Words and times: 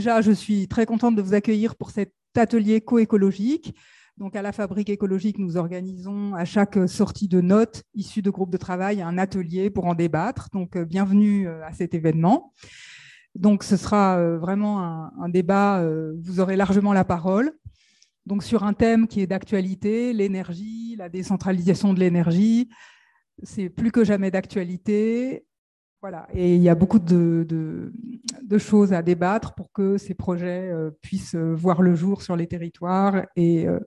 déjà, 0.00 0.22
je 0.22 0.32
suis 0.32 0.66
très 0.66 0.86
contente 0.86 1.14
de 1.14 1.20
vous 1.20 1.34
accueillir 1.34 1.76
pour 1.76 1.90
cet 1.90 2.14
atelier 2.34 2.80
coécologique. 2.80 3.74
Donc, 4.16 4.34
à 4.34 4.40
la 4.40 4.50
Fabrique 4.50 4.88
écologique, 4.88 5.38
nous 5.38 5.58
organisons 5.58 6.34
à 6.34 6.46
chaque 6.46 6.88
sortie 6.88 7.28
de 7.28 7.42
notes 7.42 7.82
issues 7.94 8.22
de 8.22 8.30
groupes 8.30 8.50
de 8.50 8.56
travail 8.56 9.02
un 9.02 9.18
atelier 9.18 9.68
pour 9.68 9.84
en 9.84 9.94
débattre. 9.94 10.48
Donc, 10.54 10.74
euh, 10.76 10.86
bienvenue 10.86 11.46
euh, 11.46 11.62
à 11.66 11.74
cet 11.74 11.92
événement. 11.92 12.54
Donc, 13.34 13.62
ce 13.62 13.76
sera 13.76 14.16
euh, 14.16 14.38
vraiment 14.38 14.80
un, 14.80 15.28
débat, 15.28 15.86
vous 16.24 16.40
aurez 16.40 16.56
largement 16.56 16.94
la 16.94 17.04
parole. 17.04 17.52
Donc, 18.24 18.42
sur 18.42 18.64
un 18.64 18.72
thème 18.72 19.06
qui 19.06 19.20
est 19.20 19.26
d'actualité, 19.26 20.14
l'énergie, 20.14 20.96
la 20.96 21.10
décentralisation 21.10 21.92
de 21.92 22.00
l'énergie, 22.00 22.70
c'est 23.42 23.68
plus 23.68 23.92
que 23.92 24.02
jamais 24.02 24.30
d'actualité. 24.30 25.44
Voilà, 26.02 26.26
et 26.32 26.54
il 26.54 26.62
y 26.62 26.70
a 26.70 26.74
beaucoup 26.74 26.98
de, 26.98 27.92
choses 28.56 28.94
à 28.94 29.02
débattre 29.02 29.54
pour 29.54 29.70
que 29.70 29.98
ces 29.98 30.14
projets 30.14 30.70
euh, 30.70 30.90
puissent 31.02 31.34
euh, 31.34 31.54
voir 31.54 31.82
le 31.82 31.94
jour 31.94 32.22
sur 32.22 32.36
les 32.36 32.46
territoires. 32.46 33.26
Et 33.36 33.68
euh, 33.68 33.80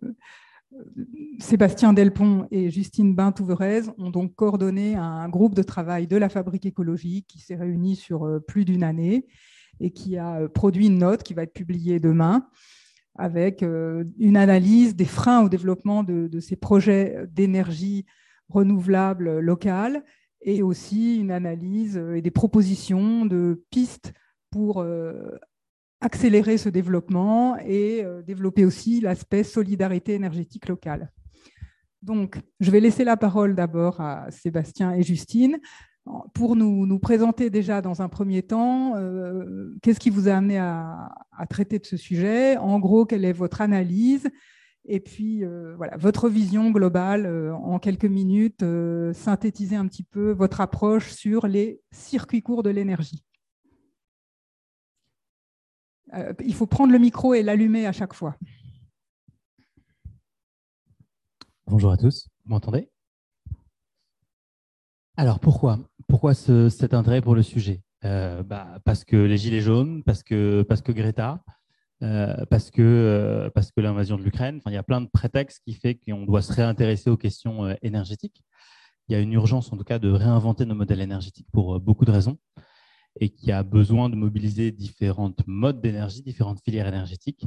Sébastien 1.40 1.92
Delpont 1.92 2.48
et 2.52 2.70
Justine 2.70 3.16
Bintouverez 3.16 3.82
ont 3.98 4.12
donc 4.12 4.36
coordonné 4.36 4.96
un 4.96 5.28
groupe 5.28 5.56
de 5.56 5.64
travail 5.64 6.06
de 6.06 6.18
la 6.18 6.30
Fabrique 6.30 6.68
écologique 6.68 7.26
qui 7.28 7.40
s'est 7.40 7.56
réuni 7.56 7.96
sur 7.96 8.28
plus 8.48 8.64
d'une 8.64 8.84
année 8.84 9.26
et 9.80 9.92
qui 9.92 10.18
a 10.18 10.48
produit 10.50 10.88
une 10.88 11.00
note 11.00 11.24
qui 11.24 11.34
va 11.34 11.44
être 11.44 11.54
publiée 11.54 12.00
demain 12.00 12.48
avec 13.16 13.62
une 13.62 14.38
analyse 14.38 14.96
des 14.96 15.06
freins 15.06 15.44
au 15.44 15.50
développement 15.50 16.04
de 16.04 16.40
ces 16.40 16.56
projets 16.56 17.28
d'énergie 17.30 18.08
renouvelable 18.50 19.40
locale 19.40 20.04
et 20.44 20.62
aussi 20.62 21.20
une 21.20 21.32
analyse 21.32 21.98
et 21.98 22.22
des 22.22 22.32
propositions 22.32 23.26
de 23.26 23.64
pistes 23.70 24.14
pour 24.52 24.82
euh, 24.82 25.38
accélérer 26.02 26.58
ce 26.58 26.70
développement 26.70 27.58
et 27.58 28.04
euh, 28.04 28.22
développer 28.22 28.66
aussi 28.66 29.02
l'aspect 29.02 29.44
solidarité 29.44 30.14
énergétique 30.14 30.68
locale. 30.68 31.12
Donc, 32.02 32.38
je 32.60 32.70
vais 32.70 32.82
laisser 32.82 33.06
la 33.06 33.16
parole 33.16 33.56
d'abord 33.56 34.02
à 34.02 34.30
Sébastien 34.30 34.94
et 34.94 35.04
Justine 35.04 35.60
pour 36.34 36.56
nous, 36.56 36.86
nous, 36.86 37.00
présenter 37.00 37.50
déjà 37.50 37.82
dans 37.82 38.02
un 38.02 38.10
premier 38.10 38.44
temps 38.44 38.96
euh, 38.98 39.74
qu'est-ce 39.82 40.02
qui 40.02 40.10
vous 40.10 40.28
a 40.28 40.34
amené 40.34 40.58
à, 40.58 41.10
traiter 41.50 41.80
de 41.80 41.86
ce 41.86 41.98
sujet, 41.98 42.58
en 42.58 42.80
gros, 42.80 43.06
quelle 43.06 43.26
est 43.26 43.34
votre 43.34 43.62
analyse, 43.62 44.30
et 44.86 45.00
puis, 45.00 45.46
euh, 45.46 45.76
voilà, 45.78 45.96
votre 45.96 46.28
vision 46.28 46.70
globale 46.70 47.26
euh, 47.26 47.56
en 47.56 47.80
quelques 47.80 48.06
minutes, 48.06 48.64
euh, 48.64 49.14
synthétiser 49.14 49.78
un 49.78 49.88
petit 49.88 50.04
peu 50.04 50.32
votre 50.32 50.60
approche 50.60 51.12
sur 51.14 51.48
les 51.48 51.82
circuits 51.92 52.42
courts 52.42 52.64
de 52.64 52.70
l'énergie. 52.70 53.24
il 56.46 56.54
faut 56.54 56.68
prendre 56.68 56.92
le 56.94 57.00
micro 57.00 57.34
et 57.34 57.42
l'allumer 57.42 57.88
à 57.88 57.92
chaque 57.92 58.14
fois. 58.14 58.36
Bonjour 61.66 61.92
à 61.92 61.98
tous, 61.98 62.28
vous 62.46 62.52
m'entendez? 62.52 62.92
Alors 65.18 65.40
pourquoi? 65.40 65.80
Pourquoi 66.08 66.36
cet 66.36 66.94
intérêt 66.94 67.22
pour 67.22 67.34
le 67.34 67.42
sujet? 67.42 67.82
Bah, 68.04 68.80
Parce 68.86 69.06
que 69.06 69.16
les 69.16 69.38
Gilets 69.38 69.62
jaunes, 69.62 70.04
parce 70.04 70.22
que, 70.22 70.62
parce 70.62 70.84
que 70.84 70.92
Greta, 70.92 71.44
euh, 72.04 72.46
parce 72.50 72.70
que, 72.70 72.82
euh, 72.82 73.50
que 73.50 73.82
l'invasion 73.82 74.18
de 74.18 74.24
l'Ukraine, 74.24 74.60
il 74.66 74.74
y 74.74 74.78
a 74.78 74.84
plein 74.84 75.00
de 75.00 75.08
prétextes 75.08 75.62
qui 75.66 75.74
fait 75.74 75.96
qu'on 75.96 76.26
doit 76.26 76.42
se 76.42 76.52
réintéresser 76.52 77.10
aux 77.10 77.18
questions 77.18 77.66
euh, 77.66 77.76
énergétiques. 77.82 78.44
Il 79.08 79.14
y 79.14 79.16
a 79.16 79.20
une 79.20 79.32
urgence, 79.32 79.72
en 79.72 79.78
tout 79.78 79.84
cas, 79.84 80.00
de 80.00 80.12
réinventer 80.12 80.66
nos 80.66 80.76
modèles 80.76 81.02
énergétiques 81.02 81.48
pour 81.52 81.80
beaucoup 81.80 82.06
de 82.06 82.12
raisons 82.12 82.38
et 83.20 83.30
qui 83.30 83.52
a 83.52 83.64
besoin 83.64 84.10
de 84.10 84.16
mobiliser 84.16 84.72
différents 84.72 85.34
modes 85.46 85.82
d'énergie, 85.82 86.24
différentes 86.24 86.62
filières 86.64 86.88
énergétiques. 86.88 87.46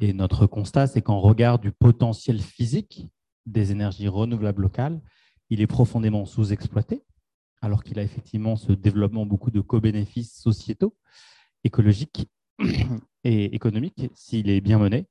Et 0.00 0.12
notre 0.12 0.46
constat, 0.46 0.86
c'est 0.86 1.02
qu'en 1.02 1.20
regard 1.20 1.58
du 1.58 1.72
potentiel 1.72 2.40
physique 2.40 3.06
des 3.46 3.72
énergies 3.72 4.08
renouvelables 4.08 4.62
locales, 4.62 5.00
il 5.50 5.60
est 5.60 5.66
profondément 5.66 6.24
sous-exploité, 6.24 7.02
alors 7.62 7.82
qu'il 7.82 7.98
a 7.98 8.02
effectivement 8.02 8.56
ce 8.56 8.72
développement 8.72 9.24
beaucoup 9.24 9.50
de 9.50 9.60
co-bénéfices 9.60 10.34
sociétaux, 10.34 10.94
écologiques 11.64 12.28
et 13.24 13.54
économique 13.54 14.10
s'il 14.14 14.50
est 14.50 14.60
bien 14.60 14.78
mené. 14.78 15.06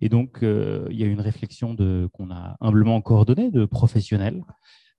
Et 0.00 0.08
donc, 0.08 0.42
euh, 0.42 0.88
il 0.90 1.00
y 1.00 1.04
a 1.04 1.06
une 1.06 1.20
réflexion 1.20 1.76
qu'on 2.12 2.30
a 2.32 2.56
humblement 2.60 3.00
coordonnée 3.00 3.50
de 3.50 3.64
professionnels, 3.64 4.42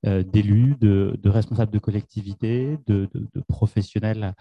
euh, 0.06 0.24
d'élus, 0.24 0.76
de, 0.80 1.18
responsables 1.26 1.72
de 1.72 1.80
collectivités, 1.80 2.78
de, 2.88 3.09
professionnels 3.48 4.34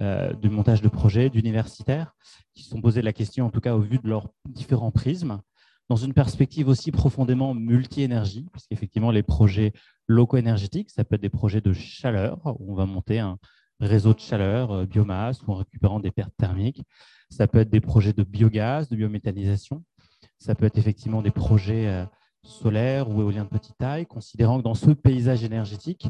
euh, 0.00 0.32
de 0.32 0.48
montage 0.48 0.82
de 0.82 0.88
projets, 0.88 1.30
d'universitaires, 1.30 2.14
qui 2.54 2.62
se 2.62 2.70
sont 2.70 2.80
posés 2.80 3.02
la 3.02 3.12
question, 3.12 3.46
en 3.46 3.50
tout 3.50 3.60
cas 3.60 3.74
au 3.74 3.80
vu 3.80 3.98
de 3.98 4.08
leurs 4.08 4.28
différents 4.48 4.92
prismes, 4.92 5.40
dans 5.88 5.96
une 5.96 6.14
perspective 6.14 6.68
aussi 6.68 6.92
profondément 6.92 7.52
multi-énergie, 7.52 8.46
puisqu'effectivement, 8.52 9.10
les 9.10 9.22
projets 9.22 9.72
locaux 10.06 10.36
énergétiques, 10.36 10.90
ça 10.90 11.04
peut 11.04 11.16
être 11.16 11.22
des 11.22 11.28
projets 11.28 11.60
de 11.60 11.72
chaleur, 11.72 12.40
où 12.60 12.72
on 12.72 12.74
va 12.74 12.86
monter 12.86 13.18
un, 13.18 13.38
réseau 13.80 14.14
de 14.14 14.20
chaleur, 14.20 14.70
euh, 14.72 14.86
biomasse 14.86 15.42
ou 15.42 15.52
en 15.52 15.56
récupérant 15.56 16.00
des 16.00 16.10
pertes 16.10 16.34
thermiques. 16.36 16.82
Ça 17.30 17.46
peut 17.46 17.58
être 17.58 17.70
des 17.70 17.80
projets 17.80 18.12
de 18.12 18.22
biogaz, 18.22 18.88
de 18.88 18.96
biométhanisation. 18.96 19.82
Ça 20.38 20.54
peut 20.54 20.66
être 20.66 20.78
effectivement 20.78 21.22
des 21.22 21.30
projets 21.30 21.88
euh, 21.88 22.04
solaires 22.42 23.08
ou 23.08 23.20
éoliens 23.20 23.44
de 23.44 23.48
petite 23.48 23.76
taille, 23.78 24.06
considérant 24.06 24.58
que 24.58 24.64
dans 24.64 24.74
ce 24.74 24.90
paysage 24.90 25.44
énergétique, 25.44 26.08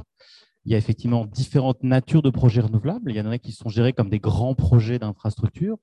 il 0.65 0.73
y 0.73 0.75
a 0.75 0.79
effectivement 0.79 1.27
différentes 1.27 1.83
natures 1.83 2.23
de 2.23 2.31
projets 2.31 2.63
renouvelables. 2.63 3.11
Il 3.11 3.17
y 3.17 3.21
en 3.21 3.31
a 3.31 3.39
qui 3.39 3.53
sont 3.53 3.69
gérés 3.69 3.93
comme 3.93 4.09
des 4.09 4.19
grands 4.19 4.55
projets 4.55 4.99
d'infrastructure, 4.99 5.77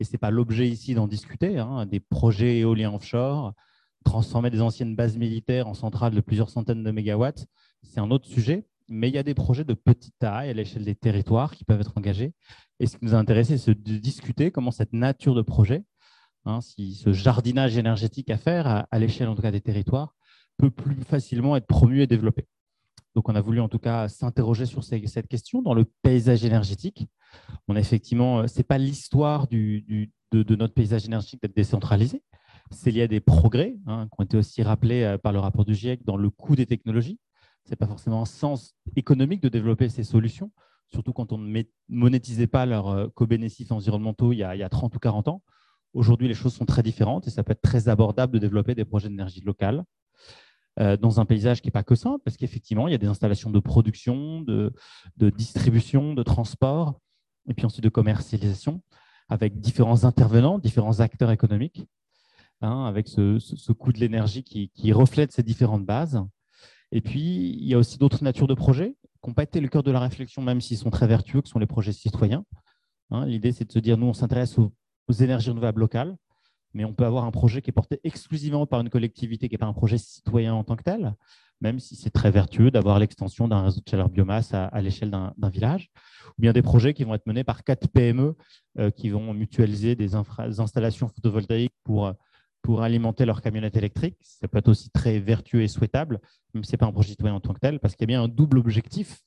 et 0.00 0.04
ce 0.04 0.12
n'est 0.12 0.18
pas 0.18 0.30
l'objet 0.30 0.68
ici 0.68 0.94
d'en 0.94 1.08
discuter. 1.08 1.58
Hein. 1.58 1.86
Des 1.86 2.00
projets 2.00 2.58
éoliens 2.58 2.94
offshore, 2.94 3.52
transformer 4.04 4.50
des 4.50 4.60
anciennes 4.60 4.94
bases 4.94 5.16
militaires 5.16 5.66
en 5.66 5.74
centrales 5.74 6.14
de 6.14 6.20
plusieurs 6.20 6.50
centaines 6.50 6.84
de 6.84 6.90
mégawatts, 6.90 7.46
c'est 7.82 8.00
un 8.00 8.10
autre 8.10 8.26
sujet 8.26 8.64
mais 8.88 9.08
il 9.08 9.14
y 9.14 9.18
a 9.18 9.22
des 9.22 9.34
projets 9.34 9.64
de 9.64 9.74
petite 9.74 10.14
taille 10.18 10.50
à 10.50 10.52
l'échelle 10.52 10.84
des 10.84 10.94
territoires 10.94 11.54
qui 11.54 11.64
peuvent 11.64 11.80
être 11.80 11.96
engagés. 11.96 12.32
Et 12.80 12.86
ce 12.86 12.96
qui 12.96 13.04
nous 13.04 13.14
a 13.14 13.18
intéressé, 13.18 13.58
c'est 13.58 13.74
de 13.74 13.98
discuter 13.98 14.50
comment 14.50 14.70
cette 14.70 14.92
nature 14.92 15.34
de 15.34 15.42
projet, 15.42 15.84
hein, 16.44 16.60
ce 16.60 17.12
jardinage 17.12 17.76
énergétique 17.76 18.30
à 18.30 18.38
faire 18.38 18.86
à, 18.90 18.98
l'échelle 18.98 19.28
en 19.28 19.34
tout 19.34 19.42
des 19.42 19.60
territoires, 19.60 20.14
peut 20.56 20.70
plus 20.70 21.02
facilement 21.02 21.56
être 21.56 21.66
promu 21.66 22.02
et 22.02 22.06
développé. 22.06 22.46
Donc, 23.14 23.28
on 23.28 23.34
a 23.34 23.40
voulu 23.40 23.60
en 23.60 23.68
tout 23.68 23.78
cas 23.78 24.08
s'interroger 24.08 24.66
sur 24.66 24.84
cette 24.84 25.28
question 25.28 25.62
dans 25.62 25.74
le 25.74 25.84
paysage 26.02 26.44
énergétique. 26.44 27.08
On 27.66 27.76
a 27.76 27.80
effectivement, 27.80 28.40
euh, 28.40 28.46
c'est 28.46 28.62
pas 28.62 28.78
l'histoire 28.78 29.48
de, 29.48 29.82
notre 30.32 30.74
paysage 30.74 31.04
énergétique 31.04 31.42
d'être 31.42 31.56
décentralisé. 31.56 32.22
C'est 32.70 32.90
lié 32.90 33.02
à 33.02 33.08
des 33.08 33.20
progrès 33.20 33.76
hein, 33.86 34.06
qui 34.06 34.20
ont 34.20 34.24
été 34.24 34.36
aussi 34.36 34.62
rappelés 34.62 35.02
euh, 35.02 35.18
par 35.18 35.32
le 35.32 35.38
rapport 35.38 35.64
du 35.64 35.74
GIEC 35.74 36.04
dans 36.04 36.16
le 36.16 36.30
coût 36.30 36.54
des 36.54 36.66
technologies 36.66 37.18
n'est 37.70 37.76
pas 37.76 37.86
forcément 37.86 38.22
un 38.22 38.26
sens 38.26 38.74
économique 38.96 39.42
de 39.42 39.48
développer 39.48 39.88
ces 39.88 40.04
solutions, 40.04 40.50
surtout 40.88 41.12
quand 41.12 41.32
on 41.32 41.38
ne 41.38 41.62
monétisait 41.88 42.46
pas 42.46 42.66
leurs 42.66 42.88
euh, 42.88 43.08
co-bénéfices 43.14 43.70
environnementaux 43.70 44.32
il 44.32 44.38
y, 44.38 44.42
a, 44.42 44.68
30 44.68 44.94
ou 44.94 44.98
40 44.98 45.28
ans. 45.28 45.42
Aujourd'hui, 45.94 46.28
les 46.28 46.34
choses 46.34 46.54
sont 46.54 46.66
très 46.66 46.82
différentes 46.82 47.26
et 47.26 47.30
ça 47.30 47.42
peut 47.42 47.52
être 47.52 47.62
très 47.62 47.88
abordable 47.88 48.32
de 48.34 48.38
développer 48.38 48.74
des 48.74 48.84
projets 48.84 49.08
d'énergie 49.08 49.40
locale 49.40 49.84
euh, 50.80 50.96
dans 50.96 51.20
un 51.20 51.24
paysage 51.24 51.60
qui 51.60 51.68
n'est 51.68 51.72
pas 51.72 51.82
que 51.82 51.94
simple, 51.94 52.20
parce 52.24 52.36
qu'effectivement, 52.36 52.88
il 52.88 52.92
y 52.92 52.94
a 52.94 52.98
des 52.98 53.06
installations 53.06 53.50
de 53.50 53.58
production, 53.58 54.42
de, 54.42 54.72
distribution, 55.16 56.14
de 56.14 56.22
transport, 56.22 57.00
et 57.48 57.54
puis 57.54 57.66
ensuite 57.66 57.84
de 57.84 57.88
commercialisation, 57.88 58.82
avec 59.28 59.60
différents 59.60 60.04
intervenants, 60.04 60.58
différents 60.58 61.00
acteurs 61.00 61.30
économiques, 61.30 61.86
hein, 62.60 62.84
avec 62.84 63.08
ce, 63.08 63.72
coût 63.72 63.92
de 63.92 63.98
l'énergie 63.98 64.44
qui, 64.44 64.70
qui 64.70 64.92
reflète 64.92 65.32
ces 65.32 65.42
différentes 65.42 65.84
bases. 65.84 66.22
Et 66.92 67.00
puis, 67.00 67.56
il 67.60 67.66
y 67.66 67.74
a 67.74 67.78
aussi 67.78 67.98
d'autres 67.98 68.24
natures 68.24 68.46
de 68.46 68.54
projets 68.54 68.96
qui 69.22 69.28
n'ont 69.28 69.34
pas 69.34 69.42
été 69.42 69.60
le 69.60 69.68
cœur 69.68 69.82
de 69.82 69.90
la 69.90 70.00
réflexion, 70.00 70.42
même 70.42 70.60
s'ils 70.60 70.78
sont 70.78 70.90
très 70.90 71.06
vertueux, 71.06 71.42
que 71.42 71.48
sont 71.48 71.58
les 71.58 71.66
projets 71.66 71.92
citoyens. 71.92 72.44
Hein, 73.10 73.26
l'idée, 73.26 73.52
c'est 73.52 73.64
de 73.64 73.72
se 73.72 73.78
dire, 73.78 73.96
nous, 73.98 74.06
on 74.06 74.12
s'intéresse 74.12 74.58
aux, 74.58 74.72
énergies 75.20 75.50
renouvelables 75.50 75.80
locales, 75.80 76.16
mais 76.74 76.84
on 76.84 76.92
peut 76.92 77.06
avoir 77.06 77.24
un 77.24 77.30
projet 77.30 77.62
qui 77.62 77.70
est 77.70 77.72
porté 77.72 77.98
exclusivement 78.04 78.66
par 78.66 78.80
une 78.80 78.90
collectivité, 78.90 79.48
qui 79.48 79.54
n'est 79.54 79.58
pas 79.58 79.66
un 79.66 79.72
projet 79.72 79.96
citoyen 79.96 80.52
en 80.54 80.64
tant 80.64 80.76
que 80.76 80.82
tel, 80.82 81.14
même 81.62 81.80
si 81.80 81.96
c'est 81.96 82.10
très 82.10 82.30
vertueux 82.30 82.70
d'avoir 82.70 82.98
l'extension 82.98 83.48
d'un 83.48 83.62
réseau 83.62 83.80
de 83.80 83.88
chaleur 83.88 84.10
biomasse 84.10 84.52
à, 84.52 84.80
l'échelle 84.82 85.10
d'un 85.10 85.48
village, 85.48 85.90
ou 86.36 86.42
bien 86.42 86.52
des 86.52 86.60
projets 86.60 86.92
qui 86.92 87.04
vont 87.04 87.14
être 87.14 87.26
menés 87.26 87.42
par 87.42 87.64
quatre 87.64 87.88
PME 87.88 88.36
euh, 88.78 88.90
qui 88.90 89.08
vont 89.08 89.32
mutualiser 89.32 89.96
des, 89.96 90.08
des 90.08 90.60
installations 90.60 91.08
photovoltaïques 91.08 91.74
pour 91.84 92.12
pour 92.62 92.82
alimenter 92.82 93.24
leur 93.24 93.40
camionnette 93.40 93.76
électrique. 93.76 94.16
Ça 94.22 94.48
peut 94.48 94.58
être 94.58 94.68
aussi 94.68 94.90
très 94.90 95.18
vertueux 95.18 95.62
et 95.62 95.68
souhaitable, 95.68 96.20
même 96.54 96.64
si 96.64 96.70
ce 96.70 96.76
n'est 96.76 96.78
pas 96.78 96.86
un 96.86 96.92
projet 96.92 97.10
citoyen 97.10 97.34
en 97.34 97.40
tant 97.40 97.54
que 97.54 97.60
tel, 97.60 97.80
parce 97.80 97.94
qu'il 97.94 98.02
y 98.02 98.06
a 98.06 98.12
bien 98.14 98.22
un 98.22 98.28
double 98.28 98.58
objectif, 98.58 99.20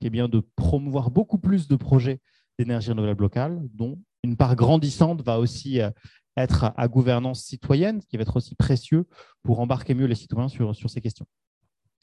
qui 0.00 0.06
est 0.06 0.10
bien 0.10 0.28
de 0.28 0.42
promouvoir 0.56 1.10
beaucoup 1.10 1.38
plus 1.38 1.68
de 1.68 1.76
projets 1.76 2.20
d'énergie 2.58 2.90
renouvelable 2.90 3.22
locale, 3.22 3.60
dont 3.72 4.00
une 4.22 4.36
part 4.36 4.56
grandissante 4.56 5.22
va 5.22 5.38
aussi 5.38 5.80
euh, 5.80 5.90
être 6.36 6.72
à 6.76 6.88
gouvernance 6.88 7.42
citoyenne, 7.42 8.00
ce 8.00 8.06
qui 8.06 8.16
va 8.16 8.22
être 8.22 8.36
aussi 8.36 8.54
précieux 8.54 9.06
pour 9.42 9.60
embarquer 9.60 9.94
mieux 9.94 10.06
les 10.06 10.14
citoyens 10.14 10.48
sur, 10.48 10.74
sur 10.74 10.90
ces 10.90 11.00
questions. 11.00 11.26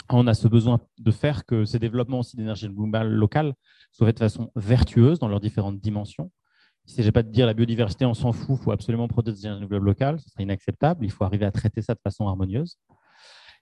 On 0.10 0.28
a 0.28 0.34
ce 0.34 0.48
besoin 0.48 0.80
de 1.00 1.12
faire 1.12 1.46
que 1.46 1.64
ces 1.64 1.80
développements 1.80 2.20
aussi 2.20 2.36
d'énergie 2.36 2.68
renouvelable 2.68 3.10
locale 3.10 3.54
soient 3.92 4.08
faits 4.08 4.18
de 4.18 4.20
façon 4.20 4.52
vertueuse 4.56 5.20
dans 5.20 5.28
leurs 5.28 5.40
différentes 5.40 5.80
dimensions, 5.80 6.32
Il 6.88 6.92
ne 6.92 6.96
s'agit 6.96 7.12
pas 7.12 7.24
de 7.24 7.30
dire 7.30 7.46
la 7.46 7.54
biodiversité, 7.54 8.06
on 8.06 8.14
s'en 8.14 8.32
fout, 8.32 8.58
il 8.60 8.64
faut 8.64 8.72
absolument 8.72 9.08
protéger 9.08 9.36
les 9.36 9.46
énergies 9.46 9.60
renouvelables 9.60 9.86
locales, 9.86 10.20
ce 10.20 10.30
serait 10.30 10.44
inacceptable, 10.44 11.06
il 11.06 11.12
faut 11.12 11.24
arriver 11.24 11.46
à 11.46 11.52
traiter 11.52 11.82
ça 11.82 11.94
de 11.94 12.00
façon 12.04 12.28
harmonieuse. 12.28 12.78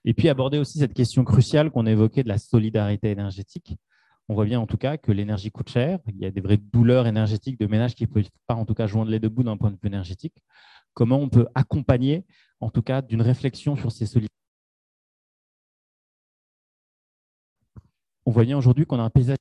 Et 0.04 0.14
puis 0.14 0.28
aborder 0.28 0.58
aussi 0.58 0.78
cette 0.78 0.94
question 0.94 1.24
cruciale 1.24 1.70
qu'on 1.70 1.86
évoquait 1.86 2.22
de 2.22 2.28
la 2.28 2.38
solidarité 2.38 3.10
énergétique. 3.10 3.76
On 4.28 4.34
voit 4.34 4.46
bien 4.46 4.60
en 4.60 4.66
tout 4.66 4.78
cas 4.78 4.96
que 4.96 5.12
l'énergie 5.12 5.50
coûte 5.50 5.68
cher, 5.68 5.98
il 6.06 6.16
y 6.16 6.24
a 6.24 6.30
des 6.30 6.40
vraies 6.40 6.56
douleurs 6.56 7.06
énergétiques 7.06 7.58
de 7.60 7.66
ménages 7.66 7.94
qui 7.94 8.04
ne 8.04 8.08
peuvent 8.08 8.30
pas 8.46 8.54
en 8.54 8.64
tout 8.64 8.74
cas 8.74 8.86
joindre 8.86 9.10
les 9.10 9.18
deux 9.18 9.28
bouts 9.28 9.42
d'un 9.42 9.56
point 9.56 9.70
de 9.70 9.76
vue 9.76 9.88
énergétique. 9.88 10.42
Comment 10.94 11.18
on 11.18 11.28
peut 11.28 11.46
accompagner 11.54 12.24
en 12.60 12.70
tout 12.70 12.82
cas 12.82 13.02
d'une 13.02 13.22
réflexion 13.22 13.76
sur 13.76 13.92
ces 13.92 14.06
solidarités 14.06 14.30
On 18.24 18.30
voit 18.30 18.44
bien 18.44 18.56
aujourd'hui 18.56 18.86
qu'on 18.86 18.98
a 18.98 19.02
un 19.02 19.10
paysage 19.10 19.38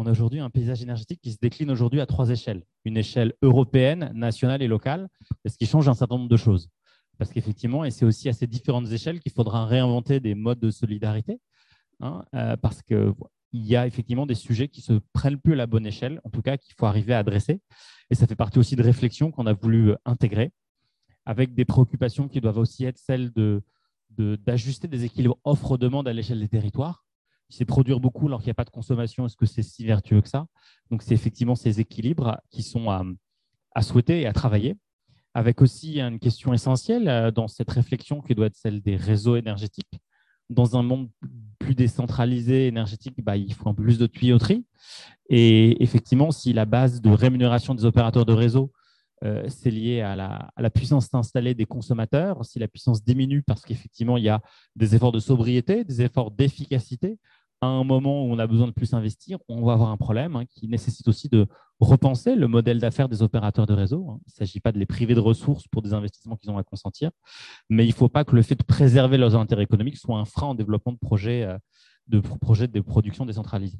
on 0.00 0.06
a 0.06 0.12
aujourd'hui 0.12 0.40
un 0.40 0.48
paysage 0.48 0.82
énergétique 0.82 1.20
qui 1.22 1.30
se 1.30 1.36
décline 1.42 1.70
aujourd'hui 1.70 2.00
à 2.00 2.06
trois 2.06 2.30
échelles. 2.30 2.62
Une 2.86 2.96
échelle 2.96 3.34
européenne, 3.42 4.10
nationale 4.14 4.62
et 4.62 4.66
locale, 4.66 5.08
ce 5.46 5.58
qui 5.58 5.66
change 5.66 5.90
un 5.90 5.94
certain 5.94 6.16
nombre 6.16 6.30
de 6.30 6.38
choses. 6.38 6.70
Parce 7.18 7.30
qu'effectivement, 7.30 7.84
et 7.84 7.90
c'est 7.90 8.06
aussi 8.06 8.30
à 8.30 8.32
ces 8.32 8.46
différentes 8.46 8.90
échelles 8.90 9.20
qu'il 9.20 9.32
faudra 9.32 9.66
réinventer 9.66 10.18
des 10.18 10.34
modes 10.34 10.58
de 10.58 10.70
solidarité, 10.70 11.38
hein, 12.00 12.24
euh, 12.34 12.56
parce 12.56 12.80
qu'il 12.80 13.12
y 13.52 13.76
a 13.76 13.86
effectivement 13.86 14.24
des 14.24 14.34
sujets 14.34 14.68
qui 14.68 14.80
se 14.80 14.94
prennent 15.12 15.38
plus 15.38 15.52
à 15.52 15.56
la 15.56 15.66
bonne 15.66 15.84
échelle, 15.86 16.18
en 16.24 16.30
tout 16.30 16.40
cas 16.40 16.56
qu'il 16.56 16.74
faut 16.78 16.86
arriver 16.86 17.12
à 17.12 17.18
adresser. 17.18 17.60
Et 18.08 18.14
ça 18.14 18.26
fait 18.26 18.36
partie 18.36 18.58
aussi 18.58 18.76
de 18.76 18.82
réflexions 18.82 19.30
qu'on 19.30 19.44
a 19.44 19.52
voulu 19.52 19.92
intégrer, 20.06 20.50
avec 21.26 21.54
des 21.54 21.66
préoccupations 21.66 22.26
qui 22.26 22.40
doivent 22.40 22.56
aussi 22.56 22.86
être 22.86 22.98
celles 22.98 23.32
d'ajuster 24.16 24.88
de, 24.88 24.96
des 24.96 25.04
équilibres 25.04 25.36
offre-demande 25.44 26.08
à 26.08 26.14
l'échelle 26.14 26.40
des 26.40 26.48
territoires 26.48 27.04
c'est 27.50 27.64
produire 27.64 28.00
beaucoup 28.00 28.26
alors 28.26 28.40
qu'il 28.40 28.46
n'y 28.46 28.52
a 28.52 28.54
pas 28.54 28.64
de 28.64 28.70
consommation, 28.70 29.26
est-ce 29.26 29.36
que 29.36 29.46
c'est 29.46 29.62
si 29.62 29.84
vertueux 29.84 30.22
que 30.22 30.28
ça? 30.28 30.46
Donc, 30.90 31.02
c'est 31.02 31.14
effectivement 31.14 31.54
ces 31.54 31.80
équilibres 31.80 32.38
qui 32.50 32.62
sont 32.62 32.90
à, 32.90 33.82
souhaiter 33.82 34.22
et 34.22 34.26
à 34.26 34.32
travailler, 34.32 34.76
avec 35.34 35.60
aussi 35.60 36.00
une 36.00 36.18
question 36.18 36.54
essentielle 36.54 37.08
euh, 37.08 37.30
dans 37.30 37.48
cette 37.48 37.70
réflexion 37.70 38.20
qui 38.20 38.34
doit 38.34 38.46
être 38.46 38.56
celle 38.56 38.80
des 38.80 38.96
réseaux 38.96 39.36
énergétiques. 39.36 40.00
Dans 40.48 40.76
un 40.76 40.82
monde 40.82 41.08
plus 41.58 41.74
décentralisé 41.74 42.66
énergétique, 42.66 43.22
bah, 43.22 43.36
il 43.36 43.52
faut 43.54 43.68
un 43.68 43.74
peu 43.74 43.84
plus 43.84 43.98
de 43.98 44.06
tuyauterie. 44.06 44.64
Et 45.28 45.82
effectivement, 45.82 46.32
si 46.32 46.52
la 46.52 46.64
base 46.64 47.00
de 47.00 47.10
rémunération 47.10 47.74
des 47.74 47.84
opérateurs 47.84 48.26
de 48.26 48.32
réseau, 48.32 48.72
euh, 49.22 49.44
c'est 49.48 49.70
lié 49.70 50.00
à 50.00 50.16
la, 50.16 50.50
à 50.56 50.62
la, 50.62 50.70
puissance 50.70 51.12
installée 51.12 51.54
des 51.54 51.66
consommateurs, 51.66 52.42
si 52.44 52.58
la 52.58 52.68
puissance 52.68 53.04
diminue 53.04 53.42
parce 53.42 53.62
qu'effectivement, 53.62 54.16
il 54.16 54.24
y 54.24 54.30
a 54.30 54.40
des 54.76 54.94
efforts 54.94 55.12
de 55.12 55.20
sobriété, 55.20 55.84
des 55.84 56.00
efforts 56.00 56.30
d'efficacité, 56.30 57.18
à 57.60 57.66
un 57.66 57.84
moment 57.84 58.24
où 58.24 58.32
on 58.32 58.38
a 58.38 58.46
besoin 58.46 58.66
de 58.66 58.72
plus 58.72 58.94
investir, 58.94 59.38
on 59.48 59.64
va 59.64 59.74
avoir 59.74 59.90
un 59.90 59.96
problème 59.96 60.36
hein, 60.36 60.44
qui 60.46 60.66
nécessite 60.68 61.06
aussi 61.08 61.28
de 61.28 61.46
repenser 61.78 62.34
le 62.34 62.48
modèle 62.48 62.78
d'affaires 62.78 63.08
des 63.08 63.22
opérateurs 63.22 63.66
de 63.66 63.74
réseau. 63.74 64.08
Hein. 64.10 64.18
Il 64.26 64.30
ne 64.30 64.32
s'agit 64.32 64.60
pas 64.60 64.72
de 64.72 64.78
les 64.78 64.86
priver 64.86 65.14
de 65.14 65.20
ressources 65.20 65.68
pour 65.68 65.82
des 65.82 65.92
investissements 65.92 66.36
qu'ils 66.36 66.50
ont 66.50 66.58
à 66.58 66.64
consentir, 66.64 67.10
mais 67.68 67.84
il 67.84 67.90
ne 67.90 67.94
faut 67.94 68.08
pas 68.08 68.24
que 68.24 68.34
le 68.34 68.42
fait 68.42 68.54
de 68.54 68.62
préserver 68.64 69.18
leurs 69.18 69.36
intérêts 69.36 69.64
économiques 69.64 69.98
soit 69.98 70.18
un 70.18 70.24
frein 70.24 70.50
au 70.50 70.54
développement 70.54 70.92
de 70.92 70.98
projets 70.98 71.44
euh, 71.44 71.58
de, 72.10 72.20
projets 72.20 72.68
de 72.68 72.80
production 72.80 73.24
décentralisée. 73.24 73.78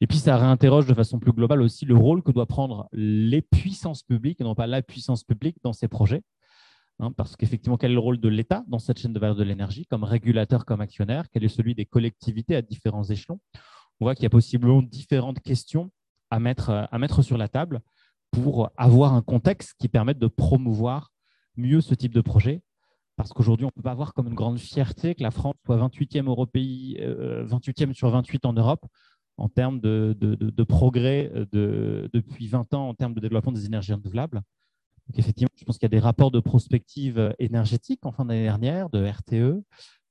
Et 0.00 0.06
puis, 0.06 0.18
ça 0.18 0.36
réinterroge 0.36 0.86
de 0.86 0.94
façon 0.94 1.18
plus 1.18 1.32
globale 1.32 1.62
aussi 1.62 1.84
le 1.84 1.96
rôle 1.96 2.22
que 2.22 2.30
doivent 2.32 2.46
prendre 2.46 2.88
les 2.92 3.42
puissances 3.42 4.02
publiques, 4.02 4.40
et 4.40 4.44
non 4.44 4.54
pas 4.54 4.66
la 4.66 4.82
puissance 4.82 5.24
publique, 5.24 5.56
dans 5.62 5.72
ces 5.72 5.88
projets. 5.88 6.22
Hein, 6.98 7.12
parce 7.12 7.36
qu'effectivement, 7.36 7.76
quel 7.76 7.90
est 7.90 7.94
le 7.94 8.00
rôle 8.00 8.18
de 8.18 8.28
l'État 8.28 8.64
dans 8.68 8.78
cette 8.78 8.98
chaîne 8.98 9.12
de 9.12 9.18
valeur 9.18 9.36
de 9.36 9.44
l'énergie, 9.44 9.84
comme 9.86 10.04
régulateur, 10.04 10.64
comme 10.64 10.80
actionnaire? 10.80 11.26
Quel 11.30 11.44
est 11.44 11.48
celui 11.48 11.74
des 11.74 11.84
collectivités 11.84 12.56
à 12.56 12.62
différents 12.62 13.04
échelons? 13.04 13.38
On 14.00 14.06
voit 14.06 14.14
qu'il 14.14 14.22
y 14.22 14.26
a 14.26 14.30
possiblement 14.30 14.82
différentes 14.82 15.40
questions 15.40 15.90
à 16.30 16.40
mettre, 16.40 16.88
à 16.90 16.98
mettre 16.98 17.22
sur 17.22 17.36
la 17.36 17.48
table 17.48 17.80
pour 18.30 18.70
avoir 18.76 19.14
un 19.14 19.22
contexte 19.22 19.74
qui 19.78 19.88
permette 19.88 20.18
de 20.18 20.26
promouvoir 20.26 21.12
mieux 21.56 21.80
ce 21.80 21.94
type 21.94 22.14
de 22.14 22.20
projet. 22.20 22.62
Parce 23.16 23.32
qu'aujourd'hui, 23.32 23.64
on 23.64 23.68
ne 23.68 23.72
peut 23.72 23.82
pas 23.82 23.92
avoir 23.92 24.12
comme 24.12 24.28
une 24.28 24.34
grande 24.34 24.58
fierté 24.58 25.14
que 25.14 25.22
la 25.22 25.30
France 25.30 25.54
soit 25.64 25.78
28e, 25.78 26.26
Européi, 26.26 26.98
28e 27.00 27.94
sur 27.94 28.10
28 28.10 28.44
en 28.44 28.52
Europe 28.52 28.86
en 29.38 29.48
termes 29.48 29.80
de, 29.80 30.16
de 30.18 30.62
progrès 30.64 31.30
de, 31.52 32.10
depuis 32.12 32.48
20 32.48 32.74
ans 32.74 32.88
en 32.88 32.94
termes 32.94 33.14
de 33.14 33.20
développement 33.20 33.52
des 33.52 33.66
énergies 33.66 33.92
renouvelables 33.92 34.42
effectivement, 35.14 35.50
je 35.56 35.64
pense 35.64 35.78
qu'il 35.78 35.84
y 35.84 35.92
a 35.92 35.96
des 35.96 35.98
rapports 35.98 36.30
de 36.30 36.40
prospective 36.40 37.18
euh, 37.18 37.32
énergétique 37.38 38.04
en 38.04 38.12
fin 38.12 38.24
d'année 38.24 38.42
dernière, 38.42 38.90
de 38.90 39.04
RTE, 39.04 39.62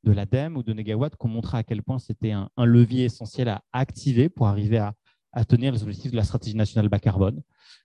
de 0.04 0.12
l'ADEME 0.12 0.58
ou 0.58 0.64
de 0.64 0.74
Negawatt, 0.74 1.16
qui 1.16 1.26
ont 1.26 1.30
montré 1.30 1.58
à 1.58 1.64
quel 1.64 1.84
point 1.84 2.00
c'était 2.00 2.32
un, 2.32 2.50
levier 2.58 3.06
essentiel 3.06 3.50
à 3.50 3.64
activer 3.74 4.30
pour 4.30 4.48
arriver 4.48 4.78
à, 4.78 4.94
tenir 5.50 5.74
les 5.74 5.84
objectifs 5.84 6.12
de 6.12 6.16
la 6.16 6.24
stratégie 6.24 6.56
nationale 6.56 6.88
bas 6.88 7.00
carbone. 7.00 7.42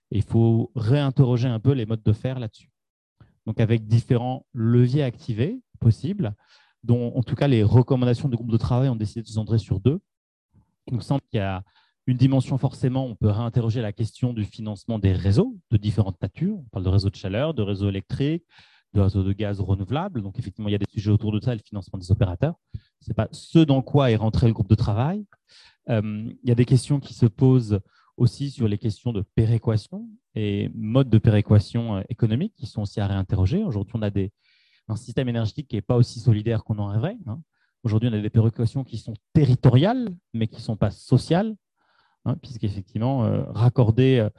Il 0.09 0.23
faut 0.23 0.71
réinterroger 0.73 1.49
un 1.49 1.59
peu 1.59 1.73
les 1.73 1.85
modes 1.85 2.01
de 2.01 2.13
faire 2.13 2.39
là-dessus. 2.39 2.69
Donc, 3.45 3.59
avec 3.59 3.87
différents 3.87 4.45
leviers 4.53 5.03
activés 5.03 5.59
possibles, 5.81 6.33
dont 6.83 7.13
en 7.13 7.23
tout 7.23 7.35
cas 7.35 7.49
les 7.49 7.63
recommandations 7.63 8.29
du 8.29 8.37
groupe 8.37 8.51
de 8.51 8.57
travail 8.57 8.87
ont 8.87 8.95
décidé 8.95 9.21
de 9.21 9.27
se 9.27 9.33
centrer 9.33 9.57
sur 9.57 9.81
deux. 9.81 9.99
Il 10.87 10.93
nous 10.93 11.01
semble 11.01 11.21
qu'il 11.29 11.39
y 11.39 11.41
a 11.41 11.61
une 12.07 12.17
dimension, 12.17 12.57
forcément, 12.57 13.05
on 13.05 13.15
peut 13.15 13.29
réinterroger 13.29 13.81
la 13.81 13.93
question 13.93 14.33
du 14.33 14.43
financement 14.43 14.99
des 14.99 15.13
réseaux 15.13 15.55
de 15.69 15.77
différentes 15.77 16.21
natures. 16.21 16.57
On 16.57 16.69
parle 16.71 16.85
de 16.85 16.89
réseaux 16.89 17.09
de 17.09 17.15
chaleur, 17.15 17.53
de 17.53 17.61
réseaux 17.61 17.89
électriques, 17.89 18.45
de 18.93 19.01
réseaux 19.01 19.23
de 19.23 19.33
gaz 19.33 19.59
renouvelables. 19.59 20.21
Donc, 20.21 20.39
effectivement, 20.39 20.67
il 20.67 20.71
y 20.71 20.75
a 20.75 20.79
des 20.79 20.89
sujets 20.89 21.11
autour 21.11 21.31
de 21.31 21.39
ça, 21.39 21.53
le 21.53 21.61
financement 21.63 21.99
des 21.99 22.11
opérateurs. 22.11 22.55
Ce 23.01 23.09
n'est 23.09 23.13
pas 23.13 23.27
ce 23.31 23.59
dans 23.59 23.81
quoi 23.81 24.11
est 24.11 24.15
rentré 24.15 24.47
le 24.47 24.53
groupe 24.53 24.69
de 24.69 24.75
travail. 24.75 25.25
Euh, 25.89 26.31
il 26.43 26.49
y 26.49 26.51
a 26.51 26.55
des 26.55 26.65
questions 26.65 26.99
qui 26.99 27.13
se 27.13 27.25
posent 27.25 27.79
aussi 28.17 28.49
sur 28.51 28.67
les 28.67 28.77
questions 28.77 29.13
de 29.13 29.23
péréquation 29.35 30.07
et 30.35 30.69
modes 30.75 31.09
de 31.09 31.17
péréquation 31.17 31.97
euh, 31.97 32.01
économique 32.09 32.53
qui 32.55 32.65
sont 32.65 32.81
aussi 32.81 32.99
à 32.99 33.07
réinterroger. 33.07 33.63
Aujourd'hui, 33.63 33.93
on 33.95 34.01
a 34.01 34.11
un 34.87 34.95
système 34.95 35.29
énergétique 35.29 35.67
qui 35.67 35.75
n'est 35.75 35.81
pas 35.81 35.95
aussi 35.95 36.19
solidaire 36.19 36.63
qu'on 36.63 36.77
en 36.79 36.87
rêverait. 36.87 37.17
Hein. 37.27 37.41
Aujourd'hui, 37.83 38.09
on 38.11 38.13
a 38.13 38.19
des 38.19 38.29
péréquations 38.29 38.83
qui 38.83 38.97
sont 38.97 39.13
territoriales, 39.33 40.09
mais 40.33 40.47
qui 40.47 40.57
ne 40.57 40.61
sont 40.61 40.77
pas 40.77 40.91
sociales. 40.91 41.55
Hein, 42.25 42.35
puisqu'effectivement, 42.35 43.25
euh, 43.25 43.43
raccorder 43.47 44.19
euh, 44.19 44.29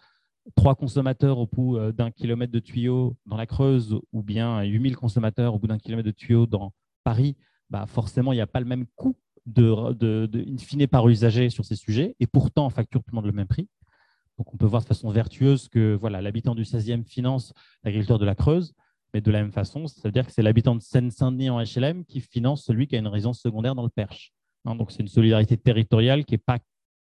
trois 0.54 0.76
consommateurs 0.76 1.38
au 1.38 1.46
bout 1.46 1.76
euh, 1.76 1.90
d'un 1.90 2.12
kilomètre 2.12 2.52
de 2.52 2.60
tuyau 2.60 3.16
dans 3.26 3.36
la 3.36 3.46
Creuse 3.46 3.98
ou 4.12 4.22
bien 4.22 4.62
8000 4.62 4.96
consommateurs 4.96 5.54
au 5.54 5.58
bout 5.58 5.66
d'un 5.66 5.78
kilomètre 5.78 6.06
de 6.06 6.12
tuyau 6.12 6.46
dans 6.46 6.72
Paris, 7.02 7.36
bah 7.70 7.86
forcément, 7.86 8.32
il 8.32 8.36
n'y 8.36 8.42
a 8.42 8.46
pas 8.46 8.60
le 8.60 8.66
même 8.66 8.86
coût 8.94 9.16
de, 9.46 9.92
de, 9.94 10.56
fine 10.60 10.86
par 10.86 11.08
usager 11.08 11.50
sur 11.50 11.64
ces 11.64 11.74
sujets, 11.74 12.14
et 12.20 12.28
pourtant, 12.28 12.66
on 12.66 12.70
facture 12.70 13.02
tout 13.02 13.10
le 13.10 13.16
monde 13.16 13.26
le 13.26 13.32
même 13.32 13.48
prix. 13.48 13.68
Donc, 14.38 14.54
on 14.54 14.56
peut 14.56 14.66
voir 14.66 14.82
de 14.82 14.86
façon 14.86 15.10
vertueuse 15.10 15.68
que 15.68 15.94
voilà, 15.94 16.22
l'habitant 16.22 16.54
du 16.54 16.62
16e 16.62 17.04
finance 17.04 17.52
l'agriculteur 17.82 18.20
de 18.20 18.24
la 18.24 18.36
Creuse, 18.36 18.74
mais 19.12 19.20
de 19.20 19.30
la 19.32 19.42
même 19.42 19.50
façon, 19.50 19.88
ça 19.88 20.02
veut 20.04 20.12
dire 20.12 20.26
que 20.26 20.32
c'est 20.32 20.42
l'habitant 20.42 20.76
de 20.76 20.80
Seine-Saint-Denis 20.80 21.50
en 21.50 21.60
HLM 21.60 22.04
qui 22.04 22.20
finance 22.20 22.64
celui 22.64 22.86
qui 22.86 22.94
a 22.94 23.00
une 23.00 23.08
résidence 23.08 23.40
secondaire 23.40 23.74
dans 23.74 23.82
le 23.82 23.90
Perche. 23.90 24.32
Hein, 24.64 24.76
donc, 24.76 24.92
c'est 24.92 25.00
une 25.00 25.08
solidarité 25.08 25.56
territoriale 25.56 26.24
qui 26.24 26.34
n'est 26.34 26.38
pas 26.38 26.60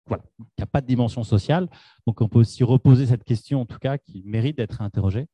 voilà, 0.07 0.23
il 0.39 0.45
n'y 0.59 0.63
a 0.63 0.67
pas 0.67 0.81
de 0.81 0.87
dimension 0.87 1.23
sociale. 1.23 1.67
Donc, 2.05 2.21
on 2.21 2.27
peut 2.27 2.39
aussi 2.39 2.63
reposer 2.63 3.07
cette 3.07 3.23
question, 3.23 3.61
en 3.61 3.65
tout 3.65 3.79
cas, 3.79 3.97
qui 3.97 4.23
mérite 4.25 4.57
d'être 4.57 4.81
interrogée. 4.81 5.27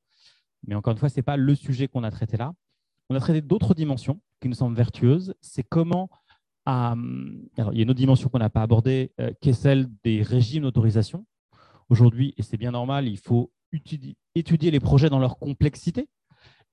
Mais 0.68 0.76
encore 0.76 0.92
une 0.92 0.98
fois, 0.98 1.10
ce 1.10 1.18
n'est 1.18 1.24
pas 1.24 1.38
le 1.38 1.56
sujet 1.56 1.88
qu'on 1.88 2.04
a 2.04 2.12
traité 2.12 2.38
là. 2.38 2.54
On 3.10 3.16
a 3.16 3.20
traité 3.20 3.42
d'autres 3.42 3.74
dimensions 3.74 4.22
qui 4.40 4.48
nous 4.48 4.56
semblent 4.56 4.76
vertueuses. 4.76 5.34
C'est 5.42 5.64
comment. 5.64 6.10
Euh, 6.70 7.42
alors, 7.58 7.74
il 7.74 7.78
y 7.78 7.80
a 7.80 7.84
une 7.84 7.90
autre 7.90 7.98
dimension 7.98 8.30
qu'on 8.30 8.40
n'a 8.40 8.50
pas 8.50 8.62
abordée, 8.62 9.12
euh, 9.20 9.32
qui 9.42 9.50
est 9.50 9.54
celle 9.54 9.90
des 10.04 10.22
régimes 10.22 10.64
d'autorisation. 10.64 11.26
Aujourd'hui, 11.90 12.34
et 12.38 12.44
c'est 12.44 12.58
bien 12.58 12.72
normal, 12.72 13.08
il 13.08 13.18
faut 13.18 13.52
étudier 13.74 14.72
les 14.72 14.80
projets 14.80 15.10
dans 15.10 15.20
leur 15.20 15.38
complexité 15.38 16.08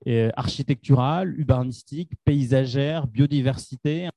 euh, 0.07 0.29
architecturale, 0.37 1.37
urbanistique, 1.37 2.11
paysagère, 2.23 3.05
biodiversité, 3.07 4.07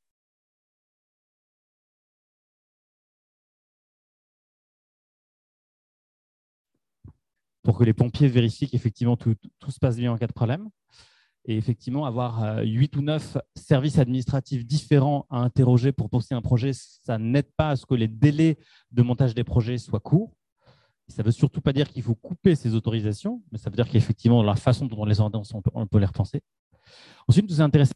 pour 7.62 7.78
que 7.78 7.85
les 7.85 7.92
pompiers 7.92 8.28
vérifient 8.28 8.69
qu'effectivement 8.69 9.16
tout, 9.16 9.35
se 9.69 9.78
passe 9.78 9.97
bien 9.97 10.12
en 10.12 10.16
cas 10.16 10.26
de 10.26 10.33
problème. 10.33 10.69
Et 11.45 11.57
effectivement, 11.57 12.07
avoir 12.07 12.62
8 12.62 12.97
euh, 12.97 12.99
ou 12.99 13.02
9 13.02 13.38
services 13.57 13.99
administratifs 13.99 14.64
différents 14.64 15.26
à 15.28 15.38
interroger 15.38 15.90
pour 15.90 16.09
poster 16.09 16.35
un 16.35 16.42
projet, 16.42 16.73
ça 16.73 17.19
n'aide 17.19 17.50
pas 17.57 17.71
à 17.71 17.76
ce 17.76 17.85
que 17.85 17.95
les 17.95 18.07
délais 18.07 18.59
de 18.92 19.02
montage 19.02 19.35
des 19.35 19.42
projets 19.42 19.78
soient 19.78 20.00
courts. 20.00 20.33
Ça 21.09 21.23
ne 21.23 21.26
veut 21.26 21.33
surtout 21.33 21.61
pas 21.61 21.73
dire 21.73 21.88
qu'il 21.88 22.02
faut 22.02 22.14
couper 22.14 22.54
ces 22.54 22.75
autorisations, 22.75 23.42
mais 23.50 23.59
ça 23.59 23.71
veut 23.71 23.76
dire 23.76 23.88
qu'effectivement, 23.88 24.42
la 24.42 24.54
façon 24.54 24.87
dont 24.87 24.99
on 25.00 25.04
les 25.04 25.21
ordonne, 25.21 25.42
on 25.75 25.87
peut 25.87 25.99
les 25.99 26.07
repenser. 26.07 26.42
Ensuite, 27.26 27.49
nous 27.49 27.61
est 27.61 27.64
intéressé 27.64 27.92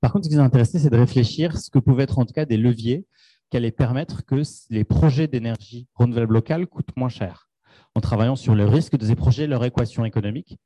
Par 0.00 0.12
contre, 0.12 0.24
ce 0.24 0.30
qui 0.30 0.36
nous 0.36 0.42
a 0.42 0.44
intéressé, 0.44 0.78
c'est 0.78 0.90
de 0.90 0.96
réfléchir 0.96 1.58
ce 1.58 1.70
que 1.70 1.78
pouvaient 1.78 2.04
être 2.04 2.18
en 2.18 2.24
tout 2.24 2.32
cas 2.32 2.46
des 2.46 2.56
leviers 2.56 3.06
qu'allait 3.50 3.72
permettre 3.72 4.24
que 4.24 4.42
les 4.70 4.84
projets 4.84 5.26
d'énergie 5.26 5.88
renouvelable 5.94 6.34
locale 6.34 6.66
coûtent 6.66 6.96
moins 6.96 7.08
cher, 7.08 7.48
en 7.94 8.00
travaillant 8.00 8.36
sur 8.36 8.54
le 8.54 8.64
risque 8.64 8.96
de 8.96 9.04
ces 9.04 9.16
projets, 9.16 9.46
leur 9.46 9.64
équation 9.64 10.04
économique. 10.04 10.58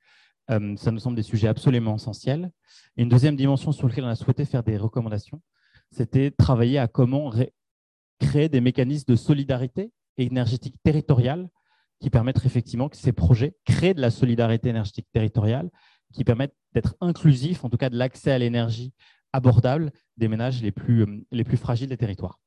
Euh, 0.50 0.76
ça 0.76 0.90
nous 0.90 0.98
semble 0.98 1.16
des 1.16 1.22
sujets 1.22 1.48
absolument 1.48 1.96
essentiels. 1.96 2.50
Et 2.96 3.02
une 3.02 3.08
deuxième 3.08 3.36
dimension 3.36 3.72
sur 3.72 3.88
laquelle 3.88 4.04
on 4.04 4.08
a 4.08 4.14
souhaité 4.14 4.44
faire 4.44 4.62
des 4.62 4.76
recommandations, 4.76 5.40
c'était 5.90 6.30
travailler 6.30 6.78
à 6.78 6.86
comment 6.86 7.32
créer 8.20 8.48
des 8.48 8.60
mécanismes 8.60 9.10
de 9.12 9.16
solidarité 9.16 9.90
énergétique 10.18 10.76
territoriale 10.82 11.48
qui 12.00 12.10
permettent 12.10 12.44
effectivement 12.44 12.88
que 12.88 12.96
ces 12.96 13.12
projets 13.12 13.56
créent 13.64 13.94
de 13.94 14.00
la 14.00 14.10
solidarité 14.10 14.68
énergétique 14.68 15.06
territoriale, 15.12 15.70
qui 16.12 16.22
permettent 16.22 16.54
d'être 16.74 16.94
inclusifs, 17.00 17.64
en 17.64 17.70
tout 17.70 17.76
cas 17.76 17.88
de 17.88 17.96
l'accès 17.96 18.30
à 18.30 18.38
l'énergie 18.38 18.92
abordable 19.34 19.90
des 20.16 20.28
ménages 20.28 20.62
les 20.62 20.70
plus, 20.70 21.02
euh, 21.02 21.26
les 21.32 21.44
plus 21.44 21.56
fragiles 21.56 21.88
des 21.88 21.96
territoires. 21.96 22.38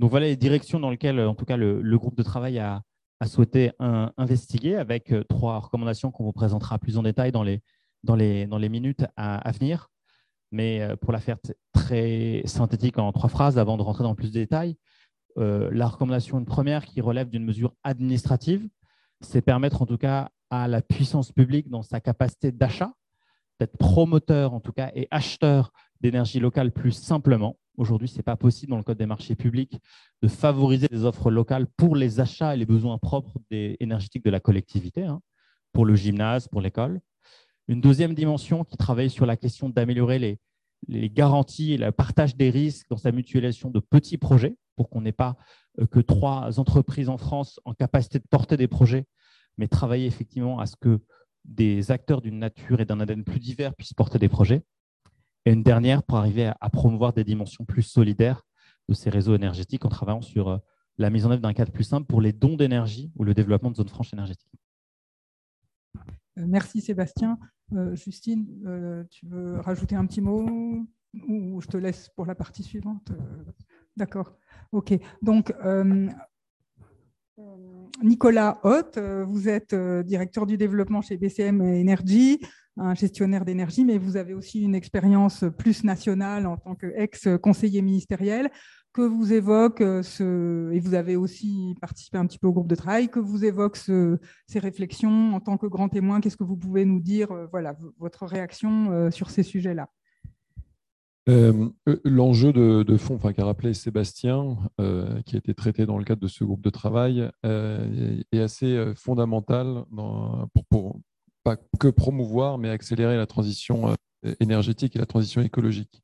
Donc 0.00 0.10
voilà 0.10 0.26
les 0.26 0.36
directions 0.36 0.80
dans 0.80 0.90
lesquelles, 0.90 1.20
en 1.20 1.34
tout 1.34 1.44
cas, 1.44 1.56
le, 1.56 1.98
groupe 1.98 2.16
de 2.16 2.22
travail 2.22 2.58
a, 2.58 2.82
souhaité 3.26 3.72
investiguer 3.78 4.76
avec 4.76 5.10
euh, 5.12 5.24
trois 5.24 5.58
recommandations 5.58 6.10
qu'on 6.10 6.24
vous 6.24 6.32
présentera 6.32 6.78
plus 6.78 6.98
en 6.98 7.02
détail 7.02 7.32
dans 7.32 7.42
les, 7.42 7.62
dans 8.02 8.14
les, 8.14 8.46
dans 8.46 8.58
les 8.58 8.68
minutes 8.68 9.04
à, 9.16 9.50
venir. 9.52 9.88
Mais 10.52 10.82
euh, 10.82 10.96
pour 10.96 11.12
la 11.12 11.20
faire 11.20 11.38
très 11.72 12.42
synthétique 12.44 12.98
en 12.98 13.12
trois 13.12 13.30
phrases, 13.30 13.58
avant 13.58 13.76
de 13.76 13.82
rentrer 13.82 14.04
dans 14.04 14.14
plus 14.14 14.32
de 14.32 14.38
détails, 14.38 14.76
la 15.38 15.86
recommandation 15.86 16.38
une 16.38 16.46
première 16.46 16.86
qui 16.86 17.02
relève 17.02 17.28
d'une 17.28 17.44
mesure 17.44 17.74
administrative, 17.84 18.66
c'est 19.20 19.42
permettre 19.42 19.82
en 19.82 19.86
tout 19.86 19.98
cas 19.98 20.30
à 20.48 20.66
la 20.66 20.80
puissance 20.80 21.30
publique 21.30 21.68
dans 21.68 21.82
sa 21.82 22.00
capacité 22.00 22.52
d'achat, 22.52 22.92
d'être 23.60 23.76
promoteur 23.76 24.54
en 24.54 24.60
tout 24.60 24.72
cas 24.72 24.90
et 24.94 25.08
acheteur 25.10 25.72
d'énergie 26.06 26.40
locale 26.40 26.70
plus 26.72 26.92
simplement. 26.92 27.58
Aujourd'hui, 27.76 28.08
ce 28.08 28.16
n'est 28.16 28.22
pas 28.22 28.36
possible 28.36 28.70
dans 28.70 28.76
le 28.76 28.82
Code 28.82 28.98
des 28.98 29.06
marchés 29.06 29.34
publics 29.34 29.78
de 30.22 30.28
favoriser 30.28 30.88
des 30.88 31.04
offres 31.04 31.30
locales 31.30 31.66
pour 31.76 31.96
les 31.96 32.20
achats 32.20 32.54
et 32.54 32.56
les 32.56 32.66
besoins 32.66 32.98
propres 32.98 33.38
des 33.50 33.76
énergétiques 33.80 34.24
de 34.24 34.30
la 34.30 34.40
collectivité, 34.40 35.02
hein, 35.02 35.20
pour 35.72 35.84
le 35.84 35.94
gymnase, 35.94 36.48
pour 36.48 36.60
l'école. 36.60 37.00
Une 37.68 37.80
deuxième 37.80 38.14
dimension 38.14 38.64
qui 38.64 38.76
travaille 38.76 39.10
sur 39.10 39.26
la 39.26 39.36
question 39.36 39.68
d'améliorer 39.68 40.18
les, 40.18 40.38
les 40.86 41.10
garanties 41.10 41.72
et 41.72 41.78
le 41.78 41.90
partage 41.90 42.36
des 42.36 42.50
risques 42.50 42.86
dans 42.88 42.96
sa 42.96 43.10
mutualisation 43.10 43.70
de 43.70 43.80
petits 43.80 44.18
projets, 44.18 44.56
pour 44.76 44.88
qu'on 44.88 45.00
n'ait 45.00 45.12
pas 45.12 45.36
euh, 45.80 45.86
que 45.86 46.00
trois 46.00 46.60
entreprises 46.60 47.08
en 47.08 47.18
France 47.18 47.60
en 47.64 47.74
capacité 47.74 48.18
de 48.18 48.26
porter 48.30 48.56
des 48.56 48.68
projets, 48.68 49.06
mais 49.58 49.66
travailler 49.66 50.06
effectivement 50.06 50.60
à 50.60 50.66
ce 50.66 50.76
que 50.76 51.00
des 51.44 51.90
acteurs 51.90 52.20
d'une 52.20 52.38
nature 52.38 52.80
et 52.80 52.84
d'un 52.84 53.00
ADN 53.00 53.24
plus 53.24 53.40
divers 53.40 53.74
puissent 53.74 53.94
porter 53.94 54.18
des 54.18 54.28
projets. 54.28 54.62
Et 55.46 55.52
une 55.52 55.62
dernière 55.62 56.02
pour 56.02 56.18
arriver 56.18 56.50
à, 56.60 56.70
promouvoir 56.70 57.12
des 57.12 57.22
dimensions 57.22 57.64
plus 57.64 57.82
solidaires 57.82 58.42
de 58.88 58.94
ces 58.94 59.10
réseaux 59.10 59.36
énergétiques 59.36 59.84
en 59.84 59.88
travaillant 59.88 60.20
sur 60.20 60.48
euh, 60.48 60.58
la 60.98 61.08
mise 61.08 61.24
en 61.24 61.30
œuvre 61.30 61.40
d'un 61.40 61.52
cadre 61.52 61.70
plus 61.70 61.84
simple 61.84 62.06
pour 62.06 62.20
les 62.20 62.32
dons 62.32 62.56
d'énergie 62.56 63.12
ou 63.14 63.22
le 63.22 63.32
développement 63.32 63.70
de 63.70 63.76
zones 63.76 63.88
franches 63.88 64.12
énergétiques. 64.12 64.50
Euh, 66.38 66.44
merci 66.48 66.80
Sébastien. 66.80 67.38
Euh, 67.74 67.94
Justine, 67.94 68.44
tu 69.08 69.26
veux 69.26 69.60
rajouter 69.60 69.94
un 69.94 70.04
petit 70.06 70.20
mot 70.20 70.84
ou 71.28 71.60
je 71.60 71.68
te 71.68 71.76
laisse 71.76 72.08
pour 72.16 72.26
la 72.26 72.34
partie 72.34 72.64
suivante? 72.64 73.12
D'accord. 73.96 74.36
OK. 74.72 74.94
Donc, 75.22 75.54
Nicolas 78.02 78.58
Hoth, 78.64 78.98
vous 78.98 79.48
êtes 79.48 79.74
directeur 79.74 80.44
du 80.44 80.56
développement 80.56 81.02
chez 81.02 81.16
BCM 81.16 81.60
Energy 81.60 82.40
un 82.76 82.94
gestionnaire 82.94 83.44
d'énergie, 83.44 83.84
mais 83.84 83.98
vous 83.98 84.16
avez 84.16 84.34
aussi 84.34 84.62
une 84.62 84.74
expérience 84.74 85.44
plus 85.58 85.84
nationale 85.84 86.46
en 86.46 86.56
tant 86.56 86.74
qu'ex-conseiller 86.74 87.82
ministériel 87.82 88.50
que 88.96 89.02
vous 89.02 89.34
évoque 89.34 89.80
ce, 90.02 90.72
et 90.72 90.80
vous 90.80 90.94
avez 90.94 91.16
aussi 91.16 91.74
participé 91.82 92.16
un 92.16 92.24
petit 92.24 92.38
peu 92.38 92.46
au 92.46 92.52
groupe 92.52 92.66
de 92.66 92.74
travail, 92.74 93.10
que 93.10 93.20
vous 93.20 93.44
évoque 93.44 93.76
ce, 93.76 94.18
ces 94.46 94.58
réflexions 94.58 95.34
en 95.34 95.40
tant 95.40 95.58
que 95.58 95.66
grand 95.66 95.90
témoin. 95.90 96.20
Qu'est-ce 96.20 96.38
que 96.38 96.44
vous 96.44 96.56
pouvez 96.56 96.86
nous 96.86 97.00
dire, 97.00 97.30
euh, 97.30 97.46
voilà, 97.52 97.76
votre 97.98 98.24
réaction 98.24 98.90
euh, 98.92 99.10
sur 99.10 99.28
ces 99.28 99.42
sujets-là? 99.42 99.90
Euh, 101.28 101.68
L'enjeu 102.04 102.54
de, 102.54 102.96
fond, 102.96 103.16
enfin, 103.16 103.34
qu'a 103.34 103.44
rappelé 103.44 103.74
Sébastien, 103.74 104.56
qui 105.26 105.34
a 105.34 105.38
été 105.38 105.52
traité 105.52 105.84
dans 105.84 105.98
le 105.98 106.04
cadre 106.04 106.22
de 106.22 106.28
ce 106.28 106.44
groupe 106.44 106.62
de 106.62 106.70
travail, 106.70 107.28
est 107.42 108.40
assez 108.40 108.94
fondamental 108.94 109.84
pour, 110.70 111.00
pas 111.46 111.56
que 111.78 111.86
promouvoir, 111.86 112.58
mais 112.58 112.70
accélérer 112.70 113.16
la 113.16 113.26
transition 113.26 113.90
euh, 113.90 114.34
énergétique 114.40 114.96
et 114.96 114.98
la 114.98 115.06
transition 115.06 115.42
écologique. 115.42 116.02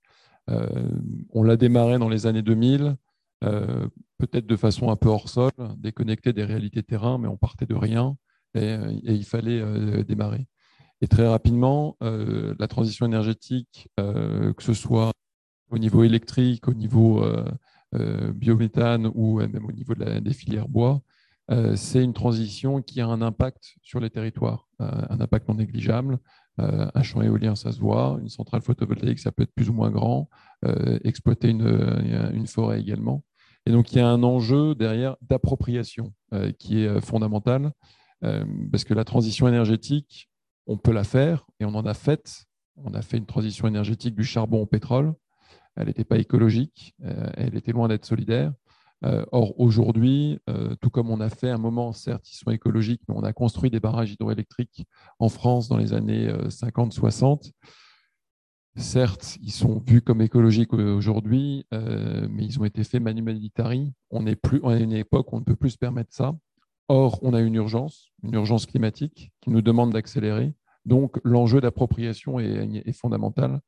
Euh, 0.51 0.89
on 1.31 1.43
l'a 1.43 1.57
démarré 1.57 1.99
dans 1.99 2.09
les 2.09 2.27
années 2.27 2.43
2000, 2.43 2.95
euh, 3.43 3.89
peut-être 4.19 4.47
de 4.47 4.55
façon 4.55 4.93
un 4.93 4.95
peu 4.95 5.09
hors 5.09 5.29
sol, 5.29 5.51
déconnecté 5.79 6.33
des 6.33 6.45
réalités 6.45 6.85
terrain, 6.85 7.19
mais 7.19 7.27
on 7.27 7.37
partait 7.37 7.67
de 7.67 7.75
rien 7.75 8.17
et, 8.55 8.77
il 9.03 9.25
fallait 9.25 10.05
démarrer. 10.05 10.47
Et 11.01 11.09
très 11.09 11.27
rapidement, 11.27 11.97
la 12.01 12.69
transition 12.69 13.07
énergétique, 13.07 13.89
que 13.97 14.63
ce 14.63 14.75
soit 14.75 15.11
au 15.71 15.79
niveau 15.79 16.05
électrique, 16.05 16.69
au 16.69 16.75
niveau 16.75 17.25
biométhane 18.35 19.11
ou 19.15 19.41
même 19.41 19.65
au 19.65 19.73
niveau 19.73 19.95
des 19.95 20.35
filières 20.35 20.69
bois, 20.69 21.03
euh, 21.51 21.75
c'est 21.77 22.03
une 22.03 22.13
transition 22.13 22.83
qui 22.83 23.01
a 23.01 23.07
un 23.07 23.21
impact 23.21 23.75
sur 23.83 24.01
les 24.01 24.11
territoires, 24.11 24.69
euh, 24.81 24.89
un 25.11 25.21
impact 25.21 25.49
non 25.49 25.55
négligeable. 25.55 26.19
Euh, 26.61 26.89
un 26.95 27.03
champ 27.03 27.23
éolien, 27.23 27.57
ça 27.57 27.73
se 27.73 27.81
voit. 27.81 28.19
Une 28.21 28.29
centrale 28.29 28.63
photovoltaïque, 28.63 29.19
ça 29.19 29.33
peut 29.33 29.43
être 29.43 29.55
plus 29.55 29.71
ou 29.71 29.73
moins 29.73 29.91
grand. 29.91 30.29
exploiter 31.05 31.49
une, 31.49 32.47
forêt 32.47 32.81
également. 32.81 33.25
Et 33.67 33.73
donc, 33.73 33.93
il 33.93 33.99
y 33.99 34.01
a 34.01 34.09
un 34.09 34.23
enjeu 34.23 34.75
derrière 34.75 35.17
d'appropriation 35.23 36.13
qui 36.59 36.83
est 36.83 37.01
fondamental, 37.01 37.73
parce 38.21 38.85
que 38.85 38.95
la 38.95 39.05
transition 39.05 39.49
énergétique, 39.49 40.31
on 40.67 40.77
peut 40.77 40.93
la 40.93 41.05
faire, 41.05 41.47
et 41.59 41.65
on 41.65 41.75
en 41.75 41.85
a 41.87 41.95
fait. 41.95 42.45
On 42.77 42.95
a 42.95 43.03
fait 43.03 43.17
une 43.17 43.27
transition 43.27 43.67
énergétique 43.67 44.15
du 44.15 44.25
charbon 44.25 44.61
au 44.61 44.67
pétrole. 44.67 45.15
Elle 45.75 45.87
n'était 45.87 46.05
pas 46.05 46.19
écologique, 46.19 46.95
elle 47.01 47.57
était 47.57 47.73
loin 47.73 47.89
d'être 47.89 48.05
solidaire. 48.05 48.53
Euh, 49.05 49.25
or, 49.33 49.59
aujourd'hui, 49.59 50.39
euh, 50.49 50.75
tout 50.81 50.91
comme 50.91 51.11
on 51.11 51.21
a 51.21 51.29
fait 51.29 51.51
un 51.51 51.59
moment, 51.59 51.93
certes, 51.93 52.31
ils 52.31 52.37
sont 52.37 52.51
écologiques, 52.51 53.03
mais 53.09 53.15
on 53.17 53.25
a 53.25 53.33
construit 53.33 53.71
des 53.71 53.81
barrages 53.81 54.13
hydroélectriques 54.13 54.87
en 55.19 55.29
France 55.29 55.69
dans 55.69 55.77
les 55.77 55.93
années 55.93 56.33
50-60. 56.49 57.49
Euh, 57.49 57.51
certes, 58.77 59.39
ils 59.43 59.51
sont 59.51 59.83
vus 59.87 60.03
comme 60.03 60.23
écologiques 60.23 60.73
aujourd'hui, 60.73 61.67
mais 61.73 62.45
ils 62.45 62.61
ont 62.61 62.65
été 62.65 62.85
faits 62.85 63.03
manu. 63.03 63.25
On 64.11 64.27
est 64.27 64.37
plus, 64.37 64.61
à 64.65 64.77
une 64.77 64.93
époque 64.93 65.33
où 65.33 65.37
on 65.37 65.41
ne 65.41 65.45
peut 65.45 65.57
plus 65.57 65.71
se 65.71 65.79
permettre 65.79 66.13
ça. 66.13 66.35
Or, 66.89 67.19
on 67.23 67.35
a 67.35 67.41
une 67.41 67.55
urgence, 67.55 68.11
une 68.23 68.35
urgence 68.35 68.67
climatique 68.67 69.33
qui 69.41 69.51
nous 69.51 69.63
demande 69.63 69.93
d'accélérer. 69.93 70.55
Donc, 70.85 71.19
l'enjeu 71.25 71.61
d'appropriation 71.61 72.41
est, 72.41 72.93
fondamental. 72.93 73.61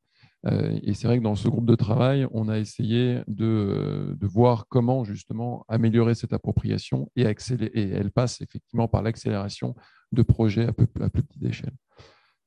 Euh, 0.47 0.79
et 0.83 0.95
c'est 0.95 1.07
vrai 1.07 1.19
que 1.19 1.23
dans 1.23 1.35
ce 1.35 1.49
groupe 1.49 1.67
de 1.67 1.75
travail, 1.75 2.27
on 2.33 2.49
a 2.49 2.59
essayé 2.59 3.23
de, 3.29 4.17
voir 4.21 4.67
comment 4.69 5.05
justement 5.05 5.65
améliorer 5.69 6.15
cette 6.15 6.33
appropriation 6.33 7.11
et, 7.15 7.23
et 7.23 7.91
elle 7.91 8.11
passe 8.11 8.41
effectivement 8.41 8.89
par 8.89 9.03
l'accélération 9.03 9.75
de 10.13 10.23
projets 10.23 10.67
à, 10.67 10.73
plus 10.73 10.87
petite 10.87 11.43
échelle. 11.43 11.75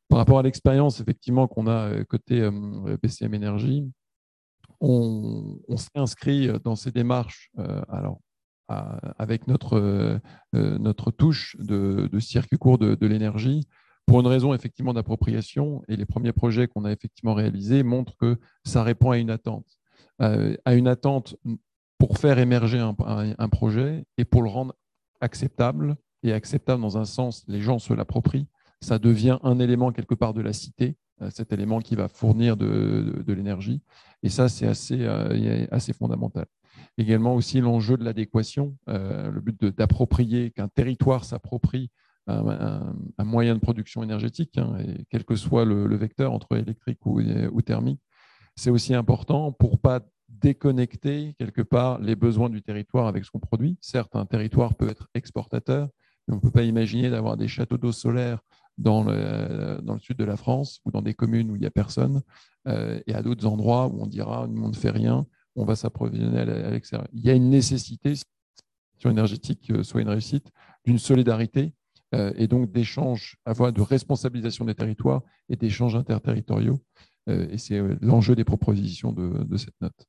Par 0.09 0.19
rapport 0.19 0.39
à 0.39 0.43
l'expérience 0.43 0.99
effectivement 0.99 1.47
qu'on 1.47 1.67
a 1.67 1.89
euh, 1.89 2.03
côté 2.03 2.41
euh, 2.41 2.97
BCM 3.01 3.33
Énergie, 3.33 3.89
on, 4.79 5.57
s'est 5.75 5.89
inscrit 5.95 6.49
dans 6.63 6.75
ces 6.75 6.91
démarches 6.91 7.51
alors, 7.89 8.19
avec 8.67 9.47
notre, 9.47 10.19
notre 10.53 11.09
touche 11.09 11.57
de, 11.57 12.07
circuit 12.19 12.59
court 12.59 12.77
de 12.77 13.07
l'énergie 13.07 13.67
pour 14.07 14.21
une 14.21 14.27
raison 14.27 14.53
effectivement 14.55 14.93
d'appropriation. 14.93 15.83
Et 15.87 15.95
les 15.95 16.05
premiers 16.05 16.31
projets 16.31 16.67
qu'on 16.67 16.85
a 16.85 16.91
effectivement 16.91 17.35
réalisés 17.35 17.83
montrent 17.83 18.15
que 18.15 18.37
ça 18.63 18.81
répond 18.81 19.11
à 19.11 19.17
une 19.17 19.29
attente. 19.29 19.77
Euh, 20.21 20.55
à 20.65 20.73
une 20.73 20.87
attente 20.87 21.35
pour 21.99 22.17
faire 22.17 22.39
émerger 22.39 22.79
un, 22.79 23.49
projet 23.49 24.05
et 24.17 24.25
pour 24.25 24.41
le 24.41 24.49
rendre 24.49 24.73
acceptable 25.19 25.97
et 26.23 26.31
acceptable 26.31 26.81
dans 26.81 26.97
un 26.97 27.05
sens, 27.05 27.43
les 27.47 27.59
gens 27.59 27.79
se 27.79 27.93
l'approprient. 27.93 28.47
Ça 28.81 28.97
devient 28.97 29.39
un 29.43 29.59
élément 29.59 29.91
quelque 29.91 30.15
part 30.15 30.33
de 30.33 30.41
la 30.41 30.53
cité, 30.53 30.95
euh, 31.21 31.29
cet 31.31 31.51
élément 31.51 31.79
qui 31.79 31.95
va 31.95 32.07
fournir 32.07 32.55
de, 32.55 33.23
l'énergie. 33.27 33.81
Et 34.23 34.29
ça, 34.29 34.47
c'est 34.47 34.67
assez, 34.67 34.99
euh, 35.01 35.65
assez 35.71 35.91
fondamental. 35.91 36.45
Également 36.99 37.35
aussi 37.35 37.59
l'enjeu 37.59 37.97
de 37.97 38.03
l'adéquation, 38.03 38.75
le 38.87 39.39
but 39.39 39.65
d'approprier, 39.65 40.51
qu'un 40.51 40.67
territoire 40.67 41.25
s'approprie 41.25 41.89
un, 42.27 42.93
moyen 43.23 43.55
de 43.55 43.59
production 43.59 44.03
énergétique, 44.03 44.57
hein, 44.57 44.77
et 44.79 45.05
quel 45.09 45.23
que 45.23 45.35
soit 45.35 45.65
le, 45.65 45.95
vecteur 45.95 46.33
entre 46.33 46.57
électrique 46.57 46.99
ou, 47.05 47.61
thermique. 47.61 48.01
C'est 48.55 48.69
aussi 48.69 48.93
important 48.93 49.51
pour 49.51 49.79
pas 49.79 50.01
déconnecter 50.29 51.35
quelque 51.39 51.61
part 51.61 51.99
les 51.99 52.15
besoins 52.15 52.49
du 52.49 52.61
territoire 52.61 53.07
avec 53.07 53.23
ce 53.23 53.31
qu'on 53.31 53.39
produit. 53.39 53.77
Certes, 53.81 54.15
un 54.15 54.25
territoire 54.25 54.75
peut 54.75 54.89
être 54.89 55.07
exportateur, 55.13 55.89
mais 56.27 56.33
on 56.33 56.37
ne 56.37 56.41
peut 56.41 56.51
pas 56.51 56.63
imaginer 56.63 57.09
d'avoir 57.09 57.37
des 57.37 57.47
châteaux 57.47 57.77
d'eau 57.77 57.91
solaire 57.91 58.39
dans 58.77 59.03
le, 59.03 59.79
dans 59.81 59.93
le, 59.93 59.99
sud 59.99 60.17
de 60.17 60.25
la 60.25 60.37
France 60.37 60.81
ou 60.85 60.91
dans 60.91 61.01
des 61.01 61.13
communes 61.13 61.49
où 61.49 61.55
il 61.55 61.61
n'y 61.61 61.67
a 61.67 61.71
personne, 61.71 62.21
euh, 62.67 62.99
et 63.07 63.15
à 63.15 63.21
d'autres 63.23 63.45
endroits 63.45 63.87
où 63.87 64.03
on 64.03 64.07
dira 64.07 64.47
nous 64.47 64.63
on 64.63 64.69
ne 64.69 64.75
fait 64.75 64.91
rien, 64.91 65.25
on 65.55 65.65
va 65.65 65.75
s'approvisionner 65.75 66.39
à 66.39 66.69
l'extérieur. 66.69 67.07
Il 67.13 67.25
y 67.25 67.29
a 67.29 67.33
une 67.33 67.49
nécessité, 67.49 68.15
si 68.15 68.23
la 69.03 69.11
énergétique 69.11 69.71
soit 69.83 70.01
une 70.01 70.09
réussite, 70.09 70.51
d'une 70.85 70.99
solidarité 70.99 71.73
et 72.13 72.47
donc 72.47 72.71
d'échanges, 72.71 73.37
avoir 73.45 73.73
de 73.73 73.81
responsabilisation 73.81 74.65
des 74.65 74.75
territoires 74.75 75.21
et 75.49 75.55
d'échanges 75.55 75.95
interterritoriaux. 75.95 76.79
et 77.27 77.57
c'est 77.57 77.81
l'enjeu 78.01 78.35
des 78.35 78.45
propositions 78.45 79.11
de 79.11 79.57
cette 79.57 79.75
note. 79.81 80.07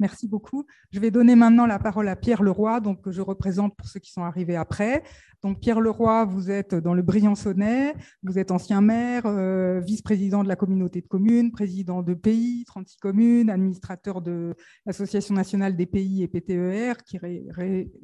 Merci 0.00 0.26
beaucoup. 0.26 0.66
Je 0.90 0.98
vais 0.98 1.12
donner 1.12 1.36
maintenant 1.36 1.66
la 1.66 1.78
parole 1.78 2.08
à 2.08 2.16
Pierre 2.16 2.42
Leroy, 2.42 2.80
donc, 2.80 3.00
que 3.00 3.12
je 3.12 3.20
représente 3.20 3.76
pour 3.76 3.86
ceux 3.86 4.00
qui 4.00 4.10
sont 4.10 4.24
arrivés 4.24 4.56
après. 4.56 5.04
Donc, 5.42 5.60
Pierre 5.60 5.80
Leroy, 5.80 6.24
vous 6.24 6.50
êtes 6.50 6.74
dans 6.74 6.94
le 6.94 7.02
Briançonnais, 7.02 7.94
vous 8.24 8.38
êtes 8.38 8.50
ancien 8.50 8.80
maire, 8.80 9.22
euh, 9.26 9.80
vice-président 9.80 10.42
de 10.42 10.48
la 10.48 10.56
communauté 10.56 11.00
de 11.00 11.06
communes, 11.06 11.52
président 11.52 12.02
de 12.02 12.14
pays, 12.14 12.64
36 12.66 12.96
communes, 12.96 13.50
administrateur 13.50 14.20
de 14.20 14.54
l'Association 14.84 15.34
nationale 15.34 15.76
des 15.76 15.86
pays 15.86 16.24
et 16.24 16.28
PTER, 16.28 16.94
qui 17.06 17.20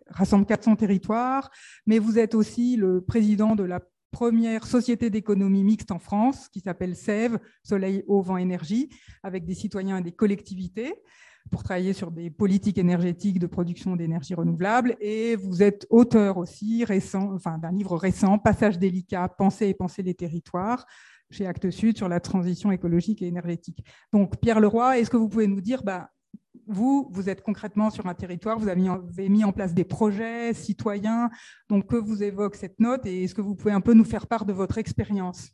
rassemble 0.07 0.47
400 0.47 0.77
territoires. 0.77 1.51
Mais 1.87 1.99
vous 1.99 2.21
êtes 2.21 2.37
aussi 2.37 2.77
le 2.77 3.01
président 3.01 3.57
de 3.57 3.65
la 3.65 3.81
première 4.13 4.67
société 4.67 5.11
d'économie 5.11 5.65
mixte 5.65 5.91
en 5.91 5.99
France 5.99 6.49
qui 6.49 6.61
s'appelle 6.61 6.95
SEV, 6.95 7.39
Soleil, 7.65 8.05
Eau, 8.07 8.23
Vent, 8.23 8.37
Énergie, 8.37 8.91
avec 9.23 9.45
des 9.45 9.55
citoyens 9.55 9.99
et 9.99 10.03
des 10.03 10.13
collectivités 10.13 10.95
pour 11.51 11.63
travailler 11.63 11.93
sur 11.93 12.11
des 12.11 12.31
politiques 12.31 12.79
énergétiques 12.79 13.39
de 13.39 13.47
production 13.47 13.97
d'énergie 13.97 14.35
renouvelable. 14.35 14.97
Et 15.01 15.37
vous 15.37 15.63
êtes 15.63 15.87
auteur 15.91 16.39
aussi 16.39 16.85
récent, 16.85 17.33
enfin, 17.35 17.59
d'un 17.59 17.73
livre 17.73 17.97
récent, 17.97 18.39
Passage 18.39 18.79
délicat, 18.79 19.29
Penser 19.29 19.69
et 19.69 19.75
penser 19.75 20.03
les 20.03 20.15
territoires, 20.15 20.87
chez 21.31 21.47
Actes 21.47 21.71
Sud 21.71 21.97
sur 21.97 22.09
la 22.09 22.21
transition 22.21 22.73
écologique 22.73 23.23
et 23.23 23.27
énergétique. 23.27 23.85
Donc, 24.13 24.39
Pierre 24.41 24.61
Leroy, 24.61 24.99
est-ce 24.99 25.11
que 25.11 25.17
vous 25.17 25.29
pouvez 25.29 25.47
nous 25.47 25.61
dire, 25.61 25.83
bah, 25.83 26.11
vous, 26.67 27.09
vous 27.11 27.29
êtes 27.29 27.43
concrètement 27.43 27.91
sur 27.91 28.07
un 28.07 28.15
territoire, 28.15 28.59
vous 28.59 28.69
avez, 28.69 29.29
mis, 29.29 29.45
en 29.45 29.53
place 29.53 29.75
des 29.75 29.85
projets 29.85 30.55
citoyens, 30.55 31.31
donc 31.69 31.87
que 31.87 31.97
vous 31.97 32.23
évoque 32.23 32.55
cette 32.55 32.79
note, 32.79 33.07
et 33.07 33.25
est-ce 33.25 33.35
que 33.35 33.43
vous 33.43 33.55
pouvez 33.55 33.73
un 33.73 33.81
peu 33.81 33.95
nous 33.95 34.05
faire 34.05 34.27
part 34.27 34.45
de 34.45 34.53
votre 34.53 34.79
expérience? 34.79 35.51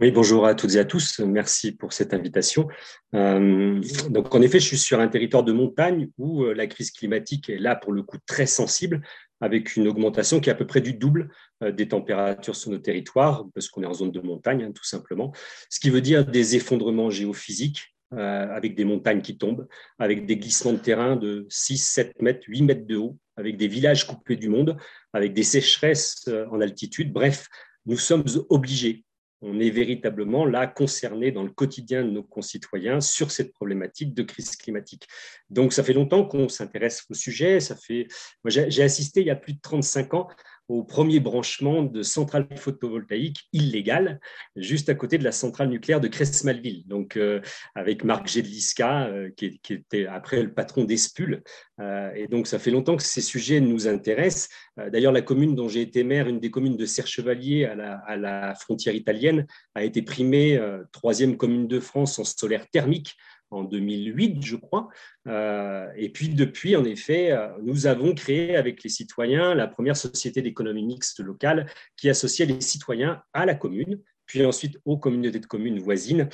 Oui, 0.00 0.10
bonjour 0.10 0.44
à 0.44 0.56
toutes 0.56 0.74
et 0.74 0.80
à 0.80 0.84
tous. 0.84 1.20
Merci 1.20 1.70
pour 1.70 1.92
cette 1.92 2.14
invitation. 2.14 2.66
Euh, 3.14 3.80
donc, 4.10 4.34
en 4.34 4.42
effet, 4.42 4.58
je 4.58 4.66
suis 4.66 4.78
sur 4.78 4.98
un 4.98 5.06
territoire 5.06 5.44
de 5.44 5.52
montagne 5.52 6.08
où 6.18 6.42
euh, 6.42 6.52
la 6.52 6.66
crise 6.66 6.90
climatique 6.90 7.48
est 7.48 7.58
là 7.58 7.76
pour 7.76 7.92
le 7.92 8.02
coup 8.02 8.18
très 8.26 8.46
sensible, 8.46 9.02
avec 9.40 9.76
une 9.76 9.86
augmentation 9.86 10.40
qui 10.40 10.48
est 10.48 10.52
à 10.52 10.56
peu 10.56 10.66
près 10.66 10.80
du 10.80 10.94
double 10.94 11.30
euh, 11.62 11.70
des 11.70 11.86
températures 11.86 12.56
sur 12.56 12.72
nos 12.72 12.78
territoires, 12.78 13.46
parce 13.54 13.68
qu'on 13.68 13.84
est 13.84 13.86
en 13.86 13.94
zone 13.94 14.10
de 14.10 14.20
montagne, 14.20 14.64
hein, 14.64 14.72
tout 14.72 14.84
simplement. 14.84 15.32
Ce 15.70 15.78
qui 15.78 15.90
veut 15.90 16.00
dire 16.00 16.26
des 16.26 16.56
effondrements 16.56 17.10
géophysiques, 17.10 17.94
avec 18.10 18.76
des 18.76 18.84
montagnes 18.84 19.22
qui 19.22 19.38
tombent, 19.38 19.66
avec 19.98 20.24
des 20.24 20.36
glissements 20.36 20.72
de 20.72 20.78
terrain 20.78 21.16
de 21.16 21.46
6, 21.48 21.78
7 21.78 22.22
mètres, 22.22 22.44
8 22.46 22.62
mètres 22.62 22.86
de 22.86 22.96
haut, 22.96 23.16
avec 23.36 23.56
des 23.56 23.66
villages 23.66 24.06
coupés 24.06 24.36
du 24.36 24.48
monde, 24.48 24.76
avec 25.12 25.32
des 25.32 25.42
sécheresses 25.42 26.28
en 26.52 26.60
altitude. 26.60 27.12
Bref, 27.12 27.48
nous 27.86 27.98
sommes 27.98 28.24
obligés 28.50 29.03
on 29.44 29.60
est 29.60 29.70
véritablement 29.70 30.46
là 30.46 30.66
concerné 30.66 31.30
dans 31.30 31.42
le 31.42 31.50
quotidien 31.50 32.02
de 32.02 32.10
nos 32.10 32.22
concitoyens 32.22 33.00
sur 33.00 33.30
cette 33.30 33.52
problématique 33.52 34.14
de 34.14 34.22
crise 34.22 34.56
climatique. 34.56 35.06
Donc, 35.50 35.72
ça 35.72 35.84
fait 35.84 35.92
longtemps 35.92 36.24
qu'on 36.24 36.48
s'intéresse 36.48 37.04
au 37.10 37.14
sujet. 37.14 37.60
Ça 37.60 37.76
fait, 37.76 38.08
j'ai 38.46 38.82
assisté 38.82 39.20
il 39.20 39.26
y 39.26 39.30
a 39.30 39.36
plus 39.36 39.52
de 39.52 39.60
35 39.60 40.14
ans 40.14 40.28
au 40.68 40.82
premier 40.82 41.20
branchement 41.20 41.82
de 41.82 42.02
centrales 42.02 42.46
photovoltaïques 42.56 43.48
illégales, 43.52 44.20
juste 44.56 44.88
à 44.88 44.94
côté 44.94 45.18
de 45.18 45.24
la 45.24 45.32
centrale 45.32 45.68
nucléaire 45.68 46.00
de 46.00 46.08
Cresmalville, 46.08 46.86
donc 46.86 47.16
euh, 47.16 47.40
avec 47.74 48.04
Marc 48.04 48.28
Gedliska, 48.28 49.06
euh, 49.06 49.30
qui, 49.36 49.60
était 49.70 50.06
après 50.06 50.42
le 50.42 50.54
patron 50.54 50.84
d'Espul. 50.84 51.42
Euh, 51.80 52.10
et 52.14 52.28
donc, 52.28 52.46
ça 52.46 52.58
fait 52.58 52.70
longtemps 52.70 52.96
que 52.96 53.02
ces 53.02 53.20
sujets 53.20 53.60
nous 53.60 53.88
intéressent. 53.88 54.48
D'ailleurs, 54.76 55.12
la 55.12 55.22
commune 55.22 55.54
dont 55.54 55.68
j'ai 55.68 55.82
été 55.82 56.02
maire, 56.02 56.28
une 56.28 56.40
des 56.40 56.50
communes 56.50 56.76
de 56.76 56.86
Serre-Chevalier 56.86 57.64
à 57.64 57.74
la, 57.74 57.94
à 58.06 58.16
la, 58.16 58.54
frontière 58.54 58.94
italienne, 58.94 59.46
a 59.74 59.84
été 59.84 60.02
primée 60.02 60.60
troisième 60.92 61.36
commune 61.36 61.68
de 61.68 61.78
France 61.78 62.18
en 62.18 62.24
solaire 62.24 62.68
thermique 62.70 63.16
en 63.54 63.64
2008, 63.64 64.44
je 64.44 64.56
crois. 64.56 64.88
Euh, 65.26 65.86
et 65.96 66.10
puis 66.10 66.28
depuis, 66.28 66.76
en 66.76 66.84
effet, 66.84 67.32
euh, 67.32 67.48
nous 67.62 67.86
avons 67.86 68.14
créé 68.14 68.56
avec 68.56 68.82
les 68.82 68.90
citoyens 68.90 69.54
la 69.54 69.66
première 69.66 69.96
société 69.96 70.42
d'économie 70.42 70.84
mixte 70.84 71.20
locale 71.20 71.66
qui 71.96 72.08
associait 72.08 72.46
les 72.46 72.60
citoyens 72.60 73.22
à 73.32 73.46
la 73.46 73.54
commune, 73.54 74.00
puis 74.26 74.44
ensuite 74.44 74.78
aux 74.84 74.98
communautés 74.98 75.40
de 75.40 75.46
communes 75.46 75.78
voisines. 75.78 76.28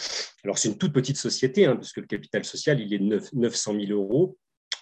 Alors 0.44 0.58
c'est 0.58 0.68
une 0.68 0.78
toute 0.78 0.92
petite 0.92 1.16
société, 1.16 1.66
hein, 1.66 1.76
parce 1.76 1.92
que 1.92 2.00
le 2.00 2.06
capital 2.06 2.44
social, 2.44 2.80
il 2.80 2.92
est 2.94 2.98
de 2.98 3.20
900 3.32 3.74
000 3.86 3.92
euros. 3.92 4.38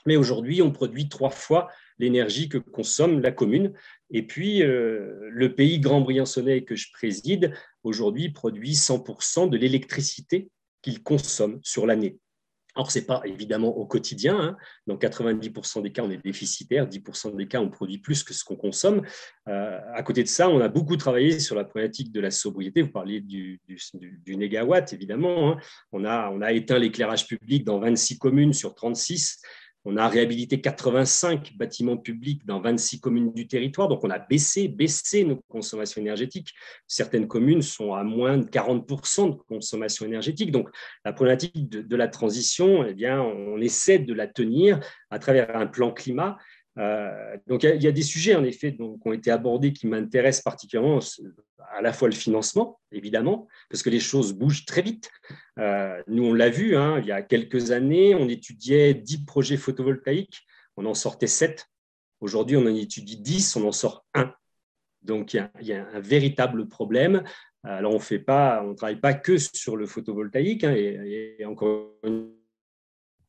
Mais 0.06 0.16
aujourd'hui, 0.16 0.62
on 0.62 0.70
produit 0.70 1.08
trois 1.08 1.30
fois 1.30 1.68
l'énergie 1.98 2.48
que 2.48 2.58
consomme 2.58 3.20
la 3.20 3.32
commune. 3.32 3.72
Et 4.10 4.26
puis, 4.26 4.62
euh, 4.62 5.28
le 5.30 5.54
pays 5.54 5.80
Grand 5.80 6.00
Briançonnais 6.00 6.62
que 6.62 6.76
je 6.76 6.90
préside, 6.92 7.52
aujourd'hui, 7.82 8.30
produit 8.30 8.74
100% 8.74 9.50
de 9.50 9.56
l'électricité 9.56 10.50
qu'il 10.82 11.02
consomme 11.02 11.60
sur 11.62 11.86
l'année. 11.86 12.18
Alors, 12.74 12.90
ce 12.90 12.98
n'est 12.98 13.04
pas 13.04 13.22
évidemment 13.24 13.76
au 13.76 13.86
quotidien. 13.86 14.38
Hein. 14.38 14.56
Dans 14.86 14.96
90% 14.96 15.82
des 15.82 15.90
cas, 15.90 16.02
on 16.02 16.10
est 16.10 16.22
déficitaire. 16.22 16.86
10% 16.86 17.34
des 17.34 17.48
cas, 17.48 17.60
on 17.60 17.70
produit 17.70 17.98
plus 17.98 18.22
que 18.22 18.32
ce 18.32 18.44
qu'on 18.44 18.56
consomme. 18.56 19.02
Euh, 19.48 19.78
à 19.94 20.02
côté 20.02 20.22
de 20.22 20.28
ça, 20.28 20.48
on 20.48 20.60
a 20.60 20.68
beaucoup 20.68 20.96
travaillé 20.96 21.40
sur 21.40 21.56
la 21.56 21.64
problématique 21.64 22.12
de 22.12 22.20
la 22.20 22.30
sobriété. 22.30 22.82
Vous 22.82 22.90
parliez 22.90 23.20
du, 23.20 23.60
du, 23.66 24.36
négawatt, 24.36 24.92
évidemment. 24.92 25.52
Hein. 25.52 25.58
On 25.92 26.04
a 26.04 26.52
éteint 26.52 26.78
l'éclairage 26.78 27.26
public 27.26 27.64
dans 27.64 27.80
26 27.80 28.18
communes 28.18 28.52
sur 28.52 28.74
36. 28.74 29.40
On 29.84 29.96
a 29.96 30.08
réhabilité 30.08 30.60
85 30.60 31.56
bâtiments 31.56 31.96
publics 31.96 32.44
dans 32.44 32.60
26 32.60 33.00
communes 33.00 33.32
du 33.32 33.46
territoire, 33.46 33.88
donc 33.88 34.04
on 34.04 34.10
a 34.10 34.18
baissé, 34.18 34.68
baissé 34.68 35.24
nos 35.24 35.36
consommations 35.48 36.00
énergétiques. 36.00 36.52
Certaines 36.86 37.28
communes 37.28 37.62
sont 37.62 37.94
à 37.94 38.02
moins 38.02 38.38
de 38.38 38.44
40% 38.44 39.30
de 39.30 39.42
consommation 39.48 40.04
énergétique. 40.04 40.50
Donc 40.50 40.68
la 41.04 41.12
problématique 41.12 41.68
de, 41.68 41.96
la 41.96 42.08
transition, 42.08 42.84
eh 42.84 42.92
bien, 42.92 43.20
on 43.20 43.60
essaie 43.60 43.98
de 43.98 44.12
la 44.12 44.26
tenir 44.26 44.80
à 45.10 45.18
travers 45.18 45.56
un 45.56 45.66
plan 45.66 45.92
climat 45.92 46.36
euh, 46.78 47.36
donc, 47.46 47.64
il 47.64 47.82
y, 47.82 47.86
a 47.86 47.92
des 47.92 48.02
sujets, 48.02 48.36
en 48.36 48.44
effet, 48.44 48.74
qui 48.74 48.82
ont 48.82 49.12
été 49.12 49.30
abordés 49.30 49.72
qui 49.72 49.86
m'intéressent 49.86 50.44
particulièrement, 50.44 51.00
à 51.76 51.82
la 51.82 51.92
fois 51.92 52.08
le 52.08 52.14
financement, 52.14 52.78
évidemment, 52.92 53.48
parce 53.68 53.82
que 53.82 53.90
les 53.90 54.00
choses 54.00 54.32
bougent 54.32 54.64
très 54.64 54.82
vite. 54.82 55.10
Euh, 55.58 56.00
nous, 56.06 56.24
on 56.24 56.34
l'a 56.34 56.50
vu, 56.50 56.76
hein, 56.76 56.98
il 57.00 57.06
y 57.06 57.12
a 57.12 57.22
quelques 57.22 57.72
années, 57.72 58.14
on 58.14 58.28
étudiait 58.28 58.94
10 58.94 59.24
projets 59.24 59.56
photovoltaïques, 59.56 60.46
on 60.76 60.86
en 60.86 60.94
sortait 60.94 61.26
7. 61.26 61.66
Aujourd'hui, 62.20 62.56
on 62.56 62.62
en 62.62 62.74
étudie 62.74 63.18
10, 63.18 63.56
on 63.56 63.66
en 63.66 63.72
sort 63.72 64.06
1. 64.14 64.32
Donc, 65.02 65.34
il 65.34 65.48
y, 65.62 65.72
a, 65.72 65.88
un 65.92 66.00
véritable 66.00 66.68
problème. 66.68 67.24
Alors, 67.64 67.92
on 67.92 67.98
ne 67.98 68.74
travaille 68.74 69.00
pas 69.00 69.14
que 69.14 69.36
sur 69.36 69.76
le 69.76 69.86
photovoltaïque, 69.86 70.62
hein, 70.62 70.74
et, 70.76 71.36
et 71.40 71.44
encore 71.44 71.90
une 72.04 72.37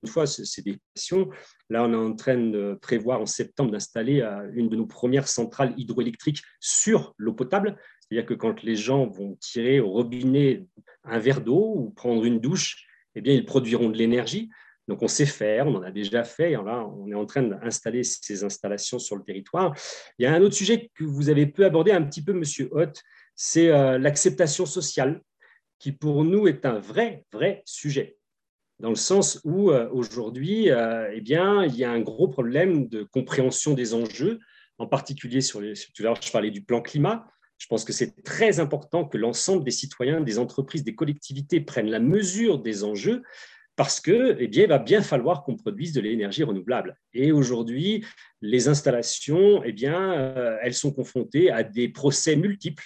une 0.04 0.10
fois, 0.10 0.26
c'est 0.28 0.62
des 0.62 0.80
questions. 0.96 1.30
Là, 1.70 1.84
on 1.84 1.92
est 1.92 1.96
en 1.96 2.16
train 2.16 2.38
de 2.38 2.78
prévoir 2.82 3.22
en 3.22 3.26
septembre 3.26 3.72
d'installer 3.72 4.22
euh, 4.22 4.50
une 4.54 4.70
de 4.70 4.76
nos 4.76 4.86
premières 4.86 5.28
centrales 5.28 5.74
hydroélectriques 5.78 6.42
sur 6.60 7.14
l'eau 7.18 7.34
potable. 7.34 7.78
C'est-à-dire 8.02 8.26
que 8.26 8.34
quand 8.34 8.64
les 8.64 8.76
gens 8.76 9.08
vont 9.08 9.36
tirer 9.42 9.80
au 9.80 9.90
robinet 9.90 10.66
un 11.04 11.20
verre 11.20 11.42
d'eau 11.42 11.74
ou 11.76 11.90
prendre 11.92 12.24
une 12.24 12.40
douche, 12.40 12.88
eh 13.16 13.22
bien, 13.22 13.34
ils 13.34 13.46
produiront 13.46 13.90
de 13.90 13.98
l'énergie. 13.98 14.50
Donc, 14.88 15.04
on 15.04 15.08
sait 15.08 15.26
faire, 15.26 15.68
on 15.68 15.76
en 15.76 15.84
a 15.84 15.92
déjà 15.92 16.24
fait. 16.24 16.52
Là, 16.52 16.88
on 16.98 17.12
est 17.12 17.16
en 17.16 17.26
train 17.26 17.44
d'installer 17.44 18.04
ces 18.04 18.44
installations 18.44 19.00
sur 19.00 19.18
le 19.18 19.24
territoire. 19.24 19.76
Il 20.18 20.24
y 20.24 20.26
a 20.26 20.34
un 20.34 20.42
autre 20.42 20.56
sujet 20.56 20.90
que 20.96 21.04
vous 21.04 21.30
avez 21.30 21.46
peu 21.46 21.66
abordé 21.66 21.92
un 21.92 22.04
petit 22.04 22.24
peu, 22.24 22.34
Monsieur 22.34 22.70
Hoth, 22.72 23.04
c'est 23.36 23.70
euh, 23.70 23.98
l'acceptation 23.98 24.66
sociale, 24.66 25.22
qui 25.78 25.92
pour 25.92 26.24
nous 26.24 26.48
est 26.48 26.66
un 26.66 26.80
vrai, 26.80 27.26
vrai 27.32 27.62
sujet 27.66 28.19
dans 28.80 28.90
le 28.90 28.96
sens 28.96 29.42
où 29.44 29.72
euh, 29.72 29.90
aujourd'hui, 29.92 30.70
euh, 30.72 31.12
eh 31.14 31.22
bien, 31.22 31.66
il 31.66 31.76
y 31.76 31.84
a 31.84 31.92
un 31.92 32.00
gros 32.00 32.28
problème 32.28 32.88
de 32.88 33.04
compréhension 33.04 33.74
des 33.74 33.94
enjeux, 33.94 34.40
en 34.78 34.88
particulier 34.88 35.42
sur 35.42 35.60
les. 35.60 35.74
Tout 35.74 36.02
à 36.02 36.04
l'heure, 36.04 36.22
je 36.22 36.32
parlais 36.32 36.52
du 36.52 36.64
plan 36.64 36.82
climat. 36.82 37.28
Je 37.58 37.68
pense 37.68 37.84
que 37.84 37.92
c'est 37.92 38.24
très 38.24 38.62
important 38.62 39.04
que 39.04 39.18
l'ensemble 39.18 39.66
des 39.66 39.72
citoyens, 39.72 40.22
des 40.22 40.40
entreprises, 40.40 40.86
des 40.86 40.96
collectivités 40.96 41.60
prennent 41.60 41.90
la 41.90 42.00
mesure 42.00 42.60
des 42.60 42.86
enjeux 42.86 43.22
parce 43.76 44.00
que, 44.00 44.36
eh 44.40 44.48
bien, 44.48 44.68
va 44.68 44.78
bien 44.78 45.02
falloir 45.02 45.44
qu'on 45.44 45.56
produise 45.56 45.94
de 45.94 46.02
l'énergie 46.02 46.44
renouvelable. 46.44 46.98
Et 47.14 47.32
aujourd'hui, 47.32 48.06
les 48.42 48.68
installations, 48.68 49.62
eh 49.64 49.72
bien, 49.72 50.14
euh, 50.14 50.58
elles 50.62 50.74
sont 50.74 50.92
confrontées 50.92 51.52
à 51.52 51.64
des 51.64 51.90
procès 51.90 52.36
multiples 52.36 52.84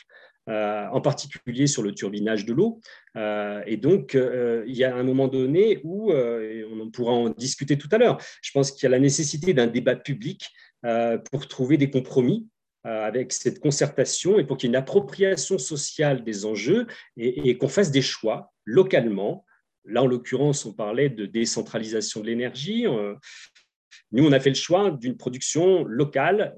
euh, 0.50 0.88
en 0.92 1.00
particulier 1.00 1.68
sur 1.68 1.84
le 1.84 1.94
turbinage 1.94 2.46
de 2.46 2.52
l'eau. 2.52 2.82
Euh, 3.16 3.64
et 3.66 3.78
donc, 3.78 4.14
euh, 4.14 4.66
il 4.68 4.76
y 4.76 4.84
a 4.84 4.94
un 4.94 5.04
moment 5.04 5.30
donné 5.30 5.80
où, 5.86 6.12
on 6.12 6.92
pourra 6.92 7.14
en 7.14 7.30
discuter 7.30 7.78
tout 7.78 7.88
à 7.94 7.98
l'heure, 7.98 8.18
je 8.42 8.52
pense 8.52 8.72
qu'il 8.72 8.84
y 8.84 8.88
a 8.88 8.90
la 8.90 9.00
nécessité 9.00 9.54
d'un 9.54 9.68
débat 9.68 9.96
public 9.96 10.50
pour 11.32 11.48
trouver 11.48 11.78
des 11.78 11.90
compromis 11.90 12.50
avec 12.84 13.32
cette 13.32 13.62
concertation 13.62 14.38
et 14.38 14.44
pour 14.44 14.58
qu'il 14.58 14.68
y 14.68 14.70
ait 14.70 14.76
une 14.76 14.82
appropriation 14.82 15.58
sociale 15.58 16.26
des 16.26 16.44
enjeux 16.44 16.88
et, 17.16 17.58
qu'on 17.58 17.70
fasse 17.70 17.92
des 17.92 18.02
choix 18.02 18.52
localement 18.66 19.46
Là, 19.86 20.02
en 20.02 20.08
l'occurrence, 20.08 20.66
on 20.66 20.74
parlait 20.74 21.10
de 21.10 21.26
décentralisation 21.26 22.22
de 22.22 22.28
l'énergie. 22.28 22.86
Nous, 24.12 24.26
on 24.26 24.32
a 24.32 24.40
fait 24.40 24.50
le 24.50 24.56
choix 24.56 24.92
d'une 24.92 25.18
production 25.18 25.84
locale, 25.86 26.56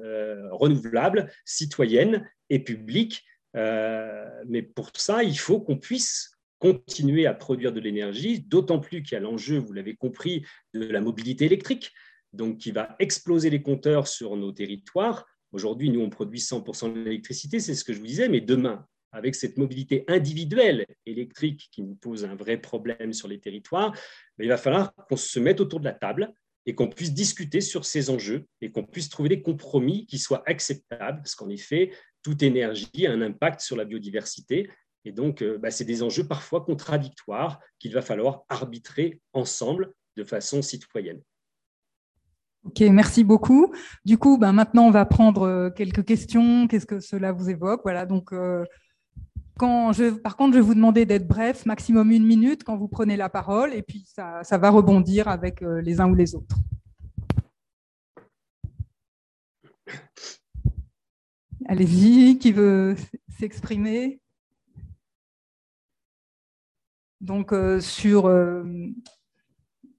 renouvelable, 0.52 1.32
citoyenne 1.43 2.28
et 2.50 2.60
publique. 2.60 3.24
Mais 3.56 4.62
pour 4.62 4.91
ça, 4.96 5.24
il 5.24 5.38
faut 5.38 5.60
qu'on 5.60 5.78
puisse 5.78 6.32
continuer 6.60 7.26
à 7.26 7.34
produire 7.34 7.74
de 7.74 7.80
l'énergie, 7.80 8.39
d'autant 8.39 8.80
plus 8.80 9.04
qu'il 9.04 9.13
y 9.13 9.18
a 9.18 9.20
l'enjeu, 9.20 9.58
vous 9.58 9.74
l'avez 9.74 9.96
compris, 9.96 10.46
de 10.74 10.86
la 10.86 11.02
mobilité 11.02 11.46
électrique, 11.46 11.91
donc 12.34 12.58
qui 12.58 12.72
va 12.72 12.96
exploser 13.00 13.50
les 13.50 13.62
compteurs 13.62 14.08
sur 14.08 14.36
nos 14.36 14.52
territoires. 14.52 15.26
Aujourd'hui, 15.52 15.89
nous, 15.89 16.02
on 16.02 16.10
produit 16.10 16.39
100% 16.39 16.94
de 16.94 17.00
l'électricité, 17.00 17.60
c'est 17.60 17.76
ce 17.76 17.84
que 17.84 17.94
je 17.94 18.00
vous 18.00 18.08
disais, 18.08 18.30
mais 18.30 18.41
demain, 18.41 18.86
avec 19.12 19.36
cette 19.36 19.58
mobilité 19.58 20.04
individuelle 20.08 20.86
électrique 21.06 21.70
qui 21.72 21.82
nous 21.82 21.96
pose 21.96 22.26
un 22.26 22.36
vrai 22.36 22.58
problème 22.58 23.13
sur 23.13 23.28
les 23.28 23.39
territoires, 23.39 23.98
il 24.39 24.50
va 24.50 24.58
falloir 24.58 24.94
qu'on 25.08 25.15
se 25.15 25.39
mette 25.39 25.62
autour 25.62 25.80
de 25.80 25.86
la 25.86 25.94
table 25.94 26.34
et 26.65 26.76
qu'on 26.76 26.89
puisse 26.89 27.13
discuter 27.13 27.62
sur 27.62 27.86
ces 27.86 28.10
enjeux 28.10 28.48
et 28.60 28.72
qu'on 28.72 28.84
puisse 28.84 29.08
trouver 29.08 29.30
des 29.30 29.41
compromis 29.41 30.06
qui 30.08 30.18
soient 30.18 30.44
acceptables, 30.46 31.20
parce 31.20 31.36
qu'en 31.36 31.50
effet, 31.50 31.91
toute 32.25 32.41
énergie 32.41 33.05
a 33.05 33.11
un 33.11 33.21
impact 33.21 33.59
sur 33.59 33.75
la 33.75 33.85
biodiversité 33.85 34.67
et 35.05 35.11
donc, 35.11 35.43
euh, 35.43 35.59
bah, 35.59 35.69
c'est 35.69 35.85
des 35.85 36.01
enjeux 36.01 36.27
parfois 36.27 36.65
contradictoires 36.65 37.59
qu'il 37.77 37.93
va 37.93 38.01
falloir 38.01 38.43
arbitrer 38.49 39.21
ensemble 39.33 39.93
de 40.17 40.23
façon 40.23 40.63
citoyenne. 40.63 41.21
Ok, 42.63 42.81
merci 42.81 43.23
beaucoup. 43.23 43.71
Du 44.03 44.17
coup, 44.17 44.39
bah, 44.39 44.51
maintenant, 44.51 44.88
on 44.88 44.91
va 44.91 45.05
prendre 45.05 45.43
euh, 45.43 45.69
quelques 45.69 46.03
questions. 46.03 46.67
Qu'est-ce 46.67 46.88
que 46.88 46.99
cela 46.99 47.31
vous 47.31 47.51
évoque? 47.51 47.81
Voilà, 47.83 48.07
donc, 48.07 48.33
euh, 48.33 48.63
quand 49.59 49.93
je, 49.93 50.09
par 50.09 50.35
contre, 50.35 50.53
je 50.53 50.57
vais 50.57 50.65
vous 50.65 50.73
demander 50.73 51.05
d'être 51.05 51.27
bref, 51.27 51.67
maximum 51.67 52.09
une 52.09 52.25
minute 52.25 52.63
quand 52.63 52.75
vous 52.75 52.88
prenez 52.88 53.15
la 53.15 53.29
parole, 53.29 53.75
et 53.75 53.83
puis 53.83 54.03
ça, 54.07 54.43
ça 54.43 54.57
va 54.57 54.71
rebondir 54.71 55.27
avec 55.27 55.61
les 55.61 56.01
uns 56.01 56.09
ou 56.09 56.15
les 56.15 56.33
autres. 56.33 56.57
Allez-y, 61.67 62.38
qui 62.38 62.51
veut 62.51 62.95
s'exprimer? 63.39 64.19
Donc 67.21 67.54
euh, 67.54 67.80
sur 67.80 68.28
euh, 68.28 68.63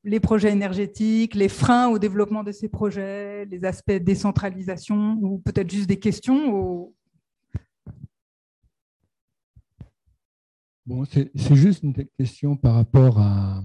les 0.04 0.20
projets 0.20 0.52
énergétiques, 0.52 1.34
les 1.34 1.48
freins 1.48 1.88
au 1.88 1.98
développement 1.98 2.44
de 2.44 2.52
ces 2.52 2.68
projets, 2.68 3.44
les 3.46 3.64
aspects 3.64 3.90
de 3.90 3.98
décentralisation 3.98 5.18
ou 5.20 5.38
peut-être 5.38 5.70
juste 5.70 5.88
des 5.88 5.98
questions 5.98 6.92
Bon, 10.86 11.04
c'est 11.04 11.56
juste 11.56 11.82
une 11.82 11.92
question 12.16 12.54
par 12.56 12.74
rapport 12.76 13.18
à, 13.18 13.60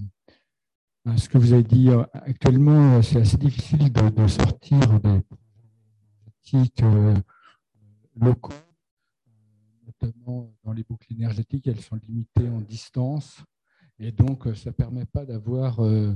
ce 1.17 1.29
que 1.29 1.37
vous 1.37 1.53
avez 1.53 1.61
dit. 1.61 1.89
Actuellement, 2.13 2.99
c'est 3.03 3.21
assez 3.21 3.37
difficile 3.37 3.93
de, 3.93 4.27
sortir 4.27 4.79
des 5.01 5.21
politiques 6.41 6.81
euh, 6.81 7.13
locaux 8.21 8.53
notamment 10.01 10.53
dans 10.63 10.73
les 10.73 10.83
boucles 10.83 11.13
énergétiques, 11.13 11.67
elles 11.67 11.81
sont 11.81 11.99
limitées 12.07 12.49
en 12.49 12.61
distance. 12.61 13.43
Et 13.99 14.11
donc, 14.11 14.43
ça 14.55 14.69
ne 14.69 14.75
permet 14.75 15.05
pas 15.05 15.25
d'avoir 15.25 15.79
euh, 15.79 16.13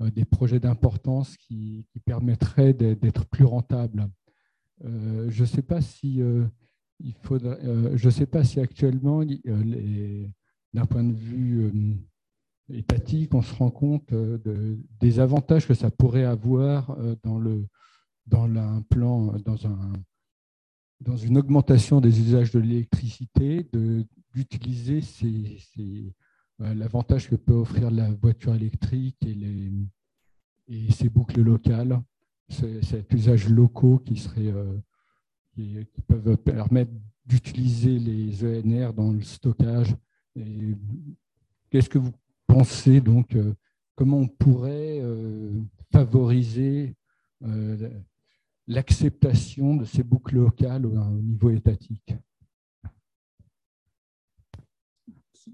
euh, 0.00 0.10
des 0.10 0.24
projets 0.24 0.60
d'importance 0.60 1.36
qui, 1.36 1.86
permettraient 2.04 2.72
d'être 2.72 3.26
plus 3.26 3.44
rentables. 3.44 4.08
Euh, 4.84 5.26
je 5.28 5.42
ne 5.42 5.46
sais 5.46 5.62
pas 5.62 5.80
si 5.80 6.20
il 7.00 7.14
faudrait, 7.22 7.58
je 7.96 8.10
sais 8.10 8.26
pas 8.26 8.44
si 8.44 8.60
actuellement, 8.60 9.22
d'un 9.24 10.86
point 10.86 11.04
de 11.04 11.12
vue 11.12 11.98
étatique, 12.72 13.34
on 13.34 13.42
se 13.42 13.54
rend 13.54 13.70
compte 13.70 14.14
des 14.14 15.18
avantages 15.18 15.66
que 15.66 15.74
ça 15.74 15.90
pourrait 15.90 16.24
avoir 16.24 16.96
dans 17.22 17.38
le 17.38 17.66
dans 18.26 18.44
un 18.44 18.82
plan, 18.82 19.38
dans 19.44 19.66
un 19.66 19.92
dans 21.00 21.16
une 21.16 21.38
augmentation 21.38 22.00
des 22.00 22.20
usages 22.20 22.50
de 22.50 22.58
l'électricité, 22.58 23.68
d'utiliser 24.34 25.00
euh, 26.60 26.74
l'avantage 26.74 27.28
que 27.28 27.36
peut 27.36 27.52
offrir 27.52 27.90
la 27.90 28.10
voiture 28.10 28.54
électrique 28.54 29.16
et, 29.26 29.34
les, 29.34 30.90
ces 30.90 31.08
boucles 31.08 31.42
locales, 31.42 32.00
cet 32.48 33.12
usage 33.12 33.48
locaux 33.48 33.98
qui, 33.98 34.16
serait, 34.16 34.46
euh, 34.46 34.78
qui, 35.52 35.76
peuvent 36.06 36.36
permettre 36.38 36.92
d'utiliser 37.26 37.98
les 37.98 38.44
ENR 38.44 38.92
dans 38.92 39.12
le 39.12 39.22
stockage. 39.22 39.94
Qu'est-ce 41.70 41.88
que 41.88 41.98
vous 41.98 42.12
pensez 42.46 43.00
donc 43.00 43.34
euh, 43.34 43.54
Comment 43.96 44.18
on 44.18 44.28
pourrait 44.28 45.00
favoriser 45.90 46.94
l'acceptation 48.66 49.76
de 49.76 49.84
ces 49.84 50.02
boucles 50.02 50.36
locales 50.36 50.86
au, 50.86 51.20
niveau 51.22 51.50
étatique. 51.50 52.14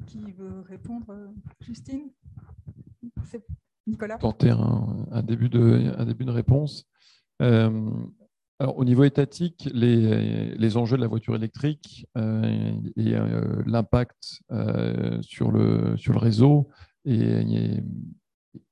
Qui, 0.07 0.33
veut 0.33 0.61
répondre 0.63 1.33
Justine? 1.61 2.11
Nicolas 3.87 4.17
Tenter 4.19 4.55
un, 5.11 5.23
début, 5.23 5.49
de, 5.49 5.93
un 5.99 6.05
début 6.07 6.25
de 6.25 6.31
réponse. 6.31 6.87
Euh, 7.43 7.91
alors, 8.59 8.79
au 8.79 8.85
niveau 8.85 9.05
étatique, 9.05 9.69
les, 9.75 10.55
les, 10.55 10.77
enjeux 10.77 10.97
de 10.97 11.03
la 11.03 11.09
voiture 11.09 11.35
électrique 11.35 12.07
euh, 12.17 12.73
et 12.97 13.15
euh, 13.15 13.63
l'impact 13.67 14.43
sur, 15.21 15.51
le, 15.51 15.97
sur 15.97 16.13
le 16.13 16.19
réseau 16.19 16.69
est, 17.05 17.83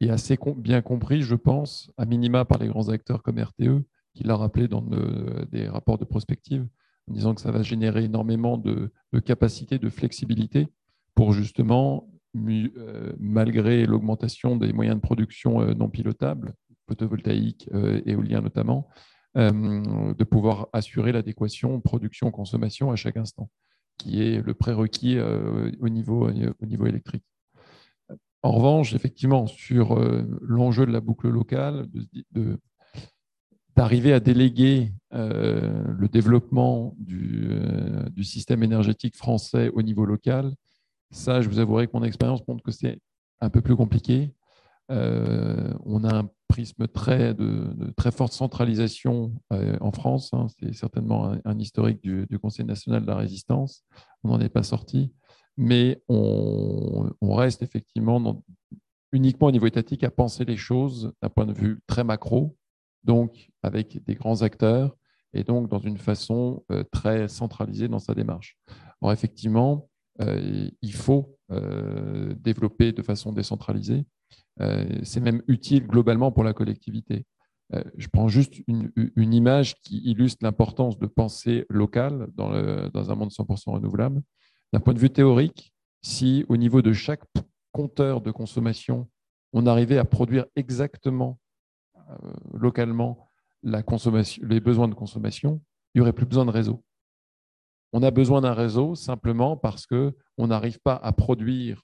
est, 0.00 0.10
assez 0.10 0.38
bien 0.56 0.80
compris, 0.80 1.22
je 1.22 1.34
pense, 1.34 1.90
à 1.96 2.06
minima 2.06 2.44
par 2.44 2.58
les 2.58 2.68
grands 2.68 2.88
acteurs 2.88 3.22
comme 3.22 3.38
RTE, 3.38 3.82
qu'il 4.14 4.30
a 4.30 4.36
rappelé 4.36 4.68
dans 4.68 4.82
des 4.82 5.68
rapports 5.68 5.98
de 5.98 6.04
prospective, 6.04 6.66
en 7.08 7.12
disant 7.12 7.34
que 7.34 7.40
ça 7.40 7.50
va 7.50 7.62
générer 7.62 8.04
énormément 8.04 8.56
de, 8.56 8.90
capacité, 9.24 9.78
de 9.78 9.88
flexibilité 9.88 10.68
pour 11.14 11.32
justement, 11.32 12.08
euh, 12.36 13.12
malgré 13.18 13.84
l'augmentation 13.84 14.56
des 14.56 14.72
moyens 14.72 14.96
de 14.96 15.02
production 15.02 15.60
euh, 15.60 15.74
non 15.74 15.88
pilotables, 15.88 16.54
photovoltaïques, 16.88 17.68
euh, 17.74 18.00
éoliens 18.06 18.40
notamment, 18.40 18.88
de 19.36 20.24
pouvoir 20.24 20.66
assurer 20.72 21.12
l'adéquation 21.12 21.80
production-consommation 21.80 22.90
à 22.90 22.96
chaque 22.96 23.16
instant, 23.16 23.48
qui 23.96 24.20
est 24.20 24.44
le 24.44 24.54
prérequis 24.54 25.20
au, 25.20 25.88
niveau, 25.88 26.28
au 26.28 26.66
niveau 26.66 26.86
électrique. 26.86 27.22
En 28.42 28.50
revanche, 28.50 28.92
effectivement, 28.92 29.46
sur 29.46 29.96
l'enjeu 30.42 30.84
de 30.84 30.90
la 30.90 31.00
boucle 31.00 31.28
locale, 31.28 31.86
de, 32.32 32.58
d'arriver 33.76 34.12
à 34.12 34.20
déléguer 34.20 34.92
euh, 35.12 35.82
le 35.98 36.08
développement 36.08 36.94
euh, 37.10 38.08
du, 38.10 38.24
système 38.24 38.62
énergétique 38.62 39.16
français 39.16 39.70
au 39.74 39.82
niveau 39.82 40.04
local, 40.04 40.54
ça, 41.10 41.40
je 41.40 41.48
vous 41.48 41.58
avouerai 41.58 41.86
que 41.86 41.92
mon 41.94 42.04
expérience 42.04 42.46
montre 42.46 42.62
que 42.62 42.70
c'est 42.70 43.00
un 43.40 43.50
peu 43.50 43.60
plus 43.60 43.74
compliqué. 43.74 44.32
Euh, 44.92 45.74
on 45.84 46.04
a 46.04 46.14
un 46.14 46.30
prisme 46.48 46.86
très, 46.86 47.34
de, 47.34 47.92
très 47.96 48.12
forte 48.12 48.32
centralisation 48.32 49.32
en 49.80 49.92
France. 49.92 50.30
Hein. 50.32 50.46
c'est 50.58 50.74
certainement 50.74 51.34
un, 51.44 51.58
historique 51.58 52.02
du, 52.02 52.38
Conseil 52.38 52.66
national 52.66 53.02
de 53.02 53.06
la 53.06 53.16
résistance. 53.16 53.84
On 54.24 54.28
n'en 54.28 54.40
est 54.40 54.48
pas 54.48 54.62
sorti. 54.64 55.12
Mais 55.56 56.02
on, 56.08 57.10
reste 57.22 57.62
effectivement 57.62 58.42
uniquement 59.12 59.48
au 59.48 59.52
niveau 59.52 59.66
étatique 59.66 60.04
à 60.04 60.10
penser 60.10 60.44
les 60.44 60.56
choses 60.56 61.12
d'un 61.22 61.28
point 61.28 61.46
de 61.46 61.52
vue 61.52 61.80
très 61.86 62.04
macro 62.04 62.56
donc 63.04 63.50
avec 63.62 64.02
des 64.04 64.14
grands 64.14 64.42
acteurs 64.42 64.96
et 65.32 65.44
donc 65.44 65.68
dans 65.68 65.78
une 65.78 65.98
façon 65.98 66.64
euh, 66.70 66.84
très 66.90 67.28
centralisée 67.28 67.88
dans 67.88 67.98
sa 67.98 68.14
démarche. 68.14 68.58
Alors 69.00 69.12
effectivement, 69.12 69.88
euh, 70.20 70.68
il 70.82 70.92
faut 70.92 71.38
euh, 71.52 72.34
développer 72.34 72.92
de 72.92 73.02
façon 73.02 73.32
décentralisée. 73.32 74.04
C'est 75.04 75.20
même 75.20 75.40
utile 75.48 75.86
globalement 75.86 76.32
pour 76.32 76.44
la 76.44 76.52
collectivité. 76.52 77.24
Je 77.96 78.08
prends 78.08 78.28
juste 78.28 78.56
une, 78.66 78.92
image 79.16 79.76
qui 79.80 80.02
illustre 80.04 80.40
l'importance 80.42 80.98
de 80.98 81.06
penser 81.06 81.64
local 81.70 82.28
dans, 82.34 82.50
dans 82.90 83.10
un 83.10 83.14
monde 83.14 83.30
100% 83.30 83.70
renouvelable. 83.70 84.20
D'un 84.74 84.80
point 84.80 84.92
de 84.92 84.98
vue 84.98 85.08
théorique, 85.08 85.72
si 86.02 86.44
au 86.50 86.58
niveau 86.58 86.82
de 86.82 86.92
chaque 86.92 87.22
compteur 87.72 88.20
de 88.20 88.30
consommation, 88.30 89.08
on 89.54 89.64
arrivait 89.64 89.96
à 89.96 90.04
produire 90.04 90.44
exactement 90.56 91.38
localement 92.54 93.28
la 93.62 93.82
consommation, 93.82 94.42
les 94.46 94.60
besoins 94.60 94.88
de 94.88 94.94
consommation, 94.94 95.60
il 95.94 95.98
n'y 95.98 96.02
aurait 96.02 96.12
plus 96.12 96.26
besoin 96.26 96.46
de 96.46 96.50
réseau. 96.50 96.82
On 97.92 98.02
a 98.02 98.10
besoin 98.10 98.40
d'un 98.40 98.54
réseau 98.54 98.94
simplement 98.94 99.56
parce 99.56 99.86
qu'on 99.86 100.46
n'arrive 100.46 100.80
pas 100.80 100.94
à 100.94 101.12
produire 101.12 101.82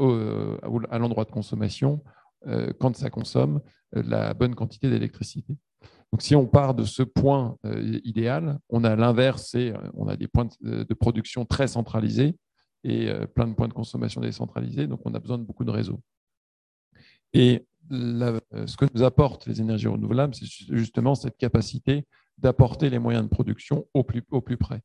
euh, 0.00 0.56
à 0.90 0.98
l'endroit 0.98 1.24
de 1.24 1.30
consommation, 1.30 2.02
euh, 2.46 2.72
quand 2.80 2.96
ça 2.96 3.10
consomme, 3.10 3.60
la 3.92 4.32
bonne 4.32 4.54
quantité 4.54 4.88
d'électricité. 4.88 5.54
Donc, 6.12 6.22
si 6.22 6.34
on 6.34 6.46
part 6.46 6.74
de 6.74 6.84
ce 6.84 7.02
point 7.02 7.56
idéal, 8.04 8.58
on 8.70 8.84
a 8.84 8.96
l'inverse, 8.96 9.54
on 9.94 10.08
a 10.08 10.16
des 10.16 10.28
points 10.28 10.48
de 10.60 10.94
production 10.94 11.44
très 11.44 11.68
centralisés 11.68 12.34
et 12.84 13.10
plein 13.34 13.46
de 13.46 13.54
points 13.54 13.68
de 13.68 13.72
consommation 13.72 14.20
décentralisés, 14.20 14.86
donc 14.86 15.00
on 15.04 15.14
a 15.14 15.20
besoin 15.20 15.38
de 15.38 15.44
beaucoup 15.44 15.64
de 15.64 15.70
réseaux. 15.70 16.00
Et 17.32 17.66
ce 17.90 18.76
que 18.76 18.86
nous 18.94 19.02
apportent 19.02 19.46
les 19.46 19.60
énergies 19.60 19.88
renouvelables, 19.88 20.34
c'est 20.34 20.46
justement 20.74 21.14
cette 21.14 21.36
capacité 21.36 22.06
d'apporter 22.38 22.90
les 22.90 22.98
moyens 22.98 23.24
de 23.24 23.28
production 23.28 23.86
au 23.94 24.02
plus, 24.02 24.22
au 24.30 24.40
plus 24.40 24.56
près. 24.56 24.82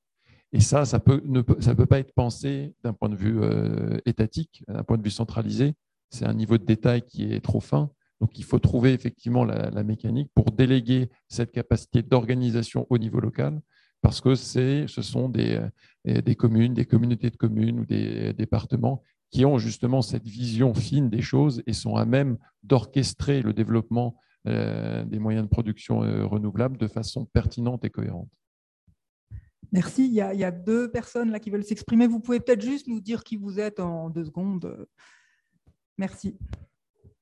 Et 0.53 0.61
ça, 0.61 0.85
ça 0.85 1.01
ne 1.25 1.41
peut, 1.41 1.57
ça 1.59 1.75
peut 1.75 1.85
pas 1.85 1.99
être 1.99 2.13
pensé 2.13 2.73
d'un 2.83 2.93
point 2.93 3.09
de 3.09 3.15
vue 3.15 3.39
euh, 3.41 3.97
étatique, 4.05 4.63
d'un 4.67 4.83
point 4.83 4.97
de 4.97 5.03
vue 5.03 5.11
centralisé. 5.11 5.73
C'est 6.09 6.25
un 6.25 6.33
niveau 6.33 6.57
de 6.57 6.63
détail 6.63 7.01
qui 7.01 7.33
est 7.33 7.41
trop 7.41 7.59
fin. 7.59 7.89
Donc, 8.21 8.39
il 8.39 8.45
faut 8.45 8.59
trouver 8.59 8.93
effectivement 8.93 9.43
la, 9.43 9.83
mécanique 9.83 10.31
pour 10.33 10.51
déléguer 10.51 11.09
cette 11.27 11.51
capacité 11.51 12.01
d'organisation 12.01 12.87
au 12.89 12.97
niveau 12.97 13.19
local, 13.19 13.61
parce 14.01 14.21
que 14.21 14.35
ce 14.35 14.87
sont 14.87 15.29
des, 15.29 15.59
euh, 16.07 16.21
des 16.21 16.35
communes, 16.35 16.73
des 16.73 16.85
communautés 16.85 17.29
de 17.29 17.35
communes 17.35 17.81
ou 17.81 17.85
des 17.85 18.33
départements 18.33 19.03
qui 19.29 19.45
ont 19.45 19.57
justement 19.57 20.01
cette 20.01 20.25
vision 20.25 20.73
fine 20.73 21.09
des 21.09 21.21
choses 21.21 21.61
et 21.67 21.73
sont 21.73 21.95
à 21.95 22.05
même 22.05 22.37
d'orchestrer 22.63 23.41
le 23.41 23.53
développement 23.53 24.15
euh, 24.47 25.03
des 25.05 25.19
moyens 25.19 25.45
de 25.45 25.49
production 25.49 25.99
renouvelables 25.99 26.77
de 26.77 26.87
façon 26.87 27.25
pertinente 27.25 27.83
et 27.83 27.89
cohérente. 27.89 28.29
Merci. 29.71 30.05
Il 30.05 30.13
y, 30.13 30.21
a, 30.21 30.51
deux 30.51 30.89
personnes 30.89 31.31
là 31.31 31.39
qui 31.39 31.49
veulent 31.49 31.63
s'exprimer. 31.63 32.07
Vous 32.07 32.19
pouvez 32.19 32.39
peut-être 32.39 32.61
juste 32.61 32.87
nous 32.87 33.01
dire 33.01 33.23
qui 33.23 33.35
vous 33.35 33.59
êtes 33.59 33.79
en 33.79 34.09
deux 34.09 34.25
secondes. 34.25 34.87
Merci. 35.97 36.37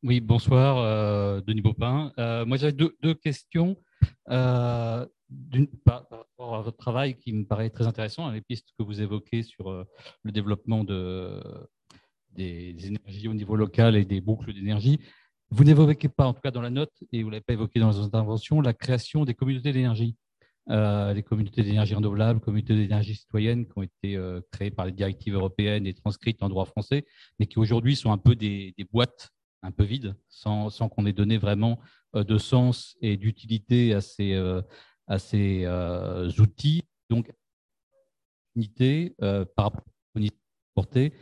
Oui, 0.03 0.19
bonsoir, 0.19 0.77
euh, 0.77 1.41
Denis 1.41 1.61
Baupin. 1.61 2.11
Euh, 2.19 2.45
moi, 2.45 2.57
j'avais 2.57 2.73
deux, 2.73 3.13
questions. 3.15 3.75
Euh, 4.29 5.05
d'une 5.29 5.67
part, 5.67 6.07
par 6.07 6.19
rapport 6.19 6.55
à 6.55 6.61
votre 6.61 6.77
travail 6.77 7.17
qui 7.17 7.33
me 7.33 7.45
paraît 7.45 7.71
très 7.71 7.87
intéressant, 7.87 8.29
les 8.29 8.41
pistes 8.41 8.69
que 8.77 8.83
vous 8.83 9.01
évoquez 9.01 9.41
sur 9.41 9.71
le 10.23 10.31
développement 10.31 10.83
de, 10.83 11.41
des, 12.35 12.75
énergies 12.85 13.27
au 13.27 13.33
niveau 13.33 13.55
local 13.55 13.95
et 13.95 14.05
des 14.05 14.21
boucles 14.21 14.53
d'énergie. 14.53 14.99
Vous 15.49 15.63
n'évoquez 15.63 16.09
pas, 16.09 16.25
en 16.25 16.33
tout 16.33 16.41
cas 16.41 16.51
dans 16.51 16.61
la 16.61 16.69
note, 16.69 16.93
et 17.11 17.21
vous 17.21 17.29
ne 17.29 17.33
l'avez 17.33 17.43
pas 17.43 17.53
évoqué 17.53 17.79
dans 17.79 17.91
les 17.91 17.99
interventions, 17.99 18.61
la 18.61 18.73
création 18.73 19.25
des 19.25 19.33
communautés 19.33 19.71
d'énergie. 19.71 20.15
Euh, 20.71 21.13
les 21.13 21.21
communautés 21.21 21.61
d'énergie 21.61 21.93
renouvelable, 21.93 22.39
communautés 22.39 22.75
d'énergie 22.75 23.15
citoyenne 23.15 23.67
qui 23.67 23.73
ont 23.75 23.83
été 23.83 24.15
euh, 24.15 24.41
créées 24.51 24.71
par 24.71 24.87
les 24.87 24.91
directives 24.91 25.35
européennes 25.35 25.85
et 25.85 25.93
transcrites 25.93 26.41
en 26.41 26.49
droit 26.49 26.65
français, 26.65 27.05
mais 27.37 27.45
qui 27.45 27.59
aujourd'hui 27.59 27.95
sont 27.95 28.11
un 28.11 28.17
peu 28.17 28.35
des, 28.35 28.73
boîtes 28.91 29.29
un 29.61 29.71
peu 29.71 29.83
vides, 29.83 30.15
sans, 30.27 30.69
qu'on 30.89 31.05
ait 31.05 31.13
donné 31.13 31.37
vraiment 31.37 31.79
euh, 32.15 32.23
de 32.23 32.39
sens 32.39 32.97
et 33.01 33.15
d'utilité 33.15 33.93
à 33.93 34.01
ces, 34.01 34.33
à 35.07 35.19
ces 35.19 35.67
outils. 36.39 36.83
Donc, 37.11 37.31
unité 38.55 39.15
par 39.19 39.65
rapport 39.65 39.83
portée 40.75 41.13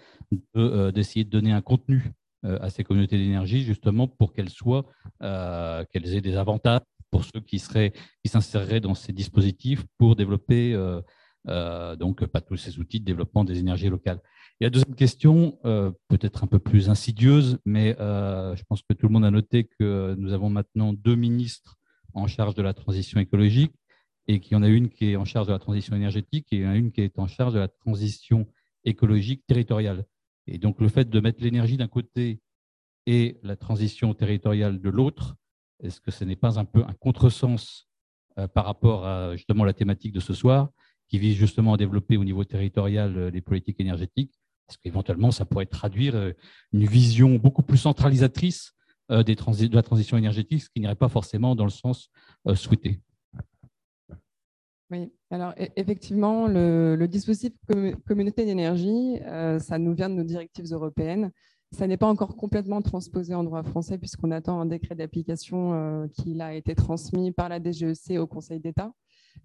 d'essayer 0.56 1.26
de, 1.26 1.30
donner 1.30 1.52
un 1.52 1.62
contenu 1.62 2.12
à 2.44 2.70
ces 2.70 2.84
communautés 2.84 3.18
d'énergie, 3.18 3.64
justement 3.64 4.08
pour 4.08 4.34
qu'elles 4.34 4.50
soient, 4.50 4.86
qu'elles 5.22 6.16
aient 6.16 6.22
des 6.22 6.36
avantages 6.36 6.82
pour 7.14 7.24
ceux 7.24 7.42
qui 7.42 7.60
seraient 7.60 7.94
qui 8.24 8.30
s'inséreraient 8.32 8.82
dans 8.82 8.96
ces 8.96 9.14
dispositifs 9.14 9.86
pour 10.00 10.16
développer 10.16 10.74
euh, 10.74 11.00
euh, 11.48 11.96
donc 11.96 12.26
pas 12.26 12.42
tous 12.42 12.58
ces 12.58 12.80
outils 12.80 13.00
de 13.00 13.06
développement 13.06 13.44
des 13.44 13.60
énergies 13.60 13.90
locales. 13.90 14.20
Et 14.60 14.64
la 14.64 14.72
deuxième 14.72 14.96
question, 14.96 15.60
euh, 15.66 15.92
peut-être 16.08 16.44
un 16.44 16.48
peu 16.48 16.58
plus 16.58 16.90
insidieuse, 16.90 17.60
mais 17.66 17.96
je 18.00 18.64
pense 18.68 18.82
que 18.82 18.94
tout 18.96 19.08
le 19.08 19.14
monde 19.14 19.26
a 19.26 19.32
noté 19.32 19.70
que 19.80 20.16
nous 20.18 20.34
avons 20.34 20.50
maintenant 20.50 20.92
deux 20.92 21.16
ministres 21.16 21.76
en 22.16 22.26
charge 22.26 22.56
de 22.56 22.64
la 22.64 22.74
transition 22.74 23.20
écologique 23.20 23.76
et 24.28 24.40
qu'il 24.40 24.54
y 24.54 24.56
en 24.56 24.64
a 24.64 24.68
une 24.68 24.90
qui 24.90 25.12
est 25.12 25.16
en 25.16 25.26
charge 25.26 25.48
de 25.48 25.54
la 25.54 25.60
transition 25.60 25.96
énergétique 25.96 26.48
et 26.52 26.62
une 26.62 26.92
qui 26.92 27.02
est 27.02 27.20
en 27.20 27.28
charge 27.28 27.54
de 27.54 27.60
la 27.60 27.68
transition 27.68 28.48
écologique 28.86 29.44
territoriale. 29.46 30.06
Et 30.48 30.58
donc 30.58 30.82
le 30.82 30.90
fait 30.90 31.10
de 31.10 31.20
mettre 31.20 31.42
l'énergie 31.42 31.78
d'un 31.78 31.88
côté 31.88 32.42
et 33.06 33.40
la 33.44 33.56
transition 33.56 34.14
territoriale 34.14 34.80
de 34.80 34.90
l'autre, 34.90 35.36
est-ce 35.82 36.00
que 36.00 36.12
ce 36.12 36.24
n'est 36.24 36.36
pas 36.36 36.60
un 36.60 36.66
peu 36.66 36.84
un 36.84 36.94
contresens 36.94 37.88
euh, 38.40 38.48
par 38.48 38.66
rapport 38.66 39.06
à 39.06 39.36
justement 39.36 39.66
la 39.66 39.74
thématique 39.74 40.14
de 40.14 40.20
ce 40.20 40.34
soir, 40.34 40.70
qui 41.08 41.20
vise 41.20 41.36
justement 41.36 41.74
à 41.74 41.78
développer 41.78 42.18
au 42.18 42.24
niveau 42.24 42.44
territorial 42.44 43.18
euh, 43.18 43.30
les 43.30 43.42
politiques 43.42 43.80
énergétiques? 43.80 44.34
Parce 44.68 44.78
qu'éventuellement, 44.78 45.32
ça 45.32 45.46
pourrait 45.46 45.66
traduire 45.66 46.16
euh, 46.16 46.32
une 46.72 46.86
vision 46.86 47.36
beaucoup 47.36 47.64
plus 47.64 47.78
centralisatrice 47.78 48.74
de 49.10 49.76
la 49.76 49.84
transition 49.84 50.18
énergétique, 50.18 50.64
ce 50.64 50.70
qui 50.70 50.80
n'irait 50.80 50.96
pas 50.96 51.10
forcément 51.10 51.56
dans 51.56 51.66
le 51.66 51.70
sens 51.70 52.10
souhaité. 52.56 53.02
Oui, 54.94 55.12
alors 55.32 55.56
effectivement, 55.76 56.48
le, 56.48 57.08
dispositif 57.08 57.52
communauté 58.06 58.46
d'énergie, 58.46 59.20
ça 59.60 59.80
nous 59.80 59.96
vient 59.96 60.10
de 60.10 60.14
nos 60.14 60.24
directives 60.24 60.72
européennes. 60.72 61.32
Ça 61.74 61.88
n'est 61.88 61.98
pas 61.98 62.08
encore 62.08 62.36
complètement 62.36 62.84
transposé 62.84 63.34
en 63.34 63.44
droit 63.44 63.64
français 63.64 63.98
puisqu'on 63.98 64.30
attend 64.30 64.62
un 64.62 64.68
décret 64.68 64.94
d'application 64.94 65.74
euh, 65.74 66.08
qui 66.14 66.40
a 66.40 66.54
été 66.54 66.76
transmis 66.76 67.32
par 67.32 67.50
la 67.50 67.60
DGEC 67.60 68.20
au 68.20 68.28
Conseil 68.28 68.60
d'État. 68.60 68.94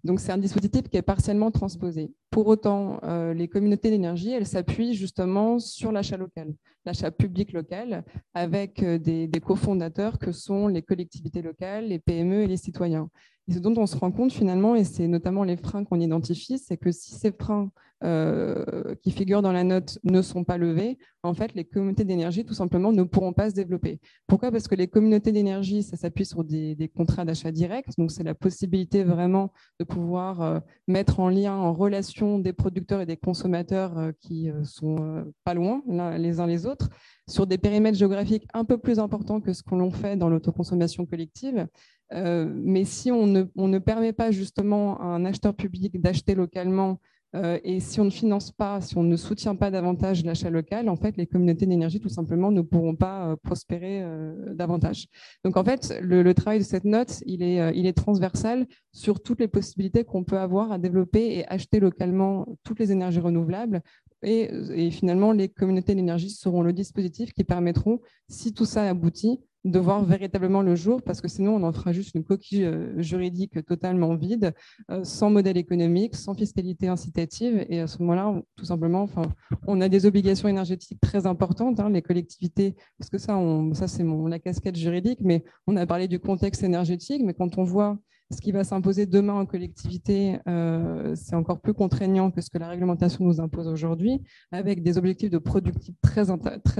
Donc 0.03 0.19
c'est 0.19 0.31
un 0.31 0.37
dispositif 0.37 0.83
qui 0.89 0.97
est 0.97 1.01
partiellement 1.01 1.49
transposé. 1.49 2.13
Pour 2.29 2.45
autant, 2.45 2.99
euh, 3.03 3.33
les 3.33 3.47
communautés 3.47 3.89
d'énergie, 3.89 4.29
elles 4.29 4.45
s'appuient 4.45 4.93
justement 4.93 5.57
sur 5.57 5.91
l'achat 5.91 6.17
local, 6.17 6.53
l'achat 6.85 7.09
public 7.09 7.51
local, 7.51 8.05
avec 8.35 8.83
euh, 8.83 8.99
des 8.99 9.41
cofondateurs 9.43 10.19
que 10.19 10.31
sont 10.31 10.67
les 10.67 10.83
collectivités 10.83 11.41
locales, 11.41 11.87
les 11.87 11.97
PME 11.97 12.43
et 12.43 12.47
les 12.47 12.57
citoyens. 12.57 13.09
Et 13.49 13.53
ce 13.53 13.59
dont 13.59 13.73
on 13.77 13.87
se 13.87 13.97
rend 13.97 14.11
compte 14.11 14.31
finalement, 14.31 14.75
et 14.75 14.83
c'est 14.83 15.07
notamment 15.07 15.43
les 15.43 15.57
freins 15.57 15.83
qu'on 15.83 15.99
identifie, 15.99 16.59
c'est 16.59 16.77
que 16.77 16.91
si 16.91 17.15
ces 17.15 17.31
freins 17.31 17.71
euh, 18.03 18.95
qui 19.01 19.11
figurent 19.11 19.41
dans 19.41 19.51
la 19.51 19.63
note 19.63 19.97
ne 20.03 20.21
sont 20.21 20.43
pas 20.43 20.57
levées, 20.57 20.99
en 21.23 21.33
fait, 21.33 21.55
les 21.55 21.65
communautés 21.65 22.05
d'énergie, 22.05 22.45
tout 22.45 22.53
simplement, 22.53 22.91
ne 22.91 23.01
pourront 23.03 23.33
pas 23.33 23.49
se 23.49 23.55
développer. 23.55 23.99
Pourquoi? 24.27 24.51
Parce 24.51 24.67
que 24.67 24.75
les 24.75 24.87
communautés 24.87 25.31
d'énergie, 25.31 25.81
ça 25.81 25.97
s'appuie 25.97 26.25
sur 26.25 26.43
des, 26.43 26.91
contrats 26.95 27.25
d'achat 27.25 27.51
direct. 27.51 27.89
Donc, 27.97 28.11
c'est 28.11 28.23
la 28.23 28.35
possibilité 28.35 29.03
vraiment 29.03 29.51
de 29.79 29.83
pouvoir 29.83 30.41
euh, 30.41 30.59
mettre 30.87 31.19
en 31.19 31.29
lien, 31.29 31.55
en 31.55 31.73
relation 31.73 32.37
des 32.37 32.53
producteurs 32.53 33.01
et 33.01 33.07
des 33.07 33.17
consommateurs 33.17 33.97
euh, 33.97 34.11
qui 34.21 34.51
sont 34.63 35.25
pas 35.43 35.55
loin 35.55 35.81
les 36.17 36.39
uns 36.39 36.47
les 36.47 36.67
autres, 36.67 36.89
sur 37.29 37.47
des 37.47 37.57
périmètres 37.57 37.97
géographiques 37.97 38.47
un 38.53 38.65
peu 38.65 38.77
plus 38.77 38.99
importants 38.99 39.39
que 39.39 39.53
ce 39.53 39.63
qu'on 39.63 39.77
l'on 39.77 39.91
fait 39.91 40.17
dans 40.17 40.29
l'autoconsommation 40.29 41.05
collective. 41.05 41.67
mais 42.11 42.85
si 42.85 43.11
on 43.11 43.27
ne, 43.27 43.79
permet 43.79 44.13
pas 44.13 44.31
justement 44.31 44.99
à 44.99 45.05
un 45.05 45.25
acheteur 45.25 45.53
public 45.53 46.01
d'acheter 46.01 46.35
localement 46.35 46.99
euh, 47.35 47.59
et 47.63 47.79
si 47.79 47.99
on 47.99 48.05
ne 48.05 48.09
finance 48.09 48.51
pas, 48.51 48.81
si 48.81 48.97
on 48.97 49.03
ne 49.03 49.15
soutient 49.15 49.55
pas 49.55 49.69
davantage 49.69 50.23
l'achat 50.25 50.49
local, 50.49 50.89
en 50.89 50.95
fait, 50.95 51.15
les 51.17 51.27
communautés 51.27 51.65
d'énergie, 51.67 51.99
tout 51.99 52.09
simplement, 52.09 52.51
ne 52.51 52.61
pourront 52.61 52.95
pas 52.95 53.27
euh, 53.27 53.35
prospérer 53.35 54.01
euh, 54.01 54.53
davantage. 54.55 55.07
Donc, 55.43 55.55
en 55.55 55.63
fait, 55.63 55.99
le, 56.01 56.33
travail 56.33 56.59
de 56.59 56.63
cette 56.63 56.85
note, 56.85 57.21
il 57.25 57.43
est 57.43 57.93
transversal 57.93 58.65
sur 58.91 59.21
toutes 59.21 59.39
les 59.39 59.47
possibilités 59.47 60.03
qu'on 60.03 60.23
peut 60.23 60.39
avoir 60.39 60.71
à 60.71 60.79
développer 60.79 61.37
et 61.37 61.47
acheter 61.47 61.79
localement 61.79 62.47
toutes 62.63 62.79
les 62.79 62.91
énergies 62.91 63.19
renouvelables. 63.19 63.81
Et, 64.23 64.91
finalement, 64.91 65.31
les 65.31 65.49
communautés 65.49 65.95
d'énergie 65.95 66.29
seront 66.29 66.61
le 66.61 66.73
dispositif 66.73 67.33
qui 67.33 67.43
permettront, 67.43 68.01
si 68.27 68.53
tout 68.53 68.65
ça 68.65 68.83
aboutit, 68.83 69.39
de 69.65 69.79
voir 69.79 70.05
véritablement 70.05 70.61
le 70.61 70.75
jour, 70.75 71.01
parce 71.01 71.19
que 71.19 71.27
sinon 71.27 71.55
on 71.55 71.63
en 71.63 71.73
fera 71.73 71.91
juste 71.91 72.15
une 72.15 72.23
coquille 72.23 72.63
euh, 72.63 73.01
juridique 73.01 73.65
totalement 73.65 74.15
vide, 74.15 74.53
euh, 74.89 75.03
sans 75.03 75.29
modèle 75.29 75.57
économique, 75.57 76.15
sans 76.15 76.33
fiscalité 76.33 76.87
incitative. 76.87 77.65
Et 77.67 77.81
à 77.81 77.87
ce 77.87 77.99
moment-là, 77.99 78.41
tout 78.55 78.63
simplement, 78.63 79.01
enfin, 79.01 79.23
on 79.67 79.81
a 79.81 79.89
des 79.89 80.05
obligations 80.05 80.47
énergétiques 80.47 81.01
très 81.01 81.27
importantes, 81.27 81.81
hein, 81.81 81.89
les 81.89 82.01
collectivités, 82.01 82.75
parce 82.97 83.09
que 83.09 83.17
ça, 83.17 83.37
ça 83.73 83.87
c'est 83.89 84.05
la 84.27 84.39
casquette 84.39 84.77
juridique, 84.77 85.19
mais 85.21 85.43
on 85.67 85.75
a 85.75 85.85
parlé 85.85 86.07
du 86.07 86.19
contexte 86.19 86.63
énergétique, 86.63 87.21
mais 87.25 87.33
quand 87.33 87.57
on 87.57 87.65
voit 87.65 87.99
ce 88.31 88.41
qui 88.41 88.51
va 88.51 88.63
s'imposer 88.63 89.05
demain 89.07 89.33
en 89.33 89.45
collectivité, 89.45 90.37
euh, 90.47 91.15
c'est 91.15 91.35
encore 91.35 91.59
plus 91.61 91.73
contraignant 91.73 92.29
que 92.29 92.41
ce 92.41 92.49
que 92.49 92.59
la 92.59 92.67
réglementation 92.67 93.25
nous 93.25 93.41
impose 93.41 93.67
aujourd'hui, 93.67 94.21
avec 94.51 94.83
des 94.83 94.97
objectifs 94.97 95.31
de 95.31 95.39
productivité 95.39 95.97
très, 96.01 96.29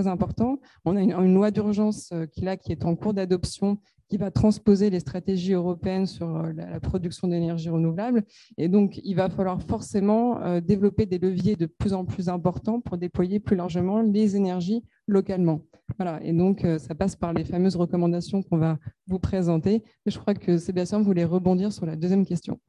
importants. 0.07 0.59
On 0.85 0.95
a 0.95 1.01
une, 1.01 1.33
loi 1.33 1.49
d'urgence 1.49 2.11
euh, 2.13 2.27
qui, 2.27 2.45
qui 2.61 2.71
est 2.71 2.85
en 2.85 2.95
cours 2.95 3.13
d'adoption 3.13 3.79
qui 4.09 4.17
va 4.17 4.31
transposer 4.31 4.89
les 4.89 4.99
stratégies 4.99 5.53
européennes 5.53 6.07
sur 6.07 6.35
euh, 6.35 6.51
la, 6.53 6.79
production 6.79 7.27
d'énergie 7.27 7.69
renouvelable. 7.69 8.23
Et 8.57 8.67
donc, 8.67 8.99
il 9.03 9.13
va 9.13 9.29
falloir 9.29 9.61
forcément 9.61 10.41
euh, 10.41 10.59
développer 10.61 11.05
des 11.05 11.19
leviers 11.19 11.55
de 11.55 11.67
plus 11.67 11.93
en 11.93 12.05
plus 12.05 12.27
importants 12.27 12.81
pour 12.81 12.97
déployer 12.97 13.39
plus 13.39 13.55
largement 13.55 14.01
les 14.01 14.35
énergies 14.35 14.83
localement. 15.07 15.61
Voilà. 15.97 16.23
Et 16.23 16.33
donc, 16.33 16.65
euh, 16.65 16.79
ça 16.79 16.95
passe 16.95 17.15
par 17.15 17.33
les 17.33 17.45
fameuses 17.45 17.75
recommandations 17.75 18.41
qu'on 18.41 18.57
va 18.57 18.79
vous 19.07 19.19
présenter. 19.19 19.83
Je 20.05 20.17
crois 20.17 20.33
que 20.33 20.57
Sébastien 20.57 21.01
voulait 21.01 21.25
rebondir 21.25 21.71
sur 21.71 21.85
la 21.85 21.95
deuxième 21.95 22.25
question. 22.25 22.59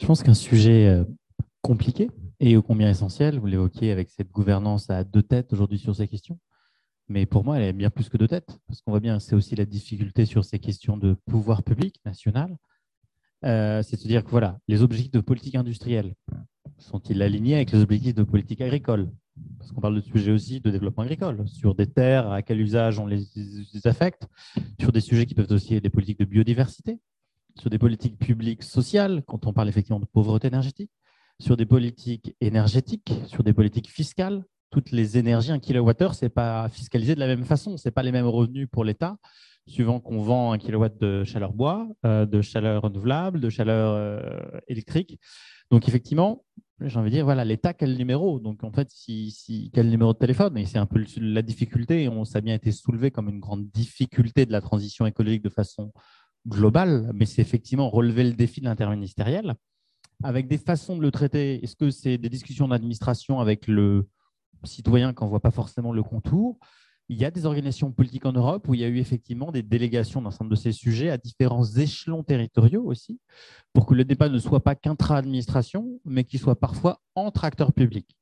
Je 0.00 0.06
pense 0.06 0.22
qu'un 0.22 0.34
sujet 0.34 1.04
compliqué 1.60 2.08
et 2.40 2.56
ô 2.56 2.62
combien 2.62 2.88
essentiel, 2.88 3.38
vous 3.38 3.46
l'évoquiez 3.46 3.92
avec 3.92 4.08
cette 4.08 4.30
gouvernance 4.32 4.88
à 4.88 5.04
deux 5.04 5.22
têtes 5.22 5.52
aujourd'hui 5.52 5.78
sur 5.78 5.94
ces 5.94 6.08
questions, 6.08 6.38
mais 7.10 7.26
pour 7.26 7.44
moi, 7.44 7.58
elle 7.58 7.64
est 7.64 7.72
bien 7.72 7.90
plus 7.90 8.08
que 8.08 8.16
deux 8.16 8.28
têtes, 8.28 8.56
parce 8.68 8.80
qu'on 8.80 8.92
voit 8.92 9.00
bien, 9.00 9.18
c'est 9.18 9.34
aussi 9.34 9.56
la 9.56 9.64
difficulté 9.64 10.24
sur 10.26 10.44
ces 10.44 10.60
questions 10.60 10.96
de 10.96 11.16
pouvoir 11.26 11.64
public 11.64 11.96
national. 12.04 12.56
Euh, 13.44 13.82
c'est 13.82 13.96
de 13.96 14.00
se 14.00 14.06
dire 14.06 14.22
que 14.22 14.30
voilà, 14.30 14.60
les 14.68 14.82
objectifs 14.82 15.10
de 15.10 15.20
politique 15.20 15.56
industrielle 15.56 16.14
sont-ils 16.78 17.20
alignés 17.20 17.56
avec 17.56 17.72
les 17.72 17.80
objectifs 17.80 18.14
de 18.14 18.22
politique 18.22 18.60
agricole? 18.60 19.10
Parce 19.58 19.72
qu'on 19.72 19.80
parle 19.80 19.96
de 19.96 20.00
sujets 20.00 20.30
aussi 20.30 20.60
de 20.60 20.70
développement 20.70 21.02
agricole, 21.02 21.48
sur 21.48 21.74
des 21.74 21.88
terres, 21.88 22.30
à 22.30 22.42
quel 22.42 22.60
usage 22.60 23.00
on 23.00 23.06
les, 23.06 23.26
affecte, 23.84 24.28
sur 24.80 24.92
des 24.92 25.00
sujets 25.00 25.26
qui 25.26 25.34
peuvent 25.34 25.50
aussi 25.50 25.74
être 25.74 25.82
des 25.82 25.90
politiques 25.90 26.20
de 26.20 26.24
biodiversité, 26.26 27.00
sur 27.58 27.70
des 27.70 27.78
politiques 27.78 28.18
publiques 28.18 28.62
sociales, 28.62 29.24
quand 29.26 29.46
on 29.46 29.52
parle 29.52 29.68
effectivement 29.68 30.00
de 30.00 30.06
pauvreté 30.06 30.46
énergétique, 30.46 30.92
sur 31.40 31.56
des 31.56 31.66
politiques 31.66 32.36
énergétiques, 32.40 33.12
sur 33.26 33.42
des 33.42 33.52
politiques 33.52 33.90
fiscales. 33.90 34.44
Toutes 34.70 34.92
les 34.92 35.18
énergies, 35.18 35.50
un 35.50 35.58
kilowattheure, 35.58 36.14
ce 36.14 36.24
n'est 36.24 36.30
pas 36.30 36.68
fiscalisé 36.68 37.14
de 37.14 37.20
la 37.20 37.26
même 37.26 37.44
façon, 37.44 37.76
ce 37.76 37.88
n'est 37.88 37.92
pas 37.92 38.02
les 38.02 38.12
mêmes 38.12 38.26
revenus 38.26 38.68
pour 38.70 38.84
l'État, 38.84 39.16
suivant 39.66 40.00
qu'on 40.00 40.18
vend 40.22 40.52
un 40.52 40.58
kilowatt 40.58 40.96
de 41.00 41.24
chaleur 41.24 41.52
bois, 41.52 41.88
euh, 42.06 42.24
de 42.26 42.40
chaleur 42.40 42.82
renouvelable, 42.82 43.40
de 43.40 43.50
chaleur 43.50 43.94
euh, 43.94 44.20
électrique. 44.68 45.18
Donc 45.70 45.88
effectivement, 45.88 46.44
j'ai 46.80 46.98
envie 46.98 47.10
de 47.10 47.16
dire, 47.16 47.24
voilà, 47.24 47.44
l'État, 47.44 47.74
quel 47.74 47.96
numéro? 47.96 48.40
Donc 48.40 48.64
en 48.64 48.72
fait, 48.72 48.88
si, 48.90 49.70
quel 49.74 49.90
numéro 49.90 50.12
de 50.12 50.18
téléphone? 50.18 50.56
Et 50.56 50.66
c'est 50.66 50.78
un 50.78 50.86
peu 50.86 51.04
la 51.16 51.42
difficulté, 51.42 52.08
ça 52.24 52.38
a 52.38 52.40
bien 52.40 52.54
été 52.54 52.72
soulevé 52.72 53.10
comme 53.10 53.28
une 53.28 53.40
grande 53.40 53.68
difficulté 53.70 54.46
de 54.46 54.52
la 54.52 54.60
transition 54.60 55.04
écologique 55.06 55.42
de 55.42 55.50
façon 55.50 55.92
globale, 56.46 57.10
mais 57.14 57.26
c'est 57.26 57.42
effectivement 57.42 57.90
relever 57.90 58.24
le 58.24 58.32
défi 58.32 58.60
de 58.60 58.66
l'interministériel 58.66 59.54
avec 60.22 60.48
des 60.48 60.58
façons 60.58 60.96
de 60.96 61.02
le 61.02 61.10
traiter. 61.10 61.62
Est-ce 61.62 61.76
que 61.76 61.90
c'est 61.90 62.18
des 62.18 62.28
discussions 62.28 62.68
d'administration 62.68 63.40
avec 63.40 63.66
le 63.66 64.08
citoyen 64.64 65.12
qui 65.12 65.22
n'en 65.22 65.28
voit 65.28 65.40
pas 65.40 65.50
forcément 65.50 65.92
le 65.92 66.02
contour 66.02 66.58
Il 67.08 67.18
y 67.18 67.24
a 67.24 67.30
des 67.30 67.46
organisations 67.46 67.92
politiques 67.92 68.26
en 68.26 68.32
Europe 68.32 68.68
où 68.68 68.74
il 68.74 68.80
y 68.80 68.84
a 68.84 68.88
eu 68.88 68.98
effectivement 68.98 69.52
des 69.52 69.62
délégations 69.62 70.22
d'un 70.22 70.30
certain 70.30 70.44
nombre 70.44 70.56
de 70.56 70.60
ces 70.60 70.72
sujets 70.72 71.10
à 71.10 71.18
différents 71.18 71.64
échelons 71.64 72.22
territoriaux 72.22 72.84
aussi, 72.84 73.20
pour 73.72 73.86
que 73.86 73.94
le 73.94 74.04
débat 74.04 74.28
ne 74.28 74.38
soit 74.38 74.60
pas 74.62 74.74
qu'intra-administration, 74.74 76.00
mais 76.04 76.24
qu'il 76.24 76.40
soit 76.40 76.58
parfois 76.58 77.00
entre 77.14 77.44
acteurs 77.44 77.72
publics. 77.72 78.16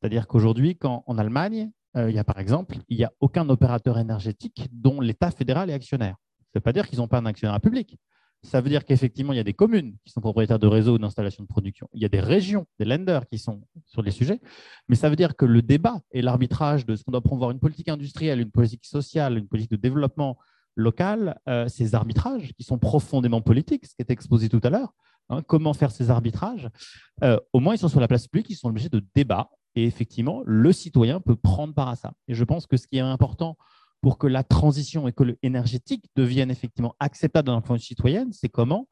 C'est-à-dire 0.00 0.26
qu'aujourd'hui, 0.26 0.78
en 0.82 1.18
Allemagne, 1.18 1.70
euh, 1.96 2.10
il 2.10 2.16
y 2.16 2.18
a 2.18 2.24
par 2.24 2.38
exemple, 2.38 2.76
il 2.88 2.96
n'y 2.96 3.04
a 3.04 3.12
aucun 3.20 3.48
opérateur 3.48 3.98
énergétique 3.98 4.68
dont 4.72 5.00
l'État 5.00 5.30
fédéral 5.30 5.70
est 5.70 5.74
actionnaire. 5.74 6.16
Ça 6.38 6.44
ne 6.54 6.60
veut 6.60 6.62
pas 6.62 6.72
dire 6.72 6.88
qu'ils 6.88 6.98
n'ont 6.98 7.08
pas 7.08 7.18
un 7.18 7.26
actionnaire 7.26 7.60
public. 7.60 7.98
Ça 8.44 8.60
veut 8.60 8.68
dire 8.68 8.84
qu'effectivement, 8.84 9.32
il 9.32 9.36
y 9.36 9.40
a 9.40 9.44
des 9.44 9.52
communes 9.52 9.96
qui 10.04 10.12
sont 10.12 10.20
propriétaires 10.20 10.60
de 10.60 10.68
réseaux 10.68 10.94
ou 10.94 10.98
d'installations 10.98 11.42
de 11.42 11.48
production. 11.48 11.88
Il 11.92 12.00
y 12.00 12.04
a 12.04 12.08
des 12.08 12.20
régions, 12.20 12.66
des 12.78 12.84
lenders 12.84 13.26
qui 13.26 13.38
sont 13.38 13.62
sur 13.84 14.00
les 14.00 14.12
sujets. 14.12 14.40
Mais 14.88 14.94
ça 14.94 15.10
veut 15.10 15.16
dire 15.16 15.36
que 15.36 15.44
le 15.44 15.60
débat 15.60 16.00
et 16.12 16.22
l'arbitrage 16.22 16.86
de 16.86 16.94
ce 16.94 17.02
qu'on 17.02 17.10
doit 17.10 17.20
promouvoir 17.20 17.50
une 17.50 17.58
politique 17.58 17.88
industrielle, 17.88 18.40
une 18.40 18.52
politique 18.52 18.84
sociale, 18.84 19.38
une 19.38 19.48
politique 19.48 19.72
de 19.72 19.76
développement 19.76 20.38
local, 20.76 21.40
euh, 21.48 21.66
ces 21.66 21.96
arbitrages 21.96 22.52
qui 22.56 22.62
sont 22.62 22.78
profondément 22.78 23.40
politiques, 23.40 23.86
ce 23.86 23.94
qui 23.96 24.02
est 24.02 24.10
exposé 24.10 24.48
tout 24.48 24.60
à 24.62 24.70
l'heure, 24.70 24.94
hein, 25.28 25.42
comment 25.42 25.74
faire 25.74 25.90
ces 25.90 26.08
arbitrages, 26.08 26.68
euh, 27.24 27.38
au 27.52 27.58
moins 27.58 27.74
ils 27.74 27.78
sont 27.78 27.88
sur 27.88 28.00
la 28.00 28.06
place 28.06 28.28
publique, 28.28 28.48
ils 28.50 28.54
sont 28.54 28.68
obligés 28.68 28.88
de 28.88 29.04
débat. 29.14 29.50
Et 29.74 29.84
effectivement, 29.84 30.42
le 30.46 30.72
citoyen 30.72 31.20
peut 31.20 31.36
prendre 31.36 31.74
part 31.74 31.88
à 31.88 31.96
ça. 31.96 32.12
Et 32.28 32.34
je 32.34 32.44
pense 32.44 32.66
que 32.66 32.76
ce 32.76 32.86
qui 32.86 32.96
est 32.96 33.00
important 33.00 33.56
pour 34.00 34.18
que 34.18 34.26
la 34.26 34.44
transition 34.44 35.10
énergétique 35.42 36.04
devienne 36.14 36.50
effectivement 36.50 36.94
acceptable 37.00 37.46
d'un 37.48 37.60
point 37.60 37.76
de 37.76 37.80
vue 37.80 37.86
citoyen, 37.86 38.26
c'est 38.32 38.48
comment 38.48 38.86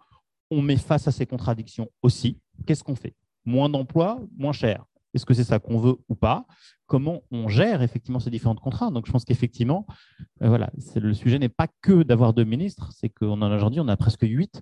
on 0.50 0.62
met 0.62 0.76
face 0.76 1.08
à 1.08 1.12
ces 1.12 1.26
contradictions 1.26 1.88
aussi. 2.02 2.38
Qu'est-ce 2.66 2.84
qu'on 2.84 2.96
fait? 2.96 3.14
Moins 3.44 3.68
d'emplois, 3.68 4.20
moins 4.36 4.52
cher. 4.52 4.84
Est-ce 5.14 5.24
que 5.24 5.34
c'est 5.34 5.44
ça 5.44 5.58
qu'on 5.58 5.78
veut 5.78 5.96
ou 6.08 6.14
pas? 6.14 6.46
Comment 6.86 7.22
on 7.30 7.48
gère 7.48 7.82
effectivement 7.82 8.20
ces 8.20 8.30
différentes 8.30 8.60
contraintes? 8.60 8.92
Donc, 8.92 9.06
je 9.06 9.12
pense 9.12 9.24
qu'effectivement, 9.24 9.86
euh, 10.42 10.48
voilà, 10.48 10.70
le 10.96 11.14
sujet 11.14 11.38
n'est 11.38 11.48
pas 11.48 11.68
que 11.80 12.02
d'avoir 12.02 12.34
deux 12.34 12.44
ministres, 12.44 12.90
c'est 12.92 13.08
qu'on 13.08 13.40
en 13.40 13.50
a 13.50 13.56
aujourd'hui, 13.56 13.80
on 13.80 13.88
a 13.88 13.96
presque 13.96 14.22
huit 14.22 14.60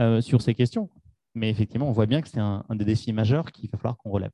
euh, 0.00 0.20
sur 0.20 0.42
ces 0.42 0.54
questions. 0.54 0.90
Mais 1.34 1.48
effectivement, 1.50 1.88
on 1.88 1.92
voit 1.92 2.06
bien 2.06 2.20
que 2.20 2.28
c'est 2.28 2.40
un, 2.40 2.64
un 2.68 2.76
des 2.76 2.84
défis 2.84 3.12
majeurs 3.12 3.50
qu'il 3.50 3.70
va 3.70 3.78
falloir 3.78 3.96
qu'on 3.96 4.10
relève. 4.10 4.30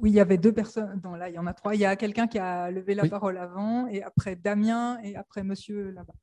Oui, 0.00 0.10
il 0.10 0.14
y 0.14 0.20
avait 0.20 0.38
deux 0.38 0.52
personnes. 0.52 1.00
Non, 1.04 1.14
là, 1.14 1.28
il 1.28 1.34
y 1.34 1.38
en 1.38 1.46
a 1.46 1.54
trois. 1.54 1.74
Il 1.74 1.80
y 1.80 1.84
a 1.84 1.96
quelqu'un 1.96 2.26
qui 2.26 2.38
a 2.38 2.70
levé 2.70 2.94
la 2.94 3.08
parole 3.08 3.38
avant, 3.38 3.86
et 3.88 4.02
après 4.02 4.36
Damien, 4.36 4.98
et 5.02 5.16
après 5.16 5.42
Monsieur 5.42 5.90
là-bas. 5.90 6.14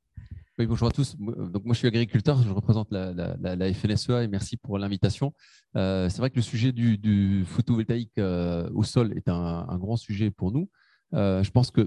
Oui, 0.56 0.66
bonjour 0.66 0.86
à 0.86 0.92
tous. 0.92 1.16
Donc, 1.16 1.64
moi, 1.64 1.74
je 1.74 1.78
suis 1.78 1.88
agriculteur, 1.88 2.40
je 2.40 2.48
représente 2.48 2.92
la, 2.92 3.12
la, 3.12 3.74
FNSEA 3.74 4.22
et 4.22 4.28
merci 4.28 4.56
pour 4.56 4.78
l'invitation. 4.78 5.32
Euh, 5.76 6.08
c'est 6.08 6.18
vrai 6.18 6.30
que 6.30 6.36
le 6.36 6.42
sujet 6.42 6.70
du, 6.70 7.44
photovoltaïque 7.44 8.12
euh, 8.18 8.70
au 8.72 8.84
sol 8.84 9.12
est 9.16 9.28
un, 9.28 9.76
grand 9.78 9.96
sujet 9.96 10.30
pour 10.30 10.52
nous. 10.52 10.68
Euh, 11.12 11.42
je 11.42 11.50
pense 11.50 11.72
que 11.72 11.80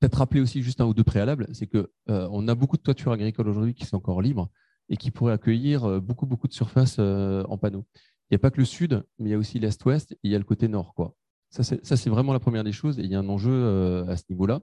peut-être 0.00 0.16
rappeler 0.16 0.40
aussi 0.40 0.62
juste 0.62 0.80
un 0.80 0.86
ou 0.86 0.94
deux 0.94 1.04
préalables, 1.04 1.46
c'est 1.52 1.68
qu'on 1.68 1.86
on 2.08 2.48
a 2.48 2.56
beaucoup 2.56 2.76
de 2.76 2.82
toitures 2.82 3.12
agricoles 3.12 3.48
aujourd'hui 3.48 3.74
qui 3.74 3.86
sont 3.86 3.96
encore 3.96 4.20
libres 4.20 4.48
et 4.88 4.96
qui 4.96 5.12
pourraient 5.12 5.32
accueillir 5.32 6.00
beaucoup, 6.00 6.26
beaucoup 6.26 6.48
de 6.48 6.52
surface 6.52 6.98
en 6.98 7.56
panneaux. 7.56 7.84
Il 8.32 8.36
n'y 8.36 8.38
a 8.38 8.38
pas 8.38 8.50
que 8.50 8.60
le 8.60 8.64
sud, 8.64 9.04
mais 9.18 9.28
il 9.28 9.32
y 9.32 9.34
a 9.34 9.38
aussi 9.38 9.58
l'est-ouest 9.58 10.12
et 10.12 10.18
il 10.22 10.30
y 10.30 10.34
a 10.34 10.38
le 10.38 10.44
côté 10.44 10.66
nord. 10.66 10.94
Quoi. 10.94 11.14
Ça, 11.50 11.62
c'est 11.62 12.08
vraiment 12.08 12.32
la 12.32 12.40
première 12.40 12.64
des 12.64 12.72
choses 12.72 12.96
il 12.96 13.04
y 13.04 13.14
a 13.14 13.18
un 13.18 13.28
enjeu 13.28 13.52
euh, 13.52 14.06
à 14.06 14.16
ce 14.16 14.22
niveau-là. 14.30 14.60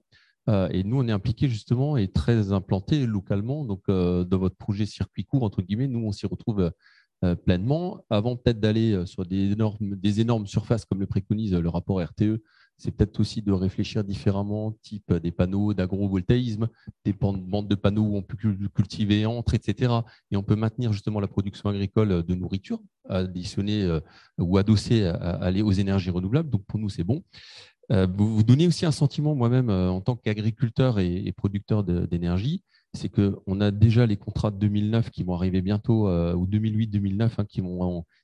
Euh, 0.47 0.67
et 0.71 0.84
nous, 0.84 0.97
on 0.97 1.08
est 1.08 1.12
impliqués 1.12 1.47
justement 1.47 1.95
et 1.95 2.08
très 2.08 2.51
implantés 2.51 3.05
localement. 3.05 3.65
Donc, 3.65 3.84
euh, 3.88 4.23
dans 4.23 4.39
votre 4.39 4.55
projet 4.55 4.88
circuit 4.88 5.23
court, 5.23 5.43
entre 5.43 5.62
guillemets, 5.62 5.88
nous, 5.88 5.99
on 5.99 6.12
s'y 6.12 6.25
retrouve 6.25 6.71
pleinement. 7.45 8.03
Avant 8.10 8.38
peut-être 8.38 8.60
d'aller 8.60 9.05
sur 9.05 9.23
des 9.23 9.51
énormes, 9.51 9.95
des 9.97 10.19
énormes 10.19 10.47
surfaces 10.47 10.86
comme 10.86 11.01
le 11.01 11.05
préconise 11.05 11.53
le 11.53 11.69
rapport 11.69 12.01
RTE, 12.01 12.41
c'est 12.79 12.91
peut-être 12.91 13.19
aussi 13.19 13.41
de 13.41 13.51
réfléchir 13.51 14.05
différemment, 14.05 14.71
type 14.81 15.13
des 15.13 15.31
panneaux 15.31 15.73
d'agrovoltaïsme, 15.73 16.69
des 17.03 17.11
bandes 17.13 17.67
de 17.67 17.75
panneaux 17.75 18.03
où 18.03 18.15
on 18.15 18.21
peut 18.21 18.37
cultiver 18.73 19.25
entre, 19.25 19.53
etc. 19.53 19.93
Et 20.31 20.37
on 20.37 20.43
peut 20.43 20.55
maintenir 20.55 20.93
justement 20.93 21.19
la 21.19 21.27
production 21.27 21.69
agricole 21.69 22.23
de 22.23 22.35
nourriture, 22.35 22.79
additionner 23.09 23.83
euh, 23.83 23.99
ou 24.37 24.57
adosser 24.57 25.03
aller 25.03 25.61
aux 25.61 25.73
énergies 25.73 26.09
renouvelables. 26.09 26.49
Donc 26.49 26.63
pour 26.65 26.79
nous, 26.79 26.89
c'est 26.89 27.03
bon. 27.03 27.21
Euh, 27.91 28.07
vous 28.15 28.43
donnez 28.43 28.65
aussi 28.65 28.85
un 28.85 28.91
sentiment, 28.91 29.35
moi-même, 29.35 29.69
euh, 29.69 29.89
en 29.89 29.99
tant 29.99 30.15
qu'agriculteur 30.15 30.99
et 30.99 31.33
producteur 31.35 31.83
d'énergie, 31.83 32.63
c'est 32.93 33.09
qu'on 33.09 33.59
a 33.59 33.71
déjà 33.71 34.05
les 34.05 34.17
contrats 34.17 34.51
de 34.51 34.57
2009 34.57 35.09
qui 35.09 35.23
vont 35.23 35.35
arriver 35.35 35.61
bientôt, 35.61 36.07
ou 36.07 36.47
2008-2009, 36.47 37.31
hein, 37.37 37.45
qui, 37.45 37.61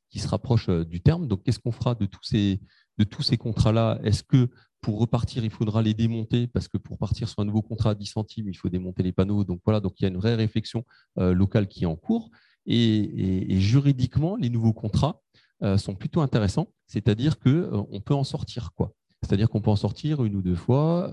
qui 0.09 0.19
se 0.19 0.27
rapprochent 0.27 0.69
du 0.69 1.01
terme. 1.01 1.27
Donc, 1.27 1.43
qu'est-ce 1.43 1.59
qu'on 1.59 1.71
fera 1.71 1.93
de 1.93 2.05
tous 2.05 2.23
ces, 2.23 2.59
de 2.97 3.03
tous 3.03 3.23
ces 3.23 3.37
contrats-là, 3.37 3.99
est-ce 4.03 4.23
que 4.23 4.49
pour 4.85 4.99
repartir, 4.99 5.43
il 5.43 5.49
faudra 5.49 5.81
les 5.81 5.95
démonter? 5.95 6.45
Parce 6.45 6.67
que 6.67 6.77
pour 6.77 6.99
partir 6.99 7.27
sur 7.27 7.39
un 7.39 7.45
nouveau 7.45 7.63
contrat 7.63 7.89
à 7.91 7.95
10 7.95 8.05
centimes, 8.05 8.47
il 8.47 8.53
faut 8.53 8.69
démonter 8.69 9.01
les 9.01 9.11
panneaux. 9.11 9.43
Donc 9.43 9.61
voilà, 9.65 9.79
donc 9.79 9.99
il 9.99 10.03
y 10.03 10.05
a 10.05 10.09
une 10.09 10.17
vraie 10.17 10.35
réflexion 10.35 10.85
euh, 11.17 11.33
locale 11.33 11.67
qui 11.67 11.85
est 11.85 11.87
en 11.87 11.95
cours. 11.95 12.29
Et, 12.67 13.59
juridiquement, 13.59 14.35
les 14.35 14.51
nouveaux 14.51 14.73
contrats 14.73 15.23
euh, 15.63 15.79
sont 15.79 15.95
plutôt 15.95 16.21
intéressants, 16.21 16.67
c'est-à-dire 16.85 17.39
qu'on 17.39 17.49
euh, 17.49 17.99
peut 17.99 18.13
en 18.13 18.23
sortir 18.23 18.73
quoi. 18.75 18.93
C'est-à-dire 19.23 19.49
qu'on 19.49 19.61
peut 19.61 19.71
en 19.71 19.75
sortir 19.75 20.23
une 20.23 20.35
ou 20.35 20.43
deux 20.43 20.55
fois, 20.55 21.09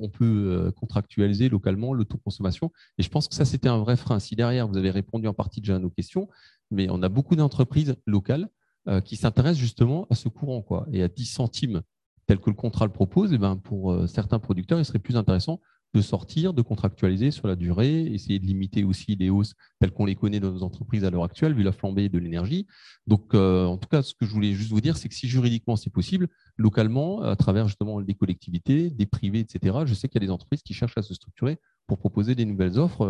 on 0.00 0.08
peut 0.08 0.72
contractualiser 0.74 1.48
localement 1.48 1.94
l'autoconsommation. 1.94 2.72
Et 2.98 3.04
je 3.04 3.08
pense 3.08 3.28
que 3.28 3.36
ça, 3.36 3.44
c'était 3.44 3.68
un 3.68 3.78
vrai 3.78 3.96
frein. 3.96 4.18
Si 4.18 4.34
derrière, 4.34 4.66
vous 4.66 4.76
avez 4.76 4.90
répondu 4.90 5.28
en 5.28 5.34
partie 5.34 5.60
déjà 5.60 5.76
à 5.76 5.78
nos 5.78 5.90
questions, 5.90 6.28
mais 6.72 6.88
on 6.90 7.04
a 7.04 7.08
beaucoup 7.08 7.36
d'entreprises 7.36 7.94
locales 8.04 8.48
euh, 8.88 9.00
qui 9.00 9.14
s'intéressent 9.14 9.60
justement 9.60 10.08
à 10.10 10.16
ce 10.16 10.28
courant. 10.28 10.60
Quoi. 10.60 10.88
Et 10.92 11.04
à 11.04 11.08
10 11.08 11.24
centimes, 11.26 11.82
tel 12.26 12.38
que 12.38 12.50
le 12.50 12.56
contrat 12.56 12.84
le 12.84 12.90
propose, 12.90 13.30
et 13.30 13.36
eh 13.36 13.38
ben 13.38 13.56
pour 13.56 13.92
euh, 13.92 14.08
certains 14.08 14.40
producteurs, 14.40 14.80
il 14.80 14.84
serait 14.84 14.98
plus 14.98 15.16
intéressant 15.16 15.60
de 15.94 16.00
sortir, 16.00 16.52
de 16.52 16.62
contractualiser 16.62 17.30
sur 17.30 17.46
la 17.46 17.54
durée, 17.54 18.06
essayer 18.06 18.40
de 18.40 18.44
limiter 18.44 18.82
aussi 18.82 19.14
les 19.14 19.30
hausses 19.30 19.54
telles 19.78 19.92
qu'on 19.92 20.06
les 20.06 20.16
connaît 20.16 20.40
dans 20.40 20.50
nos 20.50 20.64
entreprises 20.64 21.04
à 21.04 21.10
l'heure 21.10 21.22
actuelle, 21.22 21.54
vu 21.54 21.62
la 21.62 21.70
flambée 21.70 22.08
de 22.08 22.18
l'énergie. 22.18 22.66
Donc, 23.06 23.34
euh, 23.34 23.66
en 23.66 23.76
tout 23.78 23.88
cas, 23.88 24.02
ce 24.02 24.14
que 24.14 24.26
je 24.26 24.32
voulais 24.32 24.52
juste 24.52 24.70
vous 24.70 24.80
dire, 24.80 24.96
c'est 24.96 25.08
que 25.08 25.14
si 25.14 25.28
juridiquement 25.28 25.76
c'est 25.76 25.90
possible, 25.90 26.26
localement, 26.56 27.22
à 27.22 27.36
travers 27.36 27.68
justement 27.68 28.00
des 28.00 28.14
collectivités, 28.14 28.90
des 28.90 29.06
privés, 29.06 29.40
etc., 29.40 29.78
je 29.84 29.94
sais 29.94 30.08
qu'il 30.08 30.20
y 30.20 30.24
a 30.24 30.26
des 30.26 30.32
entreprises 30.32 30.62
qui 30.62 30.74
cherchent 30.74 30.98
à 30.98 31.02
se 31.02 31.14
structurer 31.14 31.58
pour 31.86 31.98
proposer 31.98 32.34
des 32.34 32.46
nouvelles 32.46 32.80
offres. 32.80 33.06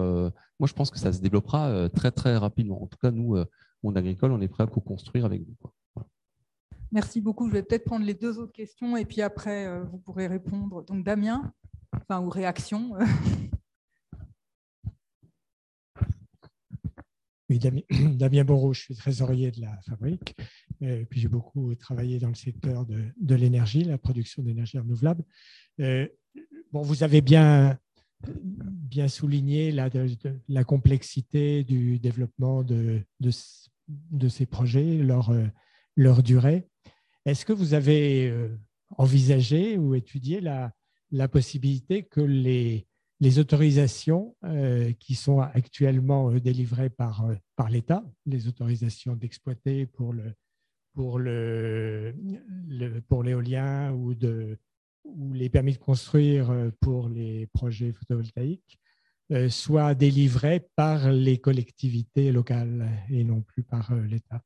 moi, 0.59 0.68
je 0.68 0.72
pense 0.74 0.90
que 0.90 0.99
ça 0.99 1.12
se 1.12 1.20
développera 1.20 1.88
très, 1.90 2.11
très 2.11 2.36
rapidement. 2.36 2.82
En 2.82 2.86
tout 2.88 2.99
cas, 3.01 3.11
nous, 3.11 3.36
Monde 3.83 3.97
Agricole, 3.97 4.33
on 4.33 4.41
est 4.41 4.49
prêt 4.49 4.64
à 4.64 4.66
co-construire 4.66 5.24
avec 5.24 5.43
vous. 5.43 5.57
Merci 6.93 7.22
beaucoup. 7.22 7.49
Je 7.49 7.55
vais 7.55 7.62
peut-être 7.62 7.85
prendre 7.85 8.05
les 8.05 8.14
deux 8.14 8.39
autres 8.39 8.53
questions 8.53 8.97
et 8.97 9.07
puis 9.07 9.22
après, 9.22 9.66
euh, 9.66 9.83
vous 9.85 9.99
pourrez 9.99 10.26
répondre. 10.26 10.85
Donc, 10.85 11.05
Damien, 11.05 11.53
enfin, 11.93 12.20
ou 12.20 12.28
réaction. 12.28 12.93
Oui, 17.49 17.59
Damien, 17.59 17.83
Damien 18.16 18.47
je 18.72 18.80
suis 18.80 18.95
trésorier 18.95 19.51
de 19.51 19.61
la 19.61 19.78
fabrique. 19.83 20.35
Et 20.80 21.05
puis 21.05 21.20
j'ai 21.20 21.28
beaucoup 21.28 21.74
travaillé 21.74 22.18
dans 22.18 22.28
le 22.28 22.35
secteur 22.35 22.87
de, 22.87 23.35
l'énergie, 23.35 23.85
la 23.85 23.99
production 23.99 24.43
d'énergie 24.43 24.78
renouvelable. 24.78 25.22
Euh, 25.80 26.09
bon, 26.72 26.80
vous 26.80 27.03
avez 27.03 27.20
bien, 27.20 27.78
bien 28.26 29.07
souligné 29.07 29.70
la, 29.70 29.91
la 30.49 30.64
complexité 30.64 31.62
du 31.62 31.99
développement 31.99 32.62
de, 32.62 33.03
de, 33.89 34.28
ces 34.28 34.47
projets, 34.47 34.99
leur, 34.99 35.30
euh, 35.30 35.47
leur 35.97 36.22
durée. 36.22 36.68
Est-ce 37.24 37.45
que 37.45 37.53
vous 37.53 37.74
avez 37.74 38.28
euh, 38.28 38.49
envisagé 38.97 39.78
ou 39.78 39.95
étudié 39.95 40.41
la, 40.41 40.72
possibilité 41.28 42.05
que 42.05 42.20
les, 42.20 42.87
autorisations 43.39 44.35
euh, 44.45 44.93
qui 44.99 45.14
sont 45.14 45.41
actuellement 45.41 46.33
délivrées 46.33 46.91
par, 46.91 47.28
l'État, 47.70 48.05
les 48.26 48.49
autorisations 48.49 49.14
d'exploiter 49.14 49.87
pour 49.87 50.14
l'éolien 53.22 53.93
ou 53.93 54.14
les 55.33 55.49
permis 55.49 55.74
de 55.74 55.78
construire 55.78 56.72
pour 56.80 57.09
les 57.09 57.47
projets 57.49 57.93
photovoltaïques 57.93 58.82
soient 59.49 59.95
délivrés 59.95 60.66
par 60.76 61.11
les 61.11 61.39
collectivités 61.39 62.33
locales 62.33 62.89
et 63.11 63.24
non 63.24 63.41
plus 63.41 63.62
par 63.62 63.95
l'État. 63.95 64.43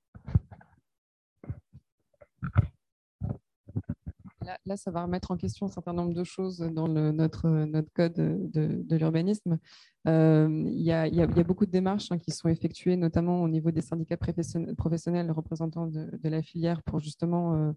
Là, 4.64 4.76
ça 4.76 4.90
va 4.90 5.02
remettre 5.02 5.30
en 5.30 5.36
question 5.36 5.66
un 5.66 5.70
certain 5.70 5.92
nombre 5.92 6.14
de 6.14 6.24
choses 6.24 6.58
dans 6.58 6.88
notre, 6.88 7.48
code 7.94 8.14
de, 8.14 8.96
l'urbanisme. 8.96 9.58
Euh, 10.06 10.62
il, 10.66 10.82
y 10.82 10.92
a, 10.92 11.26
beaucoup 11.42 11.66
de 11.66 11.70
démarches 11.70 12.12
hein, 12.12 12.18
qui 12.18 12.30
sont 12.30 12.48
effectuées, 12.48 12.96
notamment 12.96 13.42
au 13.42 13.48
niveau 13.48 13.72
des 13.72 13.80
syndicats 13.80 14.16
professionnels 14.16 15.30
représentants 15.32 15.88
de, 15.88 16.28
la 16.28 16.42
filière, 16.42 16.82
pour 16.82 17.00
justement 17.00 17.54
euh, 17.54 17.72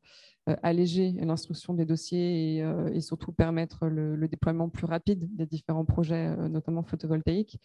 euh, 0.49 0.55
alléger 0.61 1.11
l'instruction 1.21 1.73
des 1.73 1.85
dossiers 1.85 2.57
et, 2.57 3.01
surtout 3.01 3.31
permettre 3.31 3.87
le, 3.87 4.27
déploiement 4.27 4.69
plus 4.69 4.85
rapide 4.85 5.27
des 5.35 5.47
différents 5.47 5.85
projets, 5.85 6.35
notamment 6.49 6.83
photovoltaïques. 6.83 7.57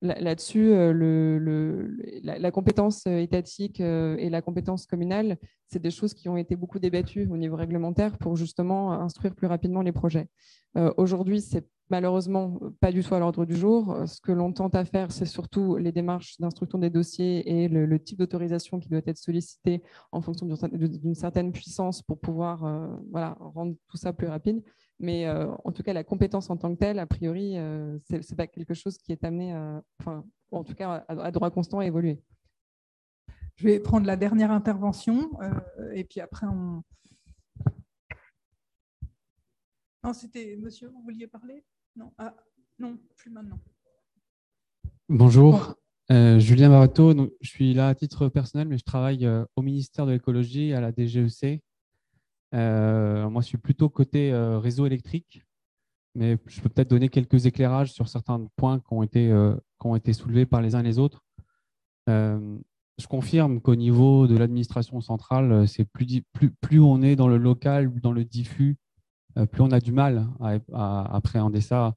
Là-dessus, 0.00 0.70
la, 2.22 2.38
la, 2.38 2.50
compétence 2.50 3.06
étatique 3.06 3.80
et 3.80 4.30
la 4.30 4.42
compétence 4.42 4.86
communale, 4.86 5.38
c'est 5.68 5.82
des 5.82 5.90
choses 5.90 6.14
qui 6.14 6.28
ont 6.28 6.36
été 6.36 6.56
beaucoup 6.56 6.78
débattues 6.90 7.28
au 7.30 7.36
niveau 7.36 7.56
réglementaire 7.56 8.18
pour 8.18 8.36
justement 8.36 8.92
instruire 8.92 9.34
plus 9.34 9.46
rapidement 9.46 9.82
les 9.82 9.92
projets. 9.92 10.28
Aujourd'hui, 10.96 11.40
c'est 11.40 11.66
malheureusement 11.90 12.58
pas 12.80 12.92
du 12.92 13.02
tout 13.02 13.14
à 13.14 13.18
l'ordre 13.18 13.44
du 13.44 13.56
jour. 13.56 13.96
Ce 14.06 14.20
que 14.20 14.32
l'on 14.32 14.52
tente 14.52 14.74
à 14.74 14.84
faire, 14.84 15.12
c'est 15.12 15.26
surtout 15.26 15.76
les 15.76 15.92
démarches 15.92 16.38
d'instruction 16.38 16.78
des 16.78 16.90
dossiers 16.90 17.62
et 17.62 17.68
le, 17.68 17.98
type 17.98 18.18
d'autorisation 18.18 18.78
qui 18.78 18.88
doit 18.88 19.00
être 19.06 19.18
sollicité 19.18 19.82
en 20.12 20.20
fonction 20.20 20.46
d'une 20.46 21.14
certaine 21.14 21.52
puissance 21.52 22.02
pour 22.02 22.18
pouvoir 22.18 22.64
euh, 22.64 22.88
voilà, 23.10 23.36
rendre 23.40 23.74
tout 23.88 23.96
ça 23.96 24.12
plus 24.12 24.28
rapide. 24.28 24.62
Mais 25.00 25.26
euh, 25.26 25.46
en 25.64 25.72
tout 25.72 25.82
cas, 25.82 25.92
la 25.92 26.04
compétence 26.04 26.50
en 26.50 26.56
tant 26.56 26.74
que 26.74 26.78
telle, 26.78 26.98
a 26.98 27.06
priori, 27.06 27.56
euh, 27.56 27.98
ce 28.10 28.16
n'est 28.16 28.36
pas 28.36 28.46
quelque 28.46 28.74
chose 28.74 28.98
qui 28.98 29.12
est 29.12 29.24
amené, 29.24 29.54
enfin, 30.00 30.24
en 30.50 30.64
tout 30.64 30.74
cas, 30.74 31.04
à, 31.08 31.30
droit 31.30 31.50
constant 31.50 31.78
à 31.78 31.86
évoluer. 31.86 32.20
Je 33.58 33.64
vais 33.64 33.80
prendre 33.80 34.06
la 34.06 34.16
dernière 34.16 34.52
intervention 34.52 35.30
et 35.92 36.04
puis 36.04 36.20
après 36.20 36.46
on. 36.46 36.84
Non, 40.04 40.12
c'était 40.12 40.56
monsieur, 40.56 40.88
vous 40.88 41.02
vouliez 41.02 41.26
parler? 41.26 41.64
Non, 41.96 42.12
ah, 42.18 42.36
non, 42.78 42.96
plus 43.16 43.30
maintenant. 43.30 43.58
Bonjour, 45.08 45.74
euh, 46.12 46.38
Julien 46.38 46.68
Barato. 46.68 47.12
je 47.40 47.48
suis 47.48 47.74
là 47.74 47.88
à 47.88 47.94
titre 47.96 48.28
personnel, 48.28 48.68
mais 48.68 48.78
je 48.78 48.84
travaille 48.84 49.26
euh, 49.26 49.44
au 49.56 49.62
ministère 49.62 50.06
de 50.06 50.12
l'écologie 50.12 50.72
à 50.72 50.80
la 50.80 50.92
DGEC. 50.92 51.60
Euh, 52.54 53.28
moi, 53.28 53.42
je 53.42 53.48
suis 53.48 53.58
plutôt 53.58 53.88
côté 53.88 54.32
réseau 54.32 54.86
électrique, 54.86 55.44
mais 56.14 56.38
je 56.46 56.60
peux 56.60 56.68
peut-être 56.68 56.90
donner 56.90 57.08
quelques 57.08 57.46
éclairages 57.46 57.92
sur 57.92 58.06
certains 58.06 58.46
points 58.54 58.78
qui 58.78 58.92
ont 58.92 59.02
été, 59.02 59.26
qui 59.80 59.86
ont 59.88 59.96
été 59.96 60.12
soulevés 60.12 60.46
par 60.46 60.62
les 60.62 60.76
uns 60.76 60.80
et 60.80 60.84
les 60.84 61.00
autres. 61.00 61.24
Je 62.98 63.06
confirme 63.06 63.60
qu'au 63.60 63.76
niveau 63.76 64.26
de 64.26 64.36
l'administration 64.36 65.00
centrale, 65.00 65.68
c'est 65.68 65.84
plus, 65.84 66.80
on 66.80 67.02
est 67.02 67.16
dans 67.16 67.28
le 67.28 67.36
local, 67.36 67.92
dans 68.00 68.12
le 68.12 68.24
diffus, 68.24 68.76
euh, 69.36 69.46
plus 69.46 69.62
on 69.62 69.70
a 69.70 69.80
du 69.80 69.92
mal 69.92 70.26
à, 70.72 71.14
appréhender 71.14 71.60
ça 71.60 71.94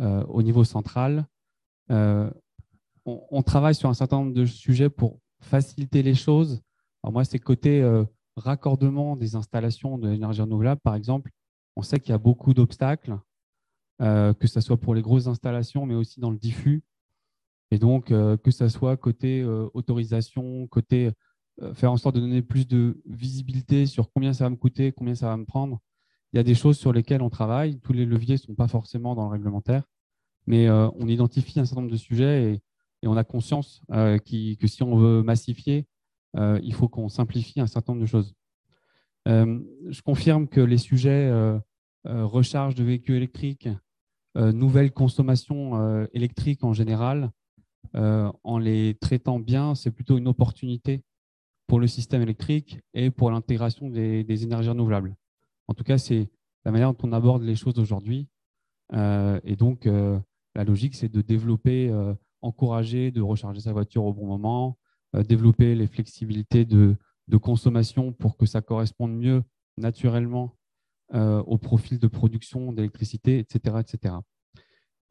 euh, 0.00 0.24
au 0.24 0.42
niveau 0.42 0.64
central. 0.64 1.26
Euh, 1.90 2.30
on, 3.04 3.42
travaille 3.42 3.74
sur 3.74 3.88
un 3.88 3.94
certain 3.94 4.18
nombre 4.18 4.34
de 4.34 4.44
sujets 4.44 4.90
pour 4.90 5.18
faciliter 5.40 6.02
les 6.02 6.14
choses. 6.14 6.60
Moi, 7.02 7.24
c'est 7.24 7.40
côté 7.40 7.84
raccordement 8.36 9.16
des 9.16 9.34
installations 9.34 9.98
de 9.98 10.08
l'énergie 10.08 10.40
renouvelable, 10.40 10.80
par 10.84 10.94
exemple. 10.94 11.32
On 11.74 11.82
sait 11.82 11.98
qu'il 11.98 12.10
y 12.10 12.14
a 12.14 12.18
beaucoup 12.18 12.54
d'obstacles, 12.54 13.18
que 13.98 14.46
ce 14.46 14.60
soit 14.60 14.76
pour 14.76 14.94
les 14.94 15.02
grosses 15.02 15.26
installations, 15.26 15.84
mais 15.84 15.96
aussi 15.96 16.20
dans 16.20 16.30
le 16.30 16.38
diffus. 16.38 16.84
Et 17.72 17.78
donc, 17.78 18.08
que 18.08 18.50
ce 18.50 18.68
soit 18.68 18.98
côté 18.98 19.42
autorisation, 19.72 20.66
côté 20.66 21.10
faire 21.72 21.90
en 21.90 21.96
sorte 21.96 22.16
de 22.16 22.20
donner 22.20 22.42
plus 22.42 22.68
de 22.68 23.00
visibilité 23.06 23.86
sur 23.86 24.12
combien 24.12 24.34
ça 24.34 24.44
va 24.44 24.50
me 24.50 24.56
coûter, 24.56 24.92
combien 24.92 25.14
ça 25.14 25.28
va 25.28 25.38
me 25.38 25.46
prendre, 25.46 25.80
il 26.32 26.36
y 26.36 26.40
a 26.40 26.42
des 26.42 26.54
choses 26.54 26.78
sur 26.78 26.92
lesquelles 26.92 27.22
on 27.22 27.30
travaille. 27.30 27.78
Tous 27.80 27.92
les 27.92 28.06
leviers 28.06 28.34
ne 28.34 28.40
sont 28.40 28.54
pas 28.54 28.68
forcément 28.68 29.14
dans 29.14 29.24
le 29.24 29.30
réglementaire, 29.30 29.84
mais 30.46 30.68
euh, 30.68 30.88
on 30.98 31.06
identifie 31.06 31.60
un 31.60 31.64
certain 31.64 31.82
nombre 31.82 31.92
de 31.92 31.98
sujets 31.98 32.54
et, 32.54 32.62
on 33.04 33.16
a 33.16 33.24
conscience 33.24 33.82
euh, 33.90 34.16
que 34.18 34.66
si 34.68 34.84
on 34.84 34.96
veut 34.96 35.24
massifier, 35.24 35.88
euh, 36.36 36.60
il 36.62 36.72
faut 36.72 36.88
qu'on 36.88 37.08
simplifie 37.08 37.58
un 37.60 37.66
certain 37.66 37.94
nombre 37.94 38.02
de 38.02 38.06
choses. 38.06 38.32
je 39.26 40.02
confirme 40.02 40.46
que 40.46 40.60
les 40.60 40.78
sujets 40.78 41.32
recharge 42.04 42.76
de 42.76 42.84
véhicules 42.84 43.16
électriques, 43.16 43.68
nouvelle 44.36 44.92
consommation 44.92 46.06
électrique 46.12 46.62
en 46.62 46.72
général, 46.72 47.32
en 47.94 48.58
les 48.58 48.94
traitant 49.00 49.38
bien, 49.38 49.74
c'est 49.74 49.90
plutôt 49.90 50.16
une 50.18 50.28
opportunité 50.28 51.02
pour 51.66 51.80
le 51.80 51.86
système 51.86 52.22
électrique 52.22 52.80
et 52.94 53.10
pour 53.10 53.30
l'intégration 53.30 53.88
des 53.88 54.42
énergies 54.44 54.70
renouvelables. 54.70 55.14
En 55.68 55.74
tout 55.74 55.84
cas, 55.84 55.98
c'est 55.98 56.30
la 56.64 56.70
manière 56.70 56.92
dont 56.92 57.08
on 57.08 57.12
aborde 57.12 57.42
les 57.42 57.56
choses 57.56 57.78
aujourd'hui. 57.78 58.28
Euh, 58.92 59.40
et 59.44 59.56
donc, 59.56 59.86
euh, 59.86 60.18
la 60.54 60.64
logique, 60.64 60.94
c'est 60.94 61.08
de 61.08 61.22
développer, 61.22 61.88
euh, 61.90 62.14
encourager 62.42 63.10
de 63.10 63.20
recharger 63.20 63.60
sa 63.60 63.72
voiture 63.72 64.04
au 64.04 64.12
bon 64.12 64.26
moment, 64.26 64.78
développer 65.28 65.74
les 65.74 65.86
flexibilités 65.86 66.64
de, 66.64 66.96
consommation 67.40 68.12
pour 68.12 68.36
que 68.36 68.44
ça 68.44 68.60
corresponde 68.60 69.14
mieux 69.14 69.42
naturellement 69.78 70.54
au 71.14 71.56
profil 71.56 71.98
de 71.98 72.06
production 72.06 72.72
d'électricité, 72.72 73.38
etc. 73.38 73.76
etc. 73.80 74.14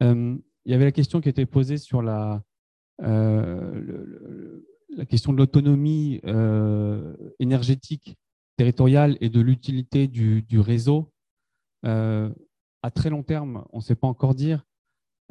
il 0.00 0.40
y 0.66 0.74
avait 0.74 0.84
la 0.84 0.92
question 0.92 1.20
qui 1.20 1.28
était 1.28 1.46
posée 1.46 1.78
sur 1.78 2.02
la, 2.02 2.44
la 3.02 5.06
question 5.06 5.32
de 5.32 5.38
l'autonomie 5.38 6.20
énergétique 7.38 8.16
territoriale 8.56 9.16
et 9.20 9.28
de 9.28 9.40
l'utilité 9.40 10.08
du, 10.08 10.60
réseau, 10.60 11.12
euh, 11.84 12.30
à 12.82 12.90
très 12.90 13.10
long 13.10 13.22
terme, 13.22 13.64
on 13.72 13.78
ne 13.78 13.82
sait 13.82 13.94
pas 13.94 14.06
encore 14.06 14.34
dire. 14.34 14.64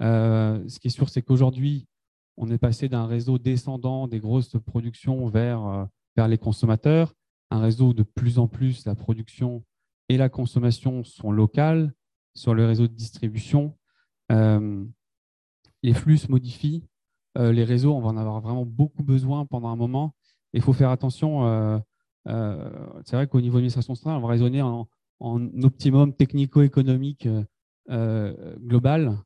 Euh, 0.02 0.68
ce 0.68 0.80
qui 0.80 0.88
est 0.88 0.92
sûr, 0.92 1.10
c'est 1.10 1.22
qu'aujourd'hui, 1.22 1.88
on 2.38 2.50
est 2.50 2.58
passé 2.58 2.90
d'un 2.90 3.06
réseau 3.06 3.38
descendant 3.38 4.08
des 4.08 4.20
grosses 4.20 4.56
productions 4.66 5.28
vers, 5.28 5.66
euh, 5.66 5.86
vers 6.16 6.28
les 6.28 6.38
consommateurs, 6.38 7.14
un 7.52 7.62
réseau 7.62 7.90
où 7.90 7.94
de 7.94 8.04
plus 8.04 8.40
en 8.40 8.48
plus 8.48 8.86
la 8.86 8.96
production 8.96 9.64
et 10.10 10.18
la 10.18 10.30
consommation 10.30 11.04
sont 11.04 11.32
locales 11.32 11.94
sur 12.36 12.54
le 12.54 12.66
réseau 12.66 12.88
de 12.88 12.94
distribution. 12.94 13.78
les 14.30 15.94
flux 15.94 16.18
se 16.18 16.30
modifient, 16.30 16.86
les 17.36 17.64
réseaux, 17.64 17.94
on 17.94 18.02
va 18.02 18.10
en 18.10 18.18
avoir 18.18 18.42
vraiment 18.42 18.66
beaucoup 18.66 19.04
besoin 19.04 19.46
pendant 19.46 19.70
un 19.70 19.76
moment. 19.76 20.14
Il 20.54 20.62
faut 20.62 20.74
faire 20.74 20.90
attention 20.90 21.82
euh, 22.28 22.70
c'est 23.06 23.16
vrai 23.16 23.28
qu'au 23.28 23.42
niveau 23.42 23.54
de 23.54 23.60
l'administration 23.60 23.96
centrale, 23.96 24.18
on 24.18 24.22
va 24.22 24.30
raisonner 24.30 24.62
en, 24.62 24.88
optimum 25.64 26.14
technico-économique 26.14 27.28
euh, 27.90 28.58
global. 28.58 29.18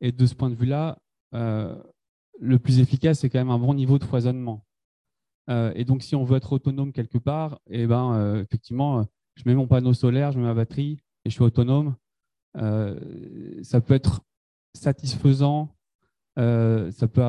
Et 0.00 0.12
de 0.12 0.26
ce 0.26 0.34
point 0.34 0.50
de 0.50 0.54
vue-là, 0.54 0.98
euh, 1.34 1.74
le 2.38 2.58
plus 2.58 2.80
efficace, 2.80 3.20
c'est 3.20 3.30
quand 3.30 3.38
même 3.38 3.50
un 3.50 3.58
bon 3.58 3.74
niveau 3.74 3.98
de 3.98 4.04
foisonnement. 4.04 4.64
et 5.48 5.84
donc, 5.84 6.02
si 6.02 6.14
on 6.14 6.24
veut 6.24 6.36
être 6.36 6.52
autonome 6.52 6.92
quelque 6.92 7.18
part, 7.18 7.60
et 7.70 7.82
eh 7.82 7.86
ben, 7.86 8.36
effectivement, 8.42 9.06
je 9.34 9.42
mets 9.46 9.54
mon 9.54 9.66
panneau 9.66 9.94
solaire, 9.94 10.32
je 10.32 10.38
mets 10.38 10.44
ma 10.44 10.54
batterie 10.54 11.00
et 11.24 11.30
je 11.30 11.34
suis 11.34 11.42
autonome. 11.42 11.96
ça 12.54 13.80
peut 13.80 13.94
être 13.94 14.20
satisfaisant, 14.74 15.74
ça 16.38 17.08
peut 17.08 17.22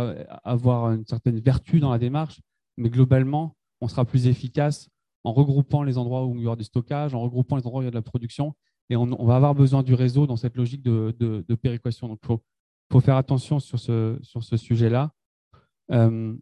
avoir 0.44 0.92
une 0.92 1.06
certaine 1.06 1.40
vertu 1.40 1.80
dans 1.80 1.92
la 1.92 1.98
démarche, 1.98 2.42
mais 2.78 2.90
globalement, 2.90 3.56
on 3.82 3.88
sera 3.88 4.06
plus 4.06 4.28
efficace 4.28 4.90
en 5.24 5.34
regroupant 5.34 5.84
les 5.84 5.98
endroits 5.98 6.26
où 6.26 6.36
il 6.36 6.44
y 6.44 6.48
aura 6.48 6.56
du 6.56 6.64
stockage, 6.64 7.14
en 7.14 7.22
regroupant 7.22 7.58
les 7.58 7.66
endroits 7.66 7.80
où 7.80 7.84
il 7.84 7.86
y 7.86 7.88
a 7.88 7.92
de 7.92 7.96
la 7.96 8.02
production. 8.02 8.56
Et 8.90 8.96
on, 8.96 9.26
va 9.26 9.36
avoir 9.36 9.54
besoin 9.54 9.84
du 9.84 9.94
réseau 9.94 10.26
dans 10.26 10.36
cette 10.36 10.58
logique 10.58 10.82
de, 10.82 11.56
péréquation. 11.62 12.08
Donc, 12.08 12.20
il 12.24 12.38
faut, 12.92 13.00
faire 13.00 13.18
attention 13.18 13.60
sur 13.60 13.80
ce, 13.80 14.18
sujet-là. 14.58 15.14
Euh, 15.92 16.36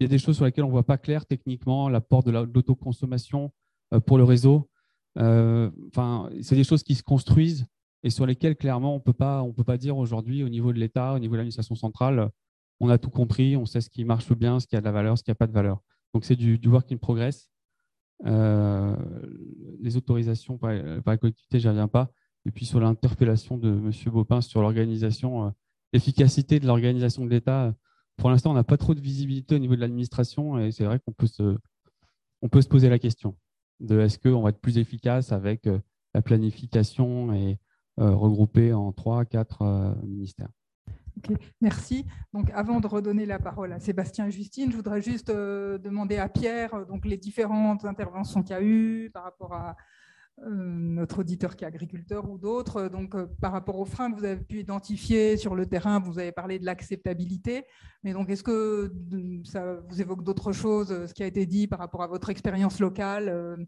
il 0.00 0.04
y 0.04 0.06
a 0.06 0.08
des 0.08 0.18
choses 0.18 0.36
sur 0.36 0.44
lesquelles 0.44 0.64
on 0.64 0.68
ne 0.68 0.72
voit 0.72 0.86
pas 0.86 0.98
clair 0.98 1.26
techniquement, 1.26 1.88
l'apport 1.88 2.24
de 2.24 2.32
l'autoconsommation 2.32 3.52
euh, 3.94 4.00
pour 4.00 4.18
le 4.18 4.24
réseau. 4.24 4.68
Euh, 5.18 5.70
enfin, 5.88 6.28
c'est 6.40 6.56
des 6.56 6.64
choses 6.64 6.82
qui 6.82 6.94
se 6.96 7.02
construisent 7.02 7.66
et 8.02 8.10
sur 8.10 8.26
lesquelles, 8.26 8.56
clairement, 8.56 8.94
on 8.94 8.98
ne 8.98 9.52
peut 9.52 9.64
pas 9.64 9.78
dire 9.78 9.96
aujourd'hui, 9.96 10.42
au 10.42 10.48
niveau 10.48 10.72
de 10.72 10.78
l'État, 10.78 11.14
au 11.14 11.18
niveau 11.18 11.34
de 11.34 11.38
l'administration 11.38 11.74
centrale, 11.74 12.30
on 12.80 12.88
a 12.88 12.98
tout 12.98 13.10
compris, 13.10 13.56
on 13.56 13.64
sait 13.64 13.80
ce 13.80 13.88
qui 13.88 14.04
marche 14.04 14.32
bien, 14.32 14.58
ce 14.58 14.66
qui 14.66 14.74
a 14.76 14.80
de 14.80 14.84
la 14.84 14.92
valeur, 14.92 15.16
ce 15.16 15.22
qui 15.22 15.30
n'a 15.30 15.36
pas 15.36 15.46
de 15.46 15.52
valeur. 15.52 15.80
Donc, 16.14 16.24
c'est 16.24 16.36
du, 16.36 16.58
du 16.58 16.68
work 16.68 16.90
in 16.90 16.96
progress. 16.96 17.48
Euh, 18.26 18.96
les 19.80 19.96
autorisations 19.96 20.58
par, 20.58 20.72
par 21.04 21.14
la 21.14 21.18
collectivité, 21.18 21.60
je 21.60 21.68
n'y 21.68 21.70
reviens 21.70 21.88
pas. 21.88 22.10
Et 22.44 22.50
puis 22.50 22.66
sur 22.66 22.80
l'interpellation 22.80 23.56
de 23.56 23.68
M. 23.68 23.92
Bopin 24.06 24.40
sur 24.40 24.62
l'organisation, 24.62 25.46
euh, 25.46 25.50
l'efficacité 25.92 26.58
de 26.58 26.66
l'organisation 26.66 27.24
de 27.24 27.30
l'État, 27.30 27.72
pour 28.16 28.30
l'instant, 28.30 28.50
on 28.50 28.54
n'a 28.54 28.64
pas 28.64 28.76
trop 28.76 28.94
de 28.94 29.00
visibilité 29.00 29.54
au 29.54 29.58
niveau 29.58 29.76
de 29.76 29.80
l'administration 29.80 30.58
et 30.58 30.72
c'est 30.72 30.84
vrai 30.84 30.98
qu'on 30.98 31.12
peut 31.12 31.26
se, 31.26 31.56
on 32.42 32.48
peut 32.48 32.62
se 32.62 32.68
poser 32.68 32.88
la 32.88 32.98
question 32.98 33.36
de 33.80 33.98
est-ce 34.00 34.18
qu'on 34.18 34.42
va 34.42 34.50
être 34.50 34.60
plus 34.60 34.78
efficace 34.78 35.32
avec 35.32 35.68
la 36.14 36.22
planification 36.22 37.32
et 37.32 37.58
regroupé 37.98 38.72
en 38.72 38.92
trois, 38.92 39.24
quatre 39.24 39.96
ministères. 40.04 40.50
merci. 41.60 42.06
Donc, 42.32 42.50
avant 42.54 42.80
de 42.80 42.86
redonner 42.86 43.26
la 43.26 43.38
parole 43.38 43.72
à 43.72 43.80
Sébastien 43.80 44.26
et 44.26 44.30
Justine, 44.30 44.70
je 44.70 44.76
voudrais 44.76 45.02
juste 45.02 45.28
demander 45.30 46.16
à 46.16 46.28
Pierre 46.28 46.86
donc, 46.86 47.04
les 47.04 47.18
différentes 47.18 47.84
interventions 47.84 48.42
qu'il 48.42 48.56
y 48.56 48.58
a 48.58 48.62
eu 48.62 49.10
par 49.12 49.24
rapport 49.24 49.52
à, 49.52 49.76
euh, 50.40 50.48
notre 50.48 51.20
auditeur 51.20 51.54
qui 51.54 51.64
est 51.64 51.66
agriculteur 51.66 52.28
ou 52.28 52.38
d'autres. 52.38 52.88
Donc, 52.88 53.14
euh, 53.14 53.26
par 53.40 53.52
rapport 53.52 53.78
aux 53.78 53.84
freins 53.84 54.10
que 54.10 54.18
vous 54.18 54.24
avez 54.24 54.42
pu 54.42 54.60
identifier 54.60 55.36
sur 55.36 55.54
le 55.54 55.66
terrain, 55.66 56.00
vous 56.00 56.18
avez 56.18 56.32
parlé 56.32 56.58
de 56.58 56.64
l'acceptabilité. 56.64 57.64
Mais 58.02 58.12
donc, 58.12 58.30
est-ce 58.30 58.42
que 58.42 58.92
ça 59.44 59.76
vous 59.88 60.00
évoque 60.00 60.24
d'autres 60.24 60.52
choses, 60.52 60.90
euh, 60.90 61.06
ce 61.06 61.14
qui 61.14 61.22
a 61.22 61.26
été 61.26 61.46
dit 61.46 61.68
par 61.68 61.78
rapport 61.78 62.02
à 62.02 62.06
votre 62.06 62.30
expérience 62.30 62.80
locale 62.80 63.66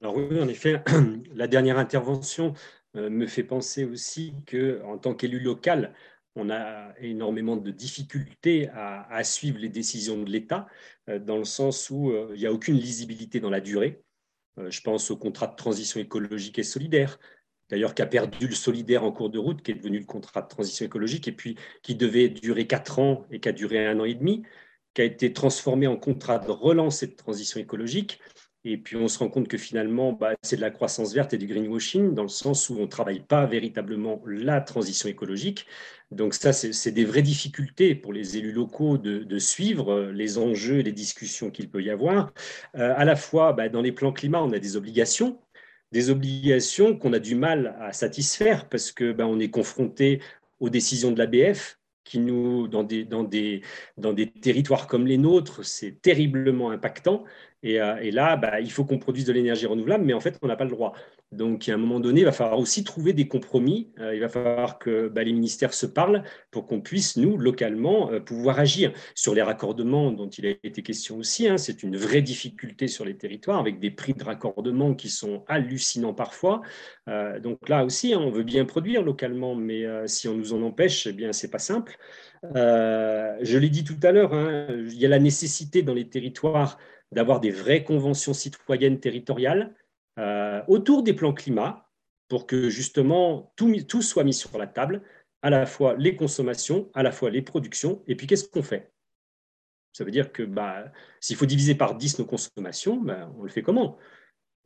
Alors 0.00 0.16
oui, 0.16 0.40
en 0.40 0.48
effet, 0.48 0.82
la 1.34 1.46
dernière 1.48 1.78
intervention 1.78 2.54
me 2.94 3.26
fait 3.26 3.44
penser 3.44 3.84
aussi 3.84 4.34
que, 4.46 4.82
en 4.84 4.98
tant 4.98 5.14
qu'élu 5.14 5.40
local, 5.40 5.94
on 6.34 6.50
a 6.50 6.92
énormément 7.00 7.56
de 7.56 7.70
difficultés 7.70 8.68
à, 8.70 9.12
à 9.12 9.24
suivre 9.24 9.58
les 9.58 9.68
décisions 9.68 10.22
de 10.22 10.30
l'État, 10.30 10.66
dans 11.06 11.36
le 11.36 11.44
sens 11.44 11.90
où 11.90 12.12
il 12.32 12.38
n'y 12.38 12.46
a 12.46 12.52
aucune 12.52 12.76
lisibilité 12.76 13.40
dans 13.40 13.50
la 13.50 13.60
durée. 13.60 14.02
Euh, 14.58 14.70
je 14.70 14.80
pense 14.80 15.10
au 15.10 15.16
contrat 15.16 15.46
de 15.46 15.56
transition 15.56 16.00
écologique 16.00 16.58
et 16.58 16.62
solidaire, 16.62 17.18
d'ailleurs 17.70 17.94
qui 17.94 18.02
a 18.02 18.06
perdu 18.06 18.48
le 18.48 18.54
solidaire 18.54 19.04
en 19.04 19.12
cours 19.12 19.30
de 19.30 19.38
route, 19.38 19.62
qui 19.62 19.70
est 19.70 19.74
devenu 19.74 19.98
le 19.98 20.04
contrat 20.04 20.42
de 20.42 20.48
transition 20.48 20.84
écologique, 20.84 21.28
et 21.28 21.32
puis 21.32 21.56
qui 21.82 21.94
devait 21.94 22.28
durer 22.28 22.66
quatre 22.66 22.98
ans 22.98 23.26
et 23.30 23.40
qui 23.40 23.48
a 23.48 23.52
duré 23.52 23.86
un 23.86 24.00
an 24.00 24.04
et 24.04 24.14
demi, 24.14 24.42
qui 24.94 25.02
a 25.02 25.04
été 25.04 25.32
transformé 25.32 25.86
en 25.86 25.96
contrat 25.96 26.38
de 26.38 26.50
relance 26.50 27.02
et 27.02 27.08
de 27.08 27.16
transition 27.16 27.60
écologique, 27.60 28.20
et 28.72 28.78
puis 28.78 28.96
on 28.96 29.08
se 29.08 29.18
rend 29.18 29.28
compte 29.28 29.48
que 29.48 29.58
finalement, 29.58 30.12
bah, 30.12 30.34
c'est 30.42 30.56
de 30.56 30.60
la 30.60 30.70
croissance 30.70 31.14
verte 31.14 31.32
et 31.34 31.38
du 31.38 31.46
greenwashing, 31.46 32.14
dans 32.14 32.22
le 32.22 32.28
sens 32.28 32.68
où 32.68 32.76
on 32.78 32.82
ne 32.82 32.86
travaille 32.86 33.20
pas 33.20 33.46
véritablement 33.46 34.20
la 34.26 34.60
transition 34.60 35.08
écologique. 35.08 35.66
Donc 36.10 36.34
ça, 36.34 36.52
c'est 36.52 36.92
des 36.92 37.04
vraies 37.04 37.22
difficultés 37.22 37.94
pour 37.94 38.12
les 38.12 38.36
élus 38.36 38.52
locaux 38.52 38.98
de, 38.98 39.38
suivre 39.38 39.92
euh, 39.92 40.12
les 40.12 40.38
enjeux 40.38 40.78
et 40.78 40.82
les 40.82 40.92
discussions 40.92 41.50
qu'il 41.50 41.70
peut 41.70 41.82
y 41.82 41.90
avoir. 41.90 42.32
Euh, 42.76 42.94
à 42.96 43.04
la 43.04 43.16
fois, 43.16 43.52
bah, 43.52 43.68
dans 43.68 43.82
les 43.82 43.92
plans 43.92 44.12
climat, 44.12 44.42
on 44.42 44.52
a 44.52 44.58
des 44.58 44.76
obligations, 44.76 45.38
des 45.92 46.10
obligations 46.10 46.96
qu'on 46.96 47.12
a 47.12 47.18
du 47.18 47.34
mal 47.34 47.76
à 47.80 47.92
satisfaire 47.92 48.68
parce 48.68 48.92
que 48.92 49.12
bah, 49.12 49.26
on 49.26 49.38
est 49.38 49.50
confronté 49.50 50.20
aux 50.60 50.70
décisions 50.70 51.12
de 51.12 51.18
l'ABF, 51.18 51.78
qui 52.08 52.18
nous, 52.20 52.68
dans 52.68 52.84
des, 52.84 53.60
territoires 54.40 54.86
comme 54.86 55.06
les 55.06 55.18
nôtres, 55.18 55.64
c'est 55.64 56.00
terriblement 56.00 56.70
impactant. 56.70 57.24
Et, 57.62 57.80
euh, 57.80 57.96
et 58.00 58.10
là, 58.10 58.36
bah, 58.36 58.60
il 58.60 58.70
faut 58.70 58.84
qu'on 58.84 58.98
produise 58.98 59.24
de 59.24 59.32
l'énergie 59.32 59.66
renouvelable, 59.66 60.04
mais 60.04 60.12
en 60.12 60.20
fait, 60.20 60.38
on 60.42 60.46
n'a 60.46 60.56
pas 60.56 60.64
le 60.64 60.70
droit. 60.70 60.92
Donc, 61.32 61.68
à 61.68 61.74
un 61.74 61.76
moment 61.76 61.98
donné, 61.98 62.20
il 62.20 62.24
va 62.24 62.32
falloir 62.32 62.58
aussi 62.58 62.84
trouver 62.84 63.12
des 63.12 63.26
compromis. 63.26 63.92
Euh, 63.98 64.14
il 64.14 64.20
va 64.20 64.28
falloir 64.28 64.78
que 64.78 65.08
bah, 65.08 65.24
les 65.24 65.32
ministères 65.32 65.74
se 65.74 65.86
parlent 65.86 66.22
pour 66.50 66.66
qu'on 66.66 66.80
puisse, 66.80 67.16
nous, 67.16 67.36
localement, 67.36 68.12
euh, 68.12 68.20
pouvoir 68.20 68.60
agir. 68.60 68.92
Sur 69.14 69.34
les 69.34 69.42
raccordements 69.42 70.12
dont 70.12 70.28
il 70.28 70.46
a 70.46 70.50
été 70.62 70.82
question 70.82 71.18
aussi, 71.18 71.48
hein, 71.48 71.58
c'est 71.58 71.82
une 71.82 71.96
vraie 71.96 72.22
difficulté 72.22 72.86
sur 72.86 73.04
les 73.04 73.16
territoires, 73.16 73.58
avec 73.58 73.80
des 73.80 73.90
prix 73.90 74.14
de 74.14 74.22
raccordement 74.22 74.94
qui 74.94 75.08
sont 75.08 75.44
hallucinants 75.48 76.14
parfois. 76.14 76.62
donc 77.42 77.68
là 77.68 77.84
aussi, 77.84 78.12
hein, 78.14 78.20
on 78.20 78.30
veut 78.30 78.42
bien 78.42 78.64
produire 78.64 79.02
localement, 79.02 79.54
mais 79.54 79.84
si 80.06 80.28
on 80.28 80.34
nous 80.34 80.52
en 80.52 80.62
empêche, 80.62 81.06
eh 81.06 81.12
bien, 81.12 81.32
c'est 81.32 81.50
pas 81.50 81.58
simple. 81.58 81.98
Je 82.42 83.58
l'ai 83.58 83.70
dit 83.70 83.84
tout 83.84 83.98
à 84.02 84.12
l'heure, 84.12 84.32
hein, 84.34 84.66
il 84.70 84.98
y 84.98 85.06
a 85.06 85.08
la 85.08 85.18
nécessité 85.18 85.82
dans 85.82 85.94
les 85.94 86.08
territoires 86.08 86.78
d'avoir 87.12 87.40
des 87.40 87.50
vraies 87.50 87.84
conventions 87.84 88.34
citoyennes 88.34 89.00
territoriales 89.00 89.74
euh, 90.18 90.62
autour 90.68 91.02
des 91.02 91.14
plans 91.14 91.32
climat 91.32 91.88
pour 92.28 92.46
que 92.46 92.68
justement 92.68 93.52
tout, 93.56 93.74
tout, 93.82 94.02
soit 94.02 94.24
mis 94.24 94.34
sur 94.34 94.58
la 94.58 94.66
table, 94.66 95.02
à 95.42 95.50
la 95.50 95.64
fois 95.64 95.96
les 95.96 96.16
consommations, 96.16 96.90
à 96.94 97.02
la 97.02 97.12
fois 97.12 97.30
les 97.30 97.42
productions, 97.42 98.02
et 98.06 98.16
puis 98.16 98.26
qu'est-ce 98.26 98.48
qu'on 98.48 98.62
fait? 98.62 98.92
Ça 99.92 100.04
veut 100.04 100.10
dire 100.10 100.32
que 100.32 100.42
bah, 100.42 100.92
s'il 101.20 101.36
faut 101.36 101.46
diviser 101.46 101.74
par 101.74 101.94
10 101.94 102.18
nos 102.18 102.26
consommations, 102.26 102.96
bah, 102.96 103.32
on 103.38 103.44
le 103.44 103.48
fait 103.48 103.62
comment? 103.62 103.96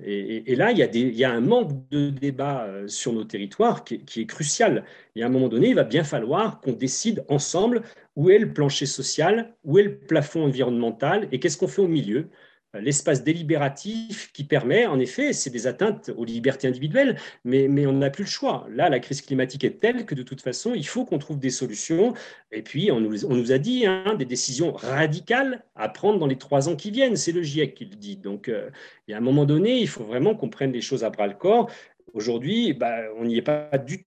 Et, 0.05 0.57
là, 0.57 0.73
il 0.73 0.79
y, 1.17 1.25
a 1.25 1.31
un 1.31 1.41
manque 1.41 1.89
de 1.91 2.11
débat 2.11 2.65
euh, 2.65 2.89
sur 2.89 3.13
nos 3.13 3.25
territoires 3.25 3.85
qui 3.85 4.21
est 4.21 4.27
crucial. 4.27 4.85
Et 5.15 5.23
à 5.23 5.27
un 5.27 5.29
moment 5.29 5.49
donné, 5.49 5.69
il 5.69 5.75
va 5.75 5.85
bien 5.85 6.05
falloir 6.05 6.61
qu'on 6.61 6.73
décide 6.73 7.25
ensemble 7.29 7.83
où 8.17 8.31
est 8.31 8.39
le 8.39 8.53
plancher 8.53 8.87
social, 8.87 9.55
où 9.65 9.79
est 9.79 9.85
le 9.85 9.99
plafond 9.99 10.45
environnemental 10.45 11.29
et 11.33 11.41
qu'est-ce 11.41 11.57
qu'on 11.57 11.69
fait 11.69 11.83
au 11.83 11.89
milieu 11.89 12.29
l'espace 12.75 13.23
délibératif 13.23 14.33
qui 14.33 14.45
permet, 14.45 14.87
en 14.87 14.99
effet, 14.99 15.33
c'est 15.33 15.51
des 15.51 15.67
atteintes 15.67 16.11
aux 16.17 16.25
libertés 16.25 16.69
individuelles, 16.69 17.19
mais, 17.45 17.69
mais 17.69 17.87
on 17.87 17.93
n'a 17.93 18.11
plus 18.11 18.25
le 18.25 18.31
choix. 18.31 18.67
Là, 18.71 18.89
la 18.89 18.99
crise 18.99 19.21
climatique 19.23 19.65
est 19.65 19.81
telle 19.81 20.07
que 20.07 20.15
de 20.15 20.23
toute 20.23 20.41
façon, 20.41 20.75
il 20.75 20.87
faut 20.87 21.05
qu'on 21.05 21.19
trouve 21.19 21.39
des 21.39 21.51
solutions. 21.51 22.15
Et 22.51 22.63
puis, 22.63 22.91
on 22.91 23.01
nous, 23.01 23.25
on 23.27 23.35
nous 23.35 23.53
a 23.53 23.59
dit 23.59 23.87
hein, 23.87 24.15
des 24.19 24.25
décisions 24.25 24.73
radicales 24.73 25.65
à 25.75 25.89
prendre 25.89 26.19
dans 26.19 26.27
les 26.27 26.39
trois 26.39 26.69
ans 26.69 26.77
qui 26.77 26.91
viennent. 26.91 27.17
C'est 27.17 27.33
le 27.33 27.43
GIEC 27.43 27.75
qui 27.75 27.85
le 27.85 27.97
dit. 27.97 28.17
Donc, 28.17 28.49
euh, 28.49 28.71
il 29.07 29.13
y 29.13 29.15
a 29.15 29.19
un 29.19 29.21
moment 29.21 29.45
donné, 29.45 29.79
il 29.79 29.89
faut 29.89 30.05
vraiment 30.05 30.35
qu'on 30.35 30.49
prenne 30.49 30.73
les 30.73 30.81
choses 30.81 31.05
à 31.05 31.11
bras 31.11 31.27
le 31.27 31.35
corps. 31.35 31.71
Aujourd'hui, 32.15 32.73
bah, 32.73 33.01
on 33.17 33.25
n'y 33.25 33.37
est 33.37 33.43
pas 33.43 33.69
du 33.79 34.05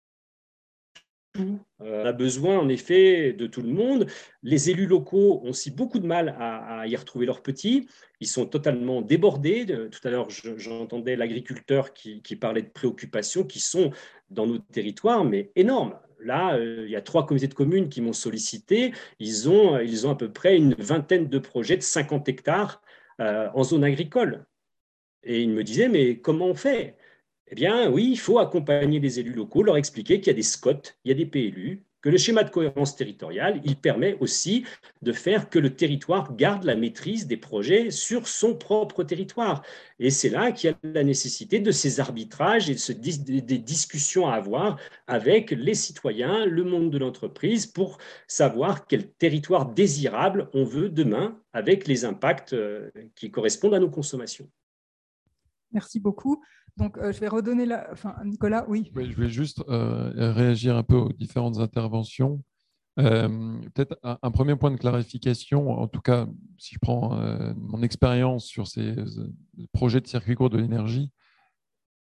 tout 1.34 1.39
euh, 1.39 1.55
on 1.84 2.06
a 2.06 2.12
besoin 2.12 2.60
en 2.60 2.70
effet 2.70 3.34
de 3.34 3.48
tout 3.48 3.62
le 3.62 3.70
monde. 3.70 4.08
Les 4.44 4.70
élus 4.70 4.88
locaux 4.88 5.42
ont 5.44 5.50
aussi 5.50 5.72
beaucoup 5.72 6.00
de 6.00 6.06
mal 6.06 6.36
à, 6.40 6.88
y 6.88 6.96
retrouver 6.96 7.26
leurs 7.26 7.42
petits. 7.42 7.88
Ils 8.20 8.28
sont 8.28 8.46
totalement 8.46 9.02
débordés. 9.02 9.66
Tout 9.66 10.08
à 10.08 10.12
l'heure, 10.12 10.30
j'entendais 10.30 11.16
l'agriculteur 11.16 11.94
qui, 11.94 12.36
parlait 12.36 12.62
de 12.62 12.70
préoccupations 12.70 13.44
qui 13.44 13.60
sont 13.60 13.92
dans 14.30 14.46
nos 14.46 14.60
territoires, 14.60 15.24
mais 15.26 15.52
énormes. 15.56 15.98
Là, 16.24 16.56
euh, 16.56 16.84
il 16.86 16.92
y 16.92 16.96
a 16.96 17.02
trois 17.02 17.26
comités 17.26 17.48
de 17.48 17.54
communes 17.56 17.90
qui 17.90 18.00
m'ont 18.00 18.14
sollicité. 18.14 18.94
Ils 19.20 19.50
ont, 19.50 19.80
ils 19.80 20.06
ont 20.06 20.12
à 20.12 20.16
peu 20.16 20.32
près 20.32 20.56
une 20.56 20.76
vingtaine 20.76 21.28
de 21.28 21.40
projets 21.40 21.78
de 21.78 21.82
50 21.82 22.30
hectares 22.30 22.82
euh, 23.20 23.50
en 23.56 23.64
zone 23.64 23.84
agricole. 23.84 24.46
Et 25.24 25.42
ils 25.42 25.50
me 25.50 25.64
disaient, 25.64 25.90
mais 25.90 26.20
comment 26.20 26.46
on 26.46 26.56
fait? 26.56 26.96
Eh 27.52 27.56
bien, 27.56 27.89
oui, 27.91 28.10
il 28.12 28.18
faut 28.18 28.39
accompagner 28.39 28.99
les 28.99 29.20
élus 29.20 29.34
locaux, 29.34 29.62
leur 29.62 29.76
expliquer 29.78 30.22
qu'il 30.22 30.28
y 30.28 30.32
a 30.32 30.36
des 30.36 30.41
SCOT, 30.41 30.95
il 31.04 31.10
y 31.10 31.12
a 31.12 31.16
des 31.16 31.26
PLU, 31.26 31.84
que 32.02 32.10
le 32.10 32.18
schéma 32.18 32.43
de 32.43 32.49
cohérence 32.49 32.95
territoriale, 32.95 33.62
il 33.64 33.76
permet 33.76 34.18
aussi 34.22 34.66
de 35.02 35.12
faire 35.12 35.49
que 35.49 35.60
le 35.60 35.76
territoire 35.76 36.36
garde 36.36 36.64
la 36.64 36.76
maîtrise 36.76 37.28
des 37.28 37.38
projets 37.38 37.91
sur 37.91 38.28
son 38.28 38.56
propre 38.56 39.04
territoire. 39.04 39.64
Et 39.99 40.10
c'est 40.10 40.30
là 40.30 40.52
qu'il 40.52 40.72
y 40.72 40.74
a 40.74 40.78
la 40.84 41.04
nécessité 41.04 41.60
de 41.60 41.72
ces 41.72 41.99
arbitrages 41.99 42.70
et 42.70 42.76
de 42.76 43.39
des 43.41 43.58
discussions 43.60 44.28
à 44.28 44.36
avoir 44.36 44.80
avec 45.06 45.52
les 45.52 45.76
citoyens, 45.76 46.45
le 46.45 46.64
monde 46.64 46.89
de 46.89 46.97
l'entreprise, 46.97 47.68
pour 47.68 47.97
savoir 48.28 48.88
quel 48.88 49.12
territoire 49.12 49.68
désirable 49.68 50.49
on 50.54 50.64
veut 50.64 50.89
demain 50.89 51.39
avec 51.54 51.86
les 51.86 52.06
impacts 52.06 52.54
euh, 52.54 52.89
qui 53.16 53.30
correspondent 53.30 53.76
à 53.76 53.80
nos 53.80 53.89
consommations. 53.89 54.49
Merci 55.72 55.99
beaucoup. 55.99 56.41
Donc, 56.78 56.97
euh, 56.97 57.11
je 57.11 57.19
vais 57.19 57.28
redonner 57.28 57.65
la. 57.65 57.88
Enfin, 57.91 58.15
Nicolas, 58.26 58.65
oui. 58.67 58.91
je 58.95 59.22
vais 59.22 59.30
juste 59.30 59.63
euh, 59.67 60.11
réagir 60.34 60.76
un 60.76 60.84
peu 60.84 60.95
aux 60.95 61.13
différentes 61.13 61.59
interventions. 61.59 62.41
Euh, 62.99 63.59
peut-être 63.74 63.97
un, 64.03 64.32
premier 64.32 64.55
point 64.55 64.72
de 64.72 64.76
clarification, 64.76 65.72
en 65.72 65.88
tout 65.88 66.01
cas, 66.01 66.28
si 66.57 66.76
je 66.76 66.80
prends 66.80 67.15
mon 67.55 67.82
expérience 67.84 68.45
sur 68.45 68.67
ces 68.67 68.95
projets 69.72 70.01
de 70.01 70.07
circuit 70.07 70.36
court 70.36 70.49
de 70.49 70.57
l'énergie, 70.57 71.11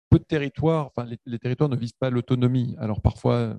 peu 0.08 0.18
de 0.18 0.24
territoires, 0.24 0.86
enfin, 0.86 1.08
les, 1.26 1.38
territoires 1.38 1.68
ne 1.68 1.76
visent 1.76 1.92
pas 1.92 2.08
l'autonomie. 2.08 2.76
Alors, 2.78 3.02
parfois, 3.02 3.58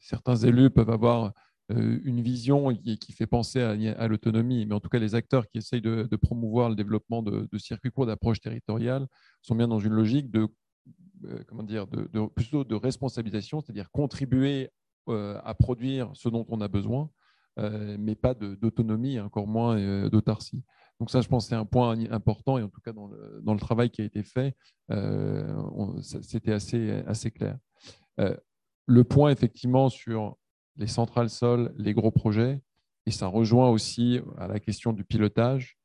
certains 0.00 0.36
élus 0.36 0.70
peuvent 0.70 0.90
avoir 0.90 1.34
une 1.70 2.22
vision 2.22 2.74
qui, 2.74 3.12
fait 3.12 3.26
penser 3.26 3.60
à, 3.60 4.08
l'autonomie, 4.08 4.64
mais 4.64 4.74
en 4.74 4.80
tout 4.80 4.88
cas, 4.88 4.98
les 4.98 5.14
acteurs 5.14 5.46
qui 5.48 5.58
essayent 5.58 5.82
de, 5.82 6.16
promouvoir 6.16 6.70
le 6.70 6.74
développement 6.74 7.22
de, 7.22 7.58
circuits 7.58 7.90
courts 7.90 8.06
d'approche 8.06 8.40
territoriale 8.40 9.06
sont 9.42 9.54
bien 9.54 9.68
dans 9.68 9.78
une 9.78 9.92
logique 9.92 10.30
de, 10.30 10.48
euh, 11.24 11.42
comment 11.46 11.62
dire, 11.62 11.86
plutôt 12.34 12.64
de 12.64 12.74
responsabilisation, 12.74 13.60
c'est-à-dire 13.60 13.90
contribuer 13.90 14.70
euh, 15.08 15.38
à 15.44 15.54
produire 15.54 16.10
ce 16.14 16.28
dont 16.28 16.46
on 16.48 16.60
a 16.60 16.68
besoin, 16.68 17.10
euh, 17.58 17.96
mais 17.98 18.14
pas 18.14 18.34
d'autonomie, 18.34 19.20
encore 19.20 19.46
moins 19.46 20.08
d'autarcie. 20.08 20.64
Donc 21.00 21.10
ça, 21.10 21.20
je 21.20 21.28
pense, 21.28 21.48
c'est 21.48 21.54
un 21.54 21.66
point 21.66 21.98
important, 22.10 22.56
et 22.58 22.62
en 22.62 22.68
tout 22.68 22.80
cas 22.80 22.92
dans 22.92 23.08
le, 23.08 23.60
travail 23.60 23.90
qui 23.90 24.00
a 24.00 24.04
été 24.04 24.22
fait, 24.22 24.56
c'était 26.00 26.52
assez 26.52 27.30
clair. 27.30 27.58
le 28.86 29.04
point, 29.04 29.30
effectivement, 29.30 29.90
sur 29.90 30.36
les 30.78 30.86
centrales 30.86 31.28
sol, 31.28 31.74
les 31.76 31.92
gros 31.92 32.10
projets, 32.10 32.60
et 33.06 33.10
ça 33.10 33.26
rejoint 33.26 33.68
aussi 33.68 34.20
à 34.38 34.46
la 34.46 34.60
question 34.60 34.92
du 34.92 35.04
pilotage, 35.04 35.78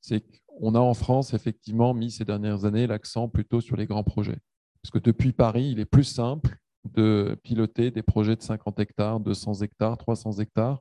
c'est 0.00 0.24
on 0.58 0.74
a 0.74 0.78
en 0.78 0.94
France 0.94 1.34
effectivement 1.34 1.92
mis 1.92 2.10
ces 2.10 2.24
dernières 2.24 2.64
années 2.64 2.86
l'accent 2.86 3.28
plutôt 3.28 3.60
sur 3.60 3.76
les 3.76 3.86
grands 3.86 4.04
projets. 4.04 4.38
Parce 4.82 4.90
que 4.90 4.98
depuis 4.98 5.32
Paris, 5.32 5.70
il 5.72 5.80
est 5.80 5.84
plus 5.84 6.04
simple 6.04 6.56
de 6.84 7.38
piloter 7.42 7.90
des 7.90 8.02
projets 8.02 8.36
de 8.36 8.42
50 8.42 8.78
hectares, 8.80 9.20
200 9.20 9.62
hectares, 9.62 9.98
300 9.98 10.38
hectares, 10.38 10.80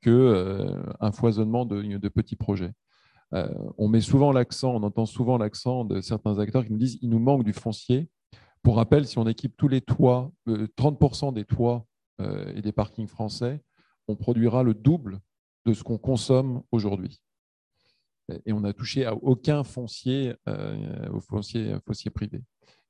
qu'un 0.00 0.12
euh, 0.12 1.12
foisonnement 1.12 1.66
de, 1.66 2.08
petits 2.08 2.36
projets. 2.36 2.72
on 3.32 3.88
met 3.88 4.00
souvent 4.00 4.32
l'accent, 4.32 4.74
on 4.74 4.82
entend 4.82 5.06
souvent 5.06 5.36
l'accent 5.36 5.84
de 5.84 6.00
certains 6.00 6.38
acteurs 6.38 6.64
qui 6.64 6.72
nous 6.72 6.78
disent 6.78 6.98
il 7.02 7.10
nous 7.10 7.18
manque 7.18 7.44
du 7.44 7.52
foncier. 7.52 8.08
Pour 8.62 8.76
rappel, 8.76 9.06
si 9.06 9.18
on 9.18 9.26
équipe 9.26 9.54
tous 9.56 9.68
les 9.68 9.80
toits, 9.80 10.32
30% 10.46 11.32
des 11.32 11.44
toits 11.44 11.86
et 12.54 12.62
des 12.62 12.72
parkings 12.72 13.06
français, 13.06 13.62
on 14.08 14.16
produira 14.16 14.62
le 14.62 14.74
double 14.74 15.20
de 15.66 15.72
ce 15.72 15.82
qu'on 15.82 15.98
consomme 15.98 16.62
aujourd'hui. 16.70 17.22
Et 18.44 18.52
on 18.52 18.60
n'a 18.60 18.72
touché 18.72 19.04
à 19.04 19.14
aucun 19.14 19.64
foncier, 19.64 20.34
au 21.12 21.20
foncier, 21.20 21.74
foncier 21.86 22.10
privé. 22.10 22.42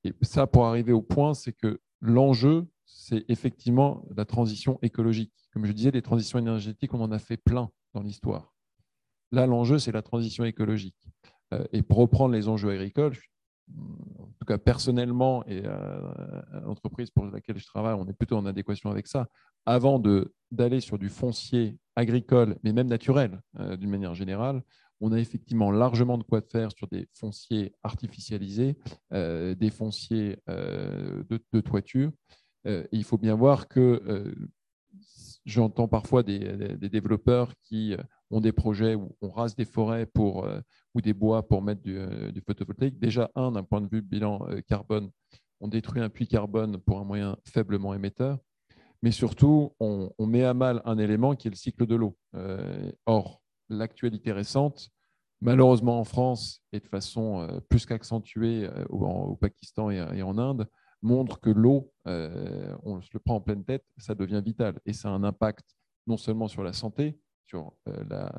Et 0.05 0.15
ça, 0.23 0.47
pour 0.47 0.67
arriver 0.67 0.93
au 0.93 1.03
point, 1.03 1.35
c'est 1.35 1.53
que 1.53 1.81
l'enjeu, 2.01 2.67
c'est 2.85 3.25
effectivement 3.29 4.05
la 4.17 4.25
transition 4.25 4.79
écologique. 4.83 5.33
Comme 5.53 5.65
je 5.65 5.73
disais, 5.73 5.91
les 5.91 6.03
transitions 6.03 6.39
énergétiques, 6.39 6.95
on 6.95 7.01
en 7.01 7.13
a 7.13 7.19
fait 7.19 7.37
plein 7.37 7.71
dans 7.95 8.03
l'histoire. 8.03 8.55
Là, 9.33 9.47
l'enjeu, 9.47 9.79
c'est 9.79 9.93
la 9.93 10.03
transition 10.03 10.45
écologique. 10.45 11.09
Euh, 11.53 11.65
et 11.73 11.83
pour 11.83 11.99
reprendre 11.99 12.35
les 12.35 12.49
enjeux 12.49 12.71
agricoles, 12.71 13.17
en 14.19 14.27
tout 14.39 14.47
cas 14.47 14.59
personnellement 14.59 15.45
et 15.47 15.63
euh, 15.65 16.01
l'entreprise 16.65 17.11
pour 17.11 17.25
laquelle 17.27 17.59
je 17.59 17.67
travaille, 17.67 17.95
on 17.95 18.07
est 18.07 18.13
plutôt 18.13 18.37
en 18.37 18.47
adéquation 18.47 18.91
avec 18.91 19.07
ça. 19.07 19.29
Avant 19.67 20.03
d'aller 20.51 20.81
sur 20.81 20.99
du 20.99 21.09
foncier 21.09 21.79
agricole, 21.97 22.57
mais 22.63 22.73
même 22.73 22.89
naturel 22.89 23.41
euh, 23.59 23.77
d'une 23.77 23.91
manière 23.91 24.15
générale, 24.15 24.63
on 25.01 25.13
a 25.13 25.19
effectivement 25.19 25.71
largement 25.71 26.19
de 26.19 26.23
quoi 26.23 26.43
faire 26.43 26.71
sur 26.73 26.87
des 26.89 27.09
fonciers 27.15 27.73
artificialisés, 27.83 28.77
des 29.11 29.71
fonciers 29.71 30.37
de, 30.47 31.61
toiture. 31.63 32.11
il 32.67 33.03
faut 33.05 33.17
bien 33.17 33.35
voir 33.35 33.67
que 33.67 34.35
j'entends 35.47 35.89
parfois 35.89 36.23
des, 36.23 36.77
développeurs 36.77 37.55
qui 37.63 37.97
ont 38.31 38.41
des 38.41 38.53
projets 38.53 38.95
où 38.95 39.17
on 39.21 39.29
rase 39.29 39.57
des 39.57 39.65
forêts 39.65 40.07
pour, 40.07 40.45
euh, 40.45 40.61
ou 40.95 41.01
des 41.01 41.13
bois 41.13 41.47
pour 41.47 41.63
mettre 41.63 41.83
du, 41.83 41.97
euh, 41.97 42.33
photovoltaïque. 42.47 42.99
Déjà, 42.99 43.31
un, 43.35 43.53
d'un 43.53 43.63
point 43.63 43.81
de 43.81 43.89
vue 43.89 44.03
bilan 44.03 44.47
euh, 44.49 44.61
carbone, 44.61 45.11
on 45.61 45.69
détruit 45.69 46.01
un 46.01 46.09
puits 46.09 46.27
carbone 46.27 46.79
pour 46.79 46.99
un 46.99 47.05
moyen 47.05 47.37
faiblement 47.45 47.95
émetteur. 47.95 48.39
Mais 49.03 49.13
surtout, 49.13 49.75
on, 49.81 50.11
met 50.27 50.45
à 50.45 50.53
mal 50.53 50.83
un 50.85 50.99
élément 50.99 51.35
qui 51.35 51.49
est 51.49 51.51
le 51.51 51.57
cycle 51.57 51.87
de 51.87 51.95
l'eau. 51.95 52.19
or, 53.07 53.41
l'actualité 53.71 54.31
récente, 54.31 54.91
malheureusement 55.41 56.01
en 56.01 56.05
France 56.05 56.63
et 56.73 56.81
de 56.81 56.87
façon 56.87 57.49
plus 57.71 57.87
qu'accentuée 57.87 58.69
au, 58.91 59.37
Pakistan 59.37 59.91
et, 59.91 60.23
en 60.23 60.37
Inde, 60.37 60.69
montre 61.01 61.41
que 61.41 61.49
l'eau, 61.49 61.91
on 62.05 63.01
se 63.01 63.09
le 63.15 63.21
prend 63.21 63.37
en 63.37 63.41
pleine 63.41 63.65
tête, 63.65 63.87
ça 63.97 64.15
devient 64.15 64.43
vital. 64.45 64.79
Et 64.85 64.93
ça 64.93 65.09
a 65.09 65.13
un 65.13 65.25
impact 65.25 65.65
non 66.07 66.17
seulement 66.17 66.49
sur 66.49 66.63
la 66.63 66.73
santé, 66.73 67.19
sur 67.47 67.73
euh, 67.89 68.05
la, 68.09 68.33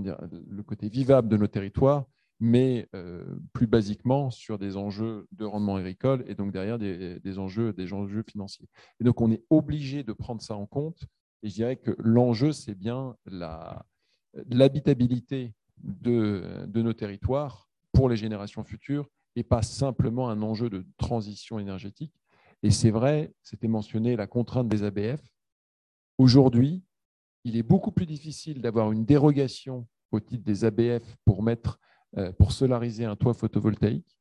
le 0.00 0.62
côté 0.62 0.88
vivable 0.88 1.28
de 1.28 1.36
nos 1.36 1.46
territoires, 1.46 2.06
mais 2.40 2.88
euh, 2.94 3.24
plus 3.52 3.66
basiquement 3.66 4.30
sur 4.30 4.58
des 4.58 4.76
enjeux 4.76 5.26
de 5.32 5.44
rendement 5.44 5.76
agricole 5.76 6.24
et 6.26 6.34
donc 6.34 6.52
derrière 6.52 6.78
des, 6.78 7.38
enjeux, 7.38 7.72
des 7.72 7.92
enjeux 7.92 8.22
financiers. 8.22 8.68
Et 9.00 9.04
donc 9.04 9.20
on 9.20 9.30
est 9.30 9.44
obligé 9.50 10.02
de 10.02 10.12
prendre 10.12 10.42
ça 10.42 10.56
en 10.56 10.66
compte. 10.66 11.04
Et 11.42 11.48
je 11.48 11.54
dirais 11.54 11.76
que 11.76 11.94
l'enjeu, 11.98 12.52
c'est 12.52 12.74
bien 12.74 13.16
l'habitabilité 14.50 15.54
de, 15.78 16.64
de 16.66 16.82
nos 16.82 16.92
territoires 16.92 17.68
pour 17.92 18.08
les 18.08 18.16
générations 18.16 18.64
futures 18.64 19.08
et 19.36 19.42
pas 19.42 19.62
simplement 19.62 20.28
un 20.30 20.42
enjeu 20.42 20.70
de 20.70 20.84
transition 20.96 21.58
énergétique. 21.58 22.14
Et 22.62 22.70
c'est 22.70 22.90
vrai, 22.90 23.32
c'était 23.42 23.68
mentionné 23.68 24.16
la 24.16 24.26
contrainte 24.26 24.68
des 24.68 24.84
ABF. 24.84 25.20
Aujourd'hui, 26.18 26.82
il 27.44 27.56
est 27.56 27.62
beaucoup 27.62 27.92
plus 27.92 28.06
difficile 28.06 28.60
d'avoir 28.60 28.90
une 28.92 29.04
dérogation 29.04 29.86
au 30.10 30.20
titre 30.20 30.44
des 30.44 30.64
ABF 30.64 31.16
pour, 31.24 31.42
mettre, 31.42 31.78
euh, 32.16 32.32
pour 32.32 32.52
solariser 32.52 33.04
un 33.04 33.16
toit 33.16 33.34
photovoltaïque 33.34 34.16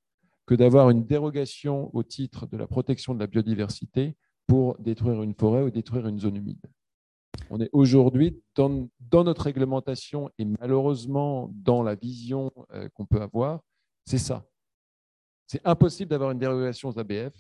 que 0.46 0.56
d'avoir 0.56 0.90
une 0.90 1.06
dérogation 1.06 1.90
au 1.96 2.04
titre 2.04 2.48
de 2.48 2.58
la 2.58 2.68
protection 2.68 3.14
de 3.14 3.20
la 3.20 3.28
biodiversité 3.28 4.16
pour 4.46 4.78
détruire 4.80 5.24
une 5.24 5.34
forêt 5.34 5.64
ou 5.64 5.70
détruire 5.70 6.08
une 6.08 6.20
zone 6.20 6.36
humide. 6.36 6.66
On 7.50 7.62
est 7.62 7.70
aujourd'hui 7.72 8.42
dans, 8.56 8.90
notre 9.12 9.44
réglementation 9.44 10.30
et 10.38 10.46
malheureusement 10.46 11.50
dans 11.54 11.82
la 11.82 11.96
vision 11.96 12.52
euh, 12.74 12.90
qu'on 12.94 13.06
peut 13.06 13.22
avoir, 13.22 13.62
c'est 14.06 14.18
ça. 14.18 14.46
C'est 15.48 15.62
impossible 15.66 16.10
d'avoir 16.10 16.32
une 16.32 16.40
dérogation 16.40 16.90
aux 16.90 17.00
ABF 17.00 17.34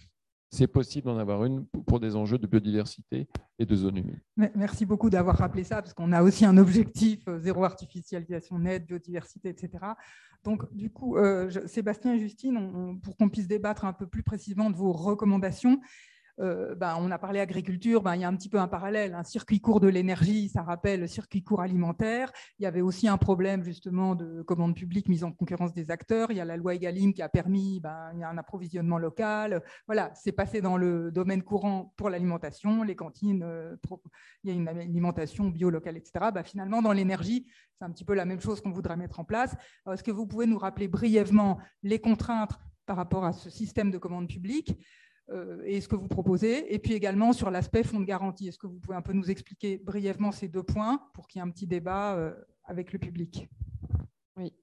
c'est 0.53 0.67
possible 0.67 1.07
d'en 1.07 1.17
avoir 1.17 1.43
une 1.45 1.65
pour 1.65 1.99
des 1.99 2.15
enjeux 2.15 2.37
de 2.37 2.45
biodiversité 2.45 3.27
et 3.57 3.65
de 3.65 3.75
zone 3.75 3.97
humide. 3.97 4.19
Merci 4.55 4.85
beaucoup 4.85 5.09
d'avoir 5.09 5.35
rappelé 5.35 5.63
ça, 5.63 5.81
parce 5.81 5.95
qu'on 5.95 6.11
a 6.11 6.21
aussi 6.21 6.45
un 6.45 6.57
objectif 6.57 7.27
euh, 7.27 7.39
zéro 7.39 7.63
artificialisation 7.63 8.59
nette, 8.59 8.85
biodiversité, 8.85 9.49
etc. 9.49 9.71
Donc, 10.43 10.71
du 10.71 10.91
coup, 10.91 11.17
euh, 11.17 11.49
Sébastien 11.65 12.13
et 12.13 12.19
Justine, 12.19 12.99
pour 13.01 13.17
qu'on 13.17 13.29
puisse 13.29 13.47
débattre 13.47 13.85
un 13.85 13.93
peu 13.93 14.05
plus 14.05 14.21
précisément 14.21 14.69
de 14.69 14.75
vos 14.75 14.91
recommandations, 14.91 15.81
euh, 16.39 16.73
ben, 16.75 16.95
on 16.99 17.11
a 17.11 17.19
parlé 17.19 17.39
agriculture, 17.39 18.01
ben, 18.01 18.15
il 18.15 18.21
y 18.21 18.23
a 18.23 18.27
un 18.27 18.35
petit 18.35 18.49
peu 18.49 18.59
un 18.59 18.67
parallèle. 18.67 19.13
Un 19.13 19.23
circuit 19.23 19.59
court 19.59 19.79
de 19.79 19.87
l'énergie, 19.87 20.49
ça 20.49 20.63
rappelle 20.63 21.01
le 21.01 21.07
circuit 21.07 21.43
court 21.43 21.61
alimentaire. 21.61 22.31
Il 22.59 22.63
y 22.63 22.65
avait 22.65 22.81
aussi 22.81 23.07
un 23.07 23.17
problème 23.17 23.63
justement 23.63 24.15
de 24.15 24.41
commande 24.41 24.75
publique 24.75 25.07
mise 25.09 25.23
en 25.23 25.31
concurrence 25.31 25.73
des 25.73 25.91
acteurs. 25.91 26.31
Il 26.31 26.37
y 26.37 26.41
a 26.41 26.45
la 26.45 26.57
loi 26.57 26.75
Egalim 26.75 27.13
qui 27.13 27.21
a 27.21 27.29
permis 27.29 27.79
ben, 27.79 28.11
il 28.13 28.19
y 28.19 28.23
a 28.23 28.29
un 28.29 28.37
approvisionnement 28.37 28.97
local. 28.97 29.61
Voilà, 29.85 30.11
c'est 30.15 30.31
passé 30.31 30.61
dans 30.61 30.77
le 30.77 31.11
domaine 31.11 31.43
courant 31.43 31.93
pour 31.97 32.09
l'alimentation, 32.09 32.83
les 32.83 32.95
cantines, 32.95 33.43
euh, 33.43 33.75
il 34.43 34.49
y 34.49 34.53
a 34.53 34.55
une 34.55 34.67
alimentation 34.67 35.49
bio 35.49 35.69
locale, 35.69 35.97
etc. 35.97 36.31
Finalement, 36.43 36.81
dans 36.81 36.93
l'énergie, 36.93 37.47
c'est 37.77 37.85
un 37.85 37.91
petit 37.91 38.05
peu 38.05 38.13
la 38.13 38.25
même 38.25 38.41
chose 38.41 38.61
qu'on 38.61 38.71
voudrait 38.71 38.97
mettre 38.97 39.19
en 39.19 39.23
place. 39.23 39.55
Est-ce 39.91 40.03
que 40.03 40.11
vous 40.11 40.25
pouvez 40.25 40.45
nous 40.45 40.57
rappeler 40.57 40.87
brièvement 40.87 41.59
les 41.83 41.99
contraintes 41.99 42.57
par 42.85 42.97
rapport 42.97 43.23
à 43.23 43.33
ce 43.33 43.49
système 43.49 43.91
de 43.91 43.97
commande 43.97 44.27
publique? 44.27 44.77
euh, 44.77 45.02
et 45.65 45.81
ce 45.81 45.87
que 45.87 45.95
vous 45.95 46.07
proposez. 46.07 46.73
Et 46.73 46.79
puis 46.79 46.93
également 46.93 47.33
sur 47.33 47.49
l'aspect 47.49 47.83
fonds 47.83 47.99
de 47.99 48.05
garantie. 48.05 48.47
Est-ce 48.47 48.57
que 48.57 48.67
vous 48.67 48.79
pouvez 48.79 48.95
un 48.95 49.01
peu 49.01 49.13
nous 49.13 49.31
expliquer 49.31 49.77
brièvement 49.77 50.31
ces 50.31 50.47
deux 50.47 50.63
points 50.63 51.01
pour 51.13 51.27
qu'il 51.27 51.39
y 51.39 51.43
ait 51.43 51.47
un 51.47 51.51
petit 51.51 51.67
débat 51.67 52.15
euh, 52.15 52.33
avec 52.65 52.93
le 52.93 52.99
public? 52.99 53.47
Oui. 54.37 54.53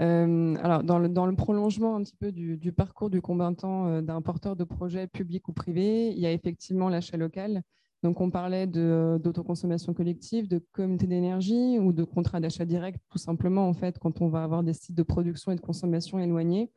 Euh, 0.00 0.56
alors, 0.62 0.82
dans 0.82 0.98
le, 0.98 1.36
prolongement 1.36 1.96
un 1.96 2.02
petit 2.02 2.16
peu 2.16 2.32
du, 2.32 2.72
parcours 2.72 3.10
du 3.10 3.20
combattant 3.20 4.02
d'un 4.02 4.20
porteur 4.20 4.56
de 4.56 4.64
projet 4.64 5.06
public 5.06 5.48
ou 5.48 5.52
privé, 5.52 6.10
il 6.10 6.18
y 6.18 6.26
a 6.26 6.32
effectivement 6.32 6.88
l'achat 6.88 7.16
local. 7.16 7.62
Donc, 8.02 8.20
on 8.20 8.30
parlait 8.30 8.66
d'autoconsommation 8.66 9.94
collective, 9.94 10.48
de 10.48 10.58
communauté 10.72 11.06
d'énergie 11.06 11.78
ou 11.78 11.92
de 11.92 12.02
contrat 12.02 12.40
d'achat 12.40 12.64
direct, 12.64 13.00
tout 13.08 13.18
simplement, 13.18 13.68
en 13.68 13.74
fait, 13.74 13.98
quand 14.00 14.20
on 14.20 14.28
va 14.28 14.42
avoir 14.42 14.64
des 14.64 14.72
sites 14.72 14.96
de 14.96 15.04
production 15.04 15.52
et 15.52 15.54
de 15.54 15.60
consommation 15.60 16.18
éloignés. 16.18 16.70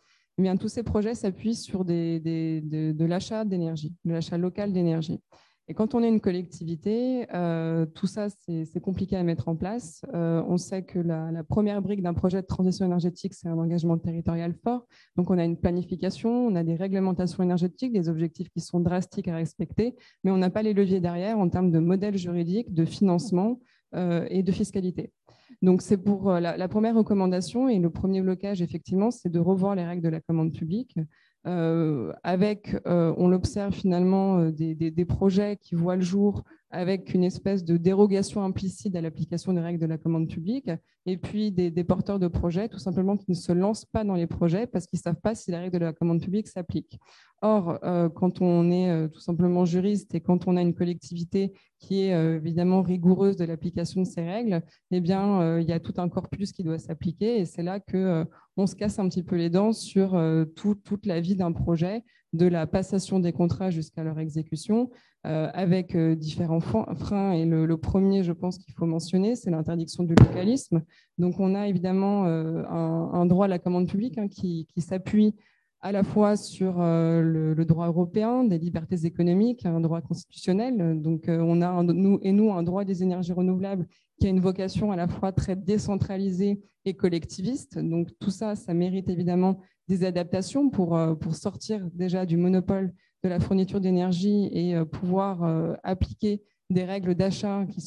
Tous 0.60 0.68
ces 0.68 0.84
projets 0.84 1.16
s'appuient 1.16 1.56
sur 1.56 1.86
de, 1.86 3.06
l'achat 3.06 3.46
d'énergie, 3.46 3.94
de 4.04 4.12
l'achat 4.14 4.38
local 4.38 4.74
d'énergie. 4.74 5.20
Et 5.68 5.74
quand 5.74 5.96
on 5.96 6.04
est 6.04 6.08
une 6.08 6.20
collectivité, 6.20 7.26
euh, 7.34 7.88
tout 7.88 8.06
ça, 8.06 8.28
c'est 8.30 8.80
compliqué 8.80 9.16
à 9.16 9.24
mettre 9.24 9.48
en 9.48 9.56
place. 9.56 10.06
Euh, 10.14 10.44
on 10.48 10.58
sait 10.58 10.84
que 10.84 11.00
la, 11.00 11.44
première 11.44 11.82
brique 11.82 12.04
d'un 12.04 12.14
projet 12.14 12.42
de 12.42 12.46
transition 12.46 12.86
énergétique, 12.86 13.34
c'est 13.34 13.48
un 13.48 13.58
engagement 13.58 13.98
territorial 13.98 14.54
fort. 14.54 14.86
Donc, 15.16 15.32
on 15.32 15.40
a 15.40 15.44
une 15.44 15.58
planification, 15.58 16.30
on 16.30 16.56
a 16.56 16.64
des 16.64 16.76
réglementations 16.76 17.42
énergétiques, 17.42 17.94
des 17.94 18.10
objectifs 18.10 18.50
qui 18.50 18.60
sont 18.60 18.80
drastiques 18.80 19.28
à 19.28 19.36
respecter, 19.36 19.96
mais 20.24 20.30
on 20.30 20.38
n'a 20.38 20.52
pas 20.52 20.62
les 20.62 20.74
leviers 20.74 21.00
derrière 21.00 21.40
en 21.40 21.50
termes 21.50 21.72
de 21.72 21.80
modèle 21.80 22.16
juridique, 22.16 22.72
de 22.72 22.86
financement 22.86 23.60
euh, 23.96 24.28
et 24.30 24.44
de 24.44 24.52
fiscalité. 24.52 25.12
Donc, 25.66 25.82
c'est 25.82 25.98
pour 25.98 26.30
euh, 26.30 26.40
la, 26.40 26.68
première 26.68 26.96
recommandation 26.96 27.68
et 27.68 27.80
le 27.80 27.90
premier 27.90 28.22
blocage, 28.22 28.62
effectivement, 28.62 29.10
c'est 29.10 29.30
de 29.30 29.40
revoir 29.40 29.74
les 29.74 29.84
règles 29.84 30.04
de 30.04 30.10
la 30.10 30.22
commande 30.22 30.54
publique. 30.54 30.96
Euh, 31.48 32.14
avec, 32.24 32.76
euh, 32.86 33.16
on 33.18 33.28
l'observe 33.28 33.74
finalement, 33.74 34.46
des, 34.52 35.06
projets 35.06 35.58
qui 35.58 35.74
voient 35.74 35.96
le 35.96 36.04
jour 36.04 36.44
avec 36.76 37.14
une 37.14 37.24
espèce 37.24 37.64
de 37.64 37.78
dérogation 37.78 38.44
implicite 38.44 38.96
à 38.96 39.02
l'application 39.02 39.54
des 39.54 39.62
règles 39.62 39.80
de 39.80 39.86
la 39.86 39.98
commande 39.98 40.28
publique, 40.28 40.70
et 41.06 41.18
puis 41.18 41.52
des, 41.52 41.84
porteurs 41.84 42.20
de 42.20 42.28
projets, 42.28 42.68
tout 42.68 42.80
simplement, 42.80 43.16
qui 43.16 43.30
ne 43.30 43.36
se 43.36 43.52
lancent 43.52 43.86
pas 43.86 44.04
dans 44.04 44.16
les 44.16 44.28
projets 44.28 44.68
parce 44.68 44.86
qu'ils 44.86 44.98
ne 44.98 45.04
savent 45.04 45.22
pas 45.22 45.36
si 45.36 45.52
les 45.52 45.58
règles 45.58 45.80
de 45.80 45.86
la 45.86 45.94
commande 45.94 46.22
publique 46.22 46.48
s'appliquent. 46.48 47.00
Or, 47.42 47.80
euh, 47.84 48.10
quand 48.10 48.42
on 48.42 48.72
est 48.72 48.90
euh, 48.90 49.08
tout 49.08 49.20
simplement 49.20 49.66
juriste 49.66 50.16
et 50.16 50.22
quand 50.22 50.48
on 50.48 50.58
a 50.58 50.62
une 50.62 50.74
collectivité 50.74 51.54
qui 51.80 52.06
est 52.06 52.14
euh, 52.14 52.38
évidemment 52.38 52.82
rigoureuse 52.82 53.36
de 53.36 53.46
l'application 53.46 54.02
de 54.02 54.08
ces 54.08 54.22
règles, 54.22 54.64
eh 54.92 55.00
bien, 55.00 55.60
il 55.60 55.68
y 55.68 55.74
a 55.74 55.80
tout 55.80 55.94
un 55.98 56.10
corpus 56.10 56.52
qui 56.52 56.64
doit 56.64 56.80
s'appliquer, 56.80 57.40
et 57.40 57.46
c'est 57.46 57.64
là 57.64 57.80
que 57.80 58.26
on 58.58 58.68
se 58.68 58.76
casse 58.76 59.00
un 59.00 59.08
petit 59.08 59.24
peu 59.24 59.36
les 59.36 59.50
dents 59.50 59.74
sur 59.74 60.20
toute 60.56 61.06
la 61.06 61.20
vie 61.20 61.36
d'un 61.36 61.52
projet, 61.52 62.04
de 62.36 62.48
la 62.48 62.68
passation 62.68 63.20
des 63.20 63.32
contrats 63.32 63.70
jusqu'à 63.70 64.04
leur 64.04 64.20
exécution, 64.20 64.90
euh, 65.26 65.50
avec 65.54 65.96
euh, 65.96 66.16
différents 66.16 66.60
freins. 66.60 67.32
Et 67.32 67.46
le, 67.46 67.78
premier, 67.78 68.24
je 68.24 68.32
pense 68.32 68.60
qu'il 68.60 68.74
faut 68.76 68.86
mentionner, 68.86 69.36
c'est 69.36 69.50
l'interdiction 69.50 70.04
du 70.04 70.14
localisme. 70.14 70.84
Donc, 71.18 71.40
on 71.40 71.56
a 71.56 71.68
évidemment 71.68 72.28
euh, 72.28 72.64
un, 72.70 73.26
droit 73.26 73.46
à 73.46 73.48
la 73.48 73.58
commande 73.58 73.88
publique 73.88 74.20
hein, 74.20 74.28
qui, 74.28 74.68
s'appuie 74.78 75.34
à 75.82 75.92
la 75.92 76.04
fois 76.04 76.36
sur 76.36 76.78
le, 76.78 77.64
droit 77.64 77.88
européen, 77.88 78.44
des 78.44 78.58
libertés 78.58 79.06
économiques, 79.06 79.66
un 79.66 79.82
droit 79.82 80.02
constitutionnel. 80.02 81.02
Donc, 81.02 81.26
on 81.28 81.62
a, 81.62 81.84
nous 81.84 82.20
et 82.22 82.32
nous, 82.32 82.52
un 82.52 82.64
droit 82.64 82.86
des 82.86 83.02
énergies 83.02 83.34
renouvelables 83.34 83.88
qui 84.20 84.28
a 84.28 84.30
une 84.30 84.40
vocation 84.40 84.92
à 84.92 84.96
la 84.96 85.08
fois 85.08 85.32
très 85.32 85.56
décentralisée 85.56 86.62
et 86.86 86.94
collectiviste. 86.94 87.78
Donc, 87.80 88.10
tout 88.20 88.32
ça, 88.32 88.56
ça 88.56 88.74
mérite 88.74 89.10
évidemment 89.10 89.60
des 89.88 90.04
adaptations 90.04 90.70
pour, 90.70 91.00
pour 91.20 91.36
sortir 91.36 91.88
déjà 91.94 92.26
du 92.26 92.38
monopole 92.38 92.94
de 93.24 93.30
la 93.30 93.40
fourniture 93.40 93.82
d'énergie 93.82 94.50
et 94.52 94.76
pouvoir 94.86 95.78
appliquer 95.84 96.44
des 96.70 96.84
règles 96.84 97.16
d'achat 97.16 97.66
qui 97.70 97.82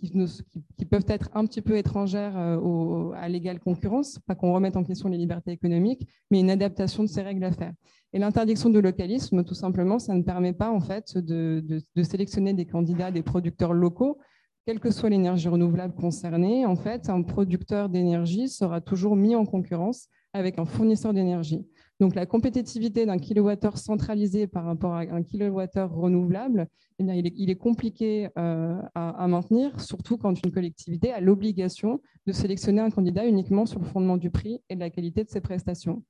qui, 0.00 0.84
peuvent 0.86 1.04
être 1.08 1.30
un 1.34 1.44
petit 1.46 1.62
peu 1.62 1.76
étrangères 1.76 2.36
euh, 2.36 3.12
à 3.14 3.28
l'égale 3.28 3.60
concurrence, 3.60 4.18
pas 4.26 4.34
qu'on 4.34 4.52
remette 4.52 4.76
en 4.76 4.84
question 4.84 5.08
les 5.08 5.18
libertés 5.18 5.52
économiques, 5.52 6.08
mais 6.30 6.40
une 6.40 6.50
adaptation 6.50 7.02
de 7.02 7.08
ces 7.08 7.22
règles 7.22 7.44
à 7.44 7.52
faire. 7.52 7.72
Et 8.12 8.18
l'interdiction 8.18 8.70
de 8.70 8.78
localisme, 8.78 9.44
tout 9.44 9.54
simplement, 9.54 9.98
ça 9.98 10.14
ne 10.14 10.22
permet 10.22 10.52
pas 10.52 10.70
en 10.70 10.80
fait 10.80 11.16
de, 11.16 11.62
de 11.94 12.02
sélectionner 12.02 12.54
des 12.54 12.66
candidats, 12.66 13.10
des 13.10 13.22
producteurs 13.22 13.72
locaux, 13.72 14.18
quelle 14.66 14.80
que 14.80 14.90
soit 14.90 15.10
l'énergie 15.10 15.48
renouvelable 15.48 15.94
concernée. 15.94 16.66
En 16.66 16.76
fait, 16.76 17.08
un 17.08 17.22
producteur 17.22 17.88
d'énergie 17.88 18.48
sera 18.48 18.80
toujours 18.80 19.16
mis 19.16 19.36
en 19.36 19.46
concurrence 19.46 20.08
avec 20.32 20.58
un 20.58 20.64
fournisseur 20.64 21.12
d'énergie. 21.12 21.66
Donc, 22.00 22.14
la 22.14 22.24
compétitivité 22.24 23.04
d'un 23.04 23.18
kilowattheure 23.18 23.76
centralisé 23.76 24.46
par 24.46 24.64
rapport 24.64 24.94
à 24.94 25.00
un 25.00 25.22
kilowattheure 25.22 25.92
renouvelable, 25.92 26.66
eh 26.98 27.04
bien, 27.04 27.14
il, 27.14 27.50
est, 27.50 27.56
compliqué 27.56 28.28
euh, 28.38 28.80
à, 28.94 29.28
maintenir, 29.28 29.78
surtout 29.80 30.16
quand 30.16 30.42
une 30.42 30.50
collectivité 30.50 31.12
a 31.12 31.20
l'obligation 31.20 32.00
de 32.26 32.32
sélectionner 32.32 32.80
un 32.80 32.90
candidat 32.90 33.26
uniquement 33.26 33.66
sur 33.66 33.80
le 33.80 33.84
fondement 33.84 34.16
du 34.16 34.30
prix 34.30 34.62
et 34.70 34.76
de 34.76 34.80
la 34.80 34.88
qualité 34.88 35.24
de 35.24 35.28
ses 35.28 35.42
prestations. 35.42 36.02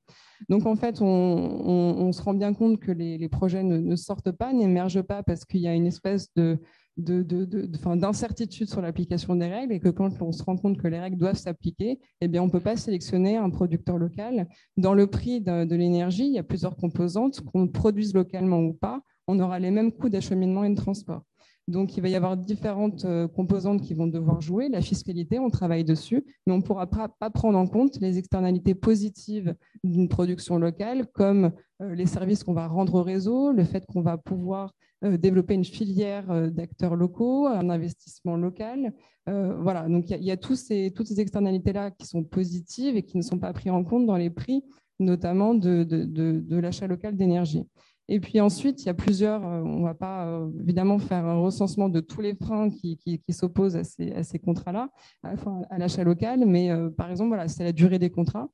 Donc, 0.47 0.65
en 0.65 0.75
fait, 0.75 1.01
on, 1.01 2.11
se 2.13 2.21
rend 2.21 2.35
bien 2.35 2.53
compte 2.53 2.79
que 2.79 2.91
les, 2.91 3.29
projets 3.29 3.63
ne 3.63 3.95
sortent 3.97 4.31
pas, 4.31 4.53
n'émergent 4.53 5.01
pas 5.01 5.23
parce 5.23 5.43
qu'il 5.43 5.59
y 5.59 5.67
a 5.67 5.75
une 5.75 5.87
espèce 5.87 6.33
de, 6.35 6.57
d'incertitude 6.97 8.69
sur 8.69 8.81
l'application 8.81 9.35
des 9.35 9.47
règles 9.47 9.73
et 9.73 9.79
que 9.79 9.89
quand 9.89 10.21
on 10.21 10.31
se 10.31 10.43
rend 10.43 10.57
compte 10.57 10.77
que 10.77 10.87
les 10.87 10.99
règles 10.99 11.17
doivent 11.17 11.37
s'appliquer, 11.37 11.99
eh 12.21 12.39
on 12.39 12.45
ne 12.45 12.51
peut 12.51 12.59
pas 12.59 12.77
sélectionner 12.77 13.37
un 13.37 13.49
producteur 13.49 13.97
local. 13.97 14.47
Dans 14.77 14.93
le 14.93 15.07
prix 15.07 15.41
de, 15.41 15.65
de 15.65 15.75
l'énergie, 15.75 16.25
il 16.25 16.33
y 16.33 16.39
a 16.39 16.43
plusieurs 16.43 16.75
composantes, 16.75 17.41
qu'on 17.41 17.67
produise 17.67 18.13
localement 18.13 18.59
ou 18.59 18.73
pas, 18.73 19.01
on 19.27 19.39
aura 19.39 19.59
les 19.59 19.71
mêmes 19.71 19.91
coûts 19.91 20.09
d'acheminement 20.09 20.63
et 20.63 20.69
de 20.69 20.75
transport. 20.75 21.23
Donc, 21.71 21.95
il 21.95 22.01
va 22.01 22.09
y 22.09 22.15
avoir 22.15 22.35
différentes 22.35 23.05
euh, 23.05 23.27
composantes 23.27 23.81
qui 23.81 23.93
vont 23.93 24.07
devoir 24.07 24.41
jouer. 24.41 24.67
La 24.69 24.81
fiscalité, 24.81 25.39
on 25.39 25.49
travaille 25.49 25.85
dessus, 25.85 26.23
mais 26.45 26.53
on 26.53 26.57
ne 26.57 26.61
pourra 26.61 26.87
pas, 26.87 27.09
prendre 27.29 27.57
en 27.57 27.65
compte 27.65 27.99
les 28.01 28.17
externalités 28.17 28.75
positives 28.75 29.55
d'une 29.83 30.09
production 30.09 30.57
locale, 30.57 31.07
comme 31.13 31.51
euh, 31.81 31.95
les 31.95 32.05
services 32.05 32.43
qu'on 32.43 32.53
va 32.53 32.67
rendre 32.67 32.95
au 32.95 33.03
réseau, 33.03 33.53
le 33.53 33.63
fait 33.63 33.85
qu'on 33.85 34.01
va 34.01 34.17
pouvoir 34.17 34.73
euh, 35.05 35.17
développer 35.17 35.53
une 35.53 35.63
filière 35.63 36.51
d'acteurs 36.51 36.95
locaux, 36.95 37.47
un 37.47 37.69
investissement 37.69 38.35
local. 38.35 38.93
voilà, 39.25 39.87
donc 39.87 40.09
il 40.09 40.23
y, 40.23 40.31
a, 40.31 40.37
toutes 40.37 40.57
ces 40.57 41.19
externalités-là 41.19 41.91
qui 41.91 42.05
sont 42.05 42.23
positives 42.23 42.97
et 42.97 43.03
qui 43.03 43.17
ne 43.17 43.21
sont 43.21 43.39
pas 43.39 43.53
prises 43.53 43.71
en 43.71 43.83
compte 43.83 44.05
dans 44.05 44.17
les 44.17 44.29
prix, 44.29 44.61
notamment 44.99 45.53
de 45.55 46.59
l'achat 46.59 46.87
local 46.87 47.15
d'énergie. 47.15 47.65
Et 48.11 48.19
puis 48.19 48.41
ensuite, 48.41 48.83
il 48.83 48.87
y 48.87 48.89
a 48.89 48.93
plusieurs, 48.93 49.41
euh, 49.47 49.61
on 49.63 49.79
ne 49.79 49.83
va 49.85 49.93
pas 49.93 50.25
euh, 50.25 50.49
évidemment 50.59 50.99
faire 50.99 51.25
un 51.25 51.39
recensement 51.39 51.87
de 51.87 52.01
tous 52.01 52.19
les 52.19 52.35
freins 52.35 52.69
qui, 52.69 52.99
s'opposent 53.29 53.77
à 53.77 53.85
ces, 53.85 54.37
contrats-là, 54.37 54.89
à, 55.23 55.77
l'achat 55.77 56.03
local, 56.03 56.43
mais 56.45 56.71
euh, 56.71 56.89
par 56.89 57.09
exemple, 57.09 57.29
voilà, 57.29 57.47
c'est 57.47 57.63
la 57.63 57.71
durée 57.71 57.99
des 57.99 58.09
contrats. 58.09 58.49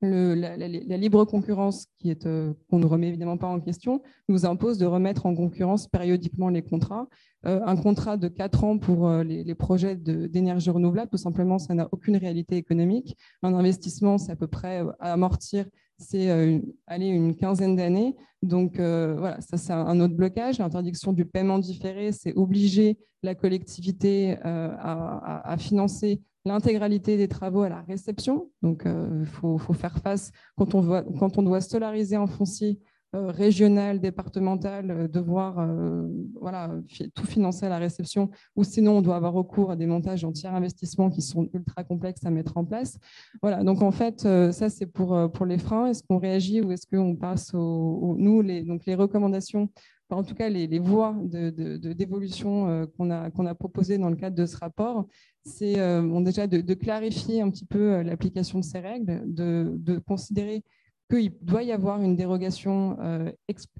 la, 0.00 0.56
libre 0.96 1.24
concurrence, 1.24 1.88
qui 1.98 2.16
qu'on 2.16 2.78
ne 2.78 2.86
remet 2.86 3.08
évidemment 3.08 3.36
pas 3.36 3.48
en 3.48 3.58
question, 3.58 4.00
nous 4.28 4.46
impose 4.46 4.78
de 4.78 4.86
remettre 4.86 5.26
en 5.26 5.34
concurrence 5.34 5.88
périodiquement 5.88 6.48
les 6.48 6.62
contrats. 6.62 7.08
un 7.42 7.76
contrat 7.76 8.16
de 8.16 8.28
4 8.28 8.62
ans 8.62 8.78
pour 8.78 9.10
les, 9.24 9.54
projets 9.56 9.96
d'énergie 9.96 10.70
renouvelable, 10.70 11.10
tout 11.10 11.16
simplement, 11.16 11.58
ça 11.58 11.74
n'a 11.74 11.88
aucune 11.90 12.16
réalité 12.16 12.56
économique. 12.56 13.16
Un 13.42 13.54
investissement, 13.54 14.18
c'est 14.18 14.30
à 14.30 14.36
peu 14.36 14.46
près 14.46 14.84
à 15.00 15.14
amortir 15.14 15.64
c'est 15.98 16.30
euh, 16.30 16.60
aller 16.86 17.06
une 17.08 17.34
quinzaine 17.34 17.76
d'années. 17.76 18.16
Donc 18.42 18.78
euh, 18.78 19.16
voilà, 19.18 19.40
ça 19.40 19.56
c'est 19.56 19.72
un 19.72 20.00
autre 20.00 20.14
blocage. 20.14 20.58
L'interdiction 20.58 21.12
du 21.12 21.24
paiement 21.24 21.58
différé, 21.58 22.12
c'est 22.12 22.34
obliger 22.36 22.98
la 23.22 23.34
collectivité 23.34 24.36
euh, 24.44 24.70
à, 24.78 25.56
financer 25.58 26.22
l'intégralité 26.44 27.16
des 27.16 27.26
travaux 27.26 27.62
à 27.62 27.68
la 27.68 27.82
réception. 27.82 28.50
Donc 28.62 28.84
il 28.86 29.26
faut, 29.26 29.58
faire 29.58 29.98
face, 29.98 30.30
quand 30.56 30.74
on, 30.74 31.02
quand 31.18 31.36
on 31.36 31.42
doit 31.42 31.60
solariser 31.60 32.14
un 32.14 32.28
foncier, 32.28 32.78
euh, 33.14 33.30
régional, 33.30 34.00
départemental, 34.00 34.90
euh, 34.90 35.08
devoir 35.08 35.60
euh, 35.60 36.06
voilà, 36.38 36.70
tout 37.14 37.24
financer 37.24 37.64
à 37.64 37.70
la 37.70 37.78
réception, 37.78 38.28
ou 38.54 38.64
sinon 38.64 38.98
on 38.98 39.00
doit 39.00 39.16
avoir 39.16 39.32
recours 39.32 39.70
à 39.70 39.76
des 39.76 39.86
montages 39.86 40.24
en 40.24 40.32
tiers 40.32 40.54
investissement 40.54 41.08
qui 41.08 41.22
sont 41.22 41.48
ultra 41.54 41.84
complexes 41.84 42.26
à 42.26 42.30
mettre 42.30 42.58
en 42.58 42.66
place. 42.66 42.98
Voilà, 43.40 43.64
donc 43.64 43.80
en 43.80 43.92
fait, 43.92 44.20
ça 44.52 44.68
c'est 44.68 44.84
pour, 44.84 45.32
pour 45.32 45.46
les 45.46 45.56
freins. 45.56 45.86
Est-ce 45.86 46.02
qu'on 46.02 46.18
réagit 46.18 46.60
ou 46.60 46.70
est-ce 46.70 46.86
qu'on 46.86 47.16
passe 47.16 47.54
aux, 47.54 48.14
nous, 48.18 48.42
les, 48.42 48.62
donc 48.62 48.84
les 48.84 48.94
recommandations 48.94 49.70
en 50.10 50.22
tout 50.22 50.34
cas, 50.34 50.50
les, 50.50 50.78
voies 50.78 51.14
d'évolution 51.22 52.66
de, 52.66 52.84
qu'on 52.86 53.10
a, 53.10 53.30
qu'on 53.30 53.44
a 53.44 53.54
proposées 53.54 53.98
dans 53.98 54.08
le 54.08 54.16
cadre 54.16 54.36
de 54.36 54.46
ce 54.46 54.56
rapport, 54.56 55.06
c'est 55.44 55.76
déjà 56.22 56.46
de, 56.46 56.74
clarifier 56.74 57.40
un 57.40 57.50
petit 57.50 57.66
peu 57.66 58.02
l'application 58.02 58.58
de 58.58 58.64
ces 58.64 58.80
règles, 58.80 59.22
de, 59.26 59.98
considérer 60.06 60.62
qu'il 61.08 61.32
doit 61.40 61.62
y 61.62 61.72
avoir 61.72 62.00
une 62.02 62.16
dérogation 62.16 62.98
euh, 63.00 63.30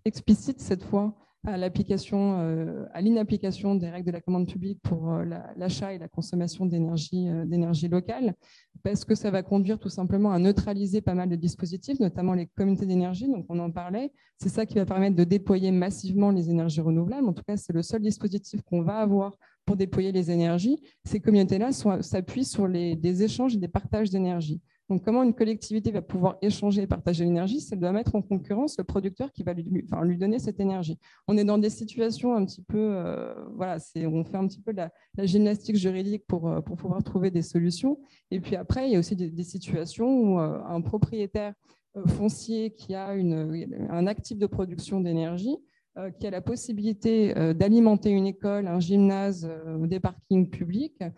explicite 0.04 0.60
cette 0.60 0.82
fois 0.82 1.14
à 1.46 1.56
l'application, 1.56 2.40
euh, 2.40 2.84
à 2.92 3.00
l'inapplication 3.00 3.74
des 3.74 3.88
règles 3.88 4.06
de 4.06 4.12
la 4.12 4.20
commande 4.20 4.48
publique 4.48 4.80
pour 4.82 5.12
euh, 5.12 5.24
l'achat 5.56 5.92
et 5.92 5.98
la 5.98 6.08
consommation 6.08 6.66
d'énergie, 6.66 7.28
d'énergie 7.46 7.88
locale, 7.88 8.34
parce 8.82 9.04
que 9.04 9.14
ça 9.14 9.30
va 9.30 9.42
conduire 9.42 9.78
tout 9.78 9.88
simplement 9.88 10.32
à 10.32 10.38
neutraliser 10.38 11.00
pas 11.00 11.14
mal 11.14 11.28
de 11.28 11.36
dispositifs, 11.36 12.00
notamment 12.00 12.34
les 12.34 12.46
communautés 12.46 12.86
d'énergie. 12.86 13.28
Donc 13.28 13.46
on 13.48 13.58
en 13.60 13.70
parlait. 13.70 14.12
C'est 14.38 14.48
ça 14.48 14.66
qui 14.66 14.74
va 14.74 14.84
permettre 14.84 15.16
de 15.16 15.24
déployer 15.24 15.70
massivement 15.70 16.30
les 16.30 16.50
énergies 16.50 16.80
renouvelables. 16.80 17.28
En 17.28 17.32
tout 17.32 17.44
cas, 17.46 17.56
c'est 17.56 17.72
le 17.72 17.82
seul 17.82 18.02
dispositif 18.02 18.60
qu'on 18.62 18.82
va 18.82 18.98
avoir 18.98 19.36
pour 19.64 19.76
déployer 19.76 20.12
les 20.12 20.30
énergies. 20.30 20.80
Ces 21.04 21.20
communautés-là 21.20 21.72
s'appuient 21.72 22.44
sur 22.44 22.68
des 22.68 23.22
échanges 23.22 23.54
et 23.54 23.58
des 23.58 23.68
partages 23.68 24.10
d'énergie. 24.10 24.60
Donc, 24.88 25.04
comment 25.04 25.22
une 25.22 25.34
collectivité 25.34 25.90
va 25.90 26.00
pouvoir 26.00 26.38
échanger 26.40 26.82
et 26.82 26.86
partager 26.86 27.24
l'énergie? 27.24 27.60
C'est 27.60 27.76
doit 27.76 27.92
mettre 27.92 28.14
en 28.14 28.22
concurrence 28.22 28.78
le 28.78 28.84
producteur 28.84 29.32
qui 29.32 29.42
va 29.42 29.52
lui, 29.52 29.84
donner 30.16 30.38
cette 30.38 30.60
énergie. 30.60 30.98
On 31.26 31.36
est 31.36 31.44
dans 31.44 31.58
des 31.58 31.68
situations 31.68 32.34
un 32.34 32.44
petit 32.46 32.62
peu, 32.62 32.78
euh, 32.78 33.34
voilà, 33.54 33.76
on 33.96 34.24
fait 34.24 34.36
un 34.36 34.46
petit 34.46 34.60
peu 34.60 34.72
la, 34.72 34.90
gymnastique 35.18 35.76
juridique 35.76 36.24
pour, 36.26 36.48
euh, 36.48 36.60
pour 36.60 36.76
pouvoir 36.76 37.02
trouver 37.02 37.30
des 37.30 37.42
solutions. 37.42 38.00
Et 38.30 38.40
puis 38.40 38.56
après, 38.56 38.88
il 38.88 38.92
y 38.92 38.96
a 38.96 38.98
aussi 38.98 39.14
des, 39.14 39.42
situations 39.42 40.08
où 40.08 40.40
euh, 40.40 40.58
un 40.66 40.80
propriétaire 40.80 41.54
foncier 42.06 42.70
qui 42.74 42.94
a 42.94 43.08
un 43.08 44.06
actif 44.06 44.38
de 44.38 44.46
production 44.46 45.00
d'énergie 45.00 45.56
qui 46.20 46.26
a 46.28 46.30
la 46.30 46.40
possibilité 46.40 47.34
d'alimenter 47.54 48.10
une 48.10 48.26
école, 48.26 48.68
un 48.68 48.78
gymnase, 48.78 49.50
des 49.80 49.98
parkings 49.98 50.48
publics, 50.48 51.02
euh, 51.02 51.10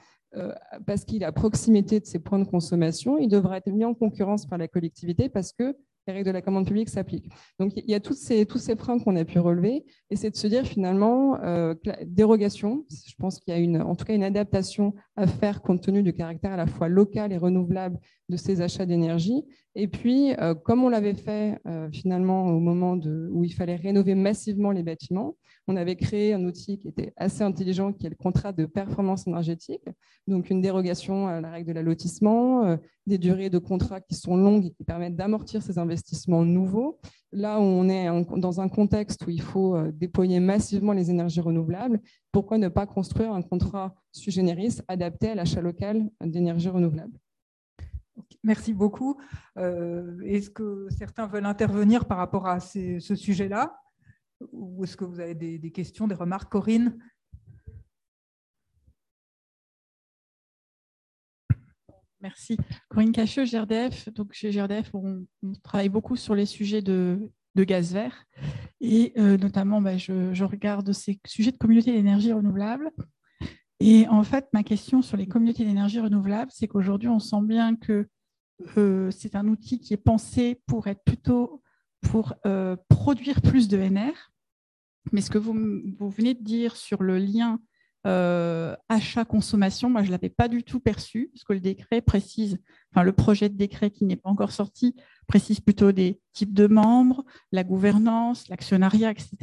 parce 0.87 1.05
qu'il 1.05 1.23
est 1.23 1.27
à 1.27 1.33
proximité 1.33 2.01
de 2.01 2.07
ses 2.07 2.19
points 2.19 2.39
de 2.39 2.45
consommation, 2.45 3.19
il 3.19 3.29
devra 3.29 3.59
être 3.59 3.71
mis 3.71 3.85
en 3.85 3.95
concurrence 3.95 4.47
par 4.47 4.59
la 4.59 4.69
collectivité 4.69 5.29
parce 5.29 5.53
que 5.53 5.77
les 6.07 6.15
règles 6.15 6.27
de 6.27 6.33
la 6.33 6.43
commande 6.43 6.67
publique 6.67 6.89
s'appliquent. 6.89 7.31
Donc, 7.59 7.73
il 7.77 7.91
y 7.91 7.95
a 7.95 8.01
tous 8.01 8.15
ces, 8.15 8.47
tous 8.47 8.59
ces 8.59 8.77
freins 8.77 8.99
qu'on 8.99 9.17
a 9.17 9.25
pu 9.25 9.39
relever, 9.39 9.85
et 10.11 10.17
c'est 10.17 10.31
de 10.31 10.37
se 10.37 10.47
dire 10.47 10.65
finalement, 10.65 11.41
euh, 11.43 11.75
dérogation, 12.05 12.85
je 12.91 13.15
pense 13.19 13.39
qu'il 13.39 13.53
y 13.55 13.57
a 13.57 13.61
une, 13.61 13.81
en 13.81 13.95
tout 13.95 14.05
cas 14.05 14.15
une 14.15 14.25
adaptation 14.25 14.95
à 15.21 15.27
faire 15.27 15.63
compte 15.63 15.83
tenu 15.83 16.03
du 16.03 16.13
caractère 16.13 16.53
à 16.53 16.57
la 16.57 16.67
fois 16.67 16.89
local 16.89 17.33
et 17.33 17.37
renouvelable 17.37 17.99
de 18.29 18.37
ces 18.37 18.61
achats 18.61 18.87
d'énergie. 18.87 19.45
Et 19.75 19.89
puis, 19.89 20.33
euh, 20.41 20.55
comme 20.55 20.83
on 20.83 20.89
l'avait 20.89 21.15
fait 21.15 21.61
finalement 21.93 22.47
au 22.47 22.61
moment 22.61 22.99
où 23.31 23.45
il 23.45 23.53
fallait 23.53 23.77
rénover 23.77 24.15
massivement 24.15 24.73
les 24.73 24.83
bâtiments, 24.83 25.37
on 25.71 25.77
avait 25.77 25.97
créé 25.97 26.35
un 26.35 26.45
outil 26.45 26.79
qui 26.79 26.89
était 26.89 27.13
assez 27.17 27.43
intelligent, 27.43 27.93
qui 27.93 28.07
est 28.07 28.11
le 28.11 28.17
contrat 28.17 28.53
de 28.53 28.67
performance 28.67 29.29
énergétique, 29.29 29.89
donc 30.27 30.51
une 30.51 30.61
dérogation 30.61 31.29
à 31.29 31.41
la 31.41 31.51
règle 31.51 31.69
de 31.69 31.73
l'allotissement, 31.75 32.65
euh, 32.65 32.77
des 33.07 33.19
durées 33.19 33.51
de 33.51 33.59
contrat 33.59 34.01
qui 34.01 34.17
sont 34.17 34.37
longues 34.37 34.67
et 34.67 34.71
qui 34.71 34.85
permettent 34.85 35.17
d'amortir 35.17 35.63
ces 35.63 35.79
investissements 35.79 36.45
nouveaux. 36.45 36.99
Là 37.33 37.61
où 37.61 37.63
on 37.63 37.89
est 37.89 38.09
dans 38.39 38.61
un 38.61 38.69
contexte 38.69 39.25
où 39.27 39.31
il 39.31 39.41
faut 39.41 39.77
euh, 39.77 39.93
déployer 39.93 40.41
massivement 40.41 40.93
les 40.93 41.11
énergies 41.11 41.41
renouvelables, 41.41 42.01
pourquoi 42.33 42.59
ne 42.59 42.69
pas 42.69 42.87
construire 42.87 43.33
un 43.33 43.43
contrat 43.43 43.95
sui 44.11 44.33
generis 44.33 44.79
adapté 44.89 45.31
à 45.31 45.35
l'achat 45.37 45.61
local 45.61 46.11
d'énergie 46.21 46.69
renouvelable 46.69 47.19
Merci 48.43 48.73
beaucoup. 48.73 49.17
Euh, 49.59 50.19
est-ce 50.25 50.51
que 50.51 50.89
certains 50.91 51.27
veulent 51.27 51.47
intervenir 51.47 52.07
par 52.07 52.19
rapport 52.19 52.47
à 52.47 52.59
ce 52.59 52.99
sujet-là? 52.99 53.79
Ou 54.53 54.85
est-ce 54.85 54.97
que 54.97 55.05
vous 55.05 55.21
avez 55.21 55.35
des, 55.35 55.71
questions, 55.71 56.09
des 56.09 56.15
remarques? 56.15 56.51
Corinne? 56.51 56.99
Merci. 62.23 62.59
Corinne 62.89 63.13
Cacheux, 63.13 63.45
GRDF. 63.45 64.13
Donc, 64.13 64.33
chez 64.33 64.51
GRDF, 64.51 64.91
on, 64.95 65.25
travaille 65.63 65.89
beaucoup 65.89 66.17
sur 66.17 66.35
les 66.35 66.47
sujets 66.47 66.83
de, 66.83 67.31
gaz 67.57 67.93
vert. 67.93 68.27
Et 68.81 69.13
euh, 69.19 69.37
notamment, 69.39 69.81
bah, 69.81 69.97
je, 69.97 70.45
regarde 70.45 70.93
ces 70.93 71.19
sujets 71.27 71.53
de 71.53 71.57
communauté 71.57 71.93
d'énergie 71.93 72.33
renouvelable. 72.33 72.91
Et 73.81 74.07
en 74.09 74.23
fait, 74.23 74.47
ma 74.53 74.63
question 74.63 75.01
sur 75.01 75.17
les 75.17 75.27
communautés 75.27 75.65
d'énergie 75.65 76.01
renouvelable, 76.01 76.51
c'est 76.55 76.69
qu'aujourd'hui, 76.69 77.09
on 77.09 77.19
sent 77.19 77.43
bien 77.43 77.77
que 77.77 78.09
euh, 78.77 79.11
c'est 79.11 79.37
un 79.37 79.49
outil 79.49 79.81
qui 79.81 79.95
est 79.95 80.05
pensé 80.05 80.61
pour 80.67 80.87
être 80.87 81.03
plutôt 81.03 81.63
pour 82.03 82.35
euh, 82.47 82.77
produire 82.89 83.41
plus 83.41 83.69
de 83.69 83.79
NR. 83.79 84.33
Mais 85.13 85.23
ce 85.23 85.31
que 85.31 85.39
vous, 85.39 85.55
vous 85.99 86.11
venez 86.11 86.35
de 86.35 86.43
dire 86.43 86.77
sur 86.77 87.03
le 87.03 87.19
lien 87.19 87.59
euh, 88.07 88.75
achat-consommation, 88.89 89.91
moi, 89.91 90.03
je 90.03 90.07
ne 90.07 90.13
l'avais 90.13 90.31
pas 90.31 90.49
du 90.49 90.63
tout 90.63 90.81
perçu, 90.81 91.31
parce 91.33 91.45
que 91.45 91.53
le 91.53 91.61
décret 91.61 92.01
précise, 92.01 92.59
le 92.97 93.13
projet 93.13 93.49
de 93.49 93.57
décret 93.57 93.91
qui 93.91 94.05
n'est 94.05 94.17
pas 94.17 94.31
encore 94.31 94.53
sorti, 94.53 94.97
précise 95.27 95.61
plutôt 95.61 95.93
des 95.93 96.21
types 96.33 96.55
de 96.55 96.67
membres, 96.67 97.25
la 97.53 97.65
gouvernance, 97.65 98.49
l'actionnariat, 98.49 99.11
etc., 99.11 99.37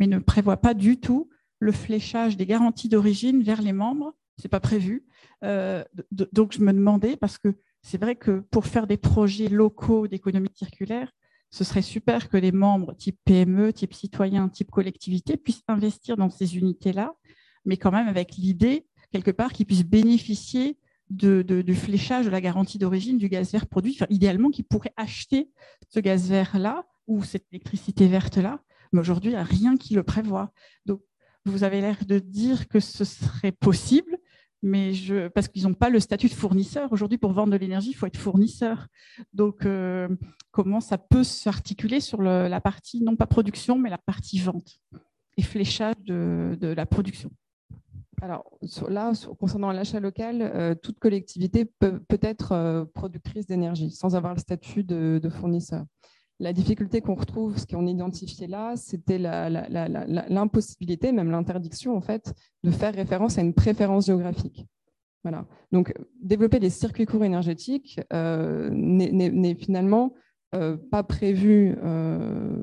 mais 0.00 0.06
ne 0.06 0.18
prévoit 0.18 0.58
pas 0.58 0.74
du 0.74 0.98
tout 0.98 1.30
le 1.58 1.72
fléchage 1.72 2.36
des 2.36 2.46
garanties 2.46 2.88
d'origine 2.88 3.42
vers 3.42 3.62
les 3.62 3.72
membres. 3.72 4.14
Ce 4.38 4.46
n'est 4.46 4.50
pas 4.50 4.60
prévu. 4.60 5.06
Euh, 5.44 5.82
donc, 6.10 6.52
je 6.52 6.60
me 6.60 6.72
demandais, 6.72 7.16
parce 7.16 7.38
que 7.38 7.54
c'est 7.82 7.98
vrai 7.98 8.16
que 8.16 8.40
pour 8.50 8.66
faire 8.66 8.86
des 8.86 8.96
projets 8.96 9.48
locaux 9.48 10.08
d'économie 10.08 10.50
circulaire, 10.54 11.12
ce 11.50 11.62
serait 11.62 11.82
super 11.82 12.28
que 12.28 12.36
les 12.36 12.52
membres 12.52 12.94
type 12.96 13.18
PME, 13.24 13.72
type 13.72 13.94
citoyen, 13.94 14.48
type 14.48 14.70
collectivité 14.70 15.36
puissent 15.36 15.62
investir 15.68 16.16
dans 16.16 16.28
ces 16.28 16.58
unités-là 16.58 17.14
mais 17.66 17.76
quand 17.76 17.90
même 17.92 18.08
avec 18.08 18.36
l'idée, 18.36 18.86
quelque 19.12 19.30
part, 19.30 19.52
qu'ils 19.52 19.66
puissent 19.66 19.84
bénéficier 19.84 20.78
de, 21.10 21.42
du 21.42 21.74
fléchage 21.74 22.26
de 22.26 22.30
la 22.30 22.40
garantie 22.40 22.78
d'origine 22.78 23.18
du 23.18 23.28
gaz 23.28 23.52
vert 23.52 23.66
produit. 23.66 23.98
idéalement, 24.10 24.50
qu'ils 24.50 24.64
pourraient 24.64 24.94
acheter 24.96 25.50
ce 25.88 26.00
gaz 26.00 26.28
vert-là 26.28 26.84
ou 27.06 27.22
cette 27.22 27.46
électricité 27.52 28.08
verte-là. 28.08 28.60
Mais 28.92 29.00
aujourd'hui, 29.00 29.30
il 29.30 29.34
n'y 29.34 29.40
a 29.40 29.44
rien 29.44 29.76
qui 29.76 29.94
le 29.94 30.02
prévoit. 30.02 30.52
Donc, 30.84 31.02
vous 31.44 31.62
avez 31.62 31.80
l'air 31.80 31.98
de 32.06 32.18
dire 32.18 32.68
que 32.68 32.80
ce 32.80 33.04
serait 33.04 33.52
possible, 33.52 34.18
mais 34.62 34.92
parce 35.34 35.46
qu'ils 35.46 35.62
n'ont 35.62 35.74
pas 35.74 35.90
le 35.90 36.00
statut 36.00 36.28
de 36.28 36.34
fournisseur. 36.34 36.90
Aujourd'hui, 36.92 37.18
pour 37.18 37.32
vendre 37.32 37.52
de 37.52 37.56
l'énergie, 37.56 37.90
il 37.90 37.94
faut 37.94 38.06
être 38.06 38.16
fournisseur. 38.16 38.88
Donc, 39.32 39.64
euh, 39.64 40.08
comment 40.50 40.80
ça 40.80 40.98
peut 40.98 41.22
s'articuler 41.22 42.00
sur 42.00 42.20
la 42.22 42.60
partie, 42.60 43.00
non 43.00 43.14
pas 43.14 43.26
production, 43.26 43.78
mais 43.78 43.90
la 43.90 43.98
partie 43.98 44.40
vente 44.40 44.80
et 45.36 45.42
fléchage 45.42 45.94
de 46.04 46.56
la 46.60 46.86
production? 46.86 47.30
Alors 48.22 48.58
là, 48.88 49.12
concernant 49.38 49.72
l'achat 49.72 50.00
local, 50.00 50.42
euh, 50.42 50.74
toute 50.74 50.98
collectivité 50.98 51.64
peut, 51.64 52.00
être 52.22 52.52
euh, 52.52 52.84
productrice 52.84 53.46
d'énergie 53.46 53.90
sans 53.90 54.16
avoir 54.16 54.34
le 54.34 54.40
statut 54.40 54.84
de, 54.84 55.20
fournisseur. 55.28 55.84
La 56.38 56.52
difficulté 56.52 57.00
qu'on 57.00 57.14
retrouve, 57.14 57.56
ce 57.58 57.66
qu'on 57.66 57.86
identifié 57.86 58.46
là, 58.46 58.74
c'était 58.76 59.18
l'impossibilité, 59.18 61.12
même 61.12 61.30
l'interdiction 61.30 61.96
en 61.96 62.00
fait, 62.00 62.34
de 62.62 62.70
faire 62.70 62.94
référence 62.94 63.38
à 63.38 63.42
une 63.42 63.54
préférence 63.54 64.06
géographique. 64.06 64.66
Voilà. 65.22 65.46
Donc, 65.72 65.94
développer 66.22 66.60
des 66.60 66.70
circuits 66.70 67.06
courts 67.06 67.24
énergétiques 67.24 68.00
euh, 68.12 68.70
n'est 68.70 69.54
finalement 69.54 70.12
euh, 70.56 70.76
pas 70.90 71.02
prévu, 71.02 71.76
euh, 71.84 72.56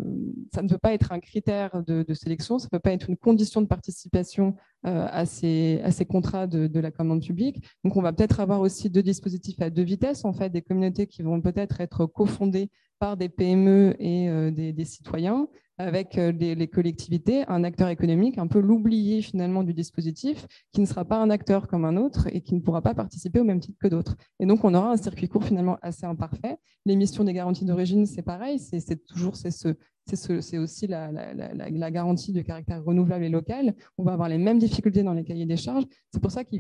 ça 0.52 0.64
ne 0.64 0.68
peut 0.68 0.78
pas 0.80 0.94
être 0.94 1.12
un 1.12 1.20
critère 1.20 1.84
de, 1.86 2.14
sélection, 2.14 2.58
ça 2.58 2.66
ne 2.66 2.70
peut 2.70 2.80
pas 2.80 2.92
être 2.92 3.10
une 3.10 3.18
condition 3.18 3.62
de 3.62 3.68
participation 3.68 4.56
euh, 4.86 5.08
à, 5.12 5.26
ces, 5.26 5.80
à, 5.84 5.92
ces, 5.92 6.06
contrats 6.06 6.48
de, 6.48 6.80
la 6.80 6.92
commande 6.92 7.22
publique. 7.22 7.64
Donc, 7.84 7.96
on 7.96 8.02
va 8.02 8.12
peut-être 8.12 8.40
avoir 8.40 8.62
aussi 8.62 8.90
deux 8.90 9.04
dispositifs 9.04 9.62
à 9.62 9.70
deux 9.70 9.84
vitesses, 9.84 10.26
en 10.26 10.34
fait, 10.34 10.50
des 10.50 10.64
communautés 10.64 11.06
qui 11.06 11.22
vont 11.22 11.40
peut-être 11.40 11.82
être 11.82 12.08
cofondées 12.08 12.72
par 12.98 13.16
des 13.16 13.30
PME 13.30 13.96
et 14.00 14.52
des, 14.52 14.86
citoyens, 14.86 15.48
avec 15.78 16.16
les, 16.16 16.68
collectivités, 16.68 17.44
un 17.48 17.64
acteur 17.64 17.90
économique, 17.90 18.38
un 18.38 18.48
peu 18.48 18.60
l'oublié 18.60 19.22
finalement 19.22 19.64
du 19.64 19.74
dispositif, 19.74 20.46
qui 20.72 20.82
ne 20.82 20.86
sera 20.86 21.06
pas 21.06 21.18
un 21.18 21.30
acteur 21.30 21.68
comme 21.68 21.86
un 21.86 21.98
autre 21.98 22.28
et 22.32 22.42
qui 22.42 22.54
ne 22.56 22.60
pourra 22.60 22.82
pas 22.82 22.94
participer 22.94 23.40
au 23.40 23.44
même 23.44 23.60
titre 23.60 23.78
que 23.80 23.88
d'autres. 23.88 24.16
Et 24.40 24.46
donc, 24.46 24.64
on 24.64 24.74
aura 24.74 24.92
un 24.92 24.98
circuit 24.98 25.28
court 25.28 25.44
finalement 25.44 25.78
assez 25.82 26.06
imparfait. 26.06 26.58
L'émission 26.86 27.24
des 27.24 27.34
garanties 27.34 27.66
d'origine, 27.66 28.06
c'est 28.06 28.22
pareil, 28.22 28.60
c'est 28.60 29.06
toujours 29.06 29.36
ce, 29.36 29.76
c'est 30.06 30.58
aussi 30.58 30.88
la, 30.88 31.92
garantie 31.92 32.34
de 32.34 32.42
caractère 32.42 32.84
renouvelable 32.84 33.24
et 33.24 33.30
local. 33.30 33.74
On 33.98 34.04
va 34.04 34.14
avoir 34.14 34.30
les 34.30 34.38
mêmes 34.38 34.60
difficultés 34.60 35.04
dans 35.04 35.14
les 35.14 35.24
cahiers 35.24 35.46
des 35.46 35.58
charges. 35.58 35.86
C'est 36.12 36.22
pour 36.22 36.32
ça 36.32 36.44
que 36.44 36.56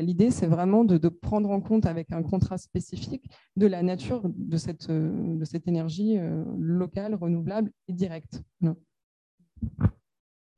l'idée, 0.00 0.30
c'est 0.30 0.46
vraiment 0.46 0.84
de, 0.84 1.08
prendre 1.08 1.50
en 1.50 1.60
compte 1.60 1.86
avec 1.86 2.12
un 2.12 2.22
contrat 2.22 2.58
spécifique 2.58 3.30
de 3.56 3.66
la 3.66 3.82
nature 3.82 4.22
de 4.24 4.56
cette, 4.56 4.90
de 4.90 5.44
cette 5.44 5.66
énergie 5.66 6.18
euh, 6.18 6.44
locale, 6.58 7.14
renouvelable 7.14 7.70
et 7.88 7.92
directe. 7.92 8.42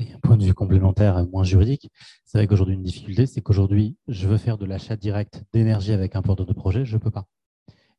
Et 0.01 0.13
un 0.13 0.19
point 0.21 0.37
de 0.37 0.45
vue 0.45 0.55
complémentaire, 0.55 1.27
moins 1.29 1.45
juridique, 1.45 1.91
c'est 2.25 2.39
vrai 2.39 2.47
qu'aujourd'hui, 2.47 2.75
une 2.75 2.83
difficulté, 2.83 3.27
c'est 3.27 3.41
qu'aujourd'hui, 3.41 3.97
je 4.09 4.29
veux 4.29 4.37
faire 4.37 4.59
de 4.59 4.65
l'achat 4.65 4.97
direct 4.97 5.45
d'énergie 5.53 5.93
avec 5.93 6.17
un 6.17 6.23
porteur 6.23 6.47
de 6.47 6.53
projet, 6.53 6.85
je 6.85 6.97
ne 6.97 7.01
peux 7.01 7.11
pas. 7.11 7.27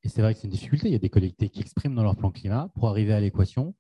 Et 0.03 0.09
c'est 0.09 0.22
vrai 0.22 0.34
que 0.34 0.39
c'est 0.39 0.47
une 0.47 0.53
difficulté. 0.53 0.88
Il 0.88 0.91
y 0.91 0.95
a 0.95 0.99
des 0.99 1.09
collectivités 1.09 1.49
qui 1.49 1.61
expriment 1.61 1.95
dans 1.95 2.03
leur 2.03 2.15
plan 2.15 2.32
climat 2.32 2.70
pour 2.76 2.88
arriver 2.88 3.13
à 3.13 3.20
l'équation. 3.20 3.76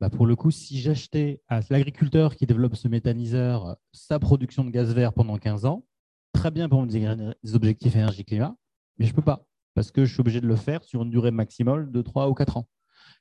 Bah, 0.00 0.10
pour 0.10 0.26
le 0.26 0.36
coup, 0.36 0.52
si 0.52 0.80
j'achetais 0.80 1.42
à 1.48 1.60
l'agriculteur 1.70 2.36
qui 2.36 2.46
développe 2.46 2.76
ce 2.76 2.86
méthaniseur 2.86 3.76
sa 3.92 4.18
production 4.20 4.64
de 4.64 4.70
gaz 4.70 4.94
vert 4.94 5.12
pendant 5.12 5.38
15 5.38 5.64
ans, 5.64 5.84
très 6.32 6.52
bien 6.52 6.68
pour 6.68 6.86
des 6.86 7.34
objectifs 7.54 7.96
énergie-climat, 7.96 8.54
mais 8.98 9.06
je 9.06 9.10
ne 9.10 9.16
peux 9.16 9.22
pas 9.22 9.44
parce 9.74 9.90
que 9.90 10.04
je 10.04 10.12
suis 10.12 10.20
obligé 10.20 10.40
de 10.40 10.46
le 10.46 10.56
faire 10.56 10.82
sur 10.84 11.02
une 11.02 11.10
durée 11.10 11.30
maximale 11.30 11.90
de 11.90 12.02
3 12.02 12.28
ou 12.28 12.34
4 12.34 12.56
ans. 12.56 12.68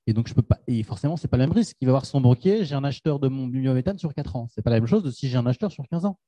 Et 0.05 0.13
donc, 0.13 0.27
je 0.27 0.33
peux 0.33 0.41
pas. 0.41 0.59
Et 0.67 0.81
forcément, 0.83 1.17
ce 1.17 1.25
n'est 1.25 1.29
pas 1.29 1.37
le 1.37 1.43
même 1.43 1.51
risque. 1.51 1.75
Il 1.81 1.85
va 1.85 1.91
avoir 1.91 2.05
son 2.05 2.21
broquier, 2.21 2.63
j'ai 2.63 2.75
un 2.75 2.83
acheteur 2.83 3.19
de 3.19 3.27
mon 3.27 3.47
biométhane 3.47 3.97
sur 3.97 4.13
4 4.13 4.35
ans. 4.35 4.47
Ce 4.49 4.59
n'est 4.59 4.63
pas 4.63 4.69
la 4.69 4.79
même 4.79 4.87
chose 4.87 5.03
de 5.03 5.11
si 5.11 5.27
j'ai 5.29 5.37
un 5.37 5.45
acheteur 5.45 5.71
sur 5.71 5.87
15 5.87 6.05
ans. 6.05 6.19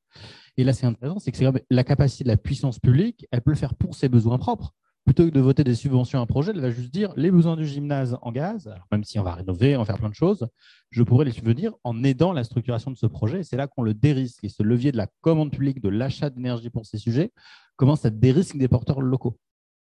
Et 0.58 0.64
là, 0.64 0.74
c'est 0.74 0.86
intéressant, 0.86 1.20
c'est 1.20 1.32
que 1.32 1.64
la 1.70 1.84
capacité 1.84 2.24
de 2.24 2.30
la 2.30 2.38
puissance 2.38 2.80
publique, 2.80 3.26
elle 3.32 3.41
peut 3.41 3.52
le 3.52 3.58
faire 3.58 3.76
pour 3.76 3.95
ses 3.95 4.10
besoins 4.10 4.38
propres 4.38 4.74
plutôt 5.06 5.26
que 5.26 5.32
de 5.32 5.39
voter 5.39 5.64
des 5.64 5.76
subventions 5.76 6.20
à 6.20 6.22
un 6.22 6.26
projet, 6.26 6.52
elle 6.52 6.62
va 6.62 6.70
juste 6.70 6.93
dire 6.93 7.14
les 7.16 7.32
besoins 7.32 7.56
du 7.56 7.66
gymnase 7.66 8.18
en 8.22 8.32
gaz, 8.32 8.74
même 8.91 9.04
si 9.04 9.18
on 9.20 9.24
va 9.24 9.34
rénover, 9.34 9.76
on 9.76 9.80
va 9.80 9.86
faire 9.86 9.97
plein 9.97 10.10
de 10.10 10.14
choses, 10.14 10.47
je 10.91 11.04
pourrais 11.04 11.26
les 11.26 11.32
subvenir 11.32 11.74
en 11.84 12.04
aidant 12.04 12.34
la 12.34 12.43
structuration 12.43 12.91
de 12.91 12.97
ce 12.97 13.06
projet. 13.06 13.43
C'est 13.43 13.58
là 13.58 13.68
qu'on 13.68 13.82
le 13.82 13.93
dérisque. 13.93 14.43
Et 14.43 14.50
ce 14.50 14.64
levier 14.64 14.91
de 14.91 14.97
la 14.97 15.08
commande 15.22 15.52
publique, 15.52 15.82
de 15.82 15.89
l'achat 15.89 16.30
d'énergie 16.30 16.70
pour 16.70 16.86
ces 16.86 16.97
sujets, 16.97 17.32
commence 17.76 18.06
à 18.06 18.10
dérisquer 18.10 18.58
des 18.58 18.68
porteurs 18.68 19.02
locaux. 19.02 19.38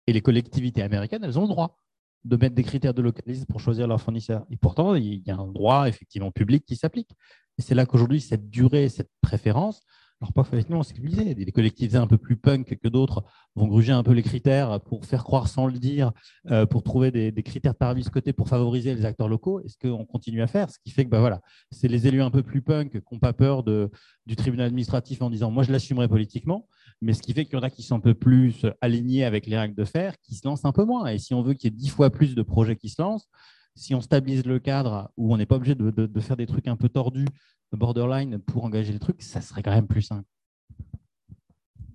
Et 0.07 0.13
les 0.13 0.21
collectivités 0.21 0.83
américaines, 0.83 1.23
elles 1.23 1.39
ont 1.39 1.43
le 1.43 1.47
droit 1.47 1.79
de 2.23 2.37
mettre 2.37 2.55
des 2.55 2.63
critères 2.63 2.93
de 2.93 3.01
localisme 3.01 3.45
pour 3.45 3.59
choisir 3.59 3.87
leurs 3.87 4.01
fournisseurs. 4.01 4.45
Et 4.49 4.57
pourtant, 4.57 4.95
il 4.95 5.21
y 5.25 5.31
a 5.31 5.37
un 5.37 5.47
droit 5.47 5.87
effectivement 5.87 6.31
public 6.31 6.65
qui 6.65 6.75
s'applique. 6.75 7.11
Et 7.57 7.61
c'est 7.61 7.75
là 7.75 7.85
qu'aujourd'hui, 7.85 8.19
cette 8.19 8.49
durée, 8.49 8.89
cette 8.89 9.11
préférence, 9.21 9.81
alors 10.21 10.31
parfois, 10.31 10.57
effectivement, 10.57 10.81
c'est 10.81 10.95
Des 11.35 11.51
collectivités 11.51 11.97
un 11.97 12.07
peu 12.07 12.17
plus 12.17 12.37
punk 12.37 12.77
que 12.81 12.87
d'autres 12.87 13.25
vont 13.55 13.67
gruger 13.67 13.91
un 13.91 14.01
peu 14.01 14.13
les 14.13 14.23
critères 14.23 14.79
pour 14.81 15.05
faire 15.05 15.25
croire 15.25 15.49
sans 15.49 15.67
le 15.67 15.73
dire, 15.73 16.13
euh, 16.51 16.65
pour 16.65 16.83
trouver 16.83 17.11
des, 17.11 17.43
critères 17.43 17.75
par 17.75 17.93
côté 18.13 18.31
pour 18.31 18.47
favoriser 18.47 18.95
les 18.95 19.05
acteurs 19.05 19.27
locaux. 19.27 19.59
Et 19.59 19.67
ce 19.67 19.77
qu'on 19.77 20.05
continue 20.05 20.41
à 20.41 20.47
faire, 20.47 20.69
ce 20.69 20.79
qui 20.79 20.91
fait 20.91 21.03
que 21.03 21.09
bah, 21.09 21.41
c'est 21.69 21.89
les 21.89 22.07
élus 22.07 22.21
un 22.21 22.31
peu 22.31 22.43
plus 22.43 22.61
punk 22.61 22.91
qui 22.91 23.13
n'ont 23.13 23.19
pas 23.19 23.33
peur 23.33 23.63
du 23.63 24.35
tribunal 24.37 24.67
administratif 24.67 25.21
en 25.21 25.29
disant 25.29 25.51
moi 25.51 25.63
je 25.63 25.71
l'assumerai 25.71 26.07
politiquement, 26.07 26.67
mais 27.01 27.13
ce 27.13 27.21
qui 27.21 27.33
fait 27.33 27.43
qu'il 27.43 27.55
y 27.55 27.57
en 27.57 27.63
a 27.63 27.69
qui 27.69 27.83
sont 27.83 27.95
un 27.95 27.99
peu 27.99 28.13
plus 28.13 28.65
alignés 28.79 29.25
avec 29.25 29.45
les 29.47 29.57
règles 29.57 29.75
de 29.75 29.85
fer, 29.85 30.15
qui 30.21 30.35
se 30.35 30.47
lancent 30.47 30.65
un 30.65 30.71
peu 30.71 30.85
moins. 30.85 31.07
Et 31.07 31.17
si 31.17 31.33
on 31.33 31.41
veut 31.41 31.55
qu'il 31.55 31.71
y 31.71 31.73
ait 31.73 31.77
dix 31.77 31.89
fois 31.89 32.09
plus 32.09 32.35
de 32.35 32.41
projets 32.41 32.77
qui 32.77 32.87
se 32.87 33.01
lancent, 33.01 33.27
si 33.75 33.93
on 33.93 34.01
stabilise 34.01 34.45
le 34.45 34.59
cadre 34.59 35.11
où 35.17 35.33
on 35.33 35.37
n'est 35.37 35.45
pas 35.45 35.55
obligé 35.55 35.75
de, 35.75 36.19
faire 36.21 36.37
des 36.37 36.45
trucs 36.45 36.67
un 36.67 36.77
peu 36.77 36.89
tordus, 36.89 37.27
borderline, 37.75 38.39
pour 38.39 38.63
engager 38.63 38.93
le 38.93 38.99
truc, 38.99 39.21
ça 39.21 39.41
serait 39.41 39.63
quand 39.63 39.71
même 39.71 39.87
plus 39.87 40.01
simple. 40.01 40.27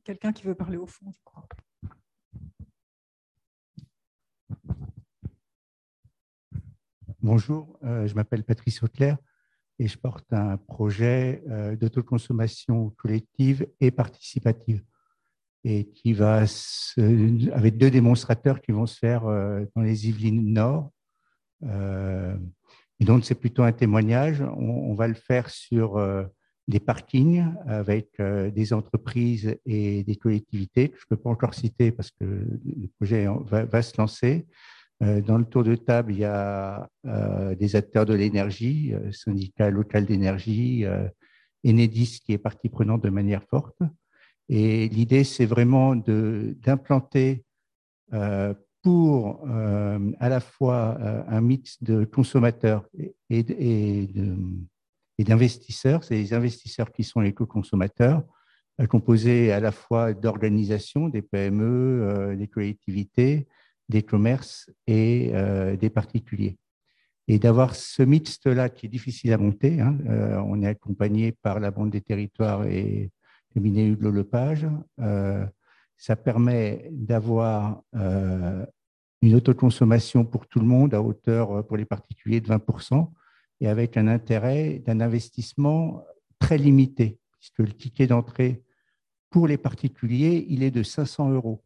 Quelqu'un 0.05 0.33
qui 0.33 0.45
veut 0.45 0.55
parler 0.55 0.77
au 0.77 0.87
fond, 0.87 1.11
je 1.13 1.21
crois. 1.25 1.47
Bonjour, 7.23 7.79
euh, 7.85 8.07
je 8.07 8.15
m'appelle 8.15 8.45
Patrice 8.45 8.83
Auclair 8.83 9.19
et 9.79 9.89
je 9.89 9.99
porte 9.99 10.33
un 10.33 10.57
projet 10.57 11.43
euh, 11.49 11.77
d'autoconsommation 11.77 12.91
collective 12.91 13.67
et 13.81 13.91
participative 13.91 14.83
et 15.65 15.91
qui 15.91 16.13
va 16.13 16.45
avec 17.53 17.77
deux 17.77 17.91
démonstrateurs 17.91 18.61
qui 18.61 18.73
vont 18.73 18.87
se 18.87 18.99
faire 18.99 19.27
euh, 19.27 19.65
dans 19.75 19.83
les 19.83 20.09
Yvelines 20.09 20.53
Nord 20.53 20.91
euh, 21.65 22.37
et 23.01 23.05
donc, 23.05 23.25
c'est 23.25 23.35
plutôt 23.35 23.63
un 23.63 23.73
témoignage. 23.73 24.43
On, 24.57 24.95
va 24.95 25.09
le 25.09 25.15
faire 25.15 25.49
sur 25.49 25.97
euh, 25.97 26.25
des 26.69 26.81
parkings 26.81 27.47
avec 27.67 28.11
euh, 28.21 28.51
des 28.51 28.75
entreprises 28.75 29.57
et 29.65 30.05
des 30.05 30.17
collectivités 30.17 30.91
que 30.91 30.97
je 30.99 31.05
ne 31.11 31.17
peux 31.17 31.23
pas 31.23 31.31
encore 31.31 31.55
citer 31.55 31.93
parce 31.93 32.11
que 32.11 32.25
le 32.25 32.89
projet 32.99 33.27
va, 33.47 33.83
se 33.83 33.97
lancer. 33.99 34.47
Dans 35.01 35.39
le 35.39 35.47
tour 35.47 35.65
de 35.65 35.77
table, 35.77 36.13
il 36.13 36.19
y 36.19 36.25
a 36.27 36.87
des 37.59 37.75
acteurs 37.75 38.05
de 38.05 38.13
l'énergie, 38.13 38.93
syndicat 39.13 39.71
local 39.71 40.05
d'énergie, 40.05 40.85
Enedis 41.67 42.21
qui 42.23 42.35
est 42.35 42.39
partie 42.39 42.69
prenante 42.69 43.03
de 43.03 43.09
manière 43.09 43.43
forte. 43.45 43.79
Et 44.51 44.91
l'idée, 44.91 45.25
c'est 45.25 45.47
vraiment 45.47 45.97
d'implanter 45.97 47.47
pour 48.83 49.47
à 49.49 50.29
la 50.29 50.41
fois 50.41 50.99
un 51.29 51.41
mix 51.41 51.83
de 51.83 52.05
consommateurs 52.05 52.87
et, 53.29 54.09
d'investisseurs. 55.19 56.05
C'est 56.05 56.15
les 56.15 56.33
investisseurs 56.33 56.91
qui 56.93 57.05
sont 57.05 57.21
les 57.21 57.35
co-consommateurs, 57.35 58.23
composés 58.89 59.53
à 59.53 59.61
la 59.61 59.73
fois 59.73 60.15
d'organisations, 60.15 61.09
des 61.09 61.23
PME, 61.23 62.37
des 62.39 62.49
collectivités, 62.49 63.47
des 63.89 64.03
commerces 64.03 64.71
et 64.87 65.33
des 65.79 65.91
particuliers. 65.91 66.57
Et 67.29 67.39
d'avoir 67.39 67.77
ce 67.77 68.03
mixte-là 68.03 68.71
qui 68.71 68.87
est 68.87 68.89
difficile 68.89 69.33
à 69.33 69.39
monter, 69.39 69.81
hein, 69.81 69.97
on 70.47 70.63
est 70.63 70.67
accompagné 70.67 71.33
par 71.33 71.61
la 71.61 71.71
Banque 71.71 71.91
des 71.91 72.01
territoires 72.01 72.65
et 72.65 73.11
le 73.55 73.63
Hugues 73.63 74.03
Lepage, 74.03 74.67
euh, 75.01 75.45
ça 76.01 76.17
permet 76.17 76.89
d'avoir 76.91 77.83
euh, 77.95 78.65
une 79.21 79.35
autoconsommation 79.35 80.25
pour 80.25 80.47
tout 80.47 80.59
le 80.59 80.65
monde 80.65 80.95
à 80.95 81.03
hauteur 81.03 81.53
euh, 81.53 81.63
pour 81.63 81.77
les 81.77 81.85
particuliers 81.85 82.41
de 82.41 82.49
20% 82.49 83.11
et 83.61 83.69
avec 83.69 83.99
un 83.99 84.09
intérêt 84.09 84.79
d'un 84.79 85.01
investissement 85.01 86.03
très 86.39 86.57
limité, 86.57 87.19
puisque 87.33 87.59
le 87.59 87.73
ticket 87.75 88.07
d'entrée 88.07 88.63
pour 89.29 89.47
les 89.47 89.59
particuliers, 89.59 90.47
il 90.49 90.63
est 90.63 90.71
de 90.71 90.83
500 90.83 91.33
euros. 91.33 91.63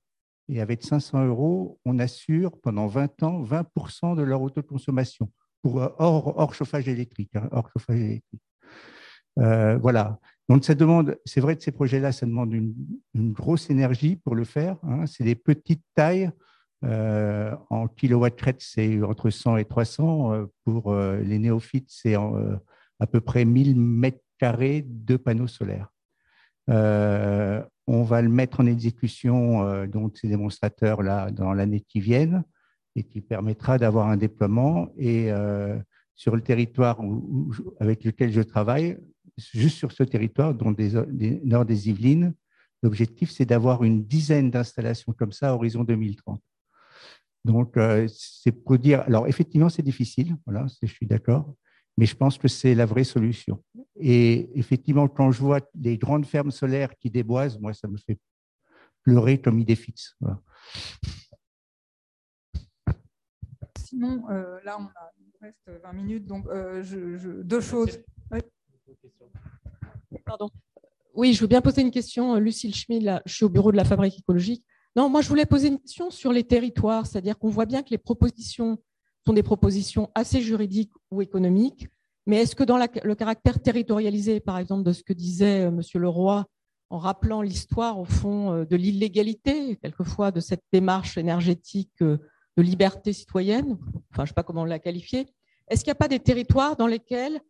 Et 0.49 0.61
avec 0.61 0.82
500 0.82 1.26
euros, 1.26 1.78
on 1.85 2.01
assure 2.01 2.61
pendant 2.61 2.89
20 2.89 3.22
ans 3.22 3.41
20% 3.41 4.16
de 4.16 4.22
leur 4.22 4.43
autoconsommation, 4.43 5.30
pour, 5.62 5.76
hors, 5.76 6.37
hors 6.37 6.55
chauffage 6.55 6.89
électrique. 6.89 7.37
Hein, 7.37 7.49
hors 7.53 7.70
chauffage 7.70 8.01
électrique. 8.01 8.43
voilà. 9.37 10.18
Donc, 10.49 10.64
ça 10.64 10.74
demande, 10.74 11.18
c'est 11.24 11.40
vrai 11.40 11.57
que 11.57 11.62
ces 11.62 11.72
projets-là, 11.72 12.12
ça 12.12 12.26
demande 12.26 12.53
une, 12.53 12.74
grosse 13.32 13.70
énergie 13.70 14.16
pour 14.16 14.34
le 14.34 14.45
faire. 14.45 14.76
Hein. 14.82 15.07
C'est 15.07 15.24
des 15.24 15.34
petites 15.34 15.84
tailles. 15.95 16.30
Euh, 16.84 17.55
en 17.70 17.88
kilowatts-crête, 17.88 18.61
c'est 18.61 19.03
entre 19.03 19.30
100 19.30 19.57
et 19.57 19.64
300. 19.64 20.32
Euh, 20.32 20.47
pour 20.64 20.92
euh, 20.92 21.20
les 21.20 21.38
néophytes, 21.38 21.88
c'est 21.88 22.14
à 22.14 23.07
peu 23.11 23.20
près 23.20 23.45
1000 23.45 23.76
mètres 23.76 24.20
carrés 24.38 24.84
de 24.86 25.16
panneaux 25.16 25.47
solaires. 25.47 25.88
on 26.68 28.03
va 28.03 28.22
le 28.22 28.28
mettre 28.28 28.61
en 28.61 28.66
exécution, 28.66 29.86
donc 29.86 30.18
ces 30.18 30.28
démonstrateurs-là, 30.28 31.30
dans 31.30 31.53
l'année 31.53 31.80
qui 31.80 32.01
vient, 32.01 32.45
et 32.97 33.05
qui 33.05 33.20
permettra 33.20 33.78
d'avoir 33.78 34.09
un 34.09 34.16
déploiement. 34.16 34.88
Et 34.97 35.30
sur 36.14 36.36
le 36.36 36.42
territoire 36.42 37.01
avec 37.80 38.05
lequel 38.05 38.32
je 38.32 38.42
travaille, 38.42 38.99
juste 39.39 39.78
sur 39.78 39.93
ce 39.93 40.03
territoire, 40.03 40.55
dont 40.55 40.72
des, 40.72 41.41
nord 41.45 41.64
des 41.64 41.89
Yvelines, 41.89 42.35
l'objectif, 42.82 43.30
c'est 43.30 43.47
d'avoir 43.47 43.85
une 43.85 44.05
dizaine 44.05 44.51
d'installations 44.51 45.12
comme 45.12 45.32
ça 45.32 45.51
à 45.51 45.55
horizon 45.55 45.85
2030. 45.85 46.41
Donc, 47.45 47.76
euh, 47.76 48.07
c'est 48.09 48.53
pour 48.53 48.78
dire, 48.78 49.01
alors 49.03 49.26
effectivement, 49.26 49.68
c'est 49.68 49.82
difficile, 49.82 50.37
voilà, 50.47 50.66
je 50.82 50.87
suis 50.87 51.07
d'accord, 51.07 51.55
mais 51.97 52.07
je 52.07 52.16
pense 52.16 52.39
que 52.39 52.49
c'est 52.49 52.74
la 52.74 52.87
vraie 52.87 53.05
solution. 53.05 53.62
Et 53.97 54.51
effectivement, 54.59 55.09
quand 55.09 55.30
je 55.30 55.41
vois 55.41 55.61
les 55.74 55.99
grandes 55.99 56.26
fermes 56.26 56.51
solaires 56.51 56.97
qui 56.97 57.11
déboisent, 57.11 57.59
moi, 57.59 57.74
ça 57.74 57.87
me 57.89 57.99
fait 57.99 58.18
pleurer 59.03 59.41
comme 59.41 59.59
idée 59.59 59.76
fixe. 59.76 60.16
Sinon, 63.78 64.28
euh, 64.30 64.59
là, 64.64 64.78
on 64.80 64.87
a, 64.87 65.12
reste 65.41 65.82
20 65.82 65.93
minutes, 65.93 66.26
donc 66.26 66.47
euh, 66.47 66.82
je, 66.82 67.43
deux 67.43 67.61
choses. 67.61 68.01
Oui, 71.14 71.32
je 71.32 71.41
veux 71.41 71.47
bien 71.47 71.61
poser 71.61 71.82
une 71.82 71.91
question. 71.91 72.37
Lucille 72.37 72.74
Schmid, 72.74 73.20
je 73.24 73.35
suis 73.35 73.45
au 73.45 73.49
bureau 73.49 73.70
de 73.70 73.76
la 73.76 73.85
Fabrique 73.85 74.18
écologique. 74.18 74.64
Non, 74.97 75.09
moi, 75.09 75.20
je 75.20 75.28
voulais 75.28 75.47
poser 75.47 75.68
une 75.68 75.78
question 75.78 76.11
sur 76.11 76.32
les 76.32 76.45
territoires, 76.45 77.07
c'est-à-dire 77.07 77.39
qu'on 77.39 77.51
voit 77.51 77.66
bien 77.66 77.82
que 77.82 77.91
les 77.91 77.99
propositions 77.99 78.78
sont 79.26 79.32
des 79.32 79.43
propositions 79.43 80.11
assez 80.14 80.41
juridiques 80.41 80.93
ou 81.11 81.22
économiques, 81.22 81.89
mais 82.26 82.39
est-ce 82.39 82.57
que 82.57 82.64
dans 82.64 82.78
le 82.78 83.14
caractère 83.14 83.61
territorialisé, 83.61 84.41
par 84.41 84.59
exemple, 84.59 84.82
de 84.82 84.93
ce 84.93 85.03
que 85.03 85.12
disait 85.12 85.66
euh, 85.66 85.68
M. 85.68 85.80
Leroy, 85.95 86.45
en 86.91 86.99
rappelant 86.99 87.43
l'histoire, 87.43 87.99
au 87.99 88.05
fond, 88.05 88.53
euh, 88.53 88.64
de 88.64 88.76
l'illégalité, 88.76 89.76
quelquefois, 89.76 90.30
de 90.30 90.41
cette 90.41 90.62
démarche 90.72 91.18
énergétique 91.18 92.01
euh, 92.03 92.18
de 92.57 92.62
liberté 92.62 93.12
citoyenne, 93.12 93.78
enfin, 94.11 94.18
je 94.18 94.22
ne 94.22 94.26
sais 94.28 94.35
pas 94.35 94.43
comment 94.43 94.64
la 94.64 94.78
qualifier, 94.78 95.26
est-ce 95.68 95.82
qu'il 95.82 95.91
n'y 95.91 95.97
a 95.97 95.97
pas 95.97 96.09
des 96.09 96.20
territoires 96.20 96.76
dans 96.76 96.87
lesquels 96.87 97.41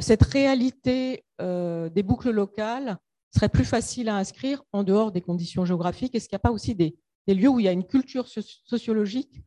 cette 0.00 0.22
réalité 0.22 1.24
euh, 1.40 1.88
des 1.88 2.02
boucles 2.02 2.30
locales 2.30 2.98
serait 3.32 3.48
plus 3.48 3.64
facile 3.64 4.08
à 4.08 4.16
inscrire 4.16 4.62
en 4.72 4.84
dehors 4.84 5.12
des 5.12 5.20
conditions 5.20 5.64
géographiques. 5.64 6.14
Est-ce 6.14 6.28
qu'il 6.28 6.36
n'y 6.36 6.40
a 6.40 6.46
pas 6.46 6.52
aussi 6.52 6.74
des, 6.74 6.96
lieux 7.26 7.48
où 7.48 7.60
il 7.60 7.64
y 7.64 7.68
a 7.68 7.72
une 7.72 7.86
culture 7.86 8.26
sociologique 8.28 9.42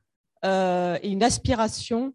euh, 0.45 0.98
et 1.02 1.10
une 1.10 1.24
aspiration 1.24 2.14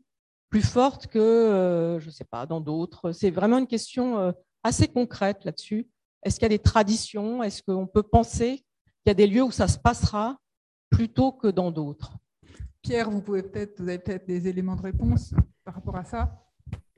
plus 0.50 0.62
forte 0.62 1.06
que, 1.06 1.18
euh, 1.18 1.98
je 1.98 2.06
ne 2.06 2.10
sais 2.10 2.24
pas, 2.24 2.46
dans 2.46 2.60
d'autres? 2.60 3.12
C'est 3.12 3.30
vraiment 3.30 3.58
une 3.58 3.66
question 3.66 4.34
assez 4.62 4.88
concrète 4.88 5.44
là-dessus. 5.44 5.88
Est-ce 6.22 6.36
qu'il 6.36 6.44
y 6.44 6.46
a 6.46 6.50
des 6.50 6.58
traditions? 6.58 7.42
Est-ce 7.42 7.62
qu'on 7.62 7.86
peut 7.86 8.02
penser 8.02 8.56
qu'il 8.56 9.08
y 9.08 9.10
a 9.10 9.14
des 9.14 9.26
lieux 9.26 9.42
où 9.42 9.50
ça 9.50 9.68
se 9.68 9.78
passera 9.78 10.38
plutôt 10.90 11.32
que 11.32 11.48
dans 11.48 11.70
d'autres? 11.70 12.12
Pierre, 12.82 13.10
vous 13.10 13.22
pouvez 13.22 13.42
peut-être, 13.42 13.80
vous 13.80 13.88
avez 13.88 13.98
peut-être 13.98 14.26
des 14.26 14.48
éléments 14.48 14.76
de 14.76 14.82
réponse 14.82 15.32
par 15.64 15.74
rapport 15.74 15.96
à 15.96 16.04
ça 16.04 16.41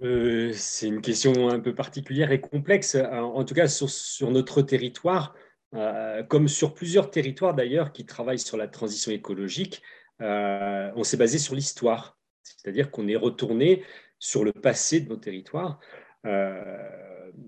euh, 0.04 0.52
c'est 0.52 0.86
une 0.86 1.00
question 1.00 1.48
un 1.48 1.60
peu 1.60 1.74
particulière 1.74 2.30
et 2.30 2.40
complexe. 2.40 2.96
En 2.96 3.44
tout 3.44 3.54
cas, 3.54 3.68
sur, 3.68 4.30
notre 4.30 4.62
territoire, 4.62 5.34
euh, 5.74 6.22
comme 6.22 6.48
sur 6.48 6.74
plusieurs 6.74 7.10
territoires 7.10 7.54
d'ailleurs 7.54 7.92
qui 7.92 8.04
travaillent 8.04 8.38
sur 8.38 8.56
la 8.56 8.68
transition 8.68 9.10
écologique, 9.12 9.82
euh, 10.20 10.90
on 10.94 11.04
s'est 11.04 11.16
basé 11.16 11.38
sur 11.38 11.54
l'histoire. 11.54 12.18
C'est-à-dire 12.42 12.90
qu'on 12.90 13.08
est 13.08 13.16
retourné 13.16 13.82
sur 14.18 14.44
le 14.44 14.52
passé 14.52 15.00
de 15.00 15.08
nos 15.08 15.16
territoires. 15.16 15.80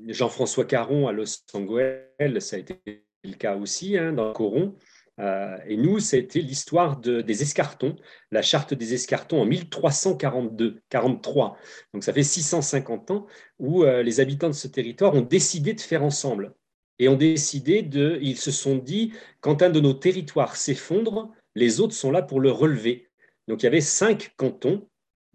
Jean-François 0.09 0.65
Caron 0.65 1.07
à 1.07 1.13
Los 1.13 1.45
Angeles, 1.55 2.41
ça 2.41 2.57
a 2.57 2.59
été 2.59 3.05
le 3.25 3.35
cas 3.35 3.57
aussi, 3.57 3.97
hein, 3.97 4.13
dans 4.13 4.33
Coron. 4.33 4.77
Euh, 5.19 5.57
et 5.67 5.77
nous, 5.77 5.99
c'était 5.99 6.41
l'histoire 6.41 6.99
des 6.99 7.43
escartons, 7.43 7.97
la 8.31 8.43
charte 8.43 8.75
des 8.75 8.95
escartons 8.95 9.41
en 9.41 9.47
1342, 9.47 10.83
43. 10.89 11.57
Donc 11.95 12.05
ça 12.05 12.13
fait 12.13 12.23
650 12.23 13.11
ans 13.11 13.27
où 13.59 13.85
euh, 13.85 14.03
les 14.03 14.21
habitants 14.21 14.49
de 14.49 14.55
ce 14.55 14.69
territoire 14.69 15.15
ont 15.15 15.23
décidé 15.23 15.73
de 15.75 15.81
faire 15.81 16.03
ensemble. 16.03 16.55
Et 16.99 17.09
ont 17.09 17.17
décidé 17.17 17.83
de, 17.83 18.19
ils 18.23 18.39
se 18.39 18.51
sont 18.51 18.77
dit, 18.77 19.13
quand 19.41 19.63
un 19.63 19.69
de 19.69 19.81
nos 19.81 19.93
territoires 19.93 20.57
s'effondre, 20.57 21.31
les 21.55 21.81
autres 21.81 21.95
sont 21.95 22.11
là 22.11 22.23
pour 22.23 22.41
le 22.41 22.51
relever. 22.51 23.11
Donc 23.49 23.63
il 23.63 23.65
y 23.65 23.69
avait 23.69 23.83
cinq 23.83 24.33
cantons, 24.37 24.89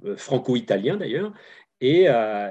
euh, 0.05 0.17
franco-italiens 0.17 0.97
d'ailleurs, 0.97 1.33
et, 1.83 2.05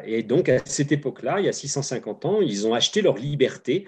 et, 0.07 0.25
donc 0.25 0.49
à 0.49 0.59
cette 0.65 0.91
époque-là, 0.91 1.39
il 1.39 1.47
y 1.47 1.49
a 1.49 1.53
650 1.53 2.25
ans, 2.25 2.41
ils 2.41 2.67
ont 2.67 2.75
acheté 2.75 3.01
leur 3.01 3.17
liberté 3.17 3.87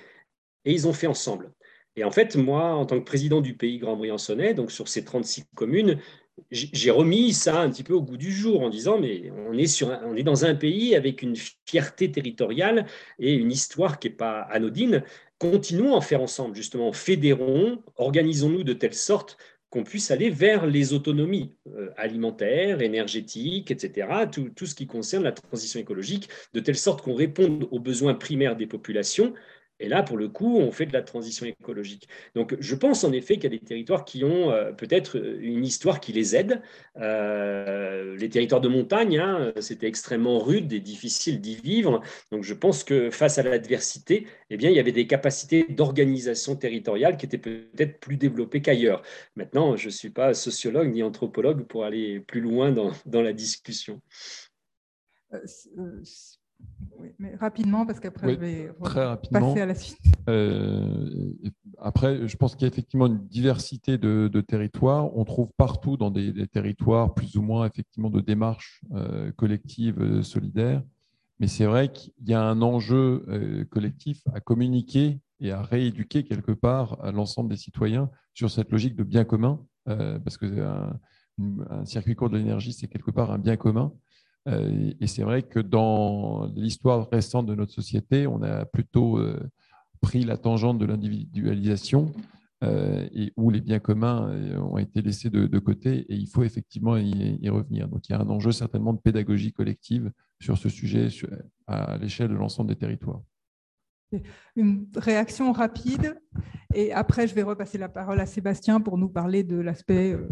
et 0.65 0.73
ils 0.73 0.87
ont 0.87 0.93
fait 0.93 1.09
ensemble. 1.09 1.53
Et 1.97 2.05
en 2.05 2.11
fait, 2.11 2.37
moi, 2.37 2.75
en 2.75 2.87
tant 2.87 2.99
que 2.99 3.05
président 3.05 3.41
du 3.41 3.55
pays 3.55 3.79
Grand 3.79 3.97
Briançonnais, 3.97 4.55
donc 4.55 4.73
sur 4.73 4.89
ces 4.89 5.05
36 5.05 5.45
communes, 5.55 5.99
j'ai 6.51 6.91
remis 6.91 7.33
ça 7.33 7.61
un 7.61 7.71
petit 7.71 7.83
peu 7.83 7.93
au 7.93 8.03
goût 8.03 8.17
du 8.17 8.33
jour 8.33 8.63
en 8.63 8.71
disant 8.71 8.99
mais 8.99 9.31
on 9.47 9.53
est, 9.53 10.23
dans 10.23 10.45
un 10.45 10.55
pays 10.55 10.95
avec 10.97 11.23
une 11.23 11.37
fierté 11.67 12.11
territoriale 12.11 12.87
et 13.19 13.35
une 13.35 13.53
histoire 13.53 13.99
qui 13.99 14.09
n'est 14.09 14.15
pas 14.15 14.41
anodine. 14.41 15.03
Continuons 15.39 15.95
à 15.95 15.97
en 15.99 16.01
faire 16.01 16.23
ensemble, 16.23 16.55
justement, 16.55 16.93
fédérons, 16.93 17.83
organisons-nous 17.97 18.65
de 18.65 18.73
telle 18.73 18.95
sorte 18.95 19.37
qu'on 19.71 19.85
puisse 19.85 20.11
aller 20.11 20.31
vers 20.31 20.67
les 20.67 20.93
autonomies 20.93 21.57
euh, 21.67 21.91
alimentaires, 21.97 22.83
énergétiques, 22.83 23.71
etc., 23.71 24.07
tout, 24.31 24.67
ce 24.67 24.75
qui 24.75 24.87
concerne 24.87 25.25
la 25.25 25.33
transition 25.33 25.81
écologique, 25.81 26.29
de 26.53 26.61
telle 26.61 26.77
sorte 26.77 27.01
qu'on 27.03 27.15
réponde 27.15 27.67
aux 27.71 27.81
besoins 27.81 28.15
primaires 28.15 28.55
des 28.55 28.67
populations 28.67 29.33
et 29.83 29.89
là, 29.89 30.05
pour 30.05 30.17
le 30.17 30.29
coup, 30.29 30.59
on 30.59 30.71
fait 30.71 30.87
de 30.87 30.93
la 30.93 31.03
transition 31.03 31.45
écologique. 31.45 32.09
Donc, 32.37 32.55
je 32.61 32.75
pense 32.77 33.03
en 33.03 33.11
effet 33.13 33.35
qu'il 33.35 33.53
y 33.53 33.57
a 33.57 33.59
des 33.59 33.65
territoires 33.65 34.05
qui 34.05 34.23
ont 34.23 34.53
euh, 34.53 34.73
peut-être 34.73 35.17
une 35.41 35.65
histoire 35.65 35.99
qui 35.99 36.13
les 36.13 36.37
aide. 36.37 36.63
Euh, 36.99 38.17
les 38.17 38.29
territoires 38.29 38.61
de 38.61 38.69
montagne, 38.69 39.19
hein, 39.19 39.53
c'était 39.61 39.89
extrêmement 39.89 40.39
rude 40.39 40.73
et 40.73 40.79
difficile 40.79 41.41
d'y 41.41 41.57
vivre. 41.57 42.01
Donc, 42.31 42.45
je 42.45 42.55
pense 42.55 42.85
que 42.85 43.11
face 43.11 43.39
à 43.39 43.43
l'adversité, 43.43 44.29
eh 44.51 44.57
bien, 44.57 44.71
il 44.71 44.77
y 44.77 44.81
avait 44.81 44.93
des 44.93 45.09
capacités 45.09 45.67
d'organisation 45.69 46.55
territoriale 46.55 47.17
qui 47.17 47.27
étaient 47.27 47.39
peut-être 47.39 47.99
plus 47.99 48.17
développées 48.17 48.63
qu'ailleurs. 48.63 49.03
Maintenant, 49.35 49.77
je 49.77 49.87
ne 49.87 49.91
suis 49.91 50.11
pas 50.11 50.33
sociologue 50.33 50.93
ni 50.93 51.03
anthropologue 51.03 51.67
pour 51.67 51.85
aller 51.85 52.21
plus 52.21 52.41
loin 52.41 52.71
dans, 52.71 52.93
dans 53.07 53.23
la 53.23 53.33
discussion. 53.33 54.01
Oui, 56.99 57.09
mais 57.19 57.35
rapidement, 57.37 57.87
parce 57.87 58.01
qu'après, 58.01 58.35
je 58.35 58.39
vais 58.39 58.73
passer 59.31 59.61
à 59.61 59.67
la 59.67 59.75
suite. 59.75 59.99
Euh, 60.29 61.33
après, 61.79 62.29
je 62.29 62.37
pense 62.37 62.55
qu'il 62.55 62.63
y 62.63 62.71
a 62.71 62.73
effectivement 62.73 63.07
une 63.07 63.27
diversité 63.27 63.99
de, 63.99 64.41
territoires. 64.41 65.17
On 65.17 65.25
trouve 65.25 65.51
partout 65.57 65.97
dans 65.97 66.11
des, 66.11 66.47
territoires 66.47 67.15
plus 67.15 67.37
ou 67.37 67.43
moins 67.43 67.67
effectivement 67.67 68.11
de 68.11 68.21
démarches 68.21 68.83
euh, 68.93 69.33
collectives 69.33 70.01
euh, 70.01 70.23
solidaires. 70.23 70.83
Mais 71.41 71.49
c'est 71.49 71.65
vrai 71.65 71.91
qu'il 71.91 72.13
y 72.25 72.35
a 72.35 72.43
un 72.43 72.63
enjeu 72.63 73.67
collectif 73.71 74.23
à 74.33 74.39
communiquer 74.39 75.19
et 75.41 75.51
à 75.51 75.61
rééduquer 75.61 76.23
quelque 76.23 76.53
part 76.53 76.99
l'ensemble 77.11 77.51
des 77.51 77.57
citoyens 77.57 78.11
sur 78.33 78.49
cette 78.49 78.71
logique 78.71 78.95
de 78.95 79.03
bien 79.03 79.25
commun 79.25 79.61
parce 79.87 80.37
que 80.37 80.47
un, 81.41 81.85
circuit 81.85 82.15
court 82.15 82.31
de 82.31 82.39
l'énergie, 82.39 82.73
c'est 82.73 82.87
quelque 82.87 83.11
part 83.11 83.33
un 83.33 83.39
bien 83.39 83.57
commun. 83.57 83.93
Et 84.47 85.07
c'est 85.07 85.23
vrai 85.23 85.43
que 85.43 85.61
dans 85.61 86.47
l'histoire 86.57 87.09
récente 87.11 87.47
de 87.47 87.55
notre 87.55 87.73
société, 87.73 88.27
on 88.27 88.43
a 88.43 88.65
plutôt 88.65 89.21
pris 90.01 90.25
la 90.25 90.37
tangente 90.37 90.79
de 90.79 90.85
l'individualisation 90.85 92.13
euh, 92.63 93.09
et 93.13 93.33
où 93.37 93.51
les 93.51 93.61
biens 93.61 93.81
communs 93.81 94.29
euh, 94.29 94.59
ont 94.59 94.79
été 94.79 95.03
laissés 95.03 95.31
de, 95.31 95.59
côté 95.59 96.01
et 96.09 96.15
il 96.15 96.29
faut 96.29 96.45
effectivement 96.45 96.97
y, 96.97 97.49
revenir. 97.49 97.89
Donc 97.89 98.09
il 98.09 98.13
y 98.13 98.15
a 98.15 98.21
un 98.21 98.29
enjeu 98.29 98.53
certainement 98.53 98.93
de 98.93 99.01
pédagogie 99.01 99.53
collective 99.53 100.13
sur 100.41 100.59
ce 100.59 100.69
sujet 100.69 101.09
à 101.67 101.97
l'échelle 101.99 102.29
de 102.29 102.35
l'ensemble 102.35 102.69
des 102.69 102.77
territoires. 102.77 103.23
Une 104.57 104.87
réaction 104.97 105.53
rapide 105.53 106.21
et 106.75 106.93
après 106.93 107.27
je 107.27 107.35
vais 107.35 107.43
repasser 107.43 107.79
la 107.79 107.89
parole 107.89 108.21
à 108.21 108.27
Sébastien 108.27 108.81
pour 108.81 108.99
nous 108.99 109.09
parler 109.09 109.45
de 109.45 109.57
l'aspect 109.57 110.13
euh, 110.13 110.29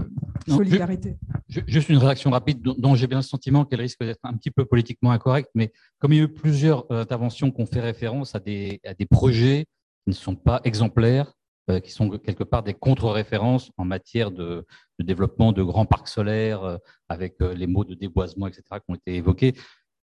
solidarité. 0.49 1.16
juste 1.49 1.89
une 1.89 1.99
réaction 1.99 2.31
rapide 2.31 2.61
dont 2.62 2.95
j'ai 2.95 3.07
bien 3.07 3.18
le 3.18 3.22
sentiment 3.22 3.64
qu'elle 3.64 3.81
risque 3.81 4.01
d'être 4.01 4.20
un 4.22 4.35
petit 4.35 4.51
peu 4.51 4.64
politiquement 4.64 5.11
incorrecte, 5.11 5.51
mais 5.55 5.72
comme 5.99 6.12
il 6.12 6.16
y 6.16 6.20
a 6.20 6.24
eu 6.24 6.28
plusieurs 6.28 6.91
interventions 6.91 7.51
qui 7.51 7.61
ont 7.61 7.66
fait 7.66 7.81
référence 7.81 8.35
à 8.35 8.41
des, 8.41 8.81
à 8.85 8.95
des 8.95 9.07
projets 9.07 9.66
qui 10.05 10.11
ne 10.11 10.14
sont 10.14 10.37
pas 10.37 10.61
exemplaires, 10.64 11.33
euh, 11.70 11.78
qui 11.78 11.93
sont 11.93 12.09
quelque 12.18 12.43
part 12.43 12.62
des 12.62 12.74
contre-références 12.74 13.70
en 13.76 13.85
matière 13.85 14.31
de, 14.31 14.66
développement 14.99 15.53
de 15.53 15.62
grands 15.62 15.87
parcs 15.87 16.09
solaires, 16.09 16.64
euh, 16.64 16.76
avec 17.09 17.37
euh, 17.43 17.55
les 17.55 17.66
mots 17.66 17.85
de 17.85 17.95
déboisement, 17.95 18.47
etc., 18.49 18.62
qui 18.70 18.85
ont 18.89 18.95
été 18.95 19.14
évoqués. 19.14 19.55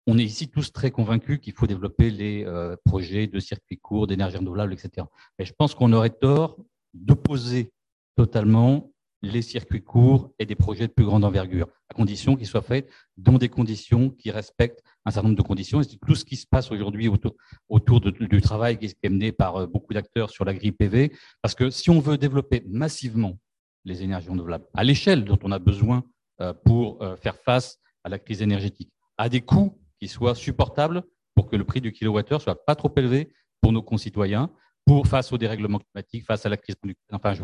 On 0.07 0.19
est 0.19 0.25
ici 0.25 0.49
tous 0.49 0.73
très 0.73 0.91
convaincus 0.91 1.39
qu'il 1.41 1.55
faut 1.55 1.67
développer 1.67 2.11
les 2.11 2.47
projets 2.85 3.27
de 3.27 3.41
circuits 3.41 3.79
courts, 3.79 4.07
d'énergie 4.07 4.37
renouvelable, 4.37 4.75
etc. 4.75 5.07
Mais 5.39 5.45
je 5.47 5.53
pense 5.53 5.75
qu'on 5.75 5.93
aurait 5.93 6.11
tort 6.11 6.59
d'opposer 6.93 7.73
totalement 8.17 8.93
les 9.25 9.43
circuits 9.43 9.83
courts 9.83 10.31
et 10.39 10.47
des 10.47 10.55
projets 10.55 10.87
de 10.87 10.93
plus 10.93 11.05
grande 11.05 11.25
envergure, 11.25 11.69
à 11.89 11.95
condition 11.95 12.37
qu'ils 12.37 12.47
soient 12.47 12.63
faits 12.63 12.89
dans 13.17 13.39
des 13.39 13.49
conditions 13.49 14.11
qui 14.11 14.31
respectent 14.31 14.83
un 15.05 15.11
certain 15.11 15.29
nombre 15.29 15.43
de 15.43 15.47
conditions. 15.47 15.81
Et 15.81 15.87
tout 16.07 16.15
ce 16.15 16.25
qui 16.25 16.37
se 16.37 16.47
passe 16.47 16.71
aujourd'hui 16.71 17.09
autour, 17.09 18.01
du 18.01 18.41
travail 18.41 18.79
qui 18.79 18.95
est 19.03 19.09
mené 19.09 19.33
par 19.33 19.57
euh, 19.57 19.67
beaucoup 19.67 19.95
d'acteurs 19.95 20.31
sur 20.31 20.45
la 20.45 20.55
grille 20.55 20.73
PV, 20.73 21.13
parce 21.43 21.55
que 21.55 21.71
si 21.71 21.91
on 21.91 22.01
veut 22.01 22.19
développer 22.19 22.63
massivement 22.69 23.39
les 23.85 24.03
énergies 24.03 24.29
renouvelables 24.29 24.67
à 24.75 24.85
l'échelle 24.85 25.25
dont 25.25 25.39
on 25.43 25.53
a 25.53 25.59
besoin 25.59 26.05
euh, 26.41 26.53
pour 26.53 27.03
euh, 27.03 27.17
faire 27.17 27.37
face 27.37 27.79
à 28.03 28.09
la 28.09 28.19
crise 28.19 28.43
énergétique, 28.43 28.91
à 29.17 29.29
des 29.29 29.41
coûts 29.41 29.79
qui 30.01 30.09
soient 30.09 30.35
supportables 30.35 31.03
pour 31.35 31.49
que 31.49 31.57
le 31.57 31.65
prix 31.65 31.81
du 31.81 31.93
kilowattheure 31.93 32.41
soit 32.41 32.65
pas 32.65 32.75
trop 32.75 32.93
élevé 32.97 33.33
pour 33.61 33.73
nos 33.73 33.83
concitoyens, 33.83 34.51
pour 34.85 35.07
face 35.07 35.33
au 35.33 35.39
dérèglement 35.39 35.79
climatique, 35.79 36.25
face 36.25 36.45
à 36.47 36.49
la 36.49 36.57
crise 36.57 36.77
enfin, 37.13 37.35
je, 37.35 37.43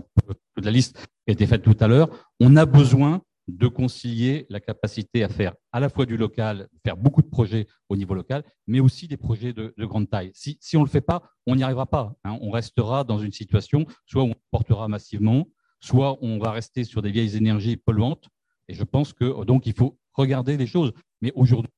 toute 0.54 0.64
la 0.64 0.70
liste 0.70 1.08
a 1.26 1.32
été 1.32 1.46
faite 1.46 1.62
tout 1.62 1.76
à 1.80 1.88
l'heure, 1.88 2.08
on 2.38 2.56
a 2.56 2.66
besoin 2.66 3.22
de 3.48 3.66
concilier 3.66 4.46
la 4.48 4.60
capacité 4.60 5.24
à 5.24 5.28
faire 5.28 5.54
à 5.72 5.80
la 5.80 5.88
fois 5.88 6.06
du 6.06 6.16
local, 6.16 6.68
faire 6.84 6.96
beaucoup 6.96 7.22
de 7.22 7.28
projets 7.28 7.66
au 7.88 7.96
niveau 7.96 8.14
local, 8.14 8.44
mais 8.66 8.80
aussi 8.80 9.08
des 9.08 9.16
projets 9.16 9.52
de, 9.52 9.74
grande 9.78 10.08
taille. 10.08 10.30
Si, 10.34 10.58
on 10.76 10.80
ne 10.80 10.84
le 10.84 10.90
fait 10.90 11.00
pas, 11.00 11.22
on 11.46 11.56
n'y 11.56 11.62
arrivera 11.62 11.86
pas. 11.86 12.14
Hein. 12.24 12.38
On 12.40 12.50
restera 12.50 13.04
dans 13.04 13.18
une 13.18 13.32
situation 13.32 13.86
soit 14.06 14.22
on 14.22 14.34
portera 14.50 14.88
massivement, 14.88 15.48
soit 15.80 16.18
on 16.22 16.38
va 16.38 16.52
rester 16.52 16.84
sur 16.84 17.02
des 17.02 17.10
vieilles 17.10 17.36
énergies 17.36 17.76
polluantes. 17.76 18.28
Et 18.68 18.74
je 18.74 18.84
pense 18.84 19.12
que 19.12 19.44
donc 19.44 19.66
il 19.66 19.74
faut 19.74 19.98
regarder 20.12 20.56
les 20.56 20.66
choses. 20.66 20.92
Mais 21.20 21.32
aujourd'hui, 21.34 21.72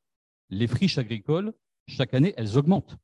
les 0.53 0.66
friches 0.66 0.98
agricoles, 0.98 1.53
chaque 1.88 2.14
année, 2.14 2.34
elles 2.36 2.57
augmentent. 2.57 2.96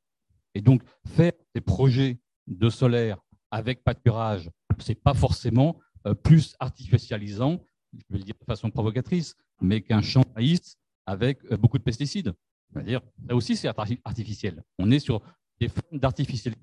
Et 0.53 0.61
donc, 0.61 0.83
faire 1.07 1.33
des 1.53 1.61
projets 1.61 2.19
de 2.47 2.69
solaire 2.69 3.17
avec 3.51 3.83
pâturage, 3.83 4.49
ce 4.77 4.89
n'est 4.89 4.95
pas 4.95 5.13
forcément 5.13 5.79
euh, 6.05 6.13
plus 6.13 6.55
artificialisant, 6.59 7.59
je 7.93 8.03
vais 8.11 8.19
le 8.19 8.23
dire 8.23 8.35
de 8.39 8.45
façon 8.45 8.69
provocatrice, 8.69 9.35
mais 9.61 9.81
qu'un 9.81 10.01
champ 10.01 10.21
de 10.21 10.33
maïs 10.35 10.77
avec 11.05 11.39
euh, 11.51 11.57
beaucoup 11.57 11.79
de 11.79 11.83
pesticides. 11.83 12.33
C'est-à-dire, 12.71 13.01
là 13.27 13.35
aussi, 13.35 13.55
c'est 13.55 13.67
artificiel. 13.67 14.63
On 14.77 14.91
est 14.91 14.99
sur 14.99 15.21
des 15.59 15.69
formes 15.69 15.99
d'artificialité. 15.99 16.61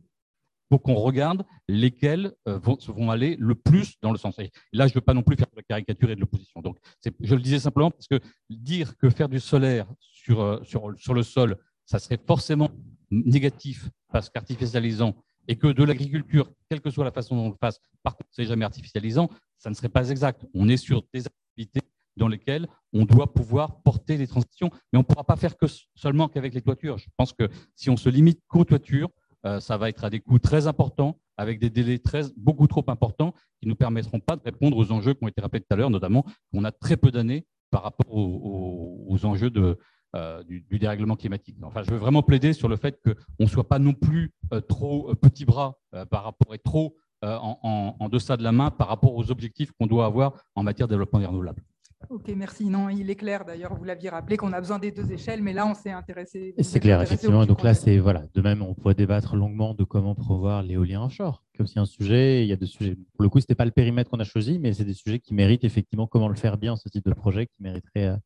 Il 0.71 0.75
faut 0.75 0.79
qu'on 0.79 0.95
regarde 0.95 1.45
lesquelles 1.69 2.33
euh, 2.49 2.59
vont, 2.59 3.11
aller 3.11 3.37
le 3.39 3.57
plus 3.57 3.97
dans 4.03 4.13
le 4.13 4.19
sens. 4.19 4.37
Là, 4.73 4.87
je 4.87 4.93
ne 4.93 4.95
veux 4.95 5.01
pas 5.01 5.15
non 5.15 5.23
plus 5.23 5.37
faire 5.37 5.49
de 5.51 5.57
la 5.57 5.63
caricature 5.63 6.11
et 6.11 6.15
de 6.15 6.21
l'opposition. 6.21 6.61
Donc, 6.61 6.79
je 7.21 7.35
le 7.35 7.41
disais 7.41 7.59
simplement 7.59 7.91
parce 7.91 8.07
que 8.07 8.21
dire 8.51 8.97
que 8.97 9.11
faire 9.11 9.29
du 9.29 9.41
solaire 9.41 9.87
sur, 10.27 10.61
sur, 10.65 10.93
sur 10.99 11.15
le 11.15 11.23
sol, 11.23 11.57
ça 11.85 11.99
serait 11.99 12.19
forcément 12.27 12.71
négatif 13.11 13.89
parce 14.11 14.29
qu'artificialisant, 14.29 15.15
et 15.49 15.57
que 15.57 15.69
de 15.69 15.85
l'agriculture, 15.85 16.51
quelle 16.69 16.81
que 16.81 16.91
soit 16.91 17.05
la 17.05 17.13
façon 17.13 17.37
dont 17.37 17.47
on 17.47 17.51
le 17.51 17.57
fasse, 17.61 17.79
par 18.03 18.17
contre, 18.17 18.31
c'est 18.33 18.47
jamais 18.47 18.65
artificialisant, 18.65 19.31
ça 19.59 19.71
ne 19.71 19.75
serait 19.75 19.89
pas 19.89 20.11
exact. 20.11 20.45
On 20.55 20.69
est 20.69 20.77
sur 20.77 21.05
des 21.15 21.25
activités 21.27 21.81
dans 22.17 22.27
lesquelles 22.27 22.67
on 22.93 23.05
doit 23.05 23.33
pouvoir 23.33 23.83
porter 23.83 24.17
les 24.17 24.27
transitions, 24.27 24.71
mais 24.93 24.99
on 24.99 25.03
ne 25.03 25.07
pourra 25.07 25.23
pas 25.23 25.37
faire 25.37 25.57
que 25.57 25.67
seulement 25.95 26.29
qu'avec 26.29 26.55
les 26.55 26.63
toitures. 26.63 26.99
Je 26.99 27.09
pense 27.17 27.33
que 27.33 27.49
si 27.77 27.91
on 27.91 27.97
se 27.97 28.09
limite 28.09 28.41
qu'aux 28.49 28.65
toitures, 28.65 29.11
euh, 29.45 29.61
ça 29.61 29.77
va 29.77 29.89
être 29.89 30.03
à 30.03 30.11
des 30.11 30.19
coûts 30.19 30.41
très 30.41 30.67
importants, 30.67 31.21
avec 31.37 31.61
des 31.61 31.71
délais 31.71 31.99
très, 31.99 32.23
beaucoup 32.37 32.67
trop 32.67 32.85
importants, 32.89 33.33
qui 33.61 33.67
ne 33.67 33.71
nous 33.71 33.77
permettront 33.77 34.19
pas 34.19 34.35
de 34.35 34.43
répondre 34.43 34.77
aux 34.77 34.91
enjeux 34.91 35.15
qui 35.15 35.23
ont 35.23 35.29
été 35.29 35.41
rappelés 35.41 35.61
tout 35.61 35.73
à 35.73 35.77
l'heure, 35.77 35.91
notamment 35.91 36.25
qu'on 36.51 36.65
a 36.65 36.73
très 36.73 36.97
peu 36.97 37.13
d'années 37.13 37.47
par 37.71 37.83
rapport 37.83 38.07
aux 38.11 39.19
enjeux 39.25 39.51
de, 39.51 39.79
euh, 40.15 40.43
du, 40.45 40.79
dérèglement 40.79 41.17
climatique. 41.17 41.57
Enfin, 41.63 41.83
je 41.83 41.91
veux 41.91 41.99
vraiment 41.99 42.23
plaider 42.23 42.53
sur 42.53 42.69
le 42.69 42.77
fait 42.77 42.99
qu'on 43.03 43.15
ne 43.45 43.49
soit 43.49 43.69
pas 43.69 43.79
non 43.79 43.93
plus 43.93 44.33
euh, 44.53 44.61
trop 44.61 45.11
euh, 45.11 45.15
petit 45.15 45.45
bras 45.45 45.79
par 46.11 46.25
rapport 46.25 46.55
et 46.55 46.59
trop 46.59 46.97
en, 47.23 47.97
en, 47.99 48.09
deçà 48.09 48.37
de 48.37 48.43
la 48.43 48.53
main 48.53 48.71
par 48.71 48.89
rapport 48.89 49.15
aux 49.17 49.31
objectifs 49.31 49.73
qu'on 49.73 49.87
doit 49.87 50.05
avoir 50.07 50.45
en 50.55 50.63
matière 50.63 50.87
de 50.87 50.93
développement 50.93 51.19
renouvelable. 51.19 51.63
Ok, 52.09 52.31
merci. 52.37 52.67
Non, 52.67 52.89
il 52.89 53.11
est 53.11 53.17
clair 53.17 53.45
d'ailleurs, 53.45 53.75
vous 53.75 53.85
l'aviez 53.85 54.11
rappelé 54.11 54.37
qu'on 54.37 54.53
a 54.53 54.61
besoin 54.61 54.79
des 54.79 54.93
deux 54.93 55.11
échelles, 55.11 55.43
mais 55.43 55.53
là 55.53 55.67
on 55.67 55.75
s'est 55.75 55.91
intéressé. 55.91 56.55
C'est 56.61 56.79
clair, 56.79 57.03
effectivement. 57.03 57.47
Donc 57.47 57.63
là, 57.63 57.75
c'est 57.75 57.99
voilà. 57.99 58.25
De 58.35 58.43
même, 58.43 58.63
on 58.63 58.75
pourrait 58.75 58.95
débattre 58.95 59.35
longuement 59.35 59.75
de 59.75 59.83
comment 59.83 60.15
prévoir 60.15 60.63
l'éolien 60.63 61.03
offshore, 61.03 61.43
qui 61.53 61.63
est 61.63 61.65
aussi 61.65 61.79
un 61.79 61.85
sujet. 61.85 62.45
Il 62.45 62.49
y 62.49 62.53
a 62.53 62.57
des 62.57 62.67
sujets. 62.67 62.97
Pour 63.15 63.23
le 63.23 63.29
coup, 63.29 63.41
c'était 63.41 63.55
pas 63.55 63.65
le 63.65 63.71
périmètre 63.71 64.11
qu'on 64.11 64.21
a 64.21 64.25
choisi, 64.25 64.59
mais 64.59 64.73
c'est 64.73 64.85
des 64.85 64.95
sujets 64.95 65.19
qui 65.19 65.35
méritent 65.35 65.65
effectivement 65.65 66.07
comment 66.07 66.29
le 66.29 66.37
faire 66.37 66.59
bien, 66.59 66.77
ce 66.77 66.89
type 66.89 67.05
de 67.05 67.15
projet, 67.15 67.47
qui 67.47 67.57
mériterait 67.61 68.17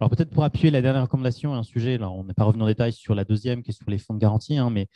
Alors 0.00 0.10
peut-être 0.10 0.30
pour 0.30 0.44
appuyer 0.44 0.70
la 0.70 0.82
dernière 0.82 1.02
recommandation, 1.02 1.54
un 1.54 1.62
sujet, 1.62 1.98
là, 1.98 2.10
on 2.10 2.24
n'est 2.24 2.34
pas 2.34 2.44
revenu 2.44 2.62
en 2.62 2.66
détail 2.66 2.92
sur 2.92 3.14
la 3.14 3.24
deuxième 3.24 3.62
qui 3.62 3.70
est 3.70 3.74
sur 3.74 3.88
les 3.88 3.98
fonds 3.98 4.14
de 4.14 4.18
garantie, 4.18 4.58
hein, 4.58 4.70
mais 4.70 4.88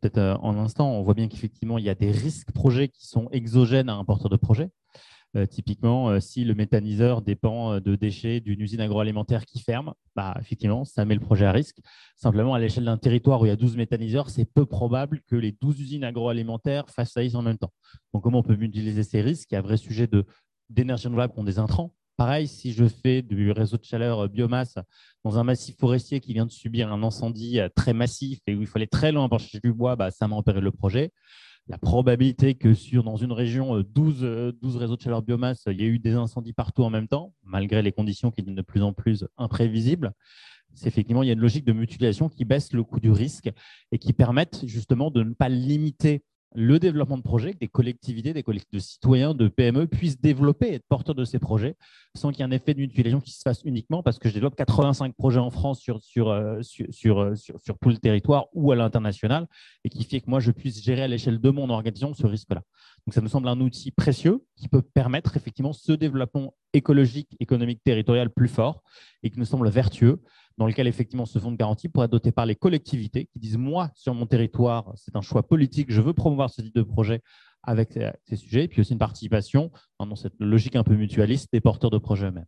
peut-être 0.00 0.18
euh, 0.18 0.36
en 0.36 0.56
instant, 0.58 0.90
on 0.92 1.02
voit 1.02 1.14
bien 1.14 1.28
qu'effectivement, 1.28 1.78
il 1.78 1.84
y 1.84 1.90
a 1.90 1.94
des 1.94 2.10
risques 2.10 2.52
projets 2.52 2.88
qui 2.88 3.06
sont 3.06 3.28
exogènes 3.30 3.88
à 3.88 3.94
un 3.94 4.04
porteur 4.04 4.30
de 4.30 4.36
projet. 4.36 4.70
Euh, 5.36 5.44
typiquement, 5.44 6.08
euh, 6.08 6.20
si 6.20 6.44
le 6.44 6.54
méthaniseur 6.54 7.20
dépend 7.20 7.80
de 7.80 7.96
déchets 7.96 8.40
d'une 8.40 8.60
usine 8.62 8.80
agroalimentaire 8.80 9.44
qui 9.44 9.60
ferme, 9.60 9.92
bah, 10.16 10.34
effectivement, 10.40 10.84
ça 10.84 11.04
met 11.04 11.14
le 11.14 11.20
projet 11.20 11.44
à 11.44 11.52
risque. 11.52 11.78
Simplement, 12.16 12.54
à 12.54 12.58
l'échelle 12.58 12.84
d'un 12.84 12.96
territoire 12.96 13.40
où 13.42 13.46
il 13.46 13.48
y 13.48 13.52
a 13.52 13.56
12 13.56 13.76
méthaniseurs, 13.76 14.30
c'est 14.30 14.46
peu 14.46 14.64
probable 14.64 15.20
que 15.26 15.36
les 15.36 15.52
12 15.52 15.80
usines 15.80 16.04
agroalimentaires 16.04 16.88
fassent 16.88 17.12
faillite 17.12 17.34
en 17.34 17.42
même 17.42 17.58
temps. 17.58 17.72
Donc, 18.14 18.22
comment 18.22 18.38
on 18.38 18.42
peut 18.42 18.56
utiliser 18.58 19.02
ces 19.02 19.20
risques? 19.20 19.50
Il 19.50 19.54
y 19.54 19.56
a 19.56 19.60
un 19.60 19.62
vrai 19.62 19.76
sujet 19.76 20.08
d'énergie 20.70 21.06
renouvelable 21.06 21.34
qui 21.34 21.40
ont 21.40 21.44
des 21.44 21.58
intrants. 21.58 21.92
Pareil, 22.18 22.48
si 22.48 22.72
je 22.72 22.84
fais 22.84 23.22
du 23.22 23.52
réseau 23.52 23.76
de 23.76 23.84
chaleur 23.84 24.18
euh, 24.18 24.26
biomasse 24.26 24.74
dans 25.22 25.38
un 25.38 25.44
massif 25.44 25.76
forestier 25.78 26.18
qui 26.18 26.32
vient 26.32 26.46
de 26.46 26.50
subir 26.50 26.92
un 26.92 27.04
incendie 27.04 27.60
euh, 27.60 27.68
très 27.72 27.92
massif 27.92 28.40
et 28.48 28.56
où 28.56 28.60
il 28.60 28.66
faut 28.66 28.76
aller 28.76 28.88
très 28.88 29.12
loin 29.12 29.28
pour 29.28 29.38
chercher 29.38 29.60
du 29.60 29.72
bois, 29.72 29.94
bah, 29.94 30.10
ça 30.10 30.26
m'a 30.26 30.34
empéré 30.34 30.60
le 30.60 30.72
projet. 30.72 31.12
La 31.68 31.78
probabilité 31.78 32.56
que 32.56 32.74
sur, 32.74 33.04
dans 33.04 33.14
une 33.14 33.30
région, 33.30 33.80
12, 33.82 34.24
euh, 34.24 34.52
12 34.60 34.76
réseaux 34.78 34.96
de 34.96 35.00
chaleur 35.00 35.22
biomasse, 35.22 35.62
il 35.68 35.80
y 35.80 35.84
ait 35.84 35.86
eu 35.86 36.00
des 36.00 36.14
incendies 36.14 36.52
partout 36.52 36.82
en 36.82 36.90
même 36.90 37.06
temps, 37.06 37.34
malgré 37.44 37.82
les 37.82 37.92
conditions 37.92 38.32
qui 38.32 38.40
deviennent 38.42 38.56
de 38.56 38.62
plus 38.62 38.82
en 38.82 38.92
plus 38.92 39.24
imprévisibles, 39.36 40.10
c'est 40.74 40.88
effectivement, 40.88 41.22
il 41.22 41.26
y 41.26 41.30
a 41.30 41.34
une 41.34 41.40
logique 41.40 41.64
de 41.64 41.72
mutualisation 41.72 42.28
qui 42.28 42.44
baisse 42.44 42.72
le 42.72 42.82
coût 42.82 42.98
du 42.98 43.12
risque 43.12 43.48
et 43.92 43.98
qui 43.98 44.12
permettent 44.12 44.66
justement 44.66 45.12
de 45.12 45.22
ne 45.22 45.34
pas 45.34 45.48
limiter 45.48 46.24
le 46.54 46.78
développement 46.78 47.18
de 47.18 47.22
projets, 47.22 47.52
que 47.52 47.58
des 47.58 47.68
collectivités, 47.68 48.32
des 48.32 48.42
collectifs 48.42 48.72
de 48.72 48.78
citoyens, 48.78 49.34
de 49.34 49.48
PME 49.48 49.86
puissent 49.86 50.20
développer 50.20 50.68
et 50.68 50.74
être 50.74 50.86
porteurs 50.88 51.14
de 51.14 51.24
ces 51.24 51.38
projets 51.38 51.76
sans 52.16 52.30
qu'il 52.30 52.40
y 52.40 52.42
ait 52.42 52.46
un 52.46 52.50
effet 52.50 52.74
de 52.74 52.80
mutualisation 52.80 53.20
qui 53.20 53.32
se 53.32 53.42
fasse 53.42 53.62
uniquement 53.64 54.02
parce 54.02 54.18
que 54.18 54.28
je 54.28 54.34
développe 54.34 54.56
85 54.56 55.14
projets 55.14 55.40
en 55.40 55.50
France 55.50 55.80
sur, 55.80 56.02
sur, 56.02 56.30
euh, 56.30 56.58
euh, 56.58 56.62
sur, 56.62 57.36
sur, 57.36 57.78
tout 57.78 57.88
le 57.90 57.98
territoire 57.98 58.46
ou 58.54 58.72
à 58.72 58.76
l'international 58.76 59.46
et 59.84 59.90
qui 59.90 60.04
fait 60.04 60.20
que 60.20 60.30
moi, 60.30 60.40
je 60.40 60.50
puisse 60.50 60.82
gérer 60.82 61.02
à 61.02 61.08
l'échelle 61.08 61.38
de 61.38 61.50
mon 61.50 61.68
organisation 61.70 62.14
ce 62.14 62.26
risque-là. 62.26 62.62
Donc, 63.06 63.14
ça 63.14 63.20
me 63.20 63.28
semble 63.28 63.48
un 63.48 63.60
outil 63.60 63.90
précieux 63.90 64.42
qui 64.56 64.68
peut 64.68 64.82
permettre 64.82 65.36
effectivement 65.36 65.72
ce 65.72 65.92
développement 65.92 66.54
écologique, 66.72 67.36
économique, 67.40 67.82
territorial 67.84 68.30
plus 68.30 68.48
fort 68.48 68.82
et 69.22 69.30
qui 69.30 69.38
nous 69.38 69.44
semble 69.44 69.68
vertueux 69.68 70.20
dans 70.58 70.66
lequel 70.66 70.86
effectivement 70.86 71.24
ce 71.24 71.38
fonds 71.38 71.52
de 71.52 71.56
garantie 71.56 71.88
pourrait 71.88 72.06
être 72.06 72.12
doté 72.12 72.32
par 72.32 72.44
les 72.44 72.56
collectivités 72.56 73.26
qui 73.32 73.38
disent 73.38 73.56
moi 73.56 73.90
sur 73.94 74.12
mon 74.12 74.26
territoire, 74.26 74.92
c'est 74.96 75.16
un 75.16 75.20
choix 75.20 75.46
politique, 75.46 75.90
je 75.90 76.02
veux 76.02 76.12
promouvoir 76.12 76.50
ce 76.50 76.60
type 76.60 76.74
de 76.74 76.82
projet 76.82 77.22
avec 77.62 77.98
ces 78.24 78.36
sujets, 78.36 78.64
et 78.64 78.68
puis 78.68 78.80
aussi 78.80 78.92
une 78.92 78.98
participation 78.98 79.70
dans 79.98 80.16
cette 80.16 80.34
logique 80.40 80.76
un 80.76 80.84
peu 80.84 80.94
mutualiste 80.94 81.48
des 81.52 81.60
porteurs 81.60 81.90
de 81.90 81.98
projets 81.98 82.26
eux-mêmes. 82.26 82.46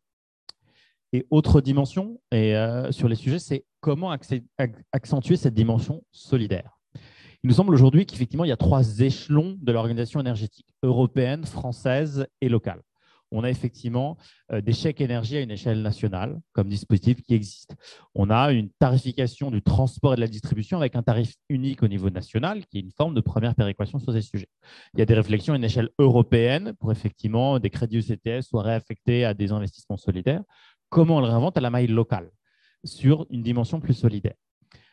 Et 1.12 1.26
autre 1.30 1.60
dimension 1.60 2.20
et, 2.30 2.56
euh, 2.56 2.92
sur 2.92 3.08
les 3.08 3.16
sujets, 3.16 3.38
c'est 3.38 3.64
comment 3.80 4.10
accentuer 4.92 5.36
cette 5.36 5.54
dimension 5.54 6.04
solidaire. 6.12 6.78
Il 7.42 7.48
nous 7.48 7.54
semble 7.54 7.74
aujourd'hui 7.74 8.06
qu'effectivement, 8.06 8.44
il 8.44 8.48
y 8.48 8.52
a 8.52 8.56
trois 8.56 9.00
échelons 9.00 9.56
de 9.60 9.72
l'organisation 9.72 10.20
énergétique, 10.20 10.66
européenne, 10.82 11.44
française 11.44 12.26
et 12.40 12.48
locale. 12.48 12.82
On 13.30 13.44
a 13.44 13.50
effectivement 13.50 14.16
euh, 14.52 14.60
des 14.60 14.72
chèques 14.72 15.00
énergie 15.00 15.36
à 15.36 15.40
une 15.40 15.50
échelle 15.50 15.82
nationale 15.82 16.40
comme 16.52 16.68
dispositif 16.68 17.22
qui 17.22 17.34
existe. 17.34 17.74
On 18.14 18.30
a 18.30 18.52
une 18.52 18.70
tarification 18.70 19.50
du 19.50 19.62
transport 19.62 20.14
et 20.14 20.16
de 20.16 20.20
la 20.20 20.28
distribution 20.28 20.78
avec 20.78 20.96
un 20.96 21.02
tarif 21.02 21.34
unique 21.48 21.82
au 21.82 21.88
niveau 21.88 22.10
national 22.10 22.66
qui 22.66 22.78
est 22.78 22.80
une 22.80 22.92
forme 22.92 23.14
de 23.14 23.20
première 23.20 23.54
péréquation 23.54 23.98
sur 23.98 24.12
ces 24.12 24.22
sujets. 24.22 24.48
Il 24.94 25.00
y 25.00 25.02
a 25.02 25.06
des 25.06 25.14
réflexions 25.14 25.54
à 25.54 25.56
une 25.56 25.64
échelle 25.64 25.90
européenne 25.98 26.74
pour 26.78 26.92
effectivement 26.92 27.58
des 27.58 27.70
crédits 27.70 27.98
ECTS 27.98 28.42
soient 28.42 28.62
réaffectés 28.62 29.24
à 29.24 29.34
des 29.34 29.52
investissements 29.52 29.96
solidaires. 29.96 30.42
Comment 30.88 31.16
on 31.16 31.20
le 31.20 31.26
réinvente 31.26 31.56
à 31.56 31.60
la 31.60 31.70
maille 31.70 31.86
locale 31.86 32.30
sur 32.84 33.26
une 33.30 33.42
dimension 33.42 33.80
plus 33.80 33.94
solidaire? 33.94 34.34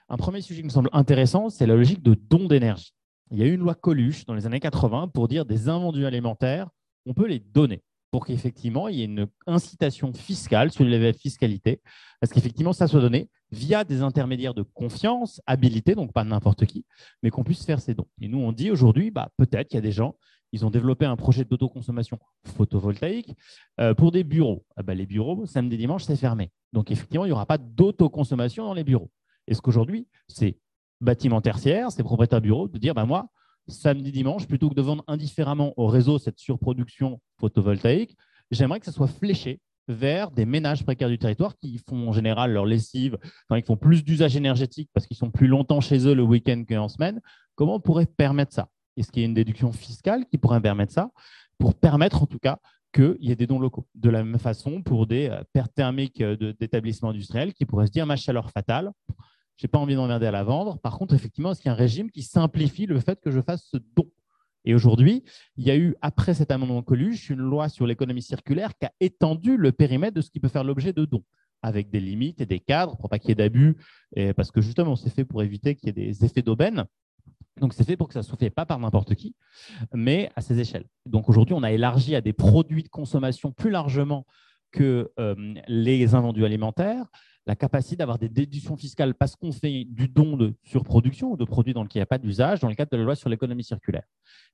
Un 0.10 0.18
premier 0.18 0.42
sujet 0.42 0.62
qui 0.62 0.68
me 0.68 0.72
semble 0.72 0.90
intéressant, 0.94 1.50
c'est 1.50 1.66
la 1.66 1.76
logique 1.76 2.02
de 2.02 2.14
don 2.14 2.48
d'énergie. 2.48 2.94
Il 3.32 3.40
y 3.40 3.44
a 3.44 3.46
eu 3.46 3.54
une 3.54 3.60
loi 3.60 3.76
Coluche 3.76 4.26
dans 4.26 4.36
les 4.36 4.46
années 4.46 4.62
80 4.62 5.10
pour 5.10 5.28
dire 5.28 5.46
des 5.46 5.68
invendus 5.68 6.06
alimentaires, 6.06 6.70
on 7.06 7.14
peut 7.14 7.28
les 7.28 7.40
donner 7.40 7.82
pour 8.12 8.26
qu'effectivement, 8.26 8.88
il 8.88 8.96
y 8.96 9.02
ait 9.02 9.06
une 9.06 9.28
incitation 9.46 10.14
fiscale 10.14 10.72
sur 10.72 10.84
les 10.84 11.14
fiscalité, 11.14 11.82
parce 12.20 12.32
qu'effectivement, 12.32 12.74
ça 12.74 12.88
soit 12.88 13.02
donné 13.02 13.30
via 13.52 13.84
des 13.84 14.02
intermédiaires 14.02 14.54
de 14.54 14.64
confiance, 14.64 15.42
habilités, 15.46 15.96
donc 15.96 16.14
pas 16.14 16.24
n'importe 16.24 16.66
qui, 16.66 16.86
mais 17.22 17.30
qu'on 17.30 17.44
puisse 17.44 17.66
faire 17.66 17.80
ces 17.80 17.94
dons. 17.94 18.08
Et 18.22 18.28
nous, 18.28 18.40
on 18.40 18.52
dit 18.52 18.72
aujourd'hui, 18.72 19.12
bah, 19.12 19.30
peut-être 19.38 19.68
qu'il 19.68 19.78
y 19.78 19.80
a 19.80 19.82
des 19.82 19.92
gens, 19.92 20.16
ils 20.54 20.66
ont 20.66 20.70
développé 20.70 21.06
un 21.06 21.18
projet 21.18 21.44
d'autoconsommation 21.44 22.20
photovoltaïque 22.46 23.36
euh, 23.80 23.94
pour 23.94 24.12
des 24.12 24.24
bureaux. 24.24 24.66
Ah 24.78 24.84
bah, 24.84 24.94
les 24.94 25.06
bureaux, 25.06 25.46
samedi, 25.46 25.78
dimanche, 25.78 26.06
c'est 26.06 26.16
fermé. 26.16 26.52
Donc, 26.74 26.92
effectivement, 26.92 27.26
il 27.26 27.30
n'y 27.30 27.34
aura 27.34 27.46
pas 27.46 27.58
d'autoconsommation 27.58 28.64
dans 28.66 28.74
les 28.74 28.86
bureaux. 28.86 29.12
Est-ce 29.48 29.62
qu'aujourd'hui, 29.62 30.08
c'est 30.28 30.58
bâtiment 31.02 31.42
tertiaire, 31.42 31.92
c'est 31.92 32.04
propriétaires 32.04 32.42
bureaux, 32.42 32.68
de 32.68 32.78
dire, 32.78 32.94
bah, 32.94 33.06
moi, 33.06 33.30
samedi, 33.68 34.12
dimanche, 34.12 34.48
plutôt 34.48 34.70
que 34.70 34.76
de 34.76 34.82
vendre 34.82 35.04
indifféremment 35.08 35.74
au 35.78 35.88
réseau 35.88 36.18
cette 36.20 36.40
surproduction 36.40 37.20
photovoltaïque, 37.40 38.16
j'aimerais 38.52 38.80
que 38.80 38.86
ça 38.86 38.92
soit 38.92 39.08
fléché 39.08 39.60
vers 39.88 40.32
des 40.32 40.46
ménages 40.46 40.84
précaires 40.84 41.10
du 41.10 41.18
territoire 41.18 41.58
qui 41.58 41.80
font 41.88 42.10
en 42.10 42.12
général 42.12 42.52
leur 42.52 42.66
lessive, 42.66 43.18
quand 43.48 43.56
ils 43.56 43.64
font 43.64 43.78
plus 43.78 44.04
d'usage 44.04 44.36
énergétique 44.36 44.90
parce 44.94 45.08
qu'ils 45.08 45.18
sont 45.18 45.32
plus 45.32 45.48
longtemps 45.48 45.82
chez 45.82 46.06
eux 46.08 46.14
le 46.14 46.24
week-end 46.24 46.64
qu'en 46.68 46.90
semaine. 46.90 47.22
Comment 47.56 47.76
on 47.76 47.80
pourrait 47.80 48.06
permettre 48.06 48.54
ça? 48.54 48.70
Est-ce 48.98 49.12
qu'il 49.12 49.22
y 49.22 49.26
a 49.26 49.28
une 49.28 49.34
déduction 49.34 49.72
fiscale 49.72 50.26
qui 50.26 50.38
pourrait 50.38 50.62
permettre 50.62 50.92
ça? 50.92 51.10
Pour 51.58 51.76
permettre 51.76 52.22
en 52.24 52.26
tout 52.26 52.40
cas 52.40 52.60
qu'il 52.94 53.18
y 53.20 53.32
ait 53.32 53.36
des 53.36 53.48
dons 53.48 53.60
locaux. 53.60 53.88
De 53.96 54.10
la 54.10 54.24
même 54.24 54.40
façon, 54.40 54.82
pour 54.82 55.08
des 55.08 55.30
euh, 55.30 55.44
pertes 55.54 55.74
thermiques 55.74 56.22
euh, 56.22 56.54
d'établissements 56.60 57.10
industriels 57.10 57.54
qui 57.54 57.66
pourraient 57.66 57.88
se 57.88 57.92
dire 57.92 58.06
ma 58.06 58.16
chaleur 58.16 58.50
fatale, 58.50 58.92
je 59.58 59.66
n'ai 59.66 59.68
pas 59.70 59.80
envie 59.80 59.96
d'emmerder 59.96 60.28
à 60.28 60.32
la 60.32 60.44
vendre. 60.44 60.80
Par 60.80 60.98
contre, 60.98 61.14
effectivement, 61.14 61.52
est-ce 61.52 61.62
qu'il 61.62 61.70
y 61.70 61.72
a 61.72 61.74
un 61.74 61.78
régime 61.78 62.10
qui 62.12 62.22
simplifie 62.22 62.86
le 62.86 63.00
fait 63.00 63.20
que 63.20 63.32
je 63.32 63.42
fasse 63.42 63.68
ce 63.72 63.78
don? 63.96 64.10
Et 64.66 64.76
aujourd'hui, 64.76 65.24
il 65.56 65.66
y 65.66 65.72
a 65.72 65.78
eu, 65.78 65.96
après 66.02 66.34
cet 66.34 66.52
amendement 66.52 66.82
Coluche, 66.84 67.30
une 67.30 67.40
loi 67.40 67.70
sur 67.70 67.88
l'économie 67.88 68.22
circulaire 68.22 68.78
qui 68.78 68.86
a 68.86 68.92
étendu 69.00 69.58
le 69.58 69.72
périmètre 69.72 70.16
de 70.16 70.22
ce 70.22 70.30
qui 70.30 70.40
peut 70.40 70.50
faire 70.50 70.64
l'objet 70.64 70.94
de 70.94 71.06
dons, 71.06 71.24
avec 71.62 71.90
des 71.90 72.00
limites 72.00 72.42
et 72.42 72.46
des 72.46 72.60
cadres 72.60 72.98
pour 72.98 73.10
pas 73.10 73.18
qu'il 73.18 73.30
y 73.30 73.32
ait 73.32 73.36
d'abus, 73.36 73.78
parce 74.36 74.52
que 74.52 74.62
justement, 74.62 74.96
c'est 74.96 75.10
fait 75.10 75.26
pour 75.26 75.42
éviter 75.42 75.76
qu'il 75.76 75.88
y 75.88 75.90
ait 75.90 75.94
des 75.94 76.26
effets 76.26 76.42
d'aubaine. 76.42 76.86
Donc, 77.62 77.74
c'est 77.74 77.86
fait 77.86 77.98
pour 77.98 78.08
que 78.08 78.14
ça 78.14 78.20
ne 78.20 78.26
se 78.26 78.36
fait 78.36 78.50
pas 78.50 78.66
par 78.66 78.78
n'importe 78.78 79.16
qui, 79.16 79.36
mais 79.94 80.30
à 80.36 80.42
ces 80.42 80.60
échelles. 80.60 80.86
Donc, 81.06 81.30
aujourd'hui, 81.30 81.56
on 81.56 81.64
a 81.64 81.72
élargi 81.72 82.14
à 82.14 82.22
des 82.22 82.34
produits 82.34 82.84
de 82.84 82.90
consommation 82.90 83.52
plus 83.52 83.72
largement 83.72 84.26
que 84.72 85.10
euh, 85.18 85.54
les 85.68 86.14
invendus 86.14 86.46
alimentaires, 86.46 87.06
la 87.48 87.56
capacité 87.56 87.96
d'avoir 87.96 88.20
des 88.20 88.28
déductions 88.28 88.76
fiscales 88.76 89.16
parce 89.16 89.36
qu'on 89.36 89.54
fait 89.54 89.86
du 89.86 90.10
don 90.10 90.36
de 90.36 90.54
surproduction 90.64 91.32
ou 91.32 91.38
de 91.38 91.46
produits 91.46 91.74
dans 91.74 91.82
lesquels 91.82 92.02
il 92.02 92.02
n'y 92.02 92.04
a 92.04 92.08
pas 92.08 92.18
d'usage 92.18 92.60
dans 92.60 92.68
le 92.68 92.76
cadre 92.76 92.92
de 92.92 92.98
la 92.98 93.04
loi 93.04 93.16
sur 93.16 93.30
l'économie 93.30 93.64
circulaire. 93.64 94.04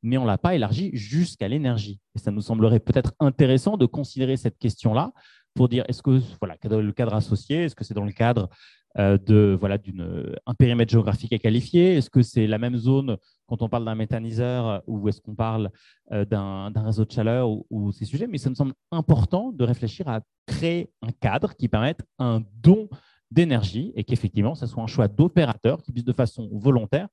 Mais 0.04 0.18
on 0.18 0.22
ne 0.22 0.28
l'a 0.28 0.38
pas 0.38 0.54
élargi 0.54 0.92
jusqu'à 0.94 1.48
l'énergie. 1.48 2.00
Et 2.16 2.20
ça 2.20 2.30
nous 2.30 2.42
semblerait 2.42 2.80
peut-être 2.80 3.14
intéressant 3.20 3.78
de 3.78 3.88
considérer 3.88 4.38
cette 4.38 4.60
question-là 4.60 5.12
pour 5.56 5.70
dire 5.70 5.86
est-ce 5.88 6.04
que 6.04 6.22
voilà, 6.40 6.56
le 6.64 6.92
cadre 6.92 7.16
associé, 7.16 7.64
est-ce 7.64 7.76
que 7.76 7.84
c'est 7.84 7.94
dans 7.96 8.06
le 8.06 8.12
cadre 8.12 8.50
de 8.98 9.58
voilà 9.60 9.78
d'une 9.78 10.36
un 10.46 10.54
périmètre 10.54 10.92
géographique 10.92 11.34
à 11.34 11.40
qualifier 11.40 11.96
Est-ce 11.96 12.10
que 12.10 12.22
c'est 12.22 12.46
la 12.46 12.58
même 12.60 12.78
zone 12.78 13.18
quand 13.48 13.62
on 13.62 13.70
parle 13.70 13.86
d'un 13.86 13.96
méthaniseur 13.96 14.82
ou 14.88 15.08
est-ce 15.10 15.22
qu'on 15.22 15.36
parle 15.36 15.70
euh, 16.12 16.26
d'un 16.26 16.72
réseau 16.76 17.06
de 17.06 17.12
chaleur 17.12 17.50
ou, 17.70 17.92
ces 17.92 18.06
sujets? 18.06 18.28
Mais 18.28 18.38
ça 18.38 18.50
me 18.50 18.56
semble 18.56 18.74
important 18.92 19.52
de 19.52 19.64
réfléchir 19.64 20.08
à 20.08 20.22
créer 20.48 20.92
un 21.02 21.12
cadre 21.12 21.56
qui 21.56 21.68
permette 21.68 22.02
un 22.20 22.42
don 22.62 22.90
d'énergie 23.32 23.92
et 23.96 24.04
qu'effectivement, 24.04 24.56
ce 24.56 24.66
soit 24.68 24.84
un 24.84 24.88
choix 24.88 25.08
d'opérateur 25.08 25.82
qui 25.82 25.92
puisse 25.92 26.06
de 26.06 26.14
façon 26.14 26.50
volontaire 26.54 27.08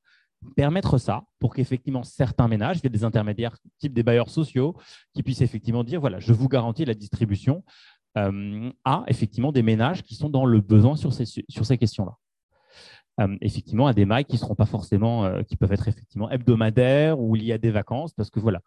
permettre 0.56 0.96
ça 0.98 1.24
pour 1.38 1.54
qu'effectivement 1.54 2.02
certains 2.02 2.48
ménages, 2.48 2.80
via 2.80 2.88
des 2.88 3.04
intermédiaires 3.04 3.56
type 3.78 3.92
des 3.92 4.02
bailleurs 4.02 4.30
sociaux, 4.30 4.74
qui 5.14 5.22
puissent 5.22 5.42
effectivement 5.42 5.84
dire 5.84 6.00
voilà, 6.00 6.18
je 6.18 6.32
vous 6.32 6.48
garantis 6.48 6.84
la 6.84 6.94
distribution 6.94 7.62
euh, 8.18 8.70
à 8.84 9.04
effectivement 9.06 9.52
des 9.52 9.62
ménages 9.62 10.02
qui 10.02 10.16
sont 10.16 10.30
dans 10.30 10.44
le 10.44 10.60
besoin 10.60 10.96
sur 10.96 11.12
ces, 11.12 11.24
sur 11.24 11.64
ces 11.64 11.78
questions-là. 11.78 12.16
Euh, 13.20 13.36
effectivement, 13.40 13.86
à 13.86 13.92
des 13.92 14.04
mailles 14.04 14.24
qui 14.24 14.36
seront 14.36 14.56
pas 14.56 14.66
forcément, 14.66 15.24
euh, 15.24 15.42
qui 15.42 15.56
peuvent 15.56 15.72
être 15.72 15.86
effectivement 15.86 16.28
hebdomadaires 16.28 17.20
ou 17.20 17.36
liés 17.36 17.52
à 17.52 17.58
des 17.58 17.70
vacances, 17.70 18.12
parce 18.12 18.30
que 18.30 18.40
voilà, 18.40 18.62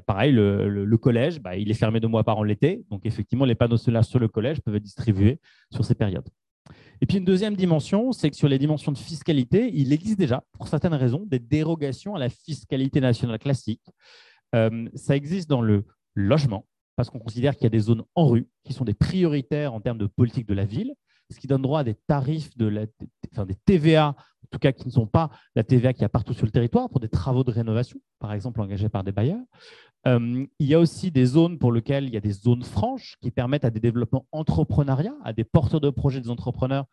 pareil, 0.00 0.32
le, 0.32 0.96
collège, 0.96 1.40
bah, 1.40 1.56
il 1.56 1.70
est 1.70 1.74
fermé 1.74 2.00
deux 2.00 2.08
mois 2.08 2.24
par 2.24 2.38
an 2.38 2.42
l'été, 2.42 2.84
donc 2.90 3.06
effectivement, 3.06 3.44
les 3.44 3.54
panneaux 3.54 3.76
solaires 3.76 4.04
sur 4.04 4.18
le 4.18 4.26
collège 4.26 4.60
peuvent 4.60 4.74
être 4.74 4.82
distribués 4.82 5.38
sur 5.70 5.84
ces 5.84 5.94
périodes. 5.94 6.28
Et 7.00 7.06
puis 7.06 7.18
une 7.18 7.24
deuxième 7.24 7.54
dimension, 7.54 8.10
c'est 8.10 8.30
que 8.30 8.36
sur 8.36 8.48
les 8.48 8.58
dimensions 8.58 8.90
de 8.90 8.98
fiscalité, 8.98 9.70
il 9.74 9.92
existe 9.92 10.18
déjà, 10.18 10.42
pour 10.52 10.66
certaines 10.66 10.94
raisons, 10.94 11.24
des 11.24 11.38
dérogations 11.38 12.16
à 12.16 12.18
la 12.18 12.30
fiscalité 12.30 13.00
nationale 13.00 13.38
classique. 13.38 13.84
ça 14.52 15.14
existe 15.14 15.48
dans 15.48 15.60
le 15.60 15.84
logement, 16.14 16.64
parce 16.96 17.10
qu'on 17.10 17.18
considère 17.18 17.54
qu'il 17.54 17.64
y 17.64 17.66
a 17.66 17.70
des 17.70 17.80
zones 17.80 18.02
en 18.14 18.26
rue 18.26 18.48
qui 18.64 18.72
sont 18.72 18.84
des 18.84 18.94
prioritaires 18.94 19.74
en 19.74 19.80
termes 19.80 19.98
de 19.98 20.06
politique 20.06 20.46
de 20.48 20.54
la 20.54 20.64
ville, 20.64 20.94
ce 21.30 21.38
qui 21.38 21.46
donne 21.46 21.62
droit 21.62 21.80
à 21.80 21.84
des 21.84 21.94
tarifs, 21.94 22.56
de 22.56 22.66
la, 22.66 22.86
enfin 23.32 23.44
des 23.44 23.54
TVA, 23.54 24.08
en 24.08 24.48
tout 24.50 24.58
cas 24.58 24.72
qui 24.72 24.86
ne 24.86 24.92
sont 24.92 25.06
pas 25.06 25.30
la 25.54 25.64
TVA 25.64 25.92
qu'il 25.92 26.02
y 26.02 26.04
a 26.04 26.08
partout 26.08 26.32
sur 26.32 26.46
le 26.46 26.52
territoire 26.52 26.88
pour 26.88 27.00
des 27.00 27.08
travaux 27.08 27.44
de 27.44 27.50
rénovation, 27.50 28.00
par 28.18 28.32
exemple 28.32 28.60
engagés 28.60 28.88
par 28.88 29.04
des 29.04 29.12
bailleurs. 29.12 29.42
Euh, 30.06 30.46
il 30.60 30.66
y 30.66 30.74
a 30.74 30.78
aussi 30.78 31.10
des 31.10 31.26
zones 31.26 31.58
pour 31.58 31.72
lesquelles 31.72 32.04
il 32.04 32.14
y 32.14 32.16
a 32.16 32.20
des 32.20 32.30
zones 32.30 32.62
franches 32.62 33.16
qui 33.20 33.32
permettent 33.32 33.64
à 33.64 33.70
des 33.70 33.80
développements 33.80 34.24
entrepreneuriats, 34.30 35.16
à 35.24 35.32
des 35.32 35.42
porteurs 35.42 35.80
de 35.80 35.90
projets, 35.90 36.20
des 36.20 36.30
entrepreneurs, 36.30 36.86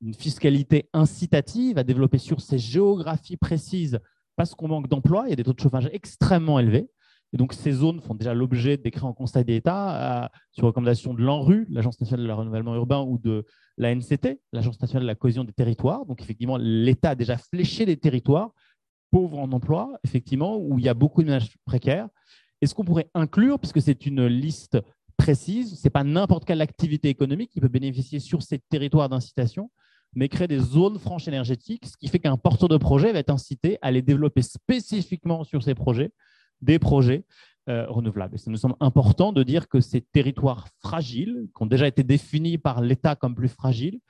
une 0.00 0.14
fiscalité 0.14 0.88
incitative 0.92 1.78
à 1.78 1.82
développer 1.82 2.18
sur 2.18 2.40
ces 2.40 2.58
géographies 2.58 3.36
précises 3.36 3.98
parce 4.36 4.54
qu'on 4.54 4.68
manque 4.68 4.88
d'emplois, 4.88 5.24
il 5.26 5.30
y 5.30 5.32
a 5.32 5.36
des 5.36 5.44
taux 5.44 5.52
de 5.52 5.60
chauffage 5.60 5.90
extrêmement 5.92 6.58
élevés. 6.60 6.88
Et 7.32 7.36
donc, 7.36 7.52
ces 7.52 7.72
zones 7.72 8.00
font 8.00 8.14
déjà 8.14 8.34
l'objet 8.34 8.76
de 8.76 8.82
décrets 8.82 9.04
en 9.04 9.12
Conseil 9.12 9.44
d'État 9.44 10.24
euh, 10.24 10.28
sur 10.50 10.64
recommandation 10.64 11.14
de 11.14 11.22
l'ANRU, 11.22 11.66
l'Agence 11.70 12.00
nationale 12.00 12.24
de 12.24 12.28
la 12.28 12.34
renouvellement 12.34 12.74
urbain, 12.74 13.02
ou 13.02 13.18
de 13.18 13.44
l'ANCT, 13.78 14.40
l'Agence 14.52 14.80
nationale 14.80 15.04
de 15.04 15.06
la 15.06 15.14
cohésion 15.14 15.44
des 15.44 15.52
territoires. 15.52 16.04
Donc, 16.06 16.20
effectivement, 16.22 16.56
l'État 16.58 17.10
a 17.10 17.14
déjà 17.14 17.36
fléché 17.36 17.86
des 17.86 17.96
territoires 17.96 18.52
pauvres 19.10 19.38
en 19.38 19.50
emploi, 19.52 19.98
effectivement, 20.04 20.56
où 20.56 20.78
il 20.78 20.84
y 20.84 20.88
a 20.88 20.94
beaucoup 20.94 21.22
de 21.22 21.28
ménages 21.28 21.56
précaires. 21.64 22.08
Est-ce 22.60 22.74
qu'on 22.74 22.84
pourrait 22.84 23.10
inclure, 23.14 23.58
puisque 23.58 23.80
c'est 23.80 24.06
une 24.06 24.26
liste 24.26 24.78
précise, 25.16 25.78
ce 25.78 25.86
n'est 25.86 25.90
pas 25.90 26.04
n'importe 26.04 26.44
quelle 26.44 26.60
activité 26.60 27.08
économique 27.08 27.50
qui 27.50 27.60
peut 27.60 27.68
bénéficier 27.68 28.20
sur 28.20 28.42
ces 28.42 28.58
territoires 28.58 29.08
d'incitation, 29.08 29.70
mais 30.14 30.28
créer 30.28 30.48
des 30.48 30.58
zones 30.58 30.98
franches 30.98 31.28
énergétiques, 31.28 31.86
ce 31.86 31.96
qui 31.96 32.08
fait 32.08 32.18
qu'un 32.18 32.36
porteur 32.36 32.68
de 32.68 32.76
projet 32.76 33.12
va 33.12 33.20
être 33.20 33.30
incité 33.30 33.78
à 33.82 33.90
les 33.90 34.02
développer 34.02 34.42
spécifiquement 34.42 35.44
sur 35.44 35.62
ces 35.62 35.74
projets 35.74 36.10
des 36.62 36.78
projets 36.78 37.24
euh, 37.68 37.86
renouvelables. 37.88 38.34
Et 38.34 38.38
ça 38.38 38.50
nous 38.50 38.56
semble 38.56 38.76
important 38.80 39.32
de 39.32 39.42
dire 39.42 39.68
que 39.68 39.80
ces 39.80 40.00
territoires 40.00 40.68
fragiles, 40.80 41.46
qui 41.54 41.62
ont 41.62 41.66
déjà 41.66 41.86
été 41.86 42.02
définis 42.02 42.58
par 42.58 42.80
l'État 42.80 43.14
comme 43.14 43.34
plus 43.34 43.48
fragiles, 43.48 44.00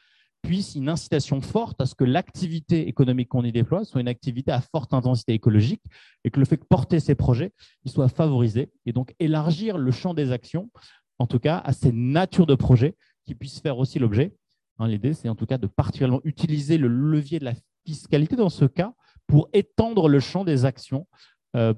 puissent 0.43 0.75
une 0.75 0.89
incitation 0.89 1.41
forte 1.41 1.81
à 1.81 1.87
ce 1.87 1.95
que 1.95 2.05
l'activité 2.05 2.89
économique 2.89 3.29
qu'on 3.29 3.45
y 3.45 3.53
déploie 3.53 3.85
soit 3.85 4.01
une 4.01 4.09
activité 4.09 4.53
à 4.53 4.61
forte 4.61 4.95
intensité 4.95 5.35
écologique 5.35 5.83
et 6.25 6.31
que 6.31 6.39
le 6.39 6.47
fait 6.47 6.57
de 6.57 6.65
porter 6.65 7.01
ces 7.01 7.15
projets 7.15 7.53
il 7.85 7.91
soit 7.91 8.09
favorisé 8.09 8.71
et 8.87 8.93
donc 8.93 9.15
élargir 9.19 9.77
le 9.77 9.91
champ 9.91 10.15
des 10.15 10.33
actions, 10.33 10.71
en 11.19 11.27
tout 11.27 11.39
cas 11.39 11.59
à 11.59 11.73
ces 11.73 11.93
natures 11.93 12.47
de 12.47 12.55
projets 12.55 12.97
qui 13.27 13.35
puissent 13.35 13.61
faire 13.61 13.79
aussi 13.79 13.99
l'objet. 13.99 14.35
Hein, 14.79 14.89
l'idée, 14.89 15.13
c'est 15.13 15.29
en 15.29 15.35
tout 15.35 15.47
cas 15.47 15.59
de 15.59 15.67
particulièrement 15.67 16.23
utiliser 16.25 16.79
le 16.79 16.89
levier 16.89 17.39
de 17.39 17.45
la 17.45 17.55
fiscalité 17.85 18.37
dans 18.37 18.49
ce 18.49 18.65
cas 18.65 18.95
pour 19.27 19.49
étendre 19.53 20.09
le 20.09 20.21
champ 20.21 20.45
des 20.45 20.65
actions 20.65 21.07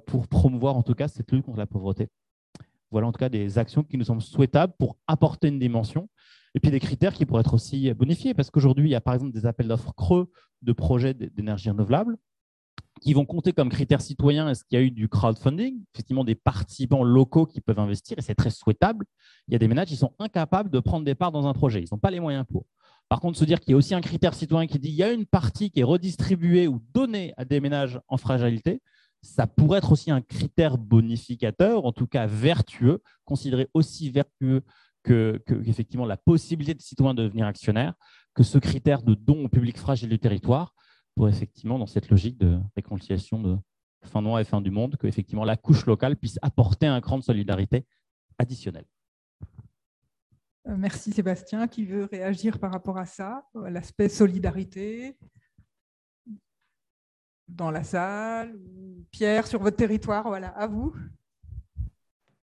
pour 0.06 0.28
promouvoir 0.28 0.76
en 0.76 0.82
tout 0.82 0.94
cas 0.94 1.08
cette 1.08 1.30
lutte 1.32 1.44
contre 1.44 1.58
la 1.58 1.66
pauvreté. 1.66 2.08
Voilà 2.90 3.06
en 3.06 3.12
tout 3.12 3.18
cas 3.18 3.30
des 3.30 3.58
actions 3.58 3.82
qui 3.82 3.96
nous 3.96 4.04
semblent 4.04 4.22
souhaitables 4.22 4.74
pour 4.78 4.98
apporter 5.06 5.48
une 5.48 5.58
dimension 5.58 6.08
et 6.54 6.60
puis 6.60 6.70
des 6.70 6.80
critères 6.80 7.14
qui 7.14 7.24
pourraient 7.24 7.40
être 7.40 7.54
aussi 7.54 7.92
bonifiés 7.94 8.34
parce 8.34 8.50
qu'aujourd'hui, 8.50 8.88
il 8.88 8.92
y 8.92 8.94
a 8.94 9.00
par 9.00 9.14
exemple 9.14 9.32
des 9.32 9.46
appels 9.46 9.68
d'offres 9.68 9.94
creux 9.94 10.30
de 10.60 10.72
projets 10.72 11.14
d'énergie 11.14 11.70
renouvelable 11.70 12.18
qui 13.00 13.14
vont 13.14 13.24
compter 13.24 13.52
comme 13.52 13.68
critères 13.68 14.00
citoyens 14.00 14.48
est-ce 14.48 14.64
qu'il 14.64 14.78
y 14.78 14.82
a 14.82 14.84
eu 14.84 14.90
du 14.90 15.08
crowdfunding, 15.08 15.82
effectivement 15.94 16.24
des 16.24 16.34
participants 16.34 17.02
locaux 17.02 17.46
qui 17.46 17.60
peuvent 17.60 17.80
investir 17.80 18.18
et 18.18 18.22
c'est 18.22 18.34
très 18.34 18.50
souhaitable. 18.50 19.06
Il 19.48 19.52
y 19.52 19.56
a 19.56 19.58
des 19.58 19.68
ménages 19.68 19.88
qui 19.88 19.96
sont 19.96 20.14
incapables 20.18 20.70
de 20.70 20.78
prendre 20.78 21.04
des 21.04 21.14
parts 21.14 21.32
dans 21.32 21.46
un 21.46 21.52
projet, 21.52 21.82
ils 21.82 21.88
n'ont 21.90 21.98
pas 21.98 22.10
les 22.10 22.20
moyens 22.20 22.44
pour. 22.48 22.66
Par 23.08 23.20
contre, 23.20 23.38
se 23.38 23.44
dire 23.44 23.60
qu'il 23.60 23.72
y 23.72 23.74
a 23.74 23.76
aussi 23.76 23.94
un 23.94 24.00
critère 24.00 24.34
citoyen 24.34 24.66
qui 24.66 24.78
dit 24.78 24.88
qu'il 24.88 24.96
y 24.96 25.02
a 25.02 25.12
une 25.12 25.26
partie 25.26 25.70
qui 25.70 25.80
est 25.80 25.84
redistribuée 25.84 26.68
ou 26.68 26.80
donnée 26.94 27.34
à 27.36 27.44
des 27.44 27.60
ménages 27.60 28.00
en 28.08 28.16
fragilité, 28.16 28.80
ça 29.22 29.46
pourrait 29.46 29.78
être 29.78 29.92
aussi 29.92 30.10
un 30.10 30.20
critère 30.20 30.78
bonificateur, 30.78 31.84
en 31.84 31.92
tout 31.92 32.06
cas 32.06 32.26
vertueux, 32.26 33.02
considéré 33.24 33.68
aussi 33.72 34.10
vertueux 34.10 34.62
que, 35.02 35.42
effectivement 35.66 36.06
la 36.06 36.16
possibilité 36.16 36.74
de 36.74 36.82
citoyens 36.82 37.14
de 37.14 37.22
devenir 37.22 37.46
actionnaire, 37.46 37.94
que 38.34 38.42
ce 38.42 38.58
critère 38.58 39.02
de 39.02 39.14
don 39.14 39.44
au 39.44 39.48
public 39.48 39.78
fragile 39.78 40.08
du 40.08 40.18
territoire, 40.18 40.74
pour 41.14 41.28
effectivement, 41.28 41.78
dans 41.78 41.86
cette 41.86 42.08
logique 42.08 42.38
de 42.38 42.58
réconciliation 42.74 43.40
de 43.40 43.56
fin 44.04 44.20
mois 44.20 44.40
et 44.40 44.44
fin 44.44 44.60
du 44.60 44.70
monde, 44.70 44.96
que 44.96 45.06
effectivement 45.06 45.44
la 45.44 45.56
couche 45.56 45.86
locale 45.86 46.16
puisse 46.16 46.38
apporter 46.42 46.86
un 46.86 47.00
cran 47.00 47.18
de 47.18 47.22
solidarité 47.22 47.86
additionnel. 48.38 48.84
Euh, 50.68 50.76
merci 50.76 51.12
Sébastien. 51.12 51.68
Qui 51.68 51.84
veut 51.84 52.04
réagir 52.04 52.58
par 52.58 52.72
rapport 52.72 52.98
à 52.98 53.06
ça, 53.06 53.44
l'aspect 53.54 54.08
solidarité? 54.08 55.16
Dans 57.56 57.70
la 57.70 57.84
salle 57.84 58.54
Pierre, 59.10 59.46
sur 59.46 59.60
votre 59.60 59.76
territoire, 59.76 60.26
voilà, 60.26 60.48
à 60.48 60.66
vous. 60.66 60.94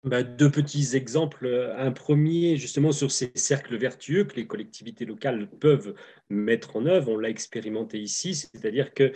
Bah, 0.02 0.22
deux 0.22 0.50
petits 0.50 0.94
exemples. 0.94 1.74
Un 1.76 1.90
premier, 1.90 2.56
justement, 2.56 2.92
sur 2.92 3.10
ces 3.10 3.32
cercles 3.34 3.76
vertueux 3.76 4.24
que 4.24 4.36
les 4.36 4.46
collectivités 4.46 5.04
locales 5.04 5.48
peuvent 5.48 5.94
mettre 6.28 6.76
en 6.76 6.86
œuvre. 6.86 7.12
On 7.12 7.18
l'a 7.18 7.28
expérimenté 7.28 7.98
ici, 7.98 8.34
c'est-à-dire 8.34 8.94
que 8.94 9.12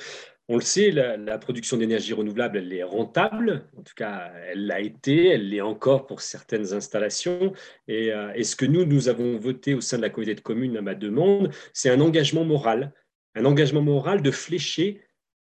on 0.48 0.56
le 0.56 0.62
sait, 0.62 0.90
la, 0.90 1.38
production 1.38 1.76
d'énergie 1.76 2.12
renouvelable, 2.12 2.58
elle 2.58 2.72
est 2.72 2.82
rentable. 2.82 3.68
En 3.76 3.82
tout 3.82 3.94
cas, 3.94 4.32
elle 4.48 4.66
l'a 4.66 4.80
été, 4.80 5.28
elle 5.28 5.48
l'est 5.48 5.60
encore 5.60 6.06
pour 6.06 6.22
certaines 6.22 6.72
installations. 6.72 7.52
Euh, 7.88 8.32
et, 8.34 8.42
ce 8.42 8.56
que 8.56 8.66
nous, 8.66 8.84
nous 8.84 9.08
avons 9.08 9.38
voté 9.38 9.74
au 9.74 9.80
sein 9.80 9.96
de 9.96 10.02
la 10.02 10.10
communauté 10.10 10.34
de 10.34 10.40
communes 10.40 10.76
à 10.76 10.82
ma 10.82 10.96
demande, 10.96 11.54
c'est 11.72 11.88
un 11.88 12.00
engagement 12.00 12.44
moral. 12.44 12.92
Un 13.36 13.44
engagement 13.44 13.80
moral 13.80 14.22
de 14.22 14.32
flécher 14.32 15.00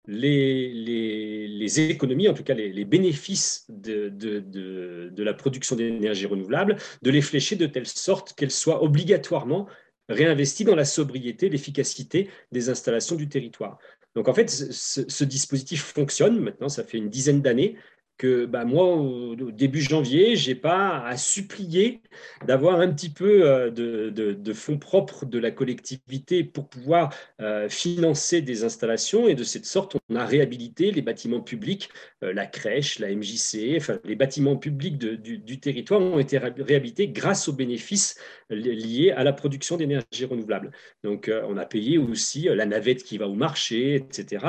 les, 0.09 1.79
économies, 1.79 2.27
en 2.27 2.33
tout 2.33 2.43
cas 2.43 2.53
les, 2.53 2.85
bénéfices 2.85 3.65
de, 3.69 5.13
la 5.17 5.33
production 5.33 5.75
d'énergie 5.75 6.25
renouvelable, 6.25 6.77
de 7.01 7.11
les 7.11 7.21
flécher 7.21 7.55
de 7.55 7.67
telle 7.67 7.87
sorte 7.87 8.33
qu'elles 8.33 8.51
soient 8.51 8.83
obligatoirement 8.83 9.67
réinvesties 10.09 10.65
dans 10.65 10.75
la 10.75 10.85
sobriété, 10.85 11.49
l'efficacité 11.49 12.29
des 12.51 12.69
installations 12.69 13.15
du 13.15 13.29
territoire. 13.29 13.77
Donc 14.15 14.27
en 14.27 14.33
fait, 14.33 14.49
ce 14.49 15.23
dispositif 15.23 15.83
fonctionne 15.83 16.39
maintenant, 16.39 16.69
ça 16.69 16.83
fait 16.83 16.97
une 16.97 17.09
dizaine 17.09 17.41
d'années 17.41 17.75
que 18.19 18.45
bah, 18.45 18.65
moi, 18.65 18.85
au, 18.97 19.35
début 19.51 19.81
janvier, 19.81 20.35
je 20.35 20.49
n'ai 20.49 20.55
pas 20.55 21.03
à 21.05 21.15
supplier 21.15 22.01
d'avoir 22.45 22.81
un 22.81 22.91
petit 22.91 23.09
peu 23.09 23.49
euh, 23.49 23.71
de, 23.71 24.53
fonds 24.53 24.77
propres 24.77 25.25
de 25.25 25.39
la 25.39 25.51
collectivité 25.51 26.43
pour 26.43 26.67
pouvoir 26.67 27.13
euh, 27.39 27.69
financer 27.69 28.41
des 28.41 28.65
installations. 28.65 29.27
Et 29.29 29.35
de 29.35 29.43
cette 29.43 29.65
sorte, 29.65 29.95
on 30.09 30.15
a 30.15 30.25
réhabilité 30.25 30.91
les 30.91 31.01
bâtiments 31.01 31.39
publics, 31.39 31.89
euh, 32.23 32.33
la 32.33 32.45
crèche, 32.45 32.99
la 32.99 33.09
MJC, 33.15 33.77
enfin, 33.77 33.99
les 34.03 34.15
bâtiments 34.15 34.57
publics 34.57 34.97
du, 34.97 35.59
territoire 35.59 36.01
ont 36.01 36.19
été 36.19 36.37
réhabilités 36.37 37.07
grâce 37.07 37.47
aux 37.47 37.53
bénéfices 37.53 38.19
liés 38.49 39.11
à 39.11 39.23
la 39.23 39.31
production 39.31 39.77
d'énergie 39.77 40.25
renouvelable. 40.25 40.71
Donc, 41.03 41.31
on 41.47 41.57
a 41.57 41.65
payé 41.65 41.97
aussi 41.97 42.43
la 42.43 42.65
navette 42.65 43.03
qui 43.03 43.17
va 43.17 43.27
au 43.27 43.35
marché, 43.35 43.95
etc. 43.95 44.45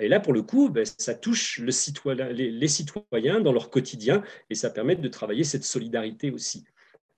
et 0.00 0.08
là, 0.08 0.20
pour 0.20 0.32
le 0.32 0.42
coup, 0.42 0.68
ben, 0.68 0.84
ça 0.84 1.14
touche 1.14 1.58
le 1.58 1.72
citoyen, 1.72 2.28
les 2.28 2.68
citoyens 2.68 3.01
dans 3.40 3.52
leur 3.52 3.70
quotidien 3.70 4.22
et 4.50 4.54
ça 4.54 4.70
permet 4.70 4.96
de 4.96 5.08
travailler 5.08 5.44
cette 5.44 5.64
solidarité 5.64 6.30
aussi. 6.30 6.64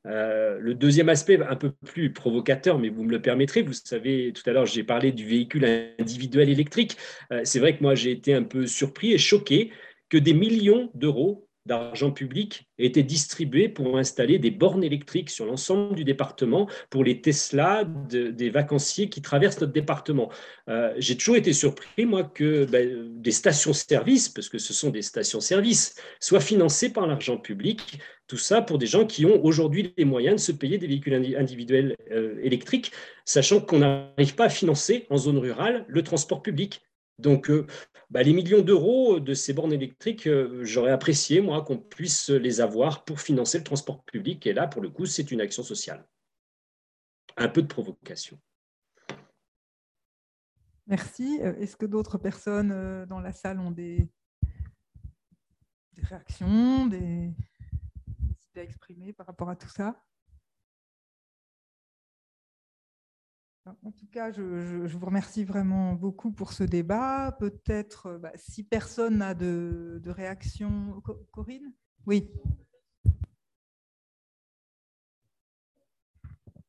Euh, 0.07 0.59
le 0.61 0.75
deuxième 0.75 1.09
aspect, 1.09 1.41
un 1.41 1.57
peu 1.57 1.73
plus 1.87 2.13
provocateur, 2.13 2.79
mais 2.79 2.91
vous 2.91 3.05
me 3.05 3.11
le 3.11 3.23
permettrez, 3.23 3.63
vous 3.63 3.73
savez, 3.73 4.33
tout 4.35 4.43
à 4.49 4.53
l'heure, 4.53 4.67
j'ai 4.67 4.85
parlé 4.85 5.13
du 5.13 5.27
véhicule 5.27 5.65
individuel 5.99 6.51
électrique. 6.51 6.97
Euh, 7.33 7.41
c'est 7.45 7.59
vrai 7.59 7.77
que 7.77 7.83
moi, 7.83 7.95
j'ai 7.95 8.11
été 8.11 8.35
un 8.35 8.43
peu 8.43 8.67
surpris 8.67 9.13
et 9.13 9.19
choqué 9.19 9.71
que 10.11 10.19
des 10.19 10.35
millions 10.35 10.91
d'euros 10.95 11.49
d'argent 11.67 12.11
public 12.11 12.69
été 12.79 13.03
distribué 13.03 13.69
pour 13.69 13.97
installer 13.97 14.39
des 14.39 14.51
bornes 14.51 14.85
électriques 14.85 15.31
sur 15.31 15.47
l'ensemble 15.47 15.95
du 15.95 16.05
département 16.05 16.69
pour 16.91 17.05
les 17.05 17.21
Tesla 17.21 17.85
des 17.85 18.51
vacanciers 18.51 19.09
qui 19.09 19.23
traversent 19.23 19.61
notre 19.61 19.73
département. 19.73 20.31
Euh, 20.69 20.93
j'ai 20.99 21.17
toujours 21.17 21.37
été 21.37 21.53
surpris, 21.53 22.05
moi, 22.05 22.25
que 22.25 22.67
ben, 22.67 23.09
des 23.21 23.31
stations-service, 23.31 24.29
parce 24.29 24.49
que 24.49 24.59
ce 24.59 24.75
sont 24.75 24.91
des 24.91 25.03
stations-service, 25.03 25.95
soient 26.21 26.41
financées 26.41 26.93
par 26.93 27.07
l'argent 27.07 27.39
public. 27.39 27.99
Tout 28.27 28.39
ça 28.39 28.63
pour 28.63 28.79
des 28.79 28.87
gens 28.87 29.07
qui 29.07 29.25
ont 29.25 29.43
aujourd'hui 29.45 29.95
les 29.97 30.05
moyens 30.05 30.37
de 30.37 30.41
se 30.41 30.53
payer 30.53 30.79
des 30.79 30.87
véhicules 30.87 31.37
individuels 31.37 31.95
euh, 32.11 32.39
électriques, 32.43 32.93
sachant 33.25 33.61
qu'on 33.61 33.79
n'arrive 33.79 34.35
pas 34.35 34.47
à 34.47 34.51
financer 34.51 35.07
en 35.11 35.17
zone 35.17 35.39
rurale 35.39 35.85
le 35.89 36.03
transport 36.03 36.43
public. 36.43 36.83
Donc, 37.19 37.49
euh, 37.49 37.67
bah, 38.11 38.23
les 38.23 38.33
millions 38.33 38.63
d'euros 38.63 39.21
de 39.21 39.35
ces 39.35 39.53
bornes 39.53 39.73
électriques, 39.73 40.27
euh, 40.27 40.65
j'aurais 40.65 40.91
apprécié, 40.91 41.41
moi, 41.41 41.63
qu'on 41.63 41.79
puisse 41.79 42.31
les 42.31 42.61
avoir 42.61 43.05
pour 43.05 43.21
financer 43.21 43.59
le 43.59 43.65
transport 43.65 44.03
public. 44.05 44.47
Et 44.47 44.53
là, 44.53 44.67
pour 44.67 44.83
le 44.83 44.91
coup, 44.91 45.07
c'est 45.07 45.31
une 45.31 45.41
action 45.41 45.63
sociale. 45.63 46.07
Un 47.37 47.49
peu 47.49 47.63
de 47.63 47.69
provocation. 47.69 48.39
Merci. 50.87 51.41
Euh, 51.43 51.55
est-ce 51.57 51.77
que 51.77 51.87
d'autres 51.87 52.19
personnes 52.19 53.07
dans 53.07 53.21
la 53.21 53.33
salle 53.33 53.61
ont 53.61 53.71
des, 53.71 54.09
réactions, 56.03 56.87
des 56.87 57.33
idées 58.51 58.61
à 58.61 58.63
exprimer 58.63 59.13
par 59.13 59.27
rapport 59.27 59.49
à 59.49 59.57
tout 59.57 59.69
ça? 59.69 60.03
En 63.67 63.93
tout 63.93 64.07
cas, 64.13 64.31
je, 64.31 64.43
vous 64.43 65.07
remercie 65.07 65.45
vraiment 65.45 65.95
beaucoup 65.95 66.31
pour 66.31 66.53
ce 66.53 66.65
débat. 66.65 67.35
Peut-être, 67.39 68.07
euh, 68.07 68.19
bah, 68.19 68.33
si 68.35 68.63
personne 68.63 69.19
n'a 69.19 69.35
de, 69.35 70.03
réaction, 70.05 71.03
Corinne? 71.33 71.73
Oui. 72.07 72.31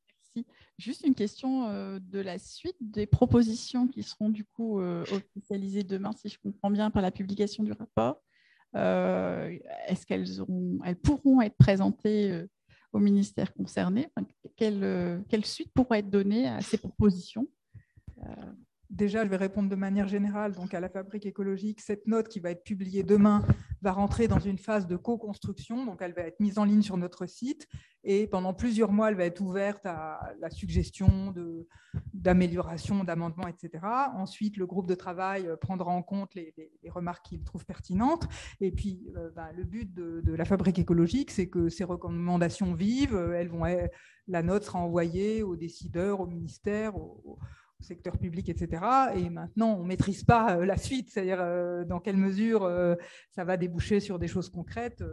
Merci. 0.08 0.48
Juste 0.78 1.06
une 1.06 1.16
question 1.16 1.68
euh, 1.68 2.00
de 2.00 2.20
la 2.20 2.40
suite 2.40 2.78
des 2.80 3.06
propositions 3.06 3.88
qui 3.90 4.02
seront 4.02 4.30
du 4.30 4.46
coup 4.46 4.80
euh, 4.80 5.04
officialisées 5.12 5.84
demain, 5.84 6.14
si 6.14 6.30
je 6.30 6.40
comprends 6.40 6.72
bien, 6.72 6.92
par 6.92 7.02
la 7.02 7.12
publication 7.12 7.64
du 7.64 7.74
rapport. 7.74 8.22
Est-ce 8.74 10.06
qu'elles 10.06 10.42
elles 10.84 10.98
pourront 10.98 11.42
être 11.42 11.56
présentées 11.56 12.46
au 12.96 13.00
ministère 13.00 13.54
concerné 13.54 14.10
quelle, 14.56 15.24
quelle, 15.28 15.46
suite 15.46 15.72
pourrait 15.74 16.00
être 16.00 16.10
donnée 16.10 16.48
à 16.48 16.62
ces 16.62 16.78
propositions? 16.78 17.48
Euh, 18.24 18.26
Déjà, 18.90 19.24
je 19.24 19.30
vais 19.30 19.38
répondre 19.38 19.70
de 19.70 19.76
manière 19.76 20.08
générale. 20.08 20.54
Donc, 20.54 20.74
à 20.74 20.80
la 20.80 20.90
fabrique 20.90 21.26
écologique, 21.26 21.82
cette 21.82 22.08
note 22.08 22.28
qui 22.28 22.40
va 22.40 22.52
être 22.52 22.64
publiée 22.64 23.04
demain 23.04 23.44
va 23.82 23.92
rentrer 23.92 24.28
dans 24.28 24.40
une 24.40 24.58
phase 24.58 24.88
de 24.88 24.96
co-construction. 24.96 25.86
Donc, 25.86 26.02
elle 26.02 26.14
va 26.14 26.24
être 26.24 26.40
mise 26.40 26.58
en 26.58 26.66
ligne 26.66 26.82
sur 26.82 26.98
notre 26.98 27.26
site 27.26 27.68
et 28.08 28.28
pendant 28.28 28.54
plusieurs 28.54 28.92
mois, 28.92 29.10
elle 29.10 29.18
va 29.18 29.26
être 29.26 29.42
ouverte 29.42 29.84
à 29.88 30.32
la 30.40 30.52
suggestion 30.52 31.34
d'amélioration, 32.14 33.04
d'amendements, 33.04 33.48
etc. 33.48 33.84
Ensuite, 34.16 34.58
le 34.58 34.68
groupe 34.68 34.86
de 34.86 34.94
travail 34.94 35.50
prendra 35.60 35.92
en 35.92 36.04
compte 36.04 36.36
les, 36.36 36.54
remarques 36.90 37.26
qu'il 37.26 37.44
trouve 37.44 37.66
pertinentes. 37.66 38.28
Et 38.62 38.72
puis, 38.72 39.12
euh, 39.18 39.32
bah, 39.36 39.50
le 39.58 39.64
but 39.64 39.92
de, 39.92 40.22
la 40.36 40.46
fabrique 40.46 40.78
écologique, 40.78 41.32
c'est 41.32 41.50
que 41.50 41.68
ces 41.68 41.84
recommandations 41.84 42.76
vivent. 42.76 43.16
Elles 43.36 43.50
vont, 43.50 43.64
la 44.28 44.44
note 44.44 44.66
sera 44.66 44.78
envoyée 44.78 45.42
aux 45.42 45.56
décideurs, 45.56 46.20
au 46.20 46.28
ministère, 46.28 46.96
aux 46.96 47.40
secteur 47.80 48.18
public, 48.18 48.50
etc. 48.50 48.84
Et 49.16 49.30
maintenant, 49.30 49.78
on 49.80 49.84
ne 49.84 49.88
maîtrise 49.88 50.24
pas 50.24 50.58
euh, 50.58 50.66
la 50.66 50.78
suite, 50.78 51.10
c'est-à-dire 51.12 51.40
euh, 51.40 51.84
dans 51.86 52.00
quelle 52.00 52.18
mesure 52.18 52.64
euh, 52.64 52.96
ça 53.32 53.44
va 53.44 53.58
déboucher 53.58 54.00
sur 54.00 54.20
des 54.20 54.28
choses 54.28 54.50
concrètes. 54.50 55.04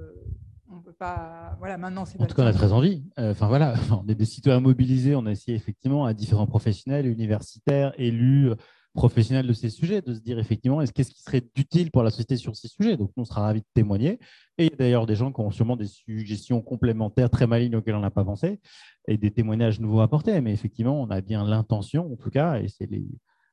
On 0.70 0.80
peut 0.80 0.94
pas. 0.94 1.56
Voilà, 1.58 1.76
maintenant, 1.76 2.02
En 2.02 2.26
tout 2.26 2.34
cas, 2.34 2.44
on 2.44 2.46
a 2.46 2.52
très 2.52 2.72
envie. 2.72 3.04
Enfin, 3.18 3.46
voilà, 3.46 3.74
on 3.90 4.08
est 4.08 4.14
des 4.14 4.24
citoyens 4.24 4.60
mobilisés. 4.60 5.14
On 5.14 5.26
a 5.26 5.30
essayé 5.30 5.56
effectivement 5.56 6.06
à 6.06 6.14
différents 6.14 6.46
professionnels, 6.46 7.06
universitaires, 7.06 7.92
élus, 7.98 8.52
professionnels 8.94 9.46
de 9.46 9.52
ces 9.52 9.70
sujets, 9.70 10.02
de 10.02 10.14
se 10.14 10.20
dire 10.20 10.38
effectivement, 10.38 10.82
qu'est-ce 10.84 11.10
qui 11.10 11.22
serait 11.22 11.42
utile 11.56 11.90
pour 11.90 12.02
la 12.02 12.10
société 12.10 12.36
sur 12.36 12.54
ces 12.56 12.68
sujets? 12.68 12.96
Donc, 12.96 13.10
on 13.16 13.24
sera 13.24 13.42
ravis 13.42 13.60
de 13.60 13.66
témoigner. 13.74 14.18
Et 14.58 14.70
d'ailleurs 14.70 15.06
des 15.06 15.14
gens 15.14 15.32
qui 15.32 15.40
ont 15.40 15.50
sûrement 15.50 15.76
des 15.76 15.86
suggestions 15.86 16.60
complémentaires 16.60 17.30
très 17.30 17.46
malignes 17.46 17.76
auxquelles 17.76 17.94
on 17.94 18.00
n'a 18.00 18.10
pas 18.10 18.24
pensé 18.24 18.60
et 19.08 19.16
des 19.16 19.30
témoignages 19.30 19.80
nouveaux 19.80 20.00
apportés. 20.00 20.40
Mais 20.40 20.52
effectivement, 20.52 21.00
on 21.00 21.10
a 21.10 21.20
bien 21.20 21.44
l'intention, 21.44 22.12
en 22.12 22.16
tout 22.16 22.30
cas, 22.30 22.60
et 22.60 22.68
c'est 22.68 22.88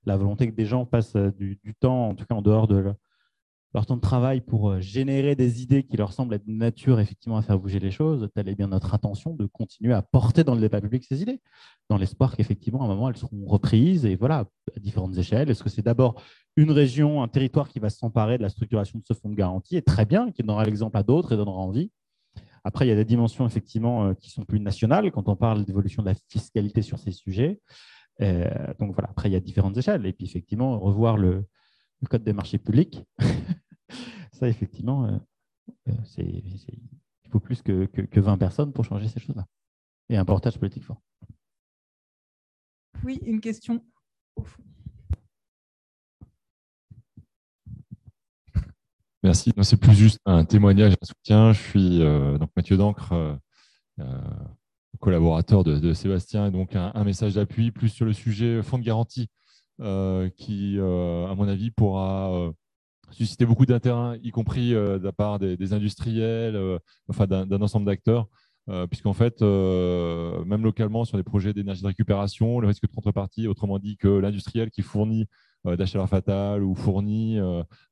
la 0.06 0.18
volonté 0.18 0.50
que 0.50 0.56
des 0.56 0.66
gens 0.66 0.86
passent 0.86 1.16
du, 1.16 1.60
du, 1.64 1.74
temps, 1.74 2.10
en 2.10 2.16
tout 2.16 2.26
cas 2.26 2.36
en 2.36 2.42
dehors 2.42 2.68
de, 2.68 2.94
leur 3.74 3.86
temps 3.86 3.96
de 3.96 4.02
travail 4.02 4.42
pour 4.42 4.70
euh, 4.70 4.80
générer 4.80 5.36
des 5.36 5.62
idées 5.62 5.84
qui 5.84 5.96
leur 5.96 6.12
semblent 6.12 6.34
être 6.34 6.46
de 6.46 6.52
nature 6.52 7.00
effectivement 7.00 7.38
à 7.38 7.42
faire 7.42 7.60
bouger 7.60 7.80
les 7.80 7.92
choses, 7.92 8.28
telle 8.34 8.50
est 8.50 8.56
bien 8.56 8.68
notre 8.68 8.94
intention 8.94 9.34
de 9.36 9.46
continuer 9.46 9.94
à 9.94 10.02
porter 10.02 10.44
dans 10.44 10.56
le 10.56 10.62
débat 10.62 10.82
public 10.82 11.06
ces 11.08 11.22
idées, 11.22 11.40
dans 11.90 11.98
l'espoir 11.98 12.36
qu'effectivement, 12.36 12.82
à 12.82 12.86
un 12.86 12.88
moment, 12.88 13.10
elles 13.10 13.18
seront 13.18 13.46
reprises 13.46 14.06
et 14.06 14.16
voilà, 14.16 14.46
à 14.76 14.80
différentes 14.80 15.18
échelles. 15.18 15.50
Est-ce 15.52 15.64
que 15.64 15.70
c'est 15.70 15.84
d'abord 15.84 16.22
une 16.56 16.72
région, 16.72 17.22
un 17.22 17.28
territoire 17.28 17.70
qui 17.70 17.80
va 17.80 17.90
s'emparer 17.90 18.38
de 18.38 18.44
la 18.44 18.50
structuration 18.50 19.00
de 19.00 19.04
ce 19.06 19.14
fonds 19.14 19.30
de 19.30 19.36
garantie? 19.36 19.78
Et 19.78 19.82
très 19.84 20.06
bien, 20.06 20.32
qui 20.32 20.42
donnera 20.42 20.66
l'exemple 20.66 20.98
à 20.98 21.04
d'autres 21.04 21.34
et 21.34 21.38
donnera 21.38 21.58
envie. 21.58 21.92
Après, 22.64 22.86
il 22.86 22.90
y 22.90 22.92
a 22.92 22.96
des 22.96 23.06
dimensions 23.06 23.46
effectivement 23.46 24.08
euh, 24.08 24.14
qui 24.16 24.32
sont 24.32 24.44
plus 24.44 24.60
nationales 24.60 25.12
quand 25.12 25.30
on 25.30 25.36
parle 25.36 25.64
d'évolution 25.64 26.02
de 26.02 26.10
la 26.10 26.16
fiscalité 26.28 26.82
sur 26.82 26.98
ces 26.98 27.12
sujets. 27.12 27.60
Euh, 28.22 28.50
donc 28.80 28.94
voilà, 28.94 29.10
après, 29.12 29.30
il 29.30 29.34
y 29.34 29.36
a 29.36 29.40
différentes 29.40 29.78
échelles. 29.78 30.06
Et 30.06 30.14
puis 30.14 30.26
effectivement, 30.26 30.78
revoir 30.80 31.18
le, 31.18 31.46
le 32.02 32.08
code 32.08 32.24
des 32.24 32.34
marchés 32.34 32.58
publics. 32.58 33.04
ça, 34.34 34.48
effectivement, 34.48 35.20
il 35.86 37.30
faut 37.30 37.40
plus 37.40 37.62
que, 37.62 37.86
que, 37.86 38.20
20 38.20 38.38
personnes 38.38 38.74
pour 38.74 38.86
changer 38.86 39.08
ces 39.08 39.20
choses-là. 39.20 39.46
Et 40.10 40.18
un 40.18 40.26
portage 40.26 40.58
politique 40.58 40.84
fort. 40.84 41.02
Oui, 43.04 43.20
une 43.24 43.40
question 43.40 43.84
au 44.36 44.44
fond. 44.44 44.64
Merci. 49.24 49.52
C'est 49.64 49.78
plus 49.78 49.96
juste 49.96 50.20
un 50.26 50.46
témoignage, 50.46 50.94
un 50.94 51.06
soutien. 51.06 51.52
Je 51.52 51.62
suis 51.62 52.02
euh, 52.02 52.38
donc 52.38 52.52
Mathieu 52.56 52.78
Dancre, 52.78 53.12
euh, 53.12 53.36
euh, 54.00 54.22
collaborateur 55.00 55.64
de, 55.64 55.94
Sébastien, 55.94 56.48
et 56.48 56.52
donc 56.52 56.76
un, 56.76 57.04
message 57.04 57.36
d'appui 57.36 57.72
plus 57.72 57.90
sur 57.90 58.06
le 58.06 58.14
sujet 58.14 58.62
fonds 58.64 58.78
de 58.78 58.84
garantie, 58.84 59.28
qui, 60.36 60.78
à 60.80 61.36
mon 61.36 61.48
avis, 61.48 61.72
pourra 61.72 62.52
susciter 63.12 63.46
beaucoup 63.46 63.66
d'intérêt, 63.66 64.20
y 64.24 64.32
compris 64.32 64.72
de 64.72 65.02
la 65.04 65.12
part 65.12 65.40
des, 65.40 65.74
industriels, 65.74 66.80
enfin 67.08 67.28
d'un 67.28 67.62
ensemble 67.62 67.86
d'acteurs. 67.86 68.28
puisqu'en 68.90 69.14
fait, 69.14 69.42
même 69.42 70.64
localement, 70.64 71.06
sur 71.06 71.18
des 71.18 71.24
projets 71.24 71.54
d'énergie 71.54 71.82
de 71.82 71.88
récupération, 71.88 72.60
le 72.60 72.68
risque 72.68 72.88
de 72.88 72.94
contrepartie, 72.94 73.48
autrement 73.48 73.80
dit 73.80 73.98
que 73.98 74.08
l'industriel 74.08 74.70
qui 74.70 74.82
fournit 74.82 75.28
d'achat 75.66 76.06
fatal 76.08 76.64
ou 76.64 76.76
fournit 76.76 77.40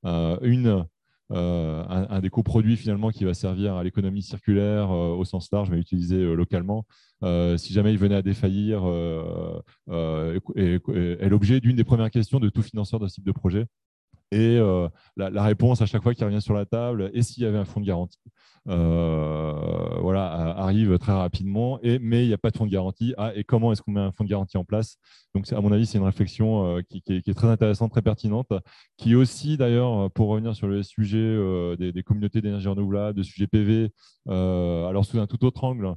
une 0.04 0.86
euh, 1.34 1.84
un, 1.90 2.22
des 2.22 2.30
coproduits 2.30 2.78
finalement 2.78 3.10
qui 3.10 3.26
va 3.26 3.34
servir 3.34 3.76
à 3.76 3.84
l'économie 3.84 4.22
circulaire 4.22 4.92
euh, 4.92 5.14
au 5.14 5.26
sens 5.26 5.52
large, 5.52 5.70
mais 5.70 5.78
utilisé 5.78 6.16
euh, 6.16 6.36
localement. 6.36 6.86
si 7.58 7.74
jamais 7.74 7.92
il 7.92 7.98
venait 7.98 8.16
à 8.16 8.22
défaillir, 8.22 8.86
est, 10.56 11.30
l'objet 11.30 11.60
d'une 11.60 11.76
des 11.76 11.84
premières 11.84 12.12
questions 12.12 12.40
de 12.40 12.50
tout 12.50 12.62
financeur 12.62 13.00
de 13.00 13.08
ce 13.08 13.16
type 13.16 13.26
de 13.26 13.32
projet. 13.32 13.66
Et 14.32 14.60
la, 15.16 15.44
réponse 15.44 15.82
à 15.82 15.86
chaque 15.86 16.04
fois 16.04 16.14
qui 16.14 16.24
revient 16.24 16.42
sur 16.42 16.54
la 16.54 16.66
table, 16.66 17.12
et 17.14 17.22
s'il 17.22 17.44
y 17.44 17.46
avait 17.46 17.58
un 17.58 17.66
fonds 17.66 17.80
de 17.80 17.86
garantie 17.86 18.20
euh, 18.70 19.98
voilà, 20.02 20.26
arrive 20.58 20.98
très 20.98 21.14
rapidement, 21.14 21.80
et, 21.82 22.00
mais 22.00 22.26
il 22.26 22.28
n'y 22.28 22.34
a 22.34 22.38
pas 22.38 22.52
de 22.52 22.58
fonds 22.58 22.66
de 22.66 22.72
garantie. 22.72 23.14
Ah, 23.18 23.32
et 23.34 23.44
comment 23.44 23.72
est-ce 23.72 23.82
qu'on 23.82 23.92
met 23.92 24.02
un 24.02 24.12
fonds 24.12 24.26
de 24.26 24.30
garantie 24.30 24.58
en 24.58 24.66
place? 24.66 24.98
Donc, 25.34 25.52
à 25.52 25.62
mon 25.62 25.72
avis, 25.72 25.86
c'est 25.86 25.98
une 25.98 26.04
réflexion 26.04 26.78
euh, 26.78 26.82
qui, 26.82 27.02
est, 27.08 27.34
très 27.34 27.48
intéressante, 27.48 27.92
très 27.92 28.02
pertinente, 28.02 28.52
qui 28.98 29.16
aussi, 29.16 29.58
d'ailleurs, 29.58 30.12
pour 30.12 30.28
revenir 30.28 30.56
sur 30.56 30.68
le 30.68 30.84
sujet 30.84 31.18
euh, 31.18 31.76
des, 31.78 32.04
communautés 32.04 32.42
d'énergie 32.42 32.68
renouvelable, 32.68 33.18
de 33.18 33.24
sujets 33.24 33.48
PV, 33.48 33.90
alors 34.28 35.06
sous 35.06 35.20
un 35.20 35.28
tout 35.28 35.46
autre 35.46 35.64
angle, 35.64 35.94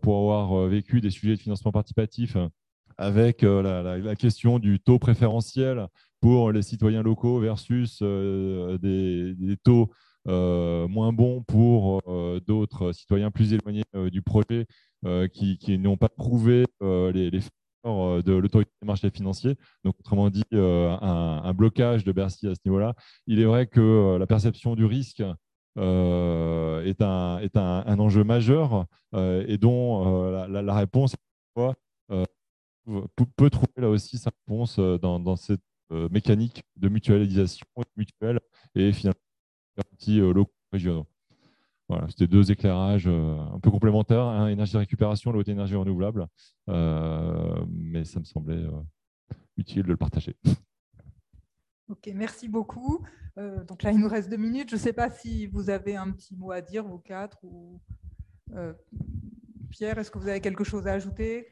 pour 0.00 0.18
avoir 0.18 0.68
vécu 0.68 1.00
des 1.00 1.10
sujets 1.10 1.34
de 1.34 1.40
financement 1.40 1.72
participatif 1.72 2.36
avec 2.96 3.42
la, 3.42 4.14
question 4.16 4.60
du 4.60 4.78
taux 4.78 5.00
préférentiel 5.00 5.88
les 6.24 6.62
citoyens 6.62 7.02
locaux 7.02 7.38
versus 7.38 8.02
des, 8.02 9.34
des, 9.34 9.56
taux 9.62 9.90
euh, 10.26 10.88
moins 10.88 11.12
bon 11.12 11.42
pour 11.42 12.00
euh, 12.08 12.40
d'autres 12.40 12.92
citoyens 12.92 13.30
plus 13.30 13.52
éloignés 13.52 13.84
euh, 13.94 14.08
du 14.08 14.22
projet 14.22 14.66
qui, 15.32 15.78
n'ont 15.78 15.98
pas 15.98 16.08
prouvé 16.08 16.64
les, 16.80 17.30
les 17.30 17.40
de 17.84 18.32
l'autorité 18.32 18.70
des 18.80 18.86
marchés 18.86 19.10
financiers. 19.10 19.56
Donc, 19.84 19.96
autrement 20.00 20.30
dit, 20.30 20.44
un, 20.52 21.52
blocage 21.52 22.04
de 22.04 22.12
Bercy 22.12 22.46
à 22.46 22.54
ce 22.54 22.60
niveau-là. 22.64 22.94
Il 23.26 23.38
est 23.38 23.44
vrai 23.44 23.66
que 23.66 24.16
la 24.18 24.26
perception 24.26 24.74
du 24.76 24.86
risque 24.86 25.20
est, 25.76 27.02
un, 27.02 27.38
est 27.42 27.56
un, 27.58 27.98
enjeu 27.98 28.24
majeur 28.24 28.86
et 29.14 29.58
dont 29.58 30.32
la, 30.46 30.74
réponse 30.74 31.16
peut 31.54 33.50
trouver 33.50 33.72
là 33.76 33.90
aussi 33.90 34.16
sa 34.16 34.30
réponse 34.30 34.78
dans 34.78 35.36
cette 35.36 35.60
mécanique 35.90 36.64
de 36.76 36.88
mutualisation 36.88 37.66
mutuelle 37.96 38.40
et 38.74 38.92
finalement 38.92 39.20
garanties 39.76 40.20
euh, 40.20 40.32
locaux 40.32 40.52
régionaux. 40.72 41.06
Voilà, 41.88 42.08
c'était 42.08 42.26
deux 42.26 42.50
éclairages 42.50 43.06
euh, 43.06 43.38
un 43.38 43.60
peu 43.60 43.70
complémentaires, 43.70 44.24
un, 44.24 44.48
énergie 44.48 44.72
de 44.72 44.78
récupération, 44.78 45.32
l'autre 45.32 45.50
énergie 45.50 45.74
renouvelable, 45.74 46.26
euh, 46.70 47.64
mais 47.68 48.04
ça 48.04 48.20
me 48.20 48.24
semblait 48.24 48.64
utile 49.56 49.82
de 49.82 49.88
le 49.88 49.96
partager. 49.96 50.36
Ok, 51.90 52.10
merci 52.14 52.48
beaucoup. 52.48 53.04
donc 53.36 53.82
là, 53.82 53.92
il 53.92 53.98
nous 53.98 54.08
reste 54.08 54.30
deux 54.30 54.38
minutes. 54.38 54.70
Je 54.70 54.76
ne 54.76 54.80
sais 54.80 54.94
pas 54.94 55.10
si 55.10 55.46
vous 55.46 55.68
avez 55.68 55.96
un 55.96 56.10
petit 56.12 56.34
mot 56.34 56.50
à 56.50 56.62
dire, 56.62 56.82
vous 56.82 56.98
quatre, 56.98 57.36
ou 57.44 57.78
Pierre, 59.68 59.98
est-ce 59.98 60.10
que 60.10 60.18
vous 60.18 60.28
avez 60.28 60.40
quelque 60.40 60.64
chose 60.64 60.86
à 60.86 60.92
ajouter? 60.92 61.46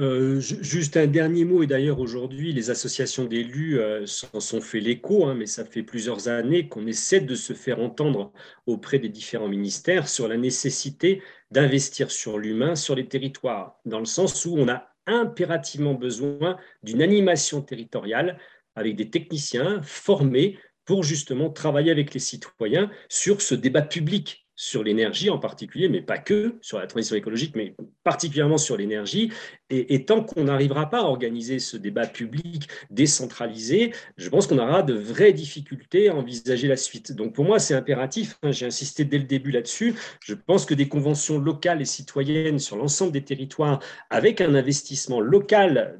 Euh, 0.00 0.40
juste 0.40 0.96
un 0.96 1.06
dernier 1.06 1.44
mot, 1.44 1.62
et 1.62 1.68
d'ailleurs 1.68 2.00
aujourd'hui 2.00 2.52
les 2.52 2.70
associations 2.70 3.26
d'élus 3.26 3.78
euh, 3.78 4.06
s'en 4.06 4.40
sont 4.40 4.60
fait 4.60 4.80
l'écho, 4.80 5.24
hein, 5.24 5.36
mais 5.36 5.46
ça 5.46 5.64
fait 5.64 5.84
plusieurs 5.84 6.26
années 6.26 6.68
qu'on 6.68 6.88
essaie 6.88 7.20
de 7.20 7.34
se 7.36 7.52
faire 7.52 7.78
entendre 7.78 8.32
auprès 8.66 8.98
des 8.98 9.08
différents 9.08 9.48
ministères 9.48 10.08
sur 10.08 10.26
la 10.26 10.36
nécessité 10.36 11.22
d'investir 11.52 12.10
sur 12.10 12.38
l'humain, 12.38 12.74
sur 12.74 12.96
les 12.96 13.06
territoires, 13.06 13.78
dans 13.84 14.00
le 14.00 14.04
sens 14.04 14.44
où 14.44 14.56
on 14.56 14.68
a 14.68 14.88
impérativement 15.06 15.94
besoin 15.94 16.56
d'une 16.82 17.02
animation 17.02 17.62
territoriale 17.62 18.38
avec 18.74 18.96
des 18.96 19.10
techniciens 19.10 19.80
formés 19.82 20.58
pour 20.86 21.04
justement 21.04 21.50
travailler 21.50 21.92
avec 21.92 22.12
les 22.14 22.20
citoyens 22.20 22.90
sur 23.08 23.40
ce 23.42 23.54
débat 23.54 23.82
public 23.82 24.43
sur 24.56 24.84
l'énergie 24.84 25.30
en 25.30 25.38
particulier, 25.38 25.88
mais 25.88 26.00
pas 26.00 26.18
que, 26.18 26.56
sur 26.60 26.78
la 26.78 26.86
transition 26.86 27.16
écologique, 27.16 27.56
mais 27.56 27.74
particulièrement 28.04 28.58
sur 28.58 28.76
l'énergie. 28.76 29.32
Et, 29.70 30.04
tant 30.04 30.22
qu'on 30.22 30.44
n'arrivera 30.44 30.90
pas 30.90 31.00
à 31.00 31.04
organiser 31.04 31.58
ce 31.58 31.76
débat 31.76 32.06
public 32.06 32.68
décentralisé, 32.90 33.92
je 34.16 34.28
pense 34.28 34.46
qu'on 34.46 34.58
aura 34.58 34.82
de 34.82 34.94
vraies 34.94 35.32
difficultés 35.32 36.08
à 36.08 36.14
envisager 36.14 36.68
la 36.68 36.76
suite. 36.76 37.12
Donc 37.12 37.34
pour 37.34 37.44
moi, 37.44 37.58
c'est 37.58 37.74
impératif, 37.74 38.38
hein, 38.42 38.52
j'ai 38.52 38.66
insisté 38.66 39.04
dès 39.04 39.18
le 39.18 39.24
début 39.24 39.50
là-dessus, 39.50 39.94
je 40.20 40.34
pense 40.34 40.66
que 40.66 40.74
des 40.74 40.88
conventions 40.88 41.38
locales 41.38 41.80
et 41.82 41.86
citoyennes 41.86 42.58
sur 42.58 42.76
l'ensemble 42.76 43.12
des 43.12 43.24
territoires, 43.24 43.80
avec 44.10 44.40
un 44.40 44.54
investissement 44.54 45.20
local 45.20 45.98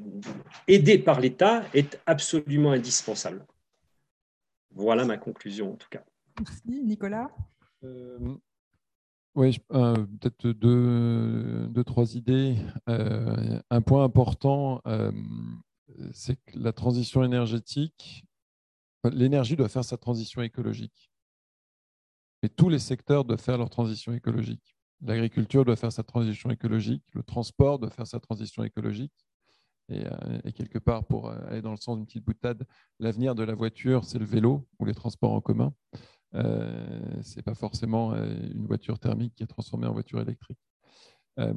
aidé 0.68 0.98
par 0.98 1.20
l'État, 1.20 1.64
est 1.74 1.98
absolument 2.06 2.72
indispensable. 2.72 3.44
Voilà 4.70 5.04
ma 5.04 5.16
conclusion 5.16 5.72
en 5.72 5.76
tout 5.76 5.88
cas. 5.90 6.04
Merci, 6.38 6.82
Nicolas. 6.82 7.28
Euh, 7.84 8.36
oui, 9.34 9.58
euh, 9.72 9.94
peut-être 10.20 10.48
deux, 10.48 11.66
deux, 11.68 11.84
trois 11.84 12.14
idées. 12.14 12.56
Euh, 12.88 13.60
un 13.70 13.80
point 13.82 14.04
important, 14.04 14.80
c'est 16.12 16.36
que 16.36 16.58
la 16.58 16.72
transition 16.72 17.24
énergétique, 17.24 18.24
l'énergie 19.04 19.56
doit 19.56 19.68
faire 19.68 19.84
sa 19.84 19.96
transition 19.96 20.40
écologique. 20.42 21.10
Mais 22.42 22.48
tous 22.48 22.68
les 22.68 22.78
secteurs 22.78 23.24
doivent 23.24 23.40
faire 23.40 23.58
leur 23.58 23.70
transition 23.70 24.12
écologique. 24.12 24.76
L'agriculture 25.00 25.64
doit 25.64 25.76
faire 25.76 25.92
sa 25.92 26.02
transition 26.02 26.50
écologique, 26.50 27.02
le 27.12 27.22
transport 27.22 27.78
doit 27.78 27.90
faire 27.90 28.06
sa 28.06 28.20
transition 28.20 28.62
écologique. 28.64 29.12
Et, 29.90 30.04
et, 30.44 30.52
quelque 30.52 30.78
part, 30.78 31.04
pour 31.04 31.30
aller 31.30 31.60
dans 31.60 31.72
le 31.72 31.76
sens 31.76 31.96
d'une 31.96 32.06
petite 32.06 32.24
boutade, 32.24 32.66
l'avenir 33.00 33.34
de 33.34 33.42
la 33.42 33.54
voiture, 33.54 34.04
c'est 34.04 34.18
le 34.18 34.24
vélo 34.24 34.66
ou 34.78 34.86
les 34.86 34.94
transports 34.94 35.32
en 35.32 35.42
commun. 35.42 35.74
Euh, 36.34 37.22
ce 37.22 37.36
n'est 37.36 37.42
pas 37.42 37.54
forcément 37.54 38.12
euh, 38.12 38.34
une 38.52 38.66
voiture 38.66 38.98
thermique 38.98 39.34
qui 39.36 39.42
est 39.44 39.48
transformée 39.48 39.86
en 39.86 39.92
voiture 39.92 40.20
électrique. 40.20 40.58
Euh, 41.38 41.52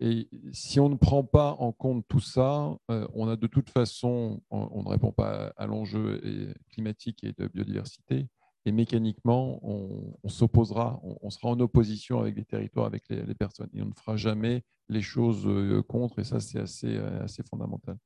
et 0.00 0.28
si 0.52 0.78
on 0.80 0.88
ne 0.88 0.96
prend 0.96 1.24
pas 1.24 1.52
en 1.58 1.72
compte 1.72 2.06
tout 2.08 2.20
ça, 2.20 2.76
on 2.88 3.28
a 3.28 3.36
de 3.36 3.46
toute 3.46 3.70
façon, 3.70 4.42
on, 4.50 4.82
ne 4.82 4.88
répond 4.88 5.12
pas 5.12 5.52
à, 5.56 5.66
l'enjeu 5.66 6.54
climatique 6.70 7.24
et 7.24 7.32
de 7.32 7.48
biodiversité, 7.48 8.28
et 8.64 8.72
mécaniquement, 8.72 9.58
on, 9.62 10.28
s'opposera, 10.28 11.00
on, 11.02 11.30
sera 11.30 11.48
en 11.48 11.58
opposition 11.60 12.20
avec 12.20 12.36
les 12.36 12.44
territoires, 12.44 12.86
avec 12.86 13.08
les, 13.08 13.34
personnes, 13.34 13.70
et 13.72 13.82
on 13.82 13.86
ne 13.86 13.94
fera 13.94 14.16
jamais 14.16 14.62
les 14.90 15.02
choses 15.02 15.48
contre, 15.88 16.18
et 16.18 16.24
ça, 16.24 16.38
c'est 16.38 16.60
assez, 16.60 16.96
assez 16.98 17.42
fondamental. 17.42 17.96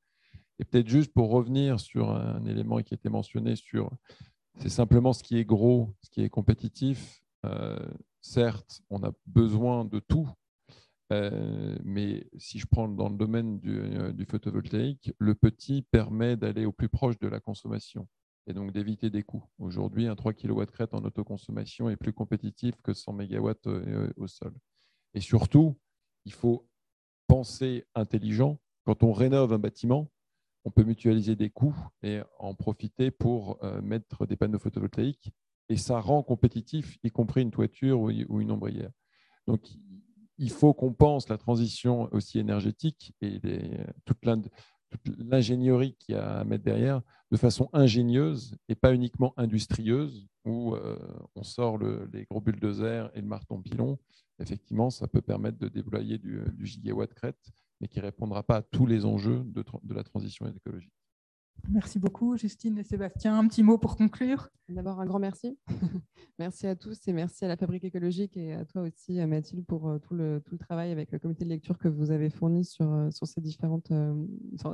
Et 0.59 0.65
peut-être 0.65 0.87
juste 0.87 1.13
pour 1.13 1.29
revenir 1.29 1.79
sur 1.79 2.09
un 2.09 2.43
élément 2.45 2.81
qui 2.81 2.93
était 2.93 3.09
mentionné 3.09 3.57
sur 3.57 3.91
c'est 4.59 4.69
simplement 4.69 5.13
ce 5.13 5.23
qui 5.23 5.37
est 5.37 5.45
gros, 5.45 5.93
ce 6.01 6.09
qui 6.09 6.21
est 6.23 6.29
compétitif. 6.29 7.23
Euh, 7.45 7.77
certes, 8.21 8.81
on 8.89 9.03
a 9.03 9.11
besoin 9.25 9.85
de 9.85 9.99
tout, 9.99 10.29
euh, 11.13 11.77
mais 11.83 12.27
si 12.37 12.59
je 12.59 12.65
prends 12.65 12.87
dans 12.87 13.09
le 13.09 13.15
domaine 13.15 13.61
euh, 13.65 14.11
du, 14.11 14.25
photovoltaïque, 14.25 15.13
le 15.19 15.35
petit 15.35 15.83
permet 15.83 16.35
d'aller 16.35 16.65
au 16.65 16.71
plus 16.71 16.89
proche 16.89 17.19
de 17.19 17.27
la 17.27 17.39
consommation 17.39 18.07
et 18.47 18.53
donc 18.53 18.71
d'éviter 18.71 19.09
des 19.09 19.23
coûts. 19.23 19.43
Aujourd'hui, 19.59 20.07
un 20.07 20.15
3 20.15 20.33
kW 20.33 20.63
crête 20.65 20.93
en 20.93 21.03
autoconsommation 21.03 21.89
est 21.89 21.97
plus 21.97 22.13
compétitif 22.13 22.75
que 22.81 22.93
100 22.93 23.13
MW 23.13 23.51
au 24.15 24.27
sol. 24.27 24.53
Et 25.13 25.19
surtout, 25.19 25.77
il 26.25 26.33
faut 26.33 26.67
penser 27.27 27.85
intelligent. 27.93 28.59
Quand 28.85 29.03
on 29.03 29.11
rénove 29.11 29.51
un 29.51 29.59
bâtiment, 29.59 30.09
on 30.67 30.69
peut 30.69 30.83
mutualiser 30.83 31.37
des 31.37 31.49
coûts 31.49 31.77
et 32.03 32.19
en 32.39 32.53
profiter 32.53 33.09
pour 33.09 33.57
euh, 33.63 33.81
mettre 33.81 34.25
des 34.25 34.35
panneaux 34.35 34.59
photovoltaïques. 34.59 35.31
Et 35.69 35.77
ça 35.77 36.01
rend 36.01 36.23
compétitif, 36.23 36.97
y 37.03 37.09
compris 37.09 37.41
une 37.41 37.51
toiture 37.51 38.01
ou 38.01 38.41
une 38.41 38.51
ombrière. 38.51 38.91
Donc, 39.47 39.61
il 40.37 40.49
faut 40.49 40.73
qu'on 40.73 40.91
pense 40.91 41.29
la 41.29 41.37
transition 41.37 42.09
aussi 42.11 42.39
énergétique 42.39 43.13
et 43.21 43.39
toute 44.03 44.25
l'ingénierie 45.19 45.95
qu'il 45.99 46.15
y 46.15 46.17
a 46.17 46.39
à 46.39 46.43
mettre 46.43 46.65
derrière 46.65 47.01
de 47.31 47.37
façon 47.37 47.69
ingénieuse 47.71 48.55
et 48.67 48.75
pas 48.75 48.93
uniquement 48.93 49.33
industrieuse, 49.37 50.27
où 50.45 50.75
on 51.35 51.43
sort 51.43 51.79
les 51.79 52.25
gros 52.25 52.39
bulldozers 52.39 53.09
et 53.13 53.21
le 53.21 53.27
marteau 53.27 53.57
pilon. 53.57 53.97
Effectivement, 54.39 54.89
ça 54.89 55.07
peut 55.07 55.21
permettre 55.21 55.57
de 55.57 55.67
déployer 55.67 56.17
du, 56.17 56.41
du 56.53 56.65
gigawatt 56.65 57.13
crête, 57.13 57.51
mais 57.81 57.87
qui 57.87 57.99
ne 57.99 58.03
répondra 58.03 58.43
pas 58.43 58.57
à 58.57 58.61
tous 58.61 58.85
les 58.85 59.05
enjeux 59.05 59.43
de, 59.45 59.63
de 59.83 59.93
la 59.93 60.03
transition 60.03 60.47
écologique. 60.47 60.93
Merci 61.69 61.99
beaucoup, 61.99 62.37
Justine 62.37 62.77
et 62.77 62.83
Sébastien. 62.83 63.37
Un 63.37 63.47
petit 63.47 63.61
mot 63.61 63.77
pour 63.77 63.97
conclure. 63.97 64.49
D'abord, 64.69 64.99
un 65.01 65.05
grand 65.05 65.19
merci. 65.19 65.57
merci 66.39 66.65
à 66.65 66.75
tous 66.75 66.97
et 67.07 67.13
merci 67.13 67.43
à 67.43 67.47
la 67.49 67.57
Fabrique 67.57 67.83
écologique 67.83 68.37
et 68.37 68.53
à 68.53 68.63
toi 68.63 68.83
aussi, 68.83 69.13
Mathilde, 69.25 69.65
pour 69.65 69.89
euh, 69.89 69.99
tout 69.99 70.13
le, 70.13 70.41
tout 70.45 70.53
le 70.53 70.59
travail 70.59 70.91
avec 70.91 71.11
le 71.11 71.19
comité 71.19 71.43
de 71.43 71.49
lecture 71.49 71.77
que 71.77 71.89
vous 71.89 72.11
avez 72.11 72.29
fourni 72.29 72.63
sur, 72.63 72.89
euh, 72.89 73.11
sur 73.11 73.27
ces 73.27 73.41
différentes, 73.41 73.91
euh, 73.91 74.13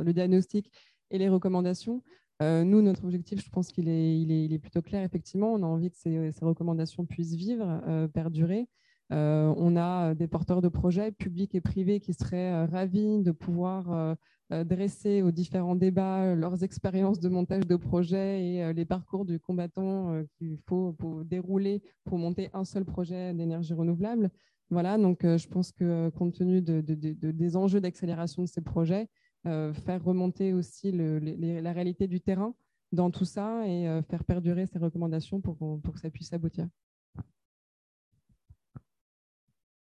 le 0.02 0.14
diagnostic 0.14 0.72
et 1.10 1.18
les 1.18 1.30
recommandations. 1.30 2.04
nous, 2.42 2.82
notre 2.82 3.06
objectif, 3.06 3.44
je 3.44 3.50
pense 3.50 3.72
qu'il 3.72 3.88
est, 3.88 4.20
il 4.20 4.32
est, 4.32 4.46
il 4.46 4.54
est, 4.54 4.60
plutôt 4.60 4.82
clair. 4.82 5.04
Effectivement, 5.04 5.54
on 5.54 5.64
a 5.64 5.66
envie 5.66 5.90
que 5.90 5.98
ces, 5.98 6.32
ces 6.32 6.46
recommandations 6.46 7.06
puissent 7.06 7.36
vivre, 7.36 7.82
perdurer. 8.14 8.68
On 9.10 9.76
a 9.78 10.16
des 10.16 10.28
porteurs 10.28 10.62
de 10.62 10.70
projets 10.70 11.12
publics 11.12 11.56
et 11.56 11.62
privés 11.62 12.00
qui 12.00 12.14
seraient 12.14 12.66
ravis 12.66 13.22
de 13.22 13.32
pouvoir 13.32 14.16
euh, 14.54 14.64
dresser 14.64 15.22
aux 15.22 15.32
différents 15.32 15.76
débats 15.76 16.24
euh, 16.24 16.36
leurs 16.36 16.64
expériences 16.64 17.20
de 17.20 17.30
montage 17.30 17.66
de 17.66 17.76
projet 17.78 18.46
et 18.46 18.64
euh, 18.64 18.74
les 18.74 18.86
parcours 18.86 19.26
du 19.26 19.40
combattant 19.40 20.22
qu'il 20.38 20.58
faut 20.68 20.96
dérouler 21.24 21.82
pour 22.04 22.18
monter 22.18 22.50
un 22.54 22.66
seul 22.66 22.86
projet 22.86 23.34
d'énergie 23.34 23.74
renouvelable. 23.74 24.30
Voilà, 24.70 24.98
donc 24.98 25.20
je 25.22 25.48
pense 25.48 25.72
que 25.72 26.10
compte 26.10 26.34
tenu 26.34 26.62
de, 26.62 26.82
des 26.82 27.56
enjeux 27.56 27.80
d'accélération 27.80 28.42
de 28.42 28.48
ces 28.48 28.62
projets, 28.62 29.08
faire 29.44 30.04
remonter 30.04 30.54
aussi 30.54 30.92
la 30.92 31.74
réalité 31.74 32.08
du 32.08 32.22
terrain 32.22 32.56
dans 32.92 33.12
tout 33.12 33.26
ça 33.26 33.68
et 33.68 34.02
faire 34.10 34.24
perdurer 34.24 34.66
ces 34.66 34.80
recommandations 34.80 35.42
pour, 35.42 35.58
pour 35.58 35.94
que 35.94 36.00
ça 36.00 36.10
puisse 36.10 36.34
aboutir. 36.34 36.68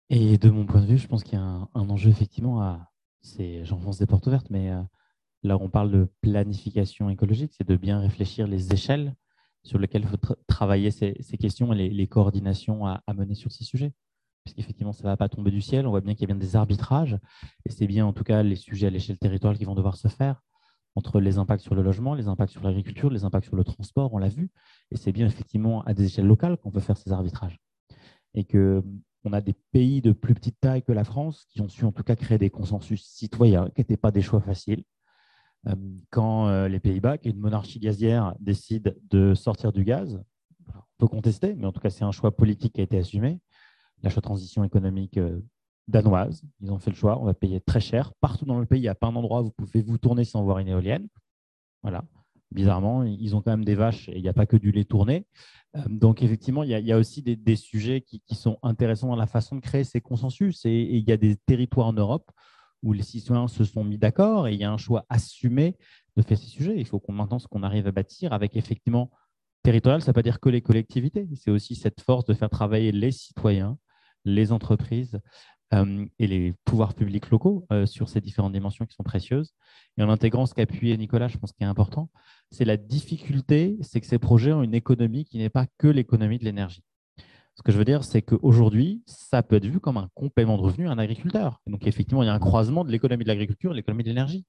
Et 0.09 0.37
de 0.37 0.49
mon 0.49 0.65
point 0.65 0.81
de 0.81 0.87
vue, 0.87 0.97
je 0.97 1.07
pense 1.07 1.23
qu'il 1.23 1.33
y 1.37 1.41
a 1.41 1.43
un, 1.43 1.89
enjeu 1.89 2.09
effectivement 2.09 2.61
à, 2.61 2.89
j'enfonce 3.63 3.99
des 3.99 4.07
portes 4.07 4.25
ouvertes, 4.25 4.49
mais 4.49 4.71
euh, 4.71 4.81
là 5.43 5.57
on 5.61 5.69
parle 5.69 5.91
de 5.91 6.09
planification 6.21 7.09
écologique, 7.09 7.53
c'est 7.55 7.67
de 7.67 7.75
bien 7.75 7.99
réfléchir 7.99 8.47
les 8.47 8.73
échelles 8.73 9.13
sur 9.63 9.77
lesquelles 9.77 10.03
il 10.03 10.07
faut 10.07 10.35
travailler 10.47 10.89
ces, 10.89 11.13
questions 11.39 11.73
et 11.73 11.89
les, 11.89 12.07
coordinations 12.07 12.87
à, 12.87 13.03
mener 13.13 13.35
sur 13.35 13.51
ces 13.51 13.63
sujets. 13.63 13.93
Puisqu'effectivement, 14.45 14.93
ça 14.93 15.03
ne 15.03 15.09
va 15.09 15.17
pas 15.17 15.29
tomber 15.29 15.51
du 15.51 15.61
ciel, 15.61 15.85
on 15.85 15.91
voit 15.91 16.01
bien 16.01 16.15
qu'il 16.15 16.27
y 16.27 16.31
a 16.31 16.33
bien 16.33 16.39
des 16.39 16.55
arbitrages, 16.55 17.19
et 17.65 17.69
c'est 17.69 17.85
bien 17.85 18.05
en 18.05 18.13
tout 18.13 18.23
cas 18.23 18.41
les 18.41 18.55
sujets 18.55 18.87
à 18.87 18.89
l'échelle 18.89 19.19
territoriale 19.19 19.59
qui 19.59 19.65
vont 19.65 19.75
devoir 19.75 19.97
se 19.97 20.07
faire 20.07 20.41
entre 20.95 21.19
les 21.19 21.37
impacts 21.37 21.61
sur 21.61 21.75
le 21.75 21.83
logement, 21.83 22.15
les 22.15 22.27
impacts 22.27 22.51
sur 22.51 22.63
l'agriculture, 22.63 23.11
les 23.11 23.25
impacts 23.25 23.45
sur 23.45 23.55
le 23.55 23.63
transport, 23.63 24.11
on 24.13 24.17
l'a 24.17 24.29
vu, 24.29 24.49
et 24.91 24.97
c'est 24.97 25.11
bien 25.11 25.27
effectivement 25.27 25.83
à 25.83 25.93
des 25.93 26.05
échelles 26.05 26.25
locales 26.25 26.57
qu'on 26.57 26.71
peut 26.71 26.79
faire 26.79 26.97
ces 26.97 27.11
arbitrages. 27.11 27.59
Et 28.33 28.43
que 28.43 28.83
on 29.23 29.33
a 29.33 29.41
des 29.41 29.53
pays 29.71 30.01
de 30.01 30.11
plus 30.11 30.33
petite 30.33 30.59
taille 30.59 30.83
que 30.83 30.91
la 30.91 31.03
France 31.03 31.45
qui 31.49 31.61
ont 31.61 31.69
su 31.69 31.85
en 31.85 31.91
tout 31.91 32.03
cas 32.03 32.15
créer 32.15 32.37
des 32.37 32.49
consensus 32.49 33.03
citoyens 33.05 33.69
qui 33.69 33.81
n'étaient 33.81 33.97
pas 33.97 34.11
des 34.11 34.21
choix 34.21 34.41
faciles. 34.41 34.83
Euh, 35.67 35.75
quand 36.09 36.47
euh, 36.47 36.67
les 36.67 36.79
Pays-Bas, 36.79 37.17
une 37.23 37.39
monarchie 37.39 37.79
gazière, 37.79 38.33
décident 38.39 38.91
de 39.09 39.33
sortir 39.33 39.73
du 39.73 39.83
gaz, 39.83 40.21
on 40.67 40.81
peut 40.97 41.07
contester, 41.07 41.53
mais 41.55 41.65
en 41.65 41.71
tout 41.71 41.81
cas 41.81 41.89
c'est 41.89 42.05
un 42.05 42.11
choix 42.11 42.35
politique 42.35 42.73
qui 42.73 42.81
a 42.81 42.83
été 42.83 42.97
assumé. 42.97 43.39
La 44.01 44.09
transition 44.09 44.63
économique 44.63 45.17
euh, 45.17 45.41
danoise, 45.89 46.43
ils 46.61 46.71
ont 46.71 46.79
fait 46.79 46.91
le 46.91 46.95
choix, 46.95 47.19
on 47.19 47.25
va 47.25 47.33
payer 47.33 47.59
très 47.59 47.81
cher. 47.81 48.13
Partout 48.21 48.45
dans 48.45 48.59
le 48.59 48.65
pays, 48.65 48.79
il 48.79 48.83
n'y 48.83 48.87
a 48.87 48.95
pas 48.95 49.07
un 49.07 49.15
endroit 49.15 49.41
où 49.41 49.45
vous 49.45 49.51
pouvez 49.51 49.81
vous 49.81 49.97
tourner 49.97 50.23
sans 50.23 50.43
voir 50.43 50.59
une 50.59 50.69
éolienne. 50.69 51.07
Voilà. 51.81 52.05
Bizarrement, 52.51 53.03
ils 53.03 53.35
ont 53.35 53.41
quand 53.41 53.51
même 53.51 53.65
des 53.65 53.75
vaches 53.75 54.09
et 54.09 54.17
il 54.17 54.21
n'y 54.23 54.29
a 54.29 54.33
pas 54.33 54.47
que 54.47 54.57
du 54.57 54.71
lait 54.71 54.85
tourné. 54.85 55.27
Euh, 55.75 55.81
donc, 55.87 56.23
effectivement, 56.23 56.63
il 56.63 56.69
y, 56.69 56.91
a, 56.91 56.97
aussi 56.97 57.21
des, 57.21 57.55
sujets 57.55 58.01
qui, 58.01 58.21
sont 58.33 58.57
intéressants 58.63 59.09
dans 59.09 59.15
la 59.15 59.27
façon 59.27 59.55
de 59.55 59.61
créer 59.61 59.83
ces 59.83 60.01
consensus. 60.01 60.65
Et, 60.65 60.97
il 60.97 61.07
y 61.07 61.11
a 61.11 61.17
des 61.17 61.35
territoires 61.35 61.87
en 61.87 61.93
Europe 61.93 62.31
où 62.81 62.93
les 62.93 63.03
citoyens 63.03 63.47
se 63.47 63.63
sont 63.63 63.83
mis 63.83 63.97
d'accord 63.97 64.47
et 64.47 64.53
il 64.53 64.59
y 64.59 64.63
a 64.63 64.71
un 64.71 64.77
choix 64.77 65.05
assumé 65.09 65.77
de 66.15 66.21
faire 66.23 66.37
ces 66.37 66.47
sujets. 66.47 66.75
Il 66.77 66.85
faut 66.85 66.99
qu'on 66.99 67.13
maintenant 67.13 67.37
ce 67.37 67.47
qu'on 67.47 67.61
arrive 67.61 67.87
à 67.87 67.91
bâtir 67.91 68.33
avec 68.33 68.55
effectivement 68.55 69.11
territorial, 69.61 70.01
ça 70.01 70.05
ne 70.05 70.09
veut 70.09 70.13
pas 70.13 70.21
dire 70.23 70.39
que 70.39 70.49
les 70.49 70.61
collectivités. 70.61 71.27
C'est 71.35 71.51
aussi 71.51 71.75
cette 71.75 72.01
force 72.01 72.25
de 72.25 72.33
faire 72.33 72.49
travailler 72.49 72.91
les 72.91 73.11
citoyens, 73.11 73.77
les 74.25 74.51
entreprises 74.51 75.19
et 75.71 76.27
les 76.27 76.53
pouvoirs 76.65 76.93
publics 76.93 77.29
locaux 77.29 77.65
euh, 77.71 77.85
sur 77.85 78.09
ces 78.09 78.21
différentes 78.21 78.53
dimensions 78.53 78.85
qui 78.85 78.95
sont 78.95 79.03
précieuses. 79.03 79.53
Et 79.97 80.03
en 80.03 80.09
intégrant 80.09 80.45
ce 80.45 80.53
qu'appuyait 80.53 80.97
Nicolas, 80.97 81.27
je 81.27 81.37
pense 81.37 81.51
qu'il 81.51 81.65
est 81.65 81.69
important, 81.69 82.09
c'est 82.51 82.65
la 82.65 82.77
difficulté, 82.77 83.77
c'est 83.81 84.01
que 84.01 84.07
ces 84.07 84.17
projets 84.17 84.51
ont 84.51 84.63
une 84.63 84.73
économie 84.73 85.25
qui 85.25 85.37
n'est 85.37 85.49
pas 85.49 85.67
que 85.77 85.87
l'économie 85.87 86.39
de 86.39 86.45
l'énergie. 86.45 86.83
Ce 87.55 87.61
que 87.61 87.71
je 87.71 87.77
veux 87.77 87.85
dire, 87.85 88.03
c'est 88.03 88.21
qu'aujourd'hui, 88.21 89.03
ça 89.05 89.43
peut 89.43 89.57
être 89.57 89.65
vu 89.65 89.79
comme 89.79 89.97
un 89.97 90.09
complément 90.15 90.57
de 90.57 90.61
revenu 90.61 90.87
à 90.87 90.91
un 90.91 90.97
agriculteur. 90.97 91.61
donc, 91.67 91.85
effectivement, 91.85 92.23
il 92.23 92.27
y 92.27 92.29
a 92.29 92.33
un 92.33 92.39
croisement 92.39 92.85
de 92.85 92.91
l'économie 92.91 93.23
de 93.23 93.27
l'agriculture 93.27 93.71
et 93.71 93.73
de 93.73 93.77
l'économie 93.77 94.03
de 94.03 94.09
l'énergie. 94.09 94.45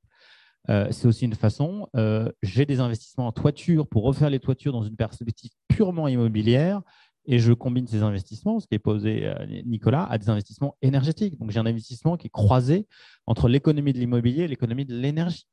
Euh, 0.68 0.88
c'est 0.90 1.08
aussi 1.08 1.24
une 1.24 1.34
façon, 1.34 1.88
euh, 1.96 2.30
j'ai 2.42 2.66
des 2.66 2.80
investissements 2.80 3.26
en 3.26 3.32
toiture 3.32 3.88
pour 3.88 4.04
refaire 4.04 4.30
les 4.30 4.40
toitures 4.40 4.72
dans 4.72 4.82
une 4.82 4.96
perspective 4.96 5.50
purement 5.68 6.06
immobilière, 6.06 6.82
et 7.26 7.38
je 7.38 7.52
combine 7.52 7.86
ces 7.86 8.02
investissements, 8.02 8.60
ce 8.60 8.66
qui 8.66 8.74
est 8.74 8.80
posé 8.80 9.26
euh, 9.26 9.34
Nicolas, 9.64 10.04
à 10.04 10.18
des 10.18 10.28
investissements 10.28 10.76
énergétiques. 10.82 11.38
Donc 11.38 11.50
j'ai 11.50 11.60
un 11.60 11.66
investissement 11.66 12.16
qui 12.16 12.28
est 12.28 12.30
croisé 12.30 12.86
entre 13.26 13.48
l'économie 13.48 13.92
de 13.92 13.98
l'immobilier 13.98 14.44
et 14.44 14.48
l'économie 14.48 14.84
de 14.84 14.94
l'énergie 14.94 15.46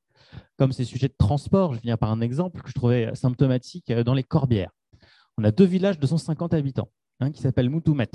comme 0.57 0.71
ces 0.71 0.83
sujets 0.83 1.07
de 1.07 1.15
transport. 1.17 1.73
Je 1.73 1.79
viens 1.81 1.97
par 1.97 2.11
un 2.11 2.21
exemple 2.21 2.61
que 2.61 2.69
je 2.69 2.73
trouvais 2.73 3.13
symptomatique 3.15 3.89
euh, 3.91 4.03
dans 4.03 4.13
les 4.13 4.23
Corbières. 4.23 4.71
On 5.37 5.43
a 5.43 5.51
deux 5.51 5.65
villages 5.65 5.99
de 5.99 6.07
150 6.07 6.53
habitants 6.53 6.89
un 7.19 7.31
qui 7.31 7.41
s'appelle 7.41 7.69
Moutoumet. 7.69 8.09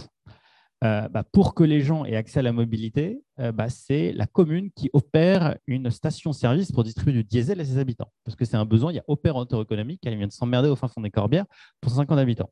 Euh, 0.84 1.08
bah, 1.08 1.22
pour 1.22 1.54
que 1.54 1.62
les 1.62 1.80
gens 1.80 2.04
aient 2.04 2.16
accès 2.16 2.40
à 2.40 2.42
la 2.42 2.52
mobilité, 2.52 3.22
euh, 3.38 3.52
bah, 3.52 3.68
c'est 3.68 4.12
la 4.12 4.26
commune 4.26 4.72
qui 4.72 4.90
opère 4.92 5.56
une 5.68 5.90
station-service 5.90 6.72
pour 6.72 6.82
distribuer 6.82 7.12
du 7.12 7.24
diesel 7.24 7.60
à 7.60 7.64
ses 7.64 7.78
habitants. 7.78 8.10
Parce 8.24 8.34
que 8.34 8.44
c'est 8.44 8.56
un 8.56 8.64
besoin, 8.64 8.90
il 8.90 8.96
y 8.96 8.98
a 8.98 9.04
opérateur 9.06 9.62
économique 9.62 10.00
qui 10.00 10.14
vient 10.14 10.26
de 10.26 10.32
s'emmerder 10.32 10.68
au 10.68 10.74
fin 10.74 10.88
fond 10.88 11.00
des 11.00 11.10
Corbières 11.10 11.46
pour 11.80 11.92
150 11.92 12.18
habitants. 12.18 12.50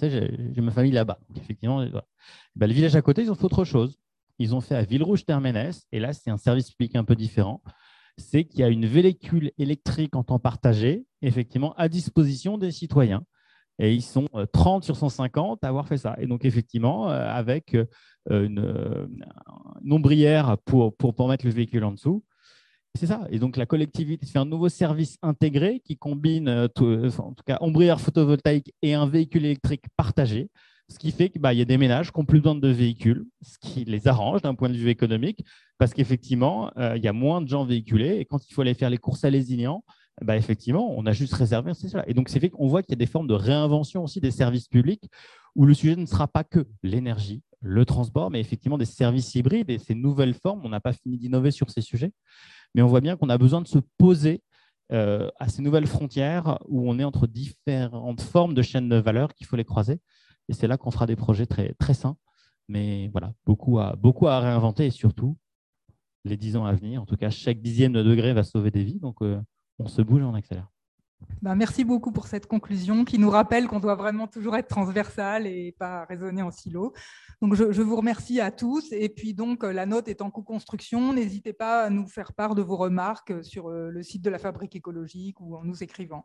J'ai 0.00 0.60
ma 0.60 0.70
famille 0.70 0.92
là-bas. 0.92 1.18
Effectivement, 1.36 1.84
bah, 2.54 2.66
le 2.66 2.72
village 2.72 2.96
à 2.96 3.02
côté, 3.02 3.22
ils 3.22 3.30
ont 3.30 3.34
fait 3.34 3.44
autre 3.44 3.64
chose. 3.64 3.98
Ils 4.38 4.54
ont 4.54 4.60
fait 4.60 4.74
à 4.74 4.82
Villerouge-Terménès, 4.82 5.86
et 5.92 6.00
là, 6.00 6.12
c'est 6.12 6.30
un 6.30 6.36
service 6.36 6.70
public 6.70 6.96
un 6.96 7.04
peu 7.04 7.14
différent 7.14 7.62
c'est 8.16 8.44
qu'il 8.44 8.60
y 8.60 8.62
a 8.62 8.68
une 8.68 8.86
véhicule 8.86 9.52
électrique 9.58 10.14
en 10.16 10.22
temps 10.22 10.38
partagé, 10.38 11.04
effectivement, 11.22 11.74
à 11.74 11.88
disposition 11.88 12.58
des 12.58 12.70
citoyens. 12.70 13.24
Et 13.80 13.92
ils 13.92 14.02
sont 14.02 14.28
30 14.52 14.82
euh, 14.82 14.86
sur 14.86 14.96
150 14.96 15.64
à 15.64 15.68
avoir 15.68 15.88
fait 15.88 15.96
ça. 15.96 16.14
Et 16.18 16.26
donc, 16.26 16.44
effectivement, 16.44 17.10
euh, 17.10 17.28
avec 17.28 17.74
euh, 17.74 17.86
une, 18.28 19.08
ombrière 19.90 20.56
pour, 20.64 20.96
pour, 20.96 21.28
mettre 21.28 21.44
le 21.44 21.50
véhicule 21.50 21.84
en 21.84 21.92
dessous. 21.92 22.24
C'est 22.96 23.06
ça. 23.06 23.26
Et 23.30 23.38
donc, 23.38 23.56
la 23.56 23.66
collectivité 23.66 24.24
fait 24.24 24.38
un 24.38 24.44
nouveau 24.44 24.68
service 24.68 25.18
intégré 25.22 25.80
qui 25.84 25.96
combine, 25.96 26.48
en 26.48 26.68
tout 26.68 27.44
cas, 27.44 27.58
ombrière 27.60 28.00
photovoltaïque 28.00 28.72
et 28.82 28.94
un 28.94 29.06
véhicule 29.06 29.44
électrique 29.44 29.84
partagé 29.96 30.48
ce 30.88 30.98
qui 30.98 31.10
fait 31.12 31.30
qu'il 31.30 31.40
bah, 31.40 31.54
y 31.54 31.62
a 31.62 31.64
des 31.64 31.78
ménages 31.78 32.12
qui 32.12 32.18
n'ont 32.18 32.26
plus 32.26 32.40
besoin 32.40 32.54
de 32.54 32.68
véhicules, 32.68 33.26
ce 33.42 33.58
qui 33.58 33.84
les 33.84 34.06
arrange 34.06 34.42
d'un 34.42 34.54
point 34.54 34.68
de 34.68 34.76
vue 34.76 34.90
économique, 34.90 35.44
parce 35.78 35.94
qu'effectivement, 35.94 36.70
euh, 36.76 36.96
il 36.96 37.02
y 37.02 37.08
a 37.08 37.12
moins 37.12 37.40
de 37.40 37.48
gens 37.48 37.64
véhiculés, 37.64 38.18
et 38.18 38.24
quand 38.24 38.46
il 38.48 38.52
faut 38.52 38.60
aller 38.60 38.74
faire 38.74 38.90
les 38.90 38.98
courses 38.98 39.24
à 39.24 39.30
Lézignan, 39.30 39.82
bah, 40.22 40.36
effectivement, 40.36 40.94
on 40.96 41.06
a 41.06 41.12
juste 41.12 41.34
réservé, 41.34 41.72
c'est 41.74 41.88
cela. 41.88 42.08
Et 42.08 42.14
donc, 42.14 42.28
c'est 42.28 42.38
fait 42.38 42.50
qu'on 42.50 42.68
voit 42.68 42.82
qu'il 42.82 42.92
y 42.92 42.94
a 42.94 42.98
des 42.98 43.06
formes 43.06 43.26
de 43.26 43.34
réinvention 43.34 44.04
aussi 44.04 44.20
des 44.20 44.30
services 44.30 44.68
publics, 44.68 45.10
où 45.56 45.66
le 45.66 45.74
sujet 45.74 45.96
ne 45.96 46.06
sera 46.06 46.28
pas 46.28 46.44
que 46.44 46.66
l'énergie, 46.82 47.42
le 47.60 47.84
transport, 47.84 48.30
mais 48.30 48.40
effectivement 48.40 48.78
des 48.78 48.84
services 48.84 49.34
hybrides 49.34 49.70
et 49.70 49.78
ces 49.78 49.94
nouvelles 49.94 50.34
formes. 50.34 50.60
On 50.64 50.68
n'a 50.68 50.80
pas 50.80 50.92
fini 50.92 51.16
d'innover 51.16 51.50
sur 51.50 51.70
ces 51.70 51.80
sujets, 51.80 52.12
mais 52.74 52.82
on 52.82 52.86
voit 52.86 53.00
bien 53.00 53.16
qu'on 53.16 53.28
a 53.28 53.38
besoin 53.38 53.60
de 53.60 53.68
se 53.68 53.78
poser 53.98 54.42
euh, 54.92 55.30
à 55.38 55.48
ces 55.48 55.62
nouvelles 55.62 55.86
frontières 55.86 56.58
où 56.68 56.90
on 56.90 56.98
est 56.98 57.04
entre 57.04 57.26
différentes 57.26 58.20
formes 58.20 58.54
de 58.54 58.62
chaînes 58.62 58.88
de 58.88 58.96
valeur 58.96 59.34
qu'il 59.34 59.46
faut 59.46 59.56
les 59.56 59.64
croiser. 59.64 60.00
Et 60.48 60.52
c'est 60.52 60.66
là 60.66 60.76
qu'on 60.76 60.90
fera 60.90 61.06
des 61.06 61.16
projets 61.16 61.46
très, 61.46 61.94
sains. 61.94 62.16
Mais 62.68 63.08
voilà, 63.08 63.32
beaucoup 63.46 63.78
à, 63.78 63.96
beaucoup 63.96 64.26
à 64.26 64.40
réinventer 64.40 64.86
et 64.86 64.90
surtout, 64.90 65.38
les 66.24 66.36
dix 66.36 66.56
ans 66.56 66.64
à 66.64 66.72
venir, 66.72 67.02
en 67.02 67.06
tout 67.06 67.16
cas, 67.16 67.30
chaque 67.30 67.60
dixième 67.60 67.92
de 67.92 68.02
degré 68.02 68.32
va 68.32 68.42
sauver 68.42 68.70
des 68.70 68.84
vies. 68.84 68.98
Donc, 68.98 69.22
euh, 69.22 69.40
on 69.78 69.88
se 69.88 70.02
bouge 70.02 70.22
et 70.22 70.24
on 70.24 70.34
accélère. 70.34 70.73
Ben, 71.42 71.54
merci 71.54 71.84
beaucoup 71.84 72.12
pour 72.12 72.26
cette 72.26 72.46
conclusion 72.46 73.04
qui 73.04 73.18
nous 73.18 73.30
rappelle 73.30 73.66
qu'on 73.66 73.80
doit 73.80 73.94
vraiment 73.94 74.26
toujours 74.26 74.56
être 74.56 74.68
transversal 74.68 75.46
et 75.46 75.74
pas 75.78 76.04
raisonner 76.04 76.42
en 76.42 76.50
silo. 76.50 76.92
Donc, 77.42 77.54
je, 77.54 77.82
vous 77.82 77.96
remercie 77.96 78.40
à 78.40 78.50
tous. 78.50 78.92
Et 78.92 79.08
puis, 79.08 79.34
donc, 79.34 79.62
la 79.62 79.86
note 79.86 80.08
est 80.08 80.22
en 80.22 80.30
co-construction. 80.30 81.12
N'hésitez 81.12 81.52
pas 81.52 81.82
à 81.82 81.90
nous 81.90 82.06
faire 82.06 82.32
part 82.32 82.54
de 82.54 82.62
vos 82.62 82.76
remarques 82.76 83.44
sur 83.44 83.68
euh, 83.68 83.90
le 83.90 84.02
site 84.02 84.22
de 84.22 84.30
la 84.30 84.38
Fabrique 84.38 84.76
écologique 84.76 85.40
ou 85.40 85.56
en 85.56 85.64
nous 85.64 85.82
écrivant. 85.82 86.24